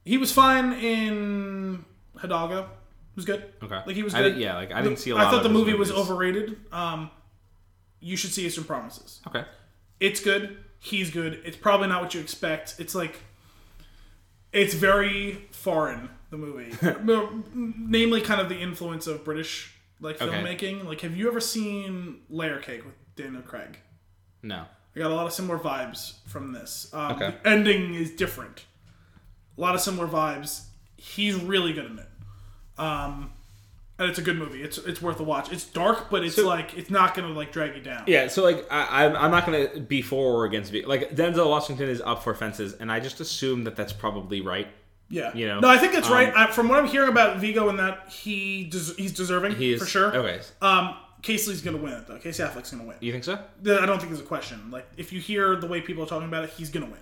He 0.06 0.16
was 0.16 0.32
fine 0.32 0.72
in 0.72 1.84
Hidalgo. 2.16 2.62
He 2.62 3.16
was 3.16 3.26
good. 3.26 3.52
Okay. 3.62 3.80
Like 3.86 3.94
he 3.94 4.02
was 4.02 4.14
good. 4.14 4.38
yeah, 4.38 4.56
like, 4.56 4.72
I 4.72 4.80
didn't 4.80 4.98
see 4.98 5.10
a 5.10 5.16
lot 5.16 5.26
I 5.26 5.30
thought 5.30 5.42
the 5.42 5.50
movie 5.50 5.74
was 5.74 5.92
overrated. 5.92 6.56
Um, 6.72 7.10
you 8.00 8.16
should 8.16 8.30
see 8.30 8.46
Eastern 8.46 8.64
Promises. 8.64 9.20
Okay. 9.26 9.44
It's 10.00 10.20
good. 10.20 10.56
He's 10.78 11.10
good. 11.10 11.42
It's 11.44 11.56
probably 11.56 11.88
not 11.88 12.00
what 12.00 12.14
you 12.14 12.20
expect. 12.20 12.76
It's 12.78 12.94
like 12.94 13.16
it's 14.52 14.72
very 14.72 15.48
foreign. 15.50 16.08
The 16.30 16.36
movie, 16.36 16.74
namely, 17.78 18.20
kind 18.20 18.40
of 18.40 18.50
the 18.50 18.58
influence 18.58 19.06
of 19.06 19.24
British 19.24 19.77
like 20.00 20.20
Okay. 20.20 20.32
filmmaking. 20.34 20.84
Like, 20.84 21.00
have 21.02 21.16
you 21.16 21.28
ever 21.28 21.40
seen 21.40 22.20
Layer 22.30 22.58
Cake 22.58 22.84
with 22.84 22.94
Daniel 23.16 23.42
Craig? 23.42 23.78
No. 24.42 24.64
I 24.96 24.98
got 25.00 25.10
a 25.10 25.14
lot 25.14 25.26
of 25.26 25.32
similar 25.32 25.58
vibes 25.58 26.14
from 26.26 26.52
this. 26.52 26.90
Um, 26.92 27.12
Okay. 27.12 27.34
The 27.42 27.48
ending 27.48 27.94
is 27.94 28.10
different. 28.12 28.64
A 29.56 29.60
lot 29.60 29.74
of 29.74 29.80
similar 29.80 30.06
vibes. 30.08 30.64
He's 30.96 31.34
really 31.34 31.72
good 31.72 31.86
in 31.86 31.98
it. 31.98 32.08
Um, 32.78 33.32
and 33.98 34.08
it's 34.08 34.18
a 34.18 34.22
good 34.22 34.38
movie. 34.38 34.62
It's 34.62 34.78
it's 34.78 35.02
worth 35.02 35.18
a 35.18 35.24
watch. 35.24 35.50
It's 35.52 35.64
dark, 35.64 36.08
but 36.10 36.24
it's 36.24 36.36
So- 36.36 36.46
like 36.46 36.74
it's 36.78 36.90
not 36.90 37.14
gonna 37.16 37.28
like 37.32 37.50
drag 37.50 37.74
you 37.74 37.82
down. 37.82 38.04
Yeah, 38.06 38.28
so 38.28 38.44
like 38.44 38.64
I, 38.70 39.04
I'm- 39.04 39.16
I'm 39.16 39.30
not 39.32 39.44
gonna 39.44 39.80
be 39.80 40.02
for 40.02 40.34
or 40.36 40.44
against. 40.44 40.72
Like 40.72 41.10
Denzel 41.16 41.48
Washington 41.50 41.88
is 41.88 42.00
up 42.00 42.22
for 42.22 42.32
fences, 42.34 42.74
and 42.74 42.92
I 42.92 43.00
just 43.00 43.18
assume 43.18 43.64
that 43.64 43.74
that's 43.74 43.92
probably 43.92 44.40
right. 44.40 44.68
Yeah. 45.10 45.34
You 45.34 45.48
know, 45.48 45.60
No, 45.60 45.68
I 45.68 45.78
think 45.78 45.92
that's 45.92 46.08
um, 46.08 46.12
right. 46.14 46.32
I, 46.36 46.46
from 46.50 46.68
what 46.68 46.78
I'm 46.78 46.86
hearing 46.86 47.08
about 47.08 47.38
Viggo 47.38 47.68
and 47.68 47.78
that 47.78 48.08
he 48.10 48.64
des- 48.64 48.94
he's 48.96 49.12
deserving 49.12 49.56
He 49.56 49.72
is 49.72 49.80
for 49.80 49.86
sure. 49.86 50.14
Okay, 50.14 50.40
Um, 50.60 50.96
Casey's 51.22 51.62
gonna 51.62 51.78
win 51.78 51.94
it 51.94 52.06
though. 52.06 52.18
Casey 52.18 52.42
Affleck's 52.42 52.70
gonna 52.70 52.84
win. 52.84 52.96
you 53.00 53.12
think 53.12 53.24
so? 53.24 53.34
I 53.34 53.86
don't 53.86 53.98
think 53.98 54.10
there's 54.10 54.20
a 54.20 54.24
question. 54.26 54.70
Like 54.70 54.86
if 54.96 55.12
you 55.12 55.20
hear 55.20 55.56
the 55.56 55.66
way 55.66 55.80
people 55.80 56.02
are 56.04 56.06
talking 56.06 56.28
about 56.28 56.44
it, 56.44 56.50
he's 56.50 56.70
gonna 56.70 56.86
win. 56.86 57.00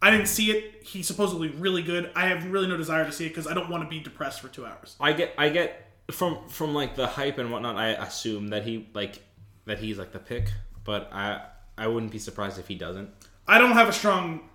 I 0.00 0.10
didn't 0.10 0.26
see 0.26 0.50
it. 0.50 0.84
He's 0.84 1.06
supposedly 1.06 1.48
really 1.48 1.82
good. 1.82 2.10
I 2.14 2.28
have 2.28 2.50
really 2.50 2.66
no 2.66 2.76
desire 2.76 3.04
to 3.04 3.12
see 3.12 3.26
it 3.26 3.30
because 3.30 3.46
I 3.46 3.54
don't 3.54 3.70
want 3.70 3.82
to 3.84 3.88
be 3.88 4.00
depressed 4.00 4.40
for 4.40 4.48
two 4.48 4.66
hours. 4.66 4.96
I 5.00 5.12
get 5.12 5.34
I 5.38 5.48
get 5.48 5.90
from 6.10 6.46
from 6.48 6.74
like 6.74 6.94
the 6.94 7.06
hype 7.06 7.38
and 7.38 7.50
whatnot. 7.50 7.76
I 7.76 7.88
assume 7.88 8.48
that 8.48 8.64
he 8.64 8.88
like 8.94 9.20
that 9.64 9.78
he's 9.78 9.98
like 9.98 10.12
the 10.12 10.18
pick, 10.18 10.52
but 10.84 11.10
I 11.12 11.42
I 11.76 11.88
wouldn't 11.88 12.12
be 12.12 12.18
surprised 12.18 12.58
if 12.58 12.68
he 12.68 12.74
doesn't. 12.74 13.10
I 13.48 13.58
don't 13.58 13.72
have 13.72 13.88
a 13.88 13.92
strong 13.92 14.48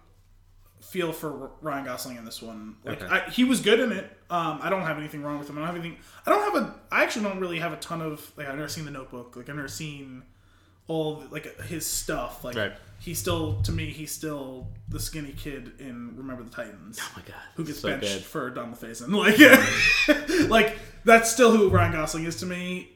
feel 0.81 1.11
for 1.11 1.51
Ryan 1.61 1.85
Gosling 1.85 2.17
in 2.17 2.25
this 2.25 2.41
one. 2.41 2.75
Like 2.83 3.01
Okay. 3.03 3.13
I, 3.13 3.29
he 3.29 3.43
was 3.43 3.61
good 3.61 3.79
in 3.79 3.91
it. 3.91 4.05
Um, 4.29 4.59
I 4.61 4.69
don't 4.69 4.81
have 4.83 4.97
anything 4.97 5.23
wrong 5.23 5.39
with 5.39 5.49
him. 5.49 5.57
I 5.57 5.61
don't 5.61 5.67
have 5.67 5.75
anything. 5.75 5.97
I 6.25 6.29
don't 6.31 6.53
have 6.53 6.63
a. 6.63 6.75
I 6.91 7.03
actually 7.03 7.23
don't 7.25 7.39
really 7.39 7.59
have 7.59 7.73
a 7.73 7.77
ton 7.77 8.01
of 8.01 8.31
like. 8.37 8.47
I've 8.47 8.55
never 8.55 8.67
seen 8.69 8.85
The 8.85 8.91
Notebook. 8.91 9.35
Like 9.35 9.49
I've 9.49 9.55
never 9.55 9.67
seen 9.67 10.23
all 10.87 11.17
the, 11.17 11.27
like 11.27 11.59
his 11.61 11.85
stuff. 11.85 12.43
Like 12.43 12.55
Right. 12.55 12.71
he's 12.99 13.19
still 13.19 13.61
to 13.63 13.71
me. 13.71 13.87
He's 13.91 14.11
still 14.11 14.67
the 14.89 14.99
skinny 14.99 15.33
kid 15.33 15.73
in 15.79 16.15
Remember 16.15 16.43
the 16.43 16.49
Titans. 16.49 16.99
Oh 17.01 17.11
my 17.15 17.21
god, 17.23 17.35
who 17.55 17.65
gets 17.65 17.79
so 17.79 17.89
benched 17.89 18.13
good. 18.13 18.23
for 18.23 18.49
Don 18.49 18.73
Faison. 18.75 19.09
Like, 20.07 20.49
like 20.49 20.77
that's 21.05 21.31
still 21.31 21.55
who 21.55 21.69
Ryan 21.69 21.91
Gosling 21.93 22.25
is 22.25 22.37
to 22.37 22.45
me. 22.45 22.89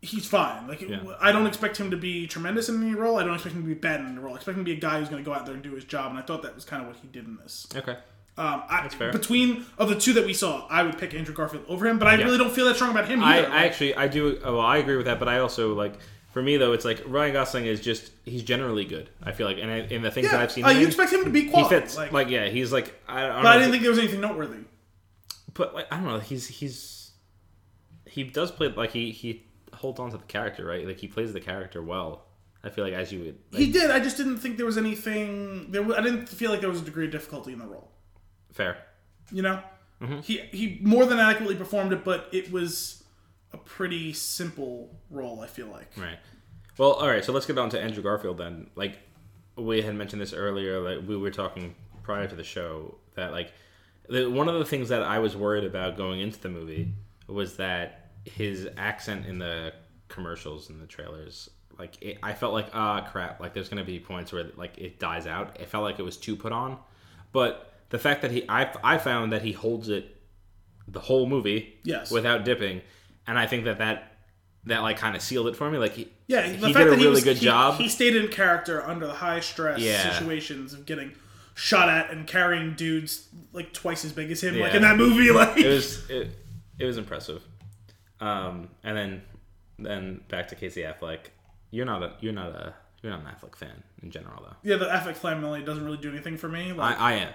He's 0.00 0.26
fine. 0.26 0.68
Like, 0.68 0.80
Yeah. 0.80 1.00
I 1.20 1.32
don't 1.32 1.46
expect 1.46 1.76
him 1.76 1.90
to 1.90 1.96
be 1.96 2.26
tremendous 2.28 2.68
in 2.68 2.80
any 2.82 2.94
role. 2.94 3.16
I 3.18 3.24
don't 3.24 3.34
expect 3.34 3.56
him 3.56 3.62
to 3.62 3.68
be 3.68 3.74
bad 3.74 4.00
in 4.00 4.06
any 4.06 4.18
role. 4.18 4.34
I 4.34 4.36
expect 4.36 4.56
him 4.56 4.64
to 4.64 4.70
be 4.70 4.76
a 4.76 4.80
guy 4.80 5.00
who's 5.00 5.08
going 5.08 5.22
to 5.24 5.28
go 5.28 5.34
out 5.34 5.44
there 5.44 5.54
and 5.54 5.62
do 5.62 5.72
his 5.72 5.84
job. 5.84 6.10
And 6.10 6.18
I 6.18 6.22
thought 6.22 6.42
that 6.44 6.54
was 6.54 6.64
kind 6.64 6.82
of 6.82 6.88
what 6.88 6.96
he 7.02 7.08
did 7.08 7.24
in 7.26 7.36
this. 7.36 7.66
Okay, 7.74 7.96
Um, 8.36 8.62
I, 8.68 8.88
fair. 8.88 9.10
Between 9.10 9.66
of 9.76 9.88
the 9.88 9.96
two 9.98 10.12
that 10.12 10.24
we 10.24 10.34
saw, 10.34 10.66
I 10.68 10.84
would 10.84 10.98
pick 10.98 11.14
Andrew 11.14 11.34
Garfield 11.34 11.64
over 11.66 11.84
him. 11.88 11.98
But 11.98 12.06
I 12.06 12.14
really 12.14 12.38
don't 12.38 12.52
feel 12.52 12.66
that 12.66 12.76
strong 12.76 12.92
about 12.92 13.08
him 13.08 13.24
I, 13.24 13.38
either. 13.38 13.50
I 13.50 13.64
actually 13.64 13.96
I 13.96 14.06
do 14.06 14.38
well. 14.44 14.60
I 14.60 14.76
agree 14.76 14.96
with 14.96 15.06
that, 15.06 15.18
but 15.18 15.28
I 15.28 15.40
also 15.40 15.74
like 15.74 15.94
for 16.32 16.42
me 16.42 16.56
though, 16.58 16.72
it's 16.74 16.84
like 16.84 17.02
Ryan 17.04 17.32
Gosling 17.32 17.66
is 17.66 17.80
just 17.80 18.12
he's 18.24 18.44
generally 18.44 18.84
good. 18.84 19.10
I 19.20 19.32
feel 19.32 19.48
like, 19.48 19.58
and 19.58 19.68
I, 19.68 19.78
in 19.78 20.02
the 20.02 20.10
things 20.12 20.30
that 20.30 20.40
I've 20.40 20.52
seen, 20.52 20.64
uh, 20.64 20.68
you 20.68 20.86
expect 20.86 21.12
him 21.12 21.24
to 21.24 21.30
be 21.30 21.44
he 21.46 21.50
quality. 21.50 21.74
fits. 21.74 21.96
Like, 21.96 22.12
Like, 22.12 22.28
yeah, 22.28 22.46
he's 22.48 22.70
like 22.72 22.94
I, 23.08 23.24
I 23.24 23.26
don't 23.26 23.42
but 23.42 23.46
I 23.48 23.52
know, 23.54 23.58
didn't 23.60 23.70
think 23.72 23.82
there 23.82 23.90
was 23.90 23.98
anything 23.98 24.20
noteworthy. 24.20 24.58
but 25.54 25.74
like 25.74 25.86
I 25.92 25.96
don't 25.96 26.06
know, 26.06 26.20
he's 26.20 26.46
he's 26.46 27.10
he 28.06 28.22
does 28.22 28.52
play 28.52 28.68
like 28.68 28.92
he 28.92 29.10
he 29.10 29.44
holds 29.78 29.98
on 30.00 30.10
to 30.10 30.16
the 30.18 30.24
character, 30.24 30.64
right? 30.66 30.86
Like 30.86 30.98
he 30.98 31.08
plays 31.08 31.32
the 31.32 31.40
character 31.40 31.82
well. 31.82 32.24
I 32.62 32.70
feel 32.70 32.84
like 32.84 32.94
as 32.94 33.12
you 33.12 33.20
would 33.20 33.38
like, 33.52 33.60
He 33.62 33.72
did. 33.72 33.90
I 33.90 34.00
just 34.00 34.16
didn't 34.16 34.38
think 34.38 34.56
there 34.56 34.66
was 34.66 34.76
anything. 34.78 35.70
There, 35.70 35.82
I 35.96 36.00
didn't 36.02 36.28
feel 36.28 36.50
like 36.50 36.60
there 36.60 36.68
was 36.70 36.82
a 36.82 36.84
degree 36.84 37.06
of 37.06 37.12
difficulty 37.12 37.52
in 37.52 37.58
the 37.58 37.66
role. 37.66 37.90
fair. 38.52 38.78
You 39.30 39.42
know, 39.42 39.60
Mm-hmm. 40.02 40.20
he 40.20 40.38
he 40.52 40.78
more 40.82 41.04
than 41.06 41.18
adequately 41.18 41.56
performed 41.56 41.92
it, 41.92 42.04
but 42.04 42.28
it 42.32 42.52
was 42.52 43.02
a 43.52 43.56
pretty 43.58 44.12
simple 44.12 44.94
role. 45.10 45.40
I 45.40 45.46
feel 45.48 45.66
like. 45.68 45.90
Right. 45.96 46.18
Well, 46.78 46.92
all 46.92 47.08
right. 47.08 47.24
So 47.24 47.32
let's 47.32 47.46
get 47.46 47.58
on 47.58 47.68
to 47.70 47.80
Andrew 47.80 48.02
Garfield 48.02 48.38
then. 48.38 48.70
Like 48.76 48.98
we 49.56 49.82
had 49.82 49.94
mentioned 49.96 50.22
this 50.22 50.32
earlier. 50.32 50.80
Like 50.80 51.06
we 51.08 51.16
were 51.16 51.30
talking 51.32 51.74
prior 52.04 52.28
to 52.28 52.36
the 52.36 52.44
show 52.44 52.96
that 53.16 53.32
like 53.32 53.52
the, 54.08 54.30
one 54.30 54.48
of 54.48 54.54
the 54.58 54.64
things 54.64 54.88
that 54.90 55.02
I 55.02 55.18
was 55.18 55.36
worried 55.36 55.64
about 55.64 55.96
going 55.96 56.20
into 56.20 56.38
the 56.40 56.48
movie 56.48 56.92
was 57.26 57.56
that 57.56 57.97
his 58.28 58.68
accent 58.76 59.26
in 59.26 59.38
the 59.38 59.72
commercials 60.08 60.70
and 60.70 60.80
the 60.80 60.86
trailers. 60.86 61.48
Like 61.78 62.00
it, 62.02 62.18
I 62.22 62.32
felt 62.34 62.52
like 62.52 62.68
ah 62.74 63.00
crap. 63.10 63.40
Like 63.40 63.54
there's 63.54 63.68
gonna 63.68 63.84
be 63.84 64.00
points 64.00 64.32
where 64.32 64.46
like 64.56 64.78
it 64.78 64.98
dies 64.98 65.26
out. 65.26 65.56
It 65.60 65.68
felt 65.68 65.84
like 65.84 65.98
it 65.98 66.02
was 66.04 66.16
too 66.16 66.34
put 66.36 66.52
on, 66.52 66.78
but 67.32 67.72
the 67.90 67.98
fact 67.98 68.22
that 68.22 68.30
he 68.30 68.44
I 68.48 68.70
I 68.82 68.98
found 68.98 69.32
that 69.32 69.42
he 69.42 69.52
holds 69.52 69.88
it 69.88 70.16
the 70.88 71.00
whole 71.00 71.26
movie 71.26 71.78
Yes. 71.84 72.10
without 72.10 72.44
dipping, 72.44 72.80
and 73.26 73.38
I 73.38 73.46
think 73.46 73.64
that 73.64 73.78
that 73.78 74.16
that 74.64 74.80
like 74.80 74.96
kind 74.98 75.14
of 75.14 75.22
sealed 75.22 75.46
it 75.46 75.56
for 75.56 75.70
me. 75.70 75.78
Like 75.78 75.92
he, 75.92 76.08
Yeah, 76.26 76.42
the 76.48 76.66
he 76.66 76.72
did 76.72 76.86
a 76.88 76.90
really 76.90 77.06
was, 77.10 77.24
good 77.24 77.36
he, 77.38 77.44
job. 77.46 77.76
He 77.78 77.88
stayed 77.88 78.16
in 78.16 78.28
character 78.28 78.82
under 78.84 79.06
the 79.06 79.12
high 79.14 79.40
stress 79.40 79.78
Yeah. 79.80 80.12
situations 80.18 80.72
of 80.74 80.84
getting 80.84 81.12
shot 81.54 81.88
at 81.88 82.10
and 82.10 82.26
carrying 82.26 82.74
dudes 82.74 83.28
like 83.52 83.72
twice 83.72 84.04
as 84.04 84.12
big 84.12 84.30
as 84.30 84.42
him, 84.42 84.58
like 84.58 84.74
in 84.74 84.82
that 84.82 84.96
movie. 84.96 85.30
Like, 85.32 85.56
it 85.58 85.66
was 85.68 86.10
it, 86.10 86.30
it 86.78 86.84
was 86.84 86.98
impressive. 86.98 87.42
Um, 88.20 88.68
and 88.82 88.96
then 88.96 89.22
then 89.78 90.20
back 90.28 90.48
to 90.48 90.54
Casey 90.56 90.82
Affleck. 90.82 91.18
You're 91.70 91.86
not 91.86 92.02
a 92.02 92.12
you're 92.20 92.32
not 92.32 92.50
a 92.50 92.74
you're 93.02 93.12
not 93.12 93.20
an 93.20 93.26
Affleck 93.26 93.54
fan 93.56 93.82
in 94.02 94.10
general 94.10 94.42
though. 94.42 94.56
yeah, 94.62 94.76
the 94.76 94.86
Affleck 94.86 95.16
family 95.16 95.62
doesn't 95.62 95.84
really 95.84 95.98
do 95.98 96.10
anything 96.10 96.36
for 96.36 96.48
me. 96.48 96.72
Like, 96.72 96.98
I, 97.00 97.12
I 97.12 97.12
am. 97.16 97.32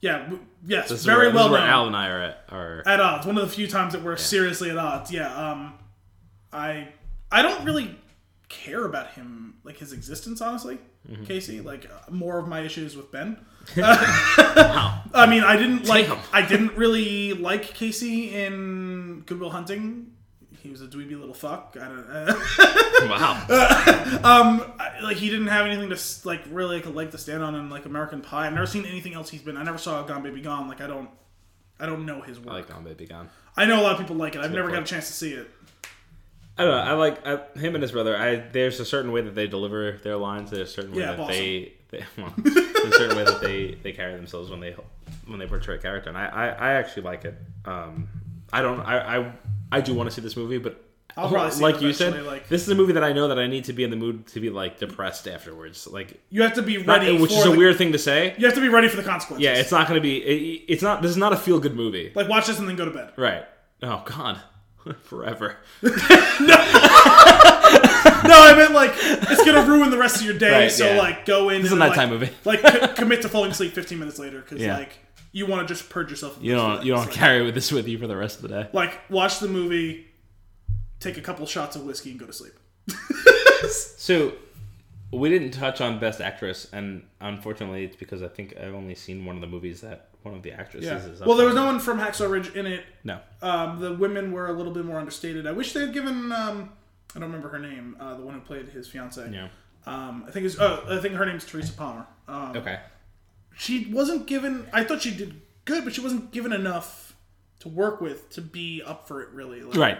yeah, 0.00 0.18
w- 0.20 0.40
yes, 0.66 0.88
This 0.88 1.00
is 1.00 1.04
very 1.04 1.26
where, 1.26 1.34
well 1.34 1.48
this 1.48 1.58
is 1.58 1.60
where 1.60 1.60
known. 1.60 1.70
Al 1.70 1.86
and 1.88 1.96
I 1.96 2.08
are 2.08 2.20
at. 2.22 2.44
Are 2.48 2.82
at 2.86 3.00
odds. 3.00 3.26
One 3.26 3.36
of 3.36 3.42
the 3.48 3.54
few 3.54 3.66
times 3.68 3.92
that 3.92 4.02
we're 4.02 4.16
seriously 4.16 4.70
at 4.70 4.78
odds. 4.78 5.12
Yeah. 5.12 5.34
Um, 5.34 5.74
I 6.52 6.88
I 7.30 7.42
don't 7.42 7.64
really 7.64 7.98
care 8.48 8.84
about 8.84 9.12
him 9.12 9.54
like 9.64 9.76
his 9.78 9.92
existence 9.92 10.40
honestly. 10.40 10.78
Mm-hmm. 11.10 11.24
Casey, 11.24 11.60
like 11.60 11.86
uh, 11.90 12.10
more 12.10 12.38
of 12.38 12.46
my 12.46 12.60
issues 12.60 12.96
with 12.96 13.10
Ben. 13.10 13.36
wow. 13.76 15.02
I 15.12 15.26
mean, 15.26 15.42
I 15.42 15.56
didn't 15.56 15.86
like 15.88 16.06
Damn. 16.06 16.18
I 16.32 16.42
didn't 16.46 16.74
really 16.76 17.32
like 17.34 17.62
Casey 17.74 18.34
in 18.34 19.24
Good 19.26 19.40
Will 19.40 19.50
Hunting. 19.50 20.12
He 20.62 20.70
was 20.70 20.80
a 20.80 20.86
dweeby 20.86 21.18
little 21.18 21.34
fuck. 21.34 21.76
I 21.80 21.88
don't. 21.88 22.08
Know. 22.08 22.42
Wow. 23.02 23.32
um, 24.22 24.72
I- 24.78 25.00
like 25.02 25.16
he 25.16 25.28
didn't 25.28 25.48
have 25.48 25.66
anything 25.66 25.90
to 25.90 25.98
like 26.28 26.42
really 26.50 26.76
like 26.76 26.86
a 26.86 26.90
leg 26.90 27.10
to 27.10 27.18
stand 27.18 27.42
on 27.42 27.56
in 27.56 27.68
like 27.68 27.84
American 27.84 28.20
Pie. 28.20 28.46
I've 28.46 28.52
never 28.52 28.66
seen 28.66 28.84
anything 28.86 29.14
else 29.14 29.28
he's 29.28 29.42
been. 29.42 29.56
I 29.56 29.64
never 29.64 29.78
saw 29.78 30.02
Gone 30.04 30.22
Baby 30.22 30.40
Gone. 30.40 30.68
Like 30.68 30.80
I 30.80 30.86
don't. 30.86 31.10
I 31.80 31.86
don't 31.86 32.06
know 32.06 32.20
his 32.20 32.38
work. 32.38 32.50
I 32.50 32.52
like 32.58 32.68
Gone 32.68 32.84
Baby 32.84 33.06
Gone. 33.06 33.28
I 33.56 33.64
know 33.64 33.80
a 33.80 33.82
lot 33.82 33.92
of 33.94 33.98
people 33.98 34.14
like 34.14 34.36
it. 34.36 34.38
I've 34.38 34.50
good 34.52 34.56
never 34.56 34.70
got 34.70 34.82
a 34.82 34.86
chance 34.86 35.08
to 35.08 35.12
see 35.12 35.32
it. 35.32 35.50
I 36.56 36.64
don't 36.64 36.70
know. 36.70 36.80
I 36.80 36.92
like 36.92 37.26
I, 37.26 37.58
him 37.58 37.74
and 37.74 37.82
his 37.82 37.90
brother. 37.90 38.16
I 38.16 38.36
there's 38.36 38.78
a 38.78 38.84
certain 38.84 39.10
way 39.10 39.22
that 39.22 39.34
they 39.34 39.48
deliver 39.48 39.98
their 40.04 40.16
lines. 40.16 40.50
There's 40.50 40.70
a 40.70 40.72
certain 40.72 40.92
way 40.92 41.00
Yeah, 41.00 41.16
that 41.16 41.28
they, 41.28 41.72
they 41.90 42.04
well, 42.16 42.32
there's 42.36 42.56
a 42.56 42.92
certain 42.92 43.16
way 43.16 43.24
that 43.24 43.40
they 43.40 43.78
they 43.82 43.92
carry 43.92 44.14
themselves 44.14 44.48
when 44.48 44.60
they 44.60 44.76
when 45.26 45.40
they 45.40 45.46
portray 45.46 45.76
a 45.76 45.78
character, 45.78 46.08
and 46.08 46.16
I 46.16 46.26
I, 46.26 46.46
I 46.48 46.72
actually 46.74 47.02
like 47.02 47.24
it. 47.24 47.34
Um, 47.64 48.08
I 48.52 48.62
don't 48.62 48.80
I 48.80 49.18
I, 49.18 49.32
I 49.72 49.80
do 49.80 49.94
want 49.94 50.08
to 50.08 50.14
see 50.14 50.20
this 50.22 50.36
movie, 50.36 50.58
but. 50.58 50.82
I'll 51.14 51.28
probably 51.28 51.50
see 51.50 51.62
like 51.62 51.82
you 51.82 51.92
said, 51.92 52.24
like- 52.24 52.48
this 52.48 52.62
is 52.62 52.68
a 52.70 52.74
movie 52.74 52.94
that 52.94 53.04
I 53.04 53.12
know 53.12 53.28
that 53.28 53.38
I 53.38 53.46
need 53.46 53.64
to 53.64 53.74
be 53.74 53.84
in 53.84 53.90
the 53.90 53.96
mood 53.96 54.26
to 54.28 54.40
be 54.40 54.48
like 54.48 54.78
depressed 54.78 55.28
afterwards. 55.28 55.86
Like, 55.86 56.18
You 56.30 56.40
have 56.42 56.54
to 56.54 56.62
be 56.62 56.78
not- 56.82 57.00
ready, 57.00 57.18
which 57.18 57.32
for 57.32 57.38
is 57.40 57.44
a 57.46 57.50
the- 57.50 57.58
weird 57.58 57.76
thing 57.76 57.92
to 57.92 57.98
say. 57.98 58.34
You 58.38 58.46
have 58.46 58.54
to 58.54 58.62
be 58.62 58.70
ready 58.70 58.88
for 58.88 58.96
the 58.96 59.02
consequences. 59.02 59.44
Yeah, 59.44 59.56
it's 59.56 59.70
not 59.70 59.86
going 59.88 59.98
to 59.98 60.02
be. 60.02 60.16
It, 60.22 60.64
it's 60.68 60.82
not. 60.82 61.02
This 61.02 61.10
is 61.10 61.18
not 61.18 61.34
a 61.34 61.36
feel 61.36 61.58
good 61.60 61.74
movie. 61.76 62.12
like 62.14 62.28
watch 62.30 62.46
this 62.46 62.58
and 62.58 62.66
then 62.66 62.76
go 62.76 62.86
to 62.86 62.90
bed. 62.92 63.12
Right. 63.18 63.44
Oh 63.82 64.02
God. 64.06 64.40
Forever. 65.02 65.56
No, 68.24 68.40
I 68.40 68.54
meant 68.56 68.72
like 68.72 68.92
it's 68.96 69.44
gonna 69.44 69.68
ruin 69.68 69.90
the 69.90 69.98
rest 69.98 70.16
of 70.16 70.22
your 70.22 70.38
day. 70.38 70.52
Right, 70.52 70.70
so 70.72 70.86
yeah. 70.92 70.98
like 70.98 71.26
go 71.26 71.48
in. 71.50 71.60
This 71.62 71.72
is 71.72 71.76
a 71.76 71.80
nighttime 71.80 72.10
like, 72.10 72.20
movie. 72.20 72.32
like 72.44 72.62
co- 72.62 72.88
commit 72.94 73.22
to 73.22 73.28
falling 73.28 73.50
asleep 73.50 73.72
15 73.72 73.98
minutes 73.98 74.18
later 74.18 74.40
because 74.40 74.60
Yeah. 74.60 74.76
like 74.78 74.90
you 75.32 75.46
want 75.46 75.66
to 75.66 75.74
just 75.74 75.88
purge 75.90 76.10
yourself. 76.10 76.38
You 76.40 76.52
this 76.52 76.60
don't. 76.60 76.78
for 76.78 76.84
You 76.84 76.92
don't 76.92 77.06
rest 77.06 77.18
carry 77.18 77.42
with 77.42 77.54
this 77.54 77.72
with 77.72 77.88
you 77.88 77.98
for 77.98 78.06
the 78.06 78.16
rest 78.16 78.36
of 78.36 78.42
the 78.42 78.48
day. 78.48 78.68
Like 78.72 79.00
watch 79.10 79.38
the 79.40 79.48
movie, 79.48 80.06
take 81.00 81.16
a 81.16 81.22
couple 81.22 81.44
shots 81.46 81.74
of 81.76 81.82
whiskey 81.84 82.10
and 82.10 82.20
go 82.20 82.26
to 82.26 82.32
sleep. 82.32 82.52
So, 83.96 84.32
we 85.12 85.28
didn't 85.30 85.52
touch 85.52 85.80
on 85.80 85.98
Best 86.00 86.20
Actress, 86.20 86.68
and 86.72 87.04
unfortunately, 87.20 87.84
it's 87.84 87.94
because 87.96 88.22
I 88.22 88.28
think 88.28 88.56
I've 88.56 88.74
only 88.74 88.94
seen 88.94 89.24
one 89.24 89.36
of 89.36 89.40
the 89.40 89.46
movies 89.46 89.80
that 89.82 90.08
one 90.22 90.34
of 90.34 90.42
the 90.42 90.52
actresses 90.52 90.88
Yeah. 90.90 90.96
is. 91.12 91.20
Up 91.22 91.28
Well, 91.28 91.36
there 91.36 91.46
was 91.46 91.54
for. 91.54 91.60
no 91.60 91.66
one 91.66 91.78
from 91.78 91.98
Hacksaw 91.98 92.28
Ridge 92.30 92.54
in 92.56 92.66
it. 92.66 92.84
No. 93.04 93.20
Um, 93.40 93.80
the 93.80 93.92
women 93.94 94.32
were 94.32 94.48
a 94.48 94.52
little 94.52 94.72
bit 94.72 94.84
more 94.84 94.98
understated. 94.98 95.46
I 95.46 95.52
wish 95.52 95.72
they 95.72 95.80
had 95.80 95.92
given. 95.92 96.32
Um, 96.32 96.70
I 97.14 97.20
don't 97.20 97.28
remember 97.28 97.48
her 97.50 97.58
name. 97.58 97.96
Uh, 98.00 98.16
the 98.16 98.22
one 98.22 98.34
who 98.34 98.40
played 98.40 98.68
his 98.68 98.88
fiance. 98.88 99.30
Yeah. 99.32 99.48
Um, 99.86 100.24
I 100.26 100.30
think 100.32 100.46
it's. 100.46 100.58
Oh, 100.58 100.84
I 100.88 100.98
think 100.98 101.14
her 101.14 101.24
name's 101.26 101.44
Teresa 101.44 101.72
Palmer. 101.72 102.06
Um, 102.26 102.56
Okay. 102.56 102.80
She 103.56 103.86
wasn't 103.92 104.26
given 104.26 104.66
I 104.72 104.84
thought 104.84 105.02
she 105.02 105.10
did 105.10 105.40
good, 105.64 105.84
but 105.84 105.94
she 105.94 106.00
wasn't 106.00 106.30
given 106.32 106.52
enough 106.52 107.14
to 107.60 107.68
work 107.68 108.00
with 108.00 108.28
to 108.30 108.40
be 108.40 108.82
up 108.84 109.06
for 109.06 109.22
it 109.22 109.28
really. 109.30 109.62
Like, 109.62 109.76
Right. 109.76 109.98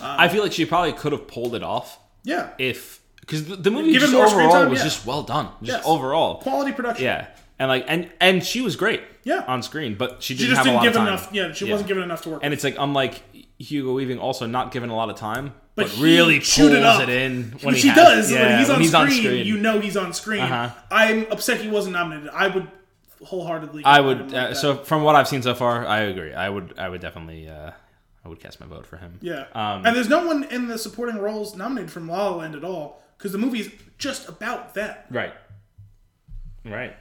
Um, 0.00 0.16
I 0.18 0.28
feel 0.28 0.42
like 0.42 0.52
she 0.52 0.64
probably 0.66 0.92
could 0.92 1.12
have 1.12 1.26
pulled 1.26 1.54
it 1.54 1.62
off 1.62 1.98
Yeah. 2.24 2.50
if 2.58 3.00
because 3.20 3.46
the, 3.46 3.56
the 3.56 3.70
movie 3.70 3.92
just 3.92 4.14
overall 4.14 4.50
time, 4.52 4.70
was 4.70 4.78
yeah. 4.78 4.84
just 4.84 5.04
well 5.06 5.22
done, 5.22 5.48
just 5.62 5.78
Yes. 5.78 5.82
overall. 5.86 6.36
Quality 6.40 6.72
production. 6.72 7.04
Yeah, 7.04 7.26
and 7.58 7.68
like 7.68 7.84
and 7.88 8.10
and 8.20 8.42
she 8.44 8.60
was 8.60 8.74
great. 8.76 9.02
Yeah. 9.24 9.44
on 9.46 9.62
screen, 9.62 9.94
but 9.96 10.22
she 10.22 10.34
She 10.34 10.38
didn't 10.44 10.56
just 10.56 10.58
have 10.58 10.66
a 10.66 10.68
didn't 10.70 10.76
lot 10.76 10.82
give 10.84 10.92
of 10.92 10.96
time. 10.96 11.08
enough 11.08 11.28
yeah, 11.32 11.52
she 11.52 11.66
Yeah. 11.66 11.72
wasn't 11.72 11.88
given 11.88 12.02
enough 12.02 12.22
to 12.22 12.30
work 12.30 12.40
And 12.42 12.50
with. 12.50 12.56
it's 12.58 12.64
like 12.64 12.76
unlike 12.78 13.22
Hugo 13.58 13.92
Weaving, 13.92 14.18
also 14.18 14.46
not 14.46 14.72
given 14.72 14.88
a 14.90 14.96
lot 14.96 15.10
of 15.10 15.16
time, 15.16 15.52
but, 15.78 15.98
really 15.98 16.40
pulls 16.40 16.58
it 16.58 16.82
up. 16.82 17.02
it 17.02 17.08
in 17.08 17.52
when 17.62 17.74
Which 17.74 17.82
he 17.82 17.88
he 17.88 17.94
does 17.94 18.30
yeah, 18.30 18.58
when 18.68 18.80
he's, 18.80 18.94
on, 18.94 19.08
screen, 19.08 19.22
screen. 19.22 19.46
You 19.46 19.58
know 19.58 19.80
he's 19.80 19.96
on 19.96 20.12
screen. 20.12 20.42
Uh-huh. 20.42 20.70
I'm 20.90 21.30
upset 21.30 21.60
he 21.60 21.68
wasn't 21.68 21.94
nominated. 21.94 22.30
I 22.30 22.48
would 22.48 22.70
wholeheartedly. 23.24 23.84
I 23.84 24.00
would. 24.00 24.32
like 24.32 24.50
Uh, 24.50 24.54
so 24.54 24.76
from 24.76 25.02
what 25.02 25.16
I've 25.16 25.28
seen 25.28 25.42
so 25.42 25.54
far, 25.54 25.86
I 25.86 26.00
agree. 26.00 26.34
I 26.34 26.48
would. 26.48 26.78
I 26.78 26.88
would 26.88 27.00
definitely. 27.00 27.48
Uh, 27.48 27.72
I 28.24 28.28
would 28.28 28.40
cast 28.40 28.60
my 28.60 28.66
vote 28.66 28.84
for 28.84 28.98
him. 28.98 29.18
yeah. 29.22 29.46
Um, 29.54 29.86
and 29.86 29.96
there's 29.96 30.08
no 30.08 30.26
one 30.26 30.44
in 30.44 30.68
the 30.68 30.76
supporting 30.76 31.16
roles 31.16 31.56
nominated 31.56 31.90
from 31.90 32.08
La 32.08 32.28
La 32.28 32.36
Land 32.36 32.54
at 32.54 32.64
all 32.64 33.02
because 33.16 33.32
the 33.32 33.38
movie's 33.38 33.70
just 33.96 34.28
about 34.28 34.74
that. 34.74 35.06
Right. 35.10 35.32
Right. 36.64 36.94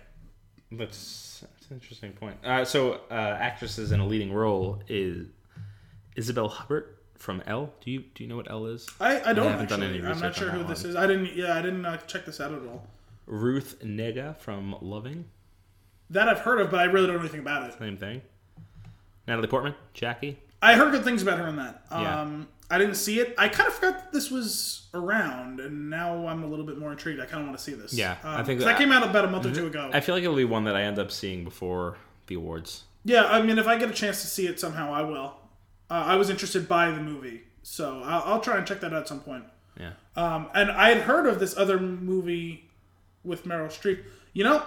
That's, 0.71 1.43
that's 1.53 1.69
an 1.69 1.75
interesting 1.75 2.13
point. 2.13 2.37
Uh, 2.45 2.63
so, 2.63 3.01
uh, 3.11 3.13
actresses 3.13 3.91
in 3.91 3.99
a 3.99 4.05
leading 4.05 4.31
role 4.31 4.81
is 4.87 5.27
Isabelle 6.15 6.49
Huppert 6.49 6.85
from 7.17 7.41
Elle. 7.47 7.73
Do 7.83 7.91
you 7.91 8.03
do 8.15 8.23
you 8.23 8.29
know 8.29 8.35
what 8.37 8.49
Elle 8.49 8.67
is? 8.67 8.87
I, 8.99 9.21
I 9.21 9.33
don't 9.33 9.47
I 9.47 9.51
haven't 9.51 9.69
done 9.69 9.81
actually. 9.83 9.99
any 9.99 10.07
I'm 10.07 10.19
not 10.19 10.35
sure 10.35 10.49
who 10.49 10.63
this 10.63 10.83
one. 10.83 10.89
is. 10.91 10.95
I 10.95 11.07
didn't. 11.07 11.35
Yeah, 11.35 11.55
I 11.57 11.61
didn't 11.61 11.85
uh, 11.85 11.97
check 12.07 12.25
this 12.25 12.39
out 12.39 12.51
at 12.53 12.61
all. 12.61 12.85
Ruth 13.25 13.77
Negga 13.83 14.37
from 14.37 14.75
Loving. 14.81 15.25
That 16.09 16.29
I've 16.29 16.39
heard 16.39 16.61
of, 16.61 16.71
but 16.71 16.79
I 16.79 16.83
really 16.85 17.07
don't 17.07 17.15
know 17.17 17.21
anything 17.21 17.41
about 17.41 17.69
it. 17.69 17.77
Same 17.77 17.97
thing. 17.97 18.21
Natalie 19.27 19.47
Portman, 19.47 19.75
Jackie. 19.93 20.39
I 20.61 20.75
heard 20.75 20.91
good 20.91 21.03
things 21.03 21.21
about 21.21 21.37
her 21.39 21.47
in 21.47 21.57
that. 21.57 21.83
Yeah. 21.91 22.21
Um, 22.21 22.47
I 22.71 22.77
didn't 22.77 22.95
see 22.95 23.19
it. 23.19 23.35
I 23.37 23.47
kind 23.49 23.67
of 23.67 23.73
forgot 23.75 23.99
that 23.99 24.11
this 24.13 24.31
was 24.31 24.87
around, 24.93 25.59
and 25.59 25.89
now 25.89 26.27
I'm 26.27 26.43
a 26.43 26.47
little 26.47 26.65
bit 26.65 26.77
more 26.77 26.91
intrigued. 26.91 27.19
I 27.19 27.25
kind 27.25 27.41
of 27.41 27.47
want 27.47 27.57
to 27.57 27.63
see 27.63 27.73
this. 27.73 27.93
Yeah, 27.93 28.13
um, 28.23 28.39
I 28.39 28.43
think 28.43 28.59
that- 28.59 28.65
that 28.65 28.77
came 28.77 28.91
out 28.91 29.03
about 29.03 29.25
a 29.25 29.29
month 29.29 29.45
or 29.45 29.53
two 29.53 29.67
ago. 29.67 29.89
I 29.93 29.99
feel 29.99 30.15
like 30.15 30.23
it'll 30.23 30.35
be 30.35 30.45
one 30.45 30.63
that 30.65 30.75
I 30.75 30.83
end 30.83 30.97
up 30.99 31.11
seeing 31.11 31.43
before 31.43 31.97
the 32.27 32.35
awards. 32.35 32.83
yeah, 33.05 33.25
I 33.25 33.41
mean, 33.41 33.57
if 33.57 33.67
I 33.67 33.77
get 33.77 33.89
a 33.89 33.93
chance 33.93 34.21
to 34.21 34.27
see 34.27 34.47
it 34.47 34.59
somehow, 34.59 34.93
I 34.93 35.01
will. 35.01 35.35
Uh, 35.89 35.93
I 36.05 36.15
was 36.15 36.29
interested 36.29 36.67
by 36.67 36.91
the 36.91 37.01
movie, 37.01 37.43
so 37.63 38.01
I'll, 38.03 38.23
I'll 38.33 38.41
try 38.41 38.57
and 38.57 38.67
check 38.67 38.81
that 38.81 38.93
out 38.93 39.01
at 39.01 39.07
some 39.07 39.21
point. 39.21 39.45
Yeah. 39.79 39.91
Um, 40.15 40.47
and 40.53 40.71
I 40.71 40.89
had 40.89 41.03
heard 41.03 41.27
of 41.27 41.39
this 41.39 41.55
other 41.55 41.79
movie 41.79 42.69
with 43.23 43.45
Meryl 43.45 43.67
Streep. 43.67 44.03
You 44.33 44.43
know, 44.43 44.63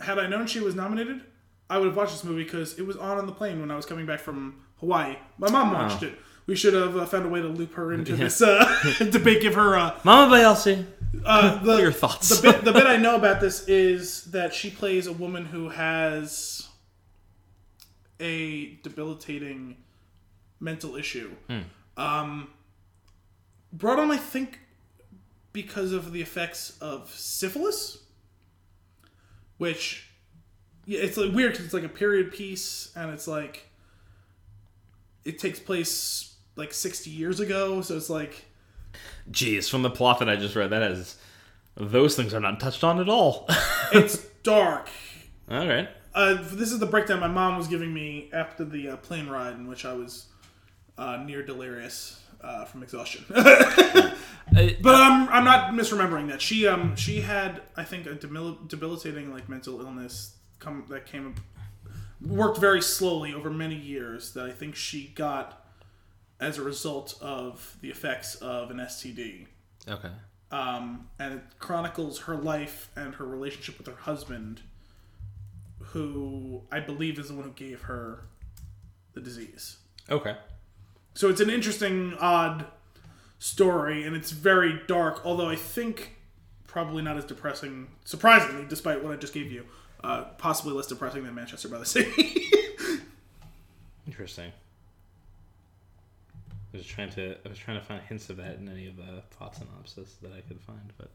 had 0.00 0.18
I 0.18 0.26
known 0.26 0.46
she 0.46 0.60
was 0.60 0.74
nominated, 0.74 1.20
I 1.68 1.78
would 1.78 1.86
have 1.86 1.96
watched 1.96 2.12
this 2.12 2.24
movie 2.24 2.44
because 2.44 2.78
it 2.78 2.86
was 2.86 2.96
on 2.96 3.18
on 3.18 3.26
the 3.26 3.32
plane 3.32 3.60
when 3.60 3.70
I 3.70 3.76
was 3.76 3.86
coming 3.86 4.06
back 4.06 4.20
from 4.20 4.62
Hawaii. 4.80 5.16
My 5.38 5.50
mom 5.50 5.72
watched 5.72 6.02
it. 6.02 6.18
We 6.46 6.56
should 6.56 6.74
have 6.74 6.96
uh, 6.96 7.06
found 7.06 7.24
a 7.26 7.28
way 7.28 7.40
to 7.40 7.48
loop 7.48 7.74
her 7.74 7.92
into 7.92 8.16
this 8.16 8.42
uh, 8.42 8.64
debate. 9.10 9.42
Give 9.42 9.54
her 9.54 9.74
a 9.74 9.94
Mama 10.02 10.34
Bayelsi. 10.34 10.84
uh, 11.24 11.58
the, 11.62 11.66
What 11.68 11.78
are 11.78 11.82
your 11.82 11.92
thoughts? 11.92 12.40
the 12.40 12.50
bit, 12.52 12.64
the 12.64 12.72
bit 12.72 12.86
I 12.86 12.96
know 12.96 13.14
about 13.16 13.40
this 13.40 13.68
is 13.68 14.24
that 14.32 14.52
she 14.52 14.70
plays 14.70 15.06
a 15.06 15.12
woman 15.12 15.44
who 15.46 15.68
has 15.68 16.68
a 18.20 18.74
debilitating 18.82 19.76
mental 20.62 20.96
issue. 20.96 21.30
Um, 21.96 22.48
brought 23.72 23.98
on, 23.98 24.10
I 24.10 24.16
think, 24.16 24.60
because 25.52 25.92
of 25.92 26.12
the 26.12 26.22
effects 26.22 26.78
of 26.80 27.10
syphilis, 27.10 27.98
which 29.58 30.08
yeah, 30.86 31.00
it's 31.00 31.16
like 31.16 31.32
weird 31.32 31.52
because 31.52 31.66
it's 31.66 31.74
like 31.74 31.84
a 31.84 31.88
period 31.88 32.32
piece, 32.32 32.92
and 32.96 33.10
it's 33.12 33.28
like 33.28 33.68
it 35.24 35.38
takes 35.38 35.60
place 35.60 36.34
like 36.56 36.72
60 36.72 37.10
years 37.10 37.40
ago, 37.40 37.80
so 37.82 37.96
it's 37.96 38.10
like 38.10 38.46
Jeez, 39.30 39.70
from 39.70 39.82
the 39.82 39.90
plot 39.90 40.18
that 40.18 40.28
I 40.28 40.36
just 40.36 40.56
read, 40.56 40.70
that 40.70 40.82
is 40.82 41.16
those 41.76 42.16
things 42.16 42.34
are 42.34 42.40
not 42.40 42.60
touched 42.60 42.84
on 42.84 43.00
at 43.00 43.08
all. 43.08 43.46
it's 43.92 44.18
dark. 44.42 44.88
all 45.50 45.66
right. 45.66 45.88
Uh, 46.14 46.36
this 46.42 46.70
is 46.70 46.78
the 46.78 46.86
breakdown 46.86 47.20
my 47.20 47.28
mom 47.28 47.56
was 47.56 47.68
giving 47.68 47.92
me 47.92 48.28
after 48.34 48.64
the 48.64 48.88
uh, 48.90 48.96
plane 48.98 49.28
ride 49.28 49.54
in 49.54 49.66
which 49.66 49.86
I 49.86 49.94
was 49.94 50.26
uh, 50.98 51.22
near 51.24 51.42
delirious 51.42 52.20
uh, 52.40 52.64
from 52.64 52.82
exhaustion. 52.82 53.24
But 54.52 54.94
I'm 54.94 55.28
I'm 55.28 55.44
not 55.44 55.72
misremembering 55.72 56.28
that 56.28 56.42
she 56.42 56.66
um 56.66 56.94
she 56.94 57.20
had 57.20 57.62
I 57.76 57.84
think 57.84 58.06
a 58.06 58.14
debil- 58.14 58.58
debilitating 58.66 59.32
like 59.32 59.48
mental 59.48 59.80
illness 59.80 60.36
come 60.58 60.84
that 60.90 61.06
came 61.06 61.36
worked 62.20 62.58
very 62.58 62.82
slowly 62.82 63.32
over 63.32 63.50
many 63.50 63.74
years 63.74 64.32
that 64.34 64.44
I 64.44 64.50
think 64.52 64.74
she 64.74 65.08
got 65.14 65.64
as 66.38 66.58
a 66.58 66.62
result 66.62 67.16
of 67.20 67.76
the 67.80 67.90
effects 67.90 68.34
of 68.36 68.70
an 68.70 68.78
STD. 68.78 69.46
Okay. 69.88 70.10
Um, 70.50 71.08
and 71.18 71.34
it 71.34 71.42
chronicles 71.58 72.20
her 72.20 72.36
life 72.36 72.90
and 72.94 73.14
her 73.14 73.24
relationship 73.24 73.78
with 73.78 73.86
her 73.86 74.02
husband, 74.02 74.60
who 75.78 76.62
I 76.70 76.80
believe 76.80 77.18
is 77.18 77.28
the 77.28 77.34
one 77.34 77.44
who 77.44 77.52
gave 77.52 77.82
her 77.82 78.24
the 79.14 79.20
disease. 79.20 79.78
Okay. 80.10 80.36
So 81.14 81.28
it's 81.28 81.40
an 81.40 81.50
interesting, 81.50 82.14
odd 82.18 82.66
story, 83.38 84.04
and 84.04 84.16
it's 84.16 84.30
very 84.30 84.80
dark. 84.86 85.20
Although 85.24 85.48
I 85.48 85.56
think 85.56 86.16
probably 86.66 87.02
not 87.02 87.16
as 87.18 87.24
depressing, 87.24 87.88
surprisingly, 88.04 88.64
despite 88.66 89.02
what 89.02 89.12
I 89.12 89.16
just 89.16 89.34
gave 89.34 89.52
you, 89.52 89.66
uh, 90.02 90.24
possibly 90.38 90.72
less 90.72 90.86
depressing 90.86 91.24
than 91.24 91.34
Manchester 91.34 91.68
by 91.68 91.78
the 91.78 91.86
Sea. 91.86 92.06
Interesting. 94.06 94.52
I 96.72 96.76
was 96.78 96.86
trying 96.86 97.10
to 97.10 97.36
I 97.44 97.48
was 97.48 97.58
trying 97.58 97.78
to 97.78 97.84
find 97.84 98.02
hints 98.02 98.30
of 98.30 98.38
that 98.38 98.56
in 98.56 98.68
any 98.68 98.86
of 98.86 98.96
the 98.96 99.22
plot 99.30 99.54
synopsis 99.54 100.14
that 100.22 100.32
I 100.32 100.40
could 100.40 100.60
find, 100.60 100.92
but 100.96 101.10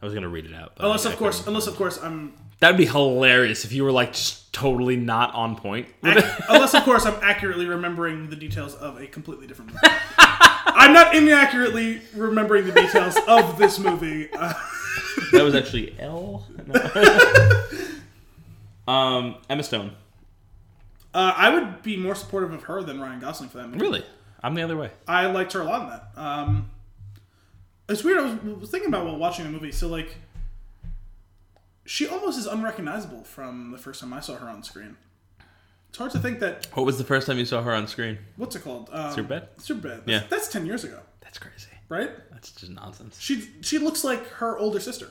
I 0.00 0.04
was 0.04 0.14
gonna 0.14 0.28
read 0.28 0.46
it 0.46 0.54
out. 0.54 0.72
But 0.76 0.84
unless, 0.86 1.06
I- 1.06 1.10
I 1.10 1.12
of 1.12 1.18
course, 1.18 1.46
unless 1.46 1.66
of 1.66 1.76
course 1.76 1.98
I'm, 2.02 2.34
that'd 2.60 2.76
be 2.76 2.86
hilarious 2.86 3.64
if 3.64 3.72
you 3.72 3.84
were 3.84 3.92
like 3.92 4.12
just 4.12 4.52
totally 4.52 4.96
not 4.96 5.34
on 5.34 5.56
point. 5.56 5.88
ac- 6.04 6.26
unless 6.48 6.74
of 6.74 6.82
course 6.84 7.06
I'm 7.06 7.18
accurately 7.22 7.66
remembering 7.66 8.30
the 8.30 8.36
details 8.36 8.74
of 8.74 9.00
a 9.00 9.06
completely 9.06 9.46
different 9.46 9.72
movie. 9.72 9.80
I'm 10.18 10.92
not 10.92 11.16
inaccurately 11.16 12.00
remembering 12.14 12.66
the 12.66 12.72
details 12.72 13.16
of 13.26 13.58
this 13.58 13.78
movie. 13.78 14.28
Uh, 14.32 14.52
that 15.32 15.42
was 15.42 15.54
actually 15.54 15.94
Elle. 15.98 16.46
No. 16.66 17.62
um, 18.92 19.36
Emma 19.48 19.62
Stone. 19.62 19.92
uh, 21.14 21.32
I 21.36 21.50
would 21.50 21.82
be 21.82 21.96
more 21.96 22.14
supportive 22.14 22.52
of 22.52 22.64
her 22.64 22.82
than 22.82 23.00
Ryan 23.00 23.20
Gosling 23.20 23.48
for 23.48 23.58
that 23.58 23.68
movie. 23.68 23.80
Really, 23.80 24.04
I'm 24.42 24.54
the 24.54 24.62
other 24.62 24.76
way. 24.76 24.90
I 25.08 25.26
liked 25.26 25.52
her 25.54 25.60
a 25.60 25.64
lot 25.64 25.82
in 25.82 25.88
that. 25.88 26.08
Um, 26.16 26.70
it's 27.88 28.02
weird. 28.04 28.18
I 28.18 28.22
was, 28.22 28.60
was 28.60 28.70
thinking 28.70 28.88
about 28.88 29.04
while 29.06 29.16
watching 29.16 29.44
the 29.44 29.50
movie. 29.50 29.72
So 29.72 29.88
like, 29.88 30.16
she 31.84 32.06
almost 32.08 32.38
is 32.38 32.46
unrecognizable 32.46 33.22
from 33.24 33.70
the 33.72 33.78
first 33.78 34.00
time 34.00 34.12
I 34.12 34.20
saw 34.20 34.36
her 34.36 34.48
on 34.48 34.62
screen. 34.62 34.96
It's 35.88 35.98
hard 35.98 36.10
to 36.12 36.18
think 36.18 36.40
that 36.40 36.66
What 36.74 36.84
was 36.84 36.98
the 36.98 37.04
first 37.04 37.26
time 37.26 37.38
you 37.38 37.44
saw 37.44 37.62
her 37.62 37.72
on 37.72 37.86
screen? 37.86 38.18
what's 38.36 38.54
it 38.56 38.62
called? 38.64 38.90
Um, 38.92 39.14
Superbad? 39.14 39.48
Superbad. 39.58 39.82
That's, 39.82 40.08
Yeah. 40.08 40.22
that's 40.28 40.48
ten 40.48 40.66
years 40.66 40.84
ago, 40.84 41.00
That's 41.20 41.38
crazy. 41.38 41.68
right? 41.88 42.10
That's 42.32 42.50
just 42.52 42.72
nonsense. 42.72 43.18
She 43.20 43.48
she 43.62 43.78
looks 43.78 44.04
like 44.04 44.26
her 44.32 44.58
older 44.58 44.80
sister. 44.80 45.08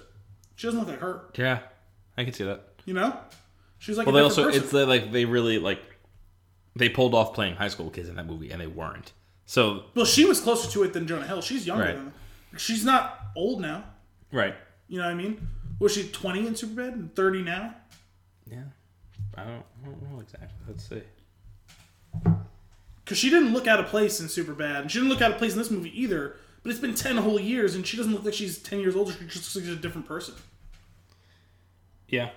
She 0.55 0.67
doesn't 0.67 0.79
look 0.79 0.89
like 0.89 0.99
her. 0.99 1.21
Yeah, 1.37 1.59
I 2.17 2.23
can 2.23 2.33
see 2.33 2.43
that. 2.43 2.67
You 2.85 2.93
know, 2.93 3.17
she's 3.79 3.97
like 3.97 4.05
Well, 4.05 4.15
they 4.15 4.21
also 4.21 4.45
person. 4.45 4.61
it's 4.63 4.73
like 4.73 5.11
they 5.11 5.25
really 5.25 5.57
like 5.59 5.79
they 6.75 6.89
pulled 6.89 7.15
off 7.15 7.33
playing 7.33 7.55
high 7.55 7.69
school 7.69 7.89
kids 7.89 8.09
in 8.09 8.15
that 8.17 8.27
movie, 8.27 8.51
and 8.51 8.61
they 8.61 8.67
weren't. 8.67 9.13
So 9.47 9.85
well, 9.95 10.05
she 10.05 10.25
was 10.25 10.39
closer 10.41 10.69
to 10.71 10.83
it 10.83 10.93
than 10.93 11.07
Jonah 11.07 11.25
Hill. 11.25 11.41
She's 11.41 11.65
younger 11.65 11.85
Right. 11.85 11.95
than. 11.95 12.13
She's 12.57 12.85
not 12.85 13.19
old 13.35 13.61
now. 13.61 13.83
right, 14.31 14.55
You 14.87 14.99
know 14.99 15.05
what 15.05 15.11
I 15.11 15.15
mean? 15.15 15.47
Was 15.79 15.93
she 15.93 16.07
twenty 16.09 16.47
in 16.47 16.53
Superbad 16.53 16.93
and 16.93 17.15
thirty 17.15 17.41
now? 17.41 17.75
yeah. 18.49 18.63
I 19.37 19.43
don't, 19.43 19.63
I 19.83 19.85
don't 19.87 20.01
know 20.13 20.19
exactly. 20.21 20.47
Let's 20.67 20.87
see. 20.87 21.01
Because 23.03 23.17
she 23.17 23.29
didn't 23.29 23.51
look 23.53 23.67
out 23.67 23.79
of 23.81 23.87
place 23.87 24.21
in 24.21 24.27
Superbad, 24.27 24.81
and 24.81 24.91
she 24.91 24.97
didn't 24.99 25.09
look 25.09 25.21
out 25.21 25.31
of 25.31 25.37
place 25.37 25.51
in 25.51 25.57
this 25.59 25.69
movie 25.69 25.91
either. 26.01 26.37
But 26.63 26.69
it's 26.71 26.79
been 26.79 26.95
ten 26.95 27.17
whole 27.17 27.39
years, 27.39 27.75
and 27.75 27.85
she 27.85 27.97
doesn't 27.97 28.13
look 28.13 28.23
like 28.23 28.33
she's 28.33 28.57
ten 28.59 28.79
years 28.79 28.95
older. 28.95 29.11
She 29.11 29.25
just 29.25 29.35
looks 29.35 29.55
like 29.57 29.65
she's 29.65 29.73
a 29.73 29.81
different 29.81 30.07
person. 30.07 30.35
Yeah. 32.07 32.29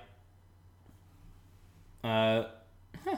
Uh, 2.03 2.45
huh. 3.05 3.17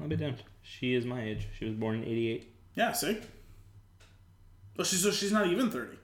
I'll 0.00 0.08
be 0.08 0.16
damned. 0.16 0.42
She 0.62 0.94
is 0.94 1.04
my 1.04 1.22
age. 1.22 1.46
She 1.58 1.64
was 1.66 1.74
born 1.74 1.96
in 1.96 2.04
'88. 2.04 2.52
Yeah, 2.74 2.92
see. 2.92 3.18
Well, 4.76 4.84
she's 4.84 5.02
so 5.02 5.10
she's 5.10 5.32
not 5.32 5.46
even 5.46 5.70
thirty. 5.70 5.96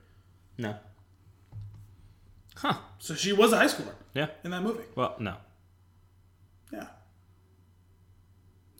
No. 0.59 0.75
Huh. 2.57 2.73
So 2.99 3.15
she 3.15 3.31
was 3.33 3.53
a 3.53 3.57
high 3.57 3.65
schooler 3.67 3.93
Yeah. 4.13 4.27
in 4.43 4.51
that 4.51 4.61
movie. 4.61 4.83
Well, 4.93 5.15
no. 5.19 5.35
Yeah, 6.73 6.87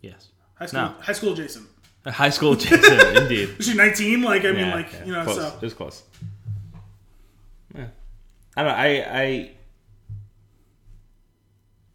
Yes. 0.01 0.27
high 0.55 0.65
school. 0.67 0.82
No. 0.82 0.88
High 1.01 1.13
school 1.13 1.34
Jason. 1.34 1.67
A 2.05 2.11
high 2.21 2.30
school 2.30 2.55
Jason, 2.55 3.15
indeed. 3.23 3.55
Is 3.57 3.65
she 3.67 3.73
nineteen? 3.75 4.21
Like 4.21 4.43
I 4.45 4.51
mean, 4.51 4.69
like 4.71 4.91
yeah. 4.91 5.05
you 5.05 5.13
know. 5.13 5.23
close. 5.23 5.38
So 5.38 5.47
It 5.55 5.61
was 5.61 5.73
close. 5.73 6.03
Yeah. 7.75 7.88
I 8.57 8.63
don't 8.63 8.71
know. 8.71 8.77
I, 8.77 9.21
I. 9.21 9.51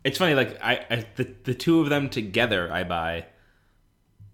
It's 0.03 0.18
funny. 0.18 0.35
Like 0.35 0.59
I, 0.62 0.85
I, 0.91 1.07
the 1.16 1.28
the 1.45 1.55
two 1.55 1.80
of 1.80 1.89
them 1.91 2.09
together, 2.09 2.72
I 2.72 2.85
buy. 2.85 3.26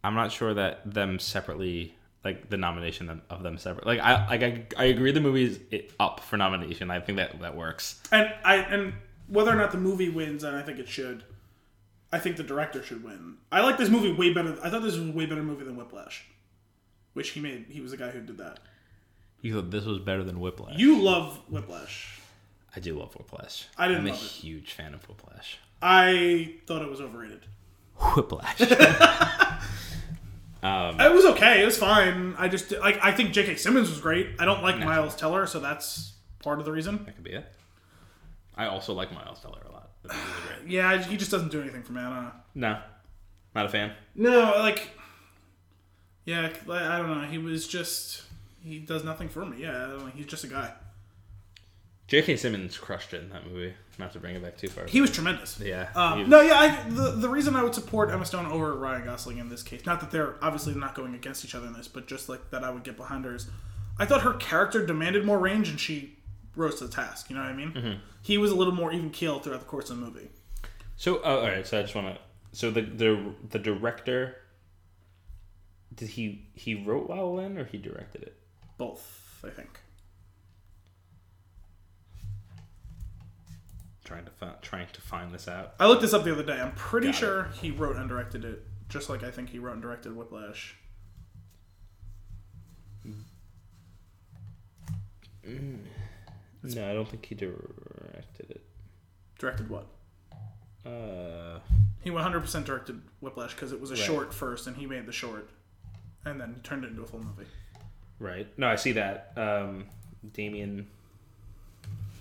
I'm 0.03 0.15
not 0.15 0.33
sure 0.33 0.55
that 0.55 0.95
them 0.95 1.19
separately, 1.19 1.95
like 2.25 2.51
the 2.51 2.57
nomination 2.57 3.23
of 3.31 3.43
them 3.43 3.57
separate. 3.59 3.87
Like 3.87 4.01
I, 4.01 4.27
like 4.29 4.43
I, 4.43 4.65
I 4.77 4.85
agree 4.87 5.13
the 5.13 5.21
movie's 5.21 5.59
it- 5.71 5.93
up 5.99 6.21
for 6.21 6.37
nomination. 6.37 6.91
I 6.91 7.01
think 7.01 7.17
that 7.17 7.41
that 7.41 7.57
works. 7.57 8.01
and 8.13 8.33
I 8.45 8.57
and 8.57 8.93
whether 9.29 9.51
or 9.53 9.57
not 9.57 9.73
the 9.73 9.79
movie 9.79 10.09
wins, 10.09 10.45
and 10.45 10.57
I 10.57 10.63
think 10.63 10.79
it 10.79 10.89
should. 10.89 11.25
I 12.13 12.19
think 12.19 12.37
the 12.37 12.43
director 12.43 12.83
should 12.83 13.05
win. 13.05 13.37
I 13.53 13.61
like 13.61 13.79
this 13.79 13.89
movie 13.89 14.13
way 14.13 14.33
better. 14.35 14.59
I 14.65 14.69
thought 14.71 14.83
this 14.83 14.97
was 14.97 15.09
a 15.09 15.13
way 15.13 15.27
better 15.27 15.43
movie 15.45 15.65
than 15.65 15.77
Whiplash, 15.77 16.25
which 17.13 17.31
he 17.31 17.41
made. 17.41 17.67
He 17.69 17.81
was 17.81 17.93
the 17.93 17.97
guy 17.97 18.11
who 18.11 18.21
did 18.21 18.39
that. 18.39 18.59
You 19.41 19.55
thought 19.55 19.71
this 19.71 19.85
was 19.85 19.99
better 20.01 20.25
than 20.25 20.41
Whiplash. 20.41 20.77
You 20.77 21.01
love 21.01 21.39
Whiplash. 21.49 22.19
I 22.77 22.81
do 22.81 22.99
love 22.99 23.15
Whiplash. 23.15 23.67
I 23.79 23.87
didn't 23.89 24.03
I'm 24.03 24.09
a 24.09 24.15
it. 24.15 24.17
huge 24.17 24.73
fan 24.73 24.93
of 24.93 25.09
Whiplash. 25.09 25.59
I 25.81 26.57
thought 26.67 26.83
it 26.83 26.91
was 26.91 27.01
overrated. 27.01 27.47
Whiplash. 28.17 28.61
Um, 30.63 31.01
It 31.01 31.13
was 31.13 31.25
okay. 31.27 31.63
It 31.63 31.65
was 31.65 31.79
fine. 31.79 32.35
I 32.39 32.49
just 32.49 32.71
like 32.73 32.99
I 33.03 33.13
think 33.13 33.33
J.K. 33.33 33.57
Simmons 33.57 33.89
was 33.89 34.01
great. 34.01 34.29
I 34.39 34.45
don't 34.45 34.63
like 34.63 34.79
Miles 34.79 35.17
Teller, 35.17 35.47
so 35.47 35.59
that's 35.61 36.13
part 36.43 36.59
of 36.59 36.65
the 36.65 36.73
reason. 36.73 37.05
that 37.07 37.15
could 37.15 37.25
be 37.25 37.33
it. 37.33 37.47
I 38.57 38.67
also 38.67 38.93
like 38.93 39.13
Miles 39.13 39.41
Teller 39.41 39.63
a 39.69 39.73
lot. 39.73 39.91
I 40.05 40.13
think 40.15 40.23
he's 40.27 40.45
great. 40.61 40.71
Yeah, 40.71 41.03
he 41.03 41.17
just 41.17 41.31
doesn't 41.31 41.51
do 41.51 41.63
anything 41.63 41.83
for 41.83 41.93
me. 41.93 42.01
I 42.03 42.05
don't 42.05 42.25
know. 42.25 42.33
No, 42.55 42.79
not 43.55 43.67
a 43.67 43.69
fan. 43.71 43.93
No, 44.15 44.53
like, 44.59 44.91
yeah, 46.27 46.51
I 46.69 46.99
don't 46.99 47.09
know. 47.23 47.27
He 47.27 47.39
was 47.39 47.67
just 47.67 48.23
he 48.63 48.79
does 48.81 49.03
nothing 49.05 49.29
for 49.31 49.47
me. 49.47 49.63
Yeah, 49.63 49.85
I 49.85 49.87
don't 49.89 49.99
know. 50.01 50.07
he's 50.15 50.27
just 50.27 50.45
a 50.45 50.49
guy. 50.49 50.73
J.K. 52.11 52.37
Simmons 52.39 52.77
crushed 52.77 53.15
it 53.15 53.23
in 53.23 53.31
that 53.31 53.47
movie. 53.47 53.73
Not 53.97 54.13
to 54.15 54.19
bring 54.19 54.35
it 54.35 54.43
back 54.43 54.59
too 54.59 54.67
far. 54.67 54.85
He 54.87 55.01
was 55.01 55.13
tremendous. 55.13 55.61
yeah. 55.61 55.91
Um, 55.95 56.19
was- 56.21 56.29
no, 56.29 56.41
yeah. 56.41 56.59
I, 56.59 56.89
the 56.91 57.13
the 57.13 57.29
reason 57.29 57.55
I 57.55 57.63
would 57.63 57.73
support 57.75 58.11
Emma 58.11 58.25
Stone 58.27 58.47
over 58.47 58.75
Ryan 58.75 59.05
Gosling 59.05 59.39
in 59.39 59.49
this 59.49 59.63
case, 59.63 59.87
not 59.87 60.01
that 60.01 60.11
they're 60.11 60.35
obviously 60.43 60.75
not 60.75 60.97
going 60.97 61.15
against 61.15 61.45
each 61.45 61.55
other 61.55 61.69
in 61.69 61.73
this, 61.73 61.87
but 61.87 62.09
just 62.09 62.29
like 62.29 62.51
that, 62.51 62.65
I 62.65 62.71
would 62.71 62.83
get 62.83 62.97
behind 62.97 63.25
her. 63.27 63.35
Is 63.37 63.49
I 63.97 64.07
thought 64.07 64.23
her 64.23 64.33
character 64.35 64.85
demanded 64.85 65.25
more 65.25 65.39
range, 65.39 65.69
and 65.69 65.79
she 65.79 66.19
rose 66.57 66.75
to 66.81 66.87
the 66.89 66.93
task. 66.93 67.31
You 67.31 67.37
know 67.37 67.43
what 67.43 67.51
I 67.51 67.55
mean? 67.55 67.73
Mm-hmm. 67.73 67.99
He 68.23 68.39
was 68.39 68.51
a 68.51 68.57
little 68.57 68.75
more 68.75 68.93
even 68.93 69.11
keel 69.11 69.39
throughout 69.39 69.61
the 69.61 69.67
course 69.67 69.89
of 69.89 70.01
the 70.01 70.05
movie. 70.05 70.31
So, 70.97 71.21
oh, 71.23 71.39
all 71.41 71.47
right. 71.47 71.65
So 71.65 71.79
I 71.79 71.83
just 71.83 71.95
want 71.95 72.09
to. 72.17 72.21
So 72.53 72.73
the 72.73 72.83
the 72.83 73.35
the 73.51 73.59
director. 73.61 74.35
Did 75.95 76.09
he 76.09 76.49
he 76.55 76.75
wrote 76.85 77.09
La 77.09 77.17
La 77.17 77.25
Land 77.25 77.57
or 77.57 77.65
he 77.67 77.79
directed 77.79 78.23
it? 78.23 78.37
Both, 78.79 79.41
I 79.45 79.51
think. 79.51 79.79
Trying 84.11 84.25
to 84.25 84.31
find 84.33 84.55
trying 84.61 84.87
to 84.93 85.01
find 85.01 85.33
this 85.33 85.47
out. 85.47 85.75
I 85.79 85.87
looked 85.87 86.03
this 86.03 86.13
up 86.13 86.25
the 86.25 86.33
other 86.33 86.43
day. 86.43 86.61
I'm 86.61 86.73
pretty 86.73 87.07
Got 87.07 87.15
it. 87.15 87.19
sure 87.19 87.45
he 87.63 87.71
wrote 87.71 87.95
and 87.95 88.09
directed 88.09 88.45
it, 88.45 88.67
just 88.89 89.09
like 89.09 89.23
I 89.23 89.31
think 89.31 89.51
he 89.51 89.61
wrote 89.61 89.75
and 89.75 89.83
directed 89.83 90.17
Whiplash. 90.17 90.75
No, 96.63 96.91
I 96.91 96.95
don't 96.95 97.09
think 97.09 97.25
he 97.27 97.35
directed 97.35 98.51
it. 98.51 98.63
Directed 99.39 99.71
what? 99.71 99.87
Uh, 100.85 101.61
He 102.03 102.11
100% 102.11 102.65
directed 102.65 103.01
Whiplash 103.21 103.55
because 103.55 103.73
it 103.73 103.81
was 103.81 103.91
a 103.91 103.95
Right. 103.95 104.03
short 104.03 104.35
first, 104.35 104.67
and 104.67 104.77
he 104.77 104.87
made 104.87 105.07
the 105.07 105.13
short, 105.13 105.51
and 106.25 106.41
then 106.41 106.61
turned 106.63 106.85
it 106.85 106.89
into 106.89 107.03
a 107.03 107.07
full 107.07 107.21
movie. 107.23 107.47
right. 108.19 108.47
No, 108.59 108.69
I 108.69 108.77
see 108.77 108.93
that. 108.93 109.33
Um, 109.37 109.87
Damien. 110.33 110.89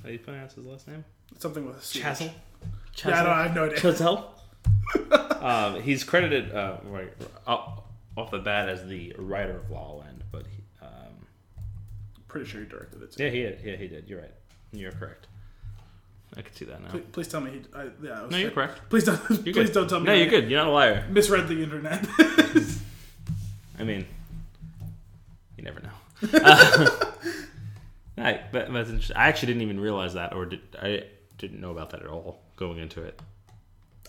How 0.02 0.07
do 0.07 0.14
you 0.14 0.20
pronounce 0.20 0.53
his 0.53 0.66
last 0.66 0.88
name? 0.88 1.03
Something 1.38 1.65
with 1.65 1.77
a 1.77 1.81
C. 1.81 2.01
Chazelle. 2.01 2.31
Yeah, 3.06 3.19
I, 3.19 3.23
don't, 3.23 3.34
I 3.34 3.43
have 3.43 3.56
no 3.56 3.65
idea. 3.65 3.77
Chazelle. 3.77 4.26
um, 5.41 5.81
he's 5.81 6.03
credited 6.03 6.53
uh, 6.53 6.77
right, 6.85 7.14
uh, 7.47 7.57
off 8.18 8.31
the 8.31 8.39
bat 8.39 8.68
as 8.68 8.85
the 8.88 9.15
writer 9.18 9.57
of 9.57 9.69
La 9.69 9.81
La 9.81 9.93
Land, 9.99 10.23
but 10.31 10.45
he, 10.47 10.64
um, 10.81 11.27
Pretty 12.27 12.47
sure 12.47 12.61
he 12.61 12.68
directed 12.68 13.01
it. 13.03 13.11
Too. 13.11 13.23
yeah, 13.23 13.30
he 13.30 13.41
did. 13.41 13.60
Yeah, 13.64 13.76
he 13.76 13.88
did. 13.88 14.10
You're 14.10 14.22
right. 14.22 14.34
You're 14.72 14.91
correct. 14.91 15.27
I 16.38 16.41
can 16.41 16.53
see 16.53 16.65
that 16.65 16.81
now. 16.81 16.89
Please, 16.89 17.03
please 17.11 17.27
tell 17.27 17.41
me 17.41 17.51
he. 17.51 17.61
I, 17.73 17.85
yeah, 18.03 18.19
I 18.19 18.22
was 18.23 18.31
No, 18.31 18.38
you're 18.38 18.51
correct. 18.51 18.81
Please 18.89 19.03
don't. 19.03 19.19
You're 19.30 19.38
please 19.38 19.53
good. 19.53 19.73
don't 19.73 19.89
tell 19.89 19.99
me. 19.99 20.07
No, 20.07 20.14
you're 20.14 20.30
good. 20.30 20.49
You're 20.49 20.60
not 20.60 20.69
a 20.69 20.72
liar. 20.72 21.06
Misread 21.10 21.47
the 21.47 21.64
internet. 21.64 22.06
I 23.80 23.84
mean, 23.84 24.06
you 25.57 25.64
never 25.64 25.80
know. 25.80 25.89
Uh, 26.34 26.89
I, 28.18 28.41
but 28.51 28.72
that's 28.72 28.89
interesting. 28.89 29.15
I 29.15 29.27
actually 29.27 29.47
didn't 29.47 29.64
even 29.64 29.80
realize 29.80 30.14
that, 30.14 30.34
or 30.34 30.45
did 30.45 30.60
I 30.80 31.03
didn't 31.40 31.60
know 31.60 31.72
about 31.72 31.90
that 31.90 32.02
at 32.02 32.07
all 32.07 32.41
going 32.56 32.78
into 32.78 33.02
it. 33.02 33.20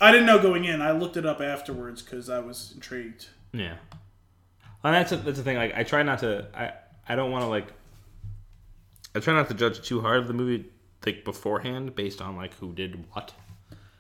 I 0.01 0.11
didn't 0.11 0.27
know 0.27 0.39
going 0.39 0.65
in. 0.65 0.82
I 0.82 0.93
looked 0.93 1.16
it 1.16 1.24
up 1.24 1.40
afterwards 1.40 2.02
because 2.02 2.28
I 2.28 2.40
was 2.40 2.73
intrigued. 2.74 3.28
Yeah, 3.52 3.77
and 4.85 4.94
that's 4.94 5.12
a, 5.12 5.16
that's 5.16 5.39
the 5.39 5.44
thing. 5.44 5.57
Like, 5.57 5.74
I 5.74 5.82
try 5.85 6.02
not 6.02 6.19
to. 6.20 6.47
I 6.55 6.73
I 7.09 7.16
don't 7.16 7.31
want 7.31 7.44
to 7.44 7.48
like. 7.48 7.66
I 9.15 9.20
try 9.20 9.35
not 9.35 9.48
to 9.48 9.55
judge 9.55 9.81
too 9.82 10.01
hard 10.01 10.19
of 10.19 10.28
the 10.28 10.35
movie 10.35 10.66
like 11.05 11.24
beforehand 11.24 11.94
based 11.94 12.20
on 12.20 12.36
like 12.36 12.55
who 12.55 12.73
did 12.73 13.05
what. 13.12 13.32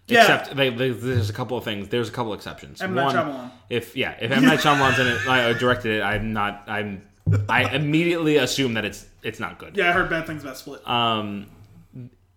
Yeah. 0.06 0.22
Except 0.22 0.56
they, 0.56 0.70
they, 0.70 0.90
there's 0.90 1.30
a 1.30 1.32
couple 1.32 1.56
of 1.56 1.64
things. 1.64 1.88
There's 1.88 2.08
a 2.08 2.12
couple 2.12 2.34
exceptions. 2.34 2.82
M. 2.82 2.94
Night 2.94 3.04
One, 3.04 3.14
Shyamalan. 3.14 3.50
if 3.68 3.96
yeah, 3.96 4.16
if 4.20 4.30
M 4.30 4.44
Night 4.44 4.58
Shyamalan's 4.58 4.98
in 4.98 5.06
it, 5.06 5.18
I 5.28 5.52
directed 5.52 5.98
it. 5.98 6.02
I'm 6.02 6.32
not. 6.32 6.64
I'm. 6.66 7.02
I 7.48 7.74
immediately 7.74 8.36
assume 8.36 8.74
that 8.74 8.84
it's 8.84 9.06
it's 9.22 9.38
not 9.38 9.58
good. 9.58 9.76
Yeah, 9.76 9.90
I 9.90 9.92
heard 9.92 10.10
bad 10.10 10.26
things 10.26 10.42
about 10.42 10.56
Split. 10.56 10.86
Um, 10.88 11.46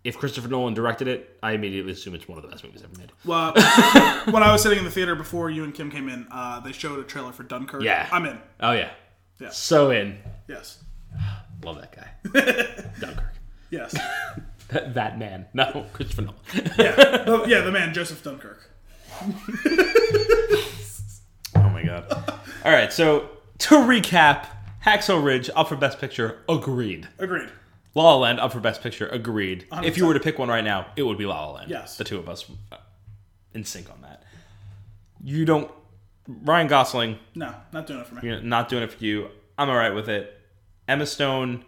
if 0.04 0.18
Christopher 0.18 0.48
Nolan 0.48 0.74
directed 0.74 1.08
it, 1.08 1.38
I 1.42 1.52
immediately 1.52 1.92
assume 1.92 2.14
it's 2.14 2.28
one 2.28 2.36
of 2.38 2.42
the 2.42 2.48
best 2.50 2.62
movies 2.62 2.82
ever 2.84 2.92
made. 2.98 3.10
Well, 3.24 3.52
when 4.30 4.42
I 4.42 4.52
was 4.52 4.62
sitting 4.62 4.78
in 4.78 4.84
the 4.84 4.90
theater 4.90 5.14
before 5.14 5.48
you 5.50 5.64
and 5.64 5.72
Kim 5.74 5.90
came 5.90 6.08
in, 6.10 6.26
uh, 6.30 6.60
they 6.60 6.72
showed 6.72 6.98
a 6.98 7.04
trailer 7.04 7.32
for 7.32 7.42
Dunkirk. 7.42 7.82
Yeah. 7.82 8.06
I'm 8.12 8.26
in. 8.26 8.38
Oh 8.60 8.72
yeah, 8.72 8.90
Yeah. 9.40 9.48
so 9.50 9.90
in. 9.90 10.18
Yes. 10.46 10.82
Love 11.64 11.80
that 11.80 11.96
guy. 11.96 12.90
Dunkirk. 13.00 13.32
Yes. 13.70 13.96
That, 14.68 14.94
that 14.94 15.18
man. 15.18 15.44
No, 15.52 15.84
Christopher 15.92 16.22
Nolan. 16.22 16.38
Yeah. 16.78 16.94
the, 16.96 17.44
yeah, 17.46 17.60
the 17.60 17.70
man 17.70 17.92
Joseph 17.92 18.22
Dunkirk. 18.24 18.70
oh 21.54 21.68
my 21.70 21.82
god. 21.84 22.10
All 22.64 22.72
right, 22.72 22.90
so 22.90 23.28
to 23.58 23.74
recap, 23.76 24.46
Hacksaw 24.84 25.22
Ridge 25.22 25.50
up 25.54 25.68
for 25.68 25.76
Best 25.76 25.98
Picture, 26.00 26.38
agreed. 26.48 27.08
Agreed. 27.18 27.50
La 27.94 28.02
La 28.04 28.16
Land 28.16 28.40
up 28.40 28.52
for 28.52 28.60
Best 28.60 28.82
Picture, 28.82 29.06
agreed. 29.08 29.66
If 29.82 29.96
you 29.96 30.06
were 30.06 30.14
to 30.14 30.20
pick 30.20 30.38
one 30.38 30.48
right 30.48 30.64
now, 30.64 30.86
it 30.96 31.02
would 31.02 31.18
be 31.18 31.26
La 31.26 31.46
La 31.46 31.52
Land. 31.52 31.70
Yes. 31.70 31.96
the 31.96 32.04
two 32.04 32.18
of 32.18 32.28
us 32.28 32.44
uh, 32.72 32.76
in 33.54 33.64
sync 33.64 33.90
on 33.90 34.02
that. 34.02 34.22
You 35.22 35.44
don't. 35.44 35.70
Ryan 36.26 36.66
Gosling, 36.68 37.18
No, 37.34 37.54
not 37.72 37.86
doing 37.86 38.00
it 38.00 38.06
for 38.06 38.14
me. 38.14 38.22
you're 38.24 38.40
not 38.40 38.68
doing 38.70 38.82
it 38.82 38.90
for 38.92 39.04
you. 39.04 39.28
I'm 39.58 39.68
all 39.68 39.76
right 39.76 39.94
with 39.94 40.08
it. 40.08 40.40
Emma 40.88 41.04
Stone, 41.06 41.64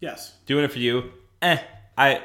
Yes. 0.00 0.34
doing 0.46 0.64
it 0.64 0.72
for 0.72 0.78
you. 0.78 1.12
Eh, 1.42 1.58
I. 1.98 2.22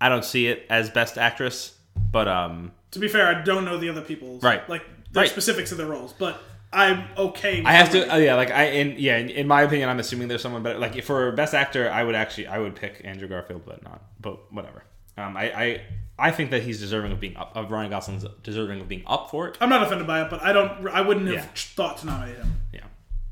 I 0.00 0.08
don't 0.08 0.24
see 0.24 0.46
it 0.48 0.66
as 0.70 0.88
Best 0.90 1.18
Actress, 1.18 1.74
but 2.10 2.26
um, 2.26 2.72
To 2.92 2.98
be 2.98 3.06
fair, 3.08 3.26
I 3.28 3.42
don't 3.42 3.64
know 3.64 3.76
the 3.78 3.88
other 3.90 4.00
people's 4.02 4.42
Right. 4.42 4.66
like 4.68 4.82
the 5.12 5.20
Right. 5.20 5.28
specifics 5.28 5.70
of 5.72 5.78
their 5.78 5.86
roles, 5.86 6.12
but 6.14 6.42
I'm 6.72 7.04
okay. 7.18 7.64
I 7.64 7.72
have 7.72 7.90
to, 7.90 8.14
uh, 8.14 8.16
yeah, 8.18 8.34
like 8.36 8.50
I, 8.52 8.64
in 8.66 8.94
yeah, 8.98 9.16
in, 9.16 9.28
in 9.30 9.46
my 9.48 9.62
opinion, 9.62 9.88
I'm 9.88 9.98
assuming 9.98 10.28
there's 10.28 10.42
someone 10.42 10.62
better. 10.62 10.78
Like 10.78 11.02
for 11.02 11.32
best 11.32 11.52
actor, 11.54 11.90
I 11.90 12.04
would 12.04 12.14
actually, 12.14 12.46
I 12.46 12.58
would 12.58 12.76
pick 12.76 13.00
Andrew 13.04 13.26
Garfield, 13.28 13.62
but 13.66 13.82
not, 13.82 14.02
but 14.20 14.52
whatever. 14.52 14.84
Um, 15.18 15.36
I, 15.36 15.50
I, 15.52 15.80
I 16.18 16.30
think 16.30 16.50
that 16.52 16.62
he's 16.62 16.78
deserving 16.78 17.10
of 17.12 17.18
being 17.18 17.36
up. 17.36 17.52
Of 17.56 17.70
Ryan 17.72 17.90
Gosling's 17.90 18.24
deserving 18.44 18.80
of 18.80 18.86
being 18.88 19.02
up 19.06 19.30
for 19.30 19.48
it. 19.48 19.58
I'm 19.60 19.68
not 19.68 19.82
offended 19.82 20.06
by 20.06 20.22
it, 20.22 20.30
but 20.30 20.42
I 20.42 20.52
don't. 20.52 20.86
I 20.88 21.00
wouldn't 21.00 21.26
have 21.26 21.34
Yeah. 21.34 21.46
thought 21.54 21.98
to 21.98 22.06
nominate 22.06 22.36
him. 22.36 22.52
Yeah, 22.72 22.84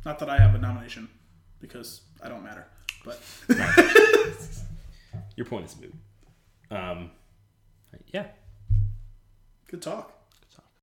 Not 0.04 0.18
that 0.18 0.28
I 0.28 0.38
have 0.38 0.54
a 0.56 0.58
nomination, 0.58 1.08
because 1.60 2.00
I 2.22 2.28
don't 2.28 2.42
matter. 2.42 2.66
But 3.04 3.22
your 5.36 5.46
point 5.46 5.66
is 5.66 5.76
moot. 5.80 5.94
Um, 6.70 7.10
yeah, 8.08 8.26
good 9.70 9.80
talk. 9.80 10.12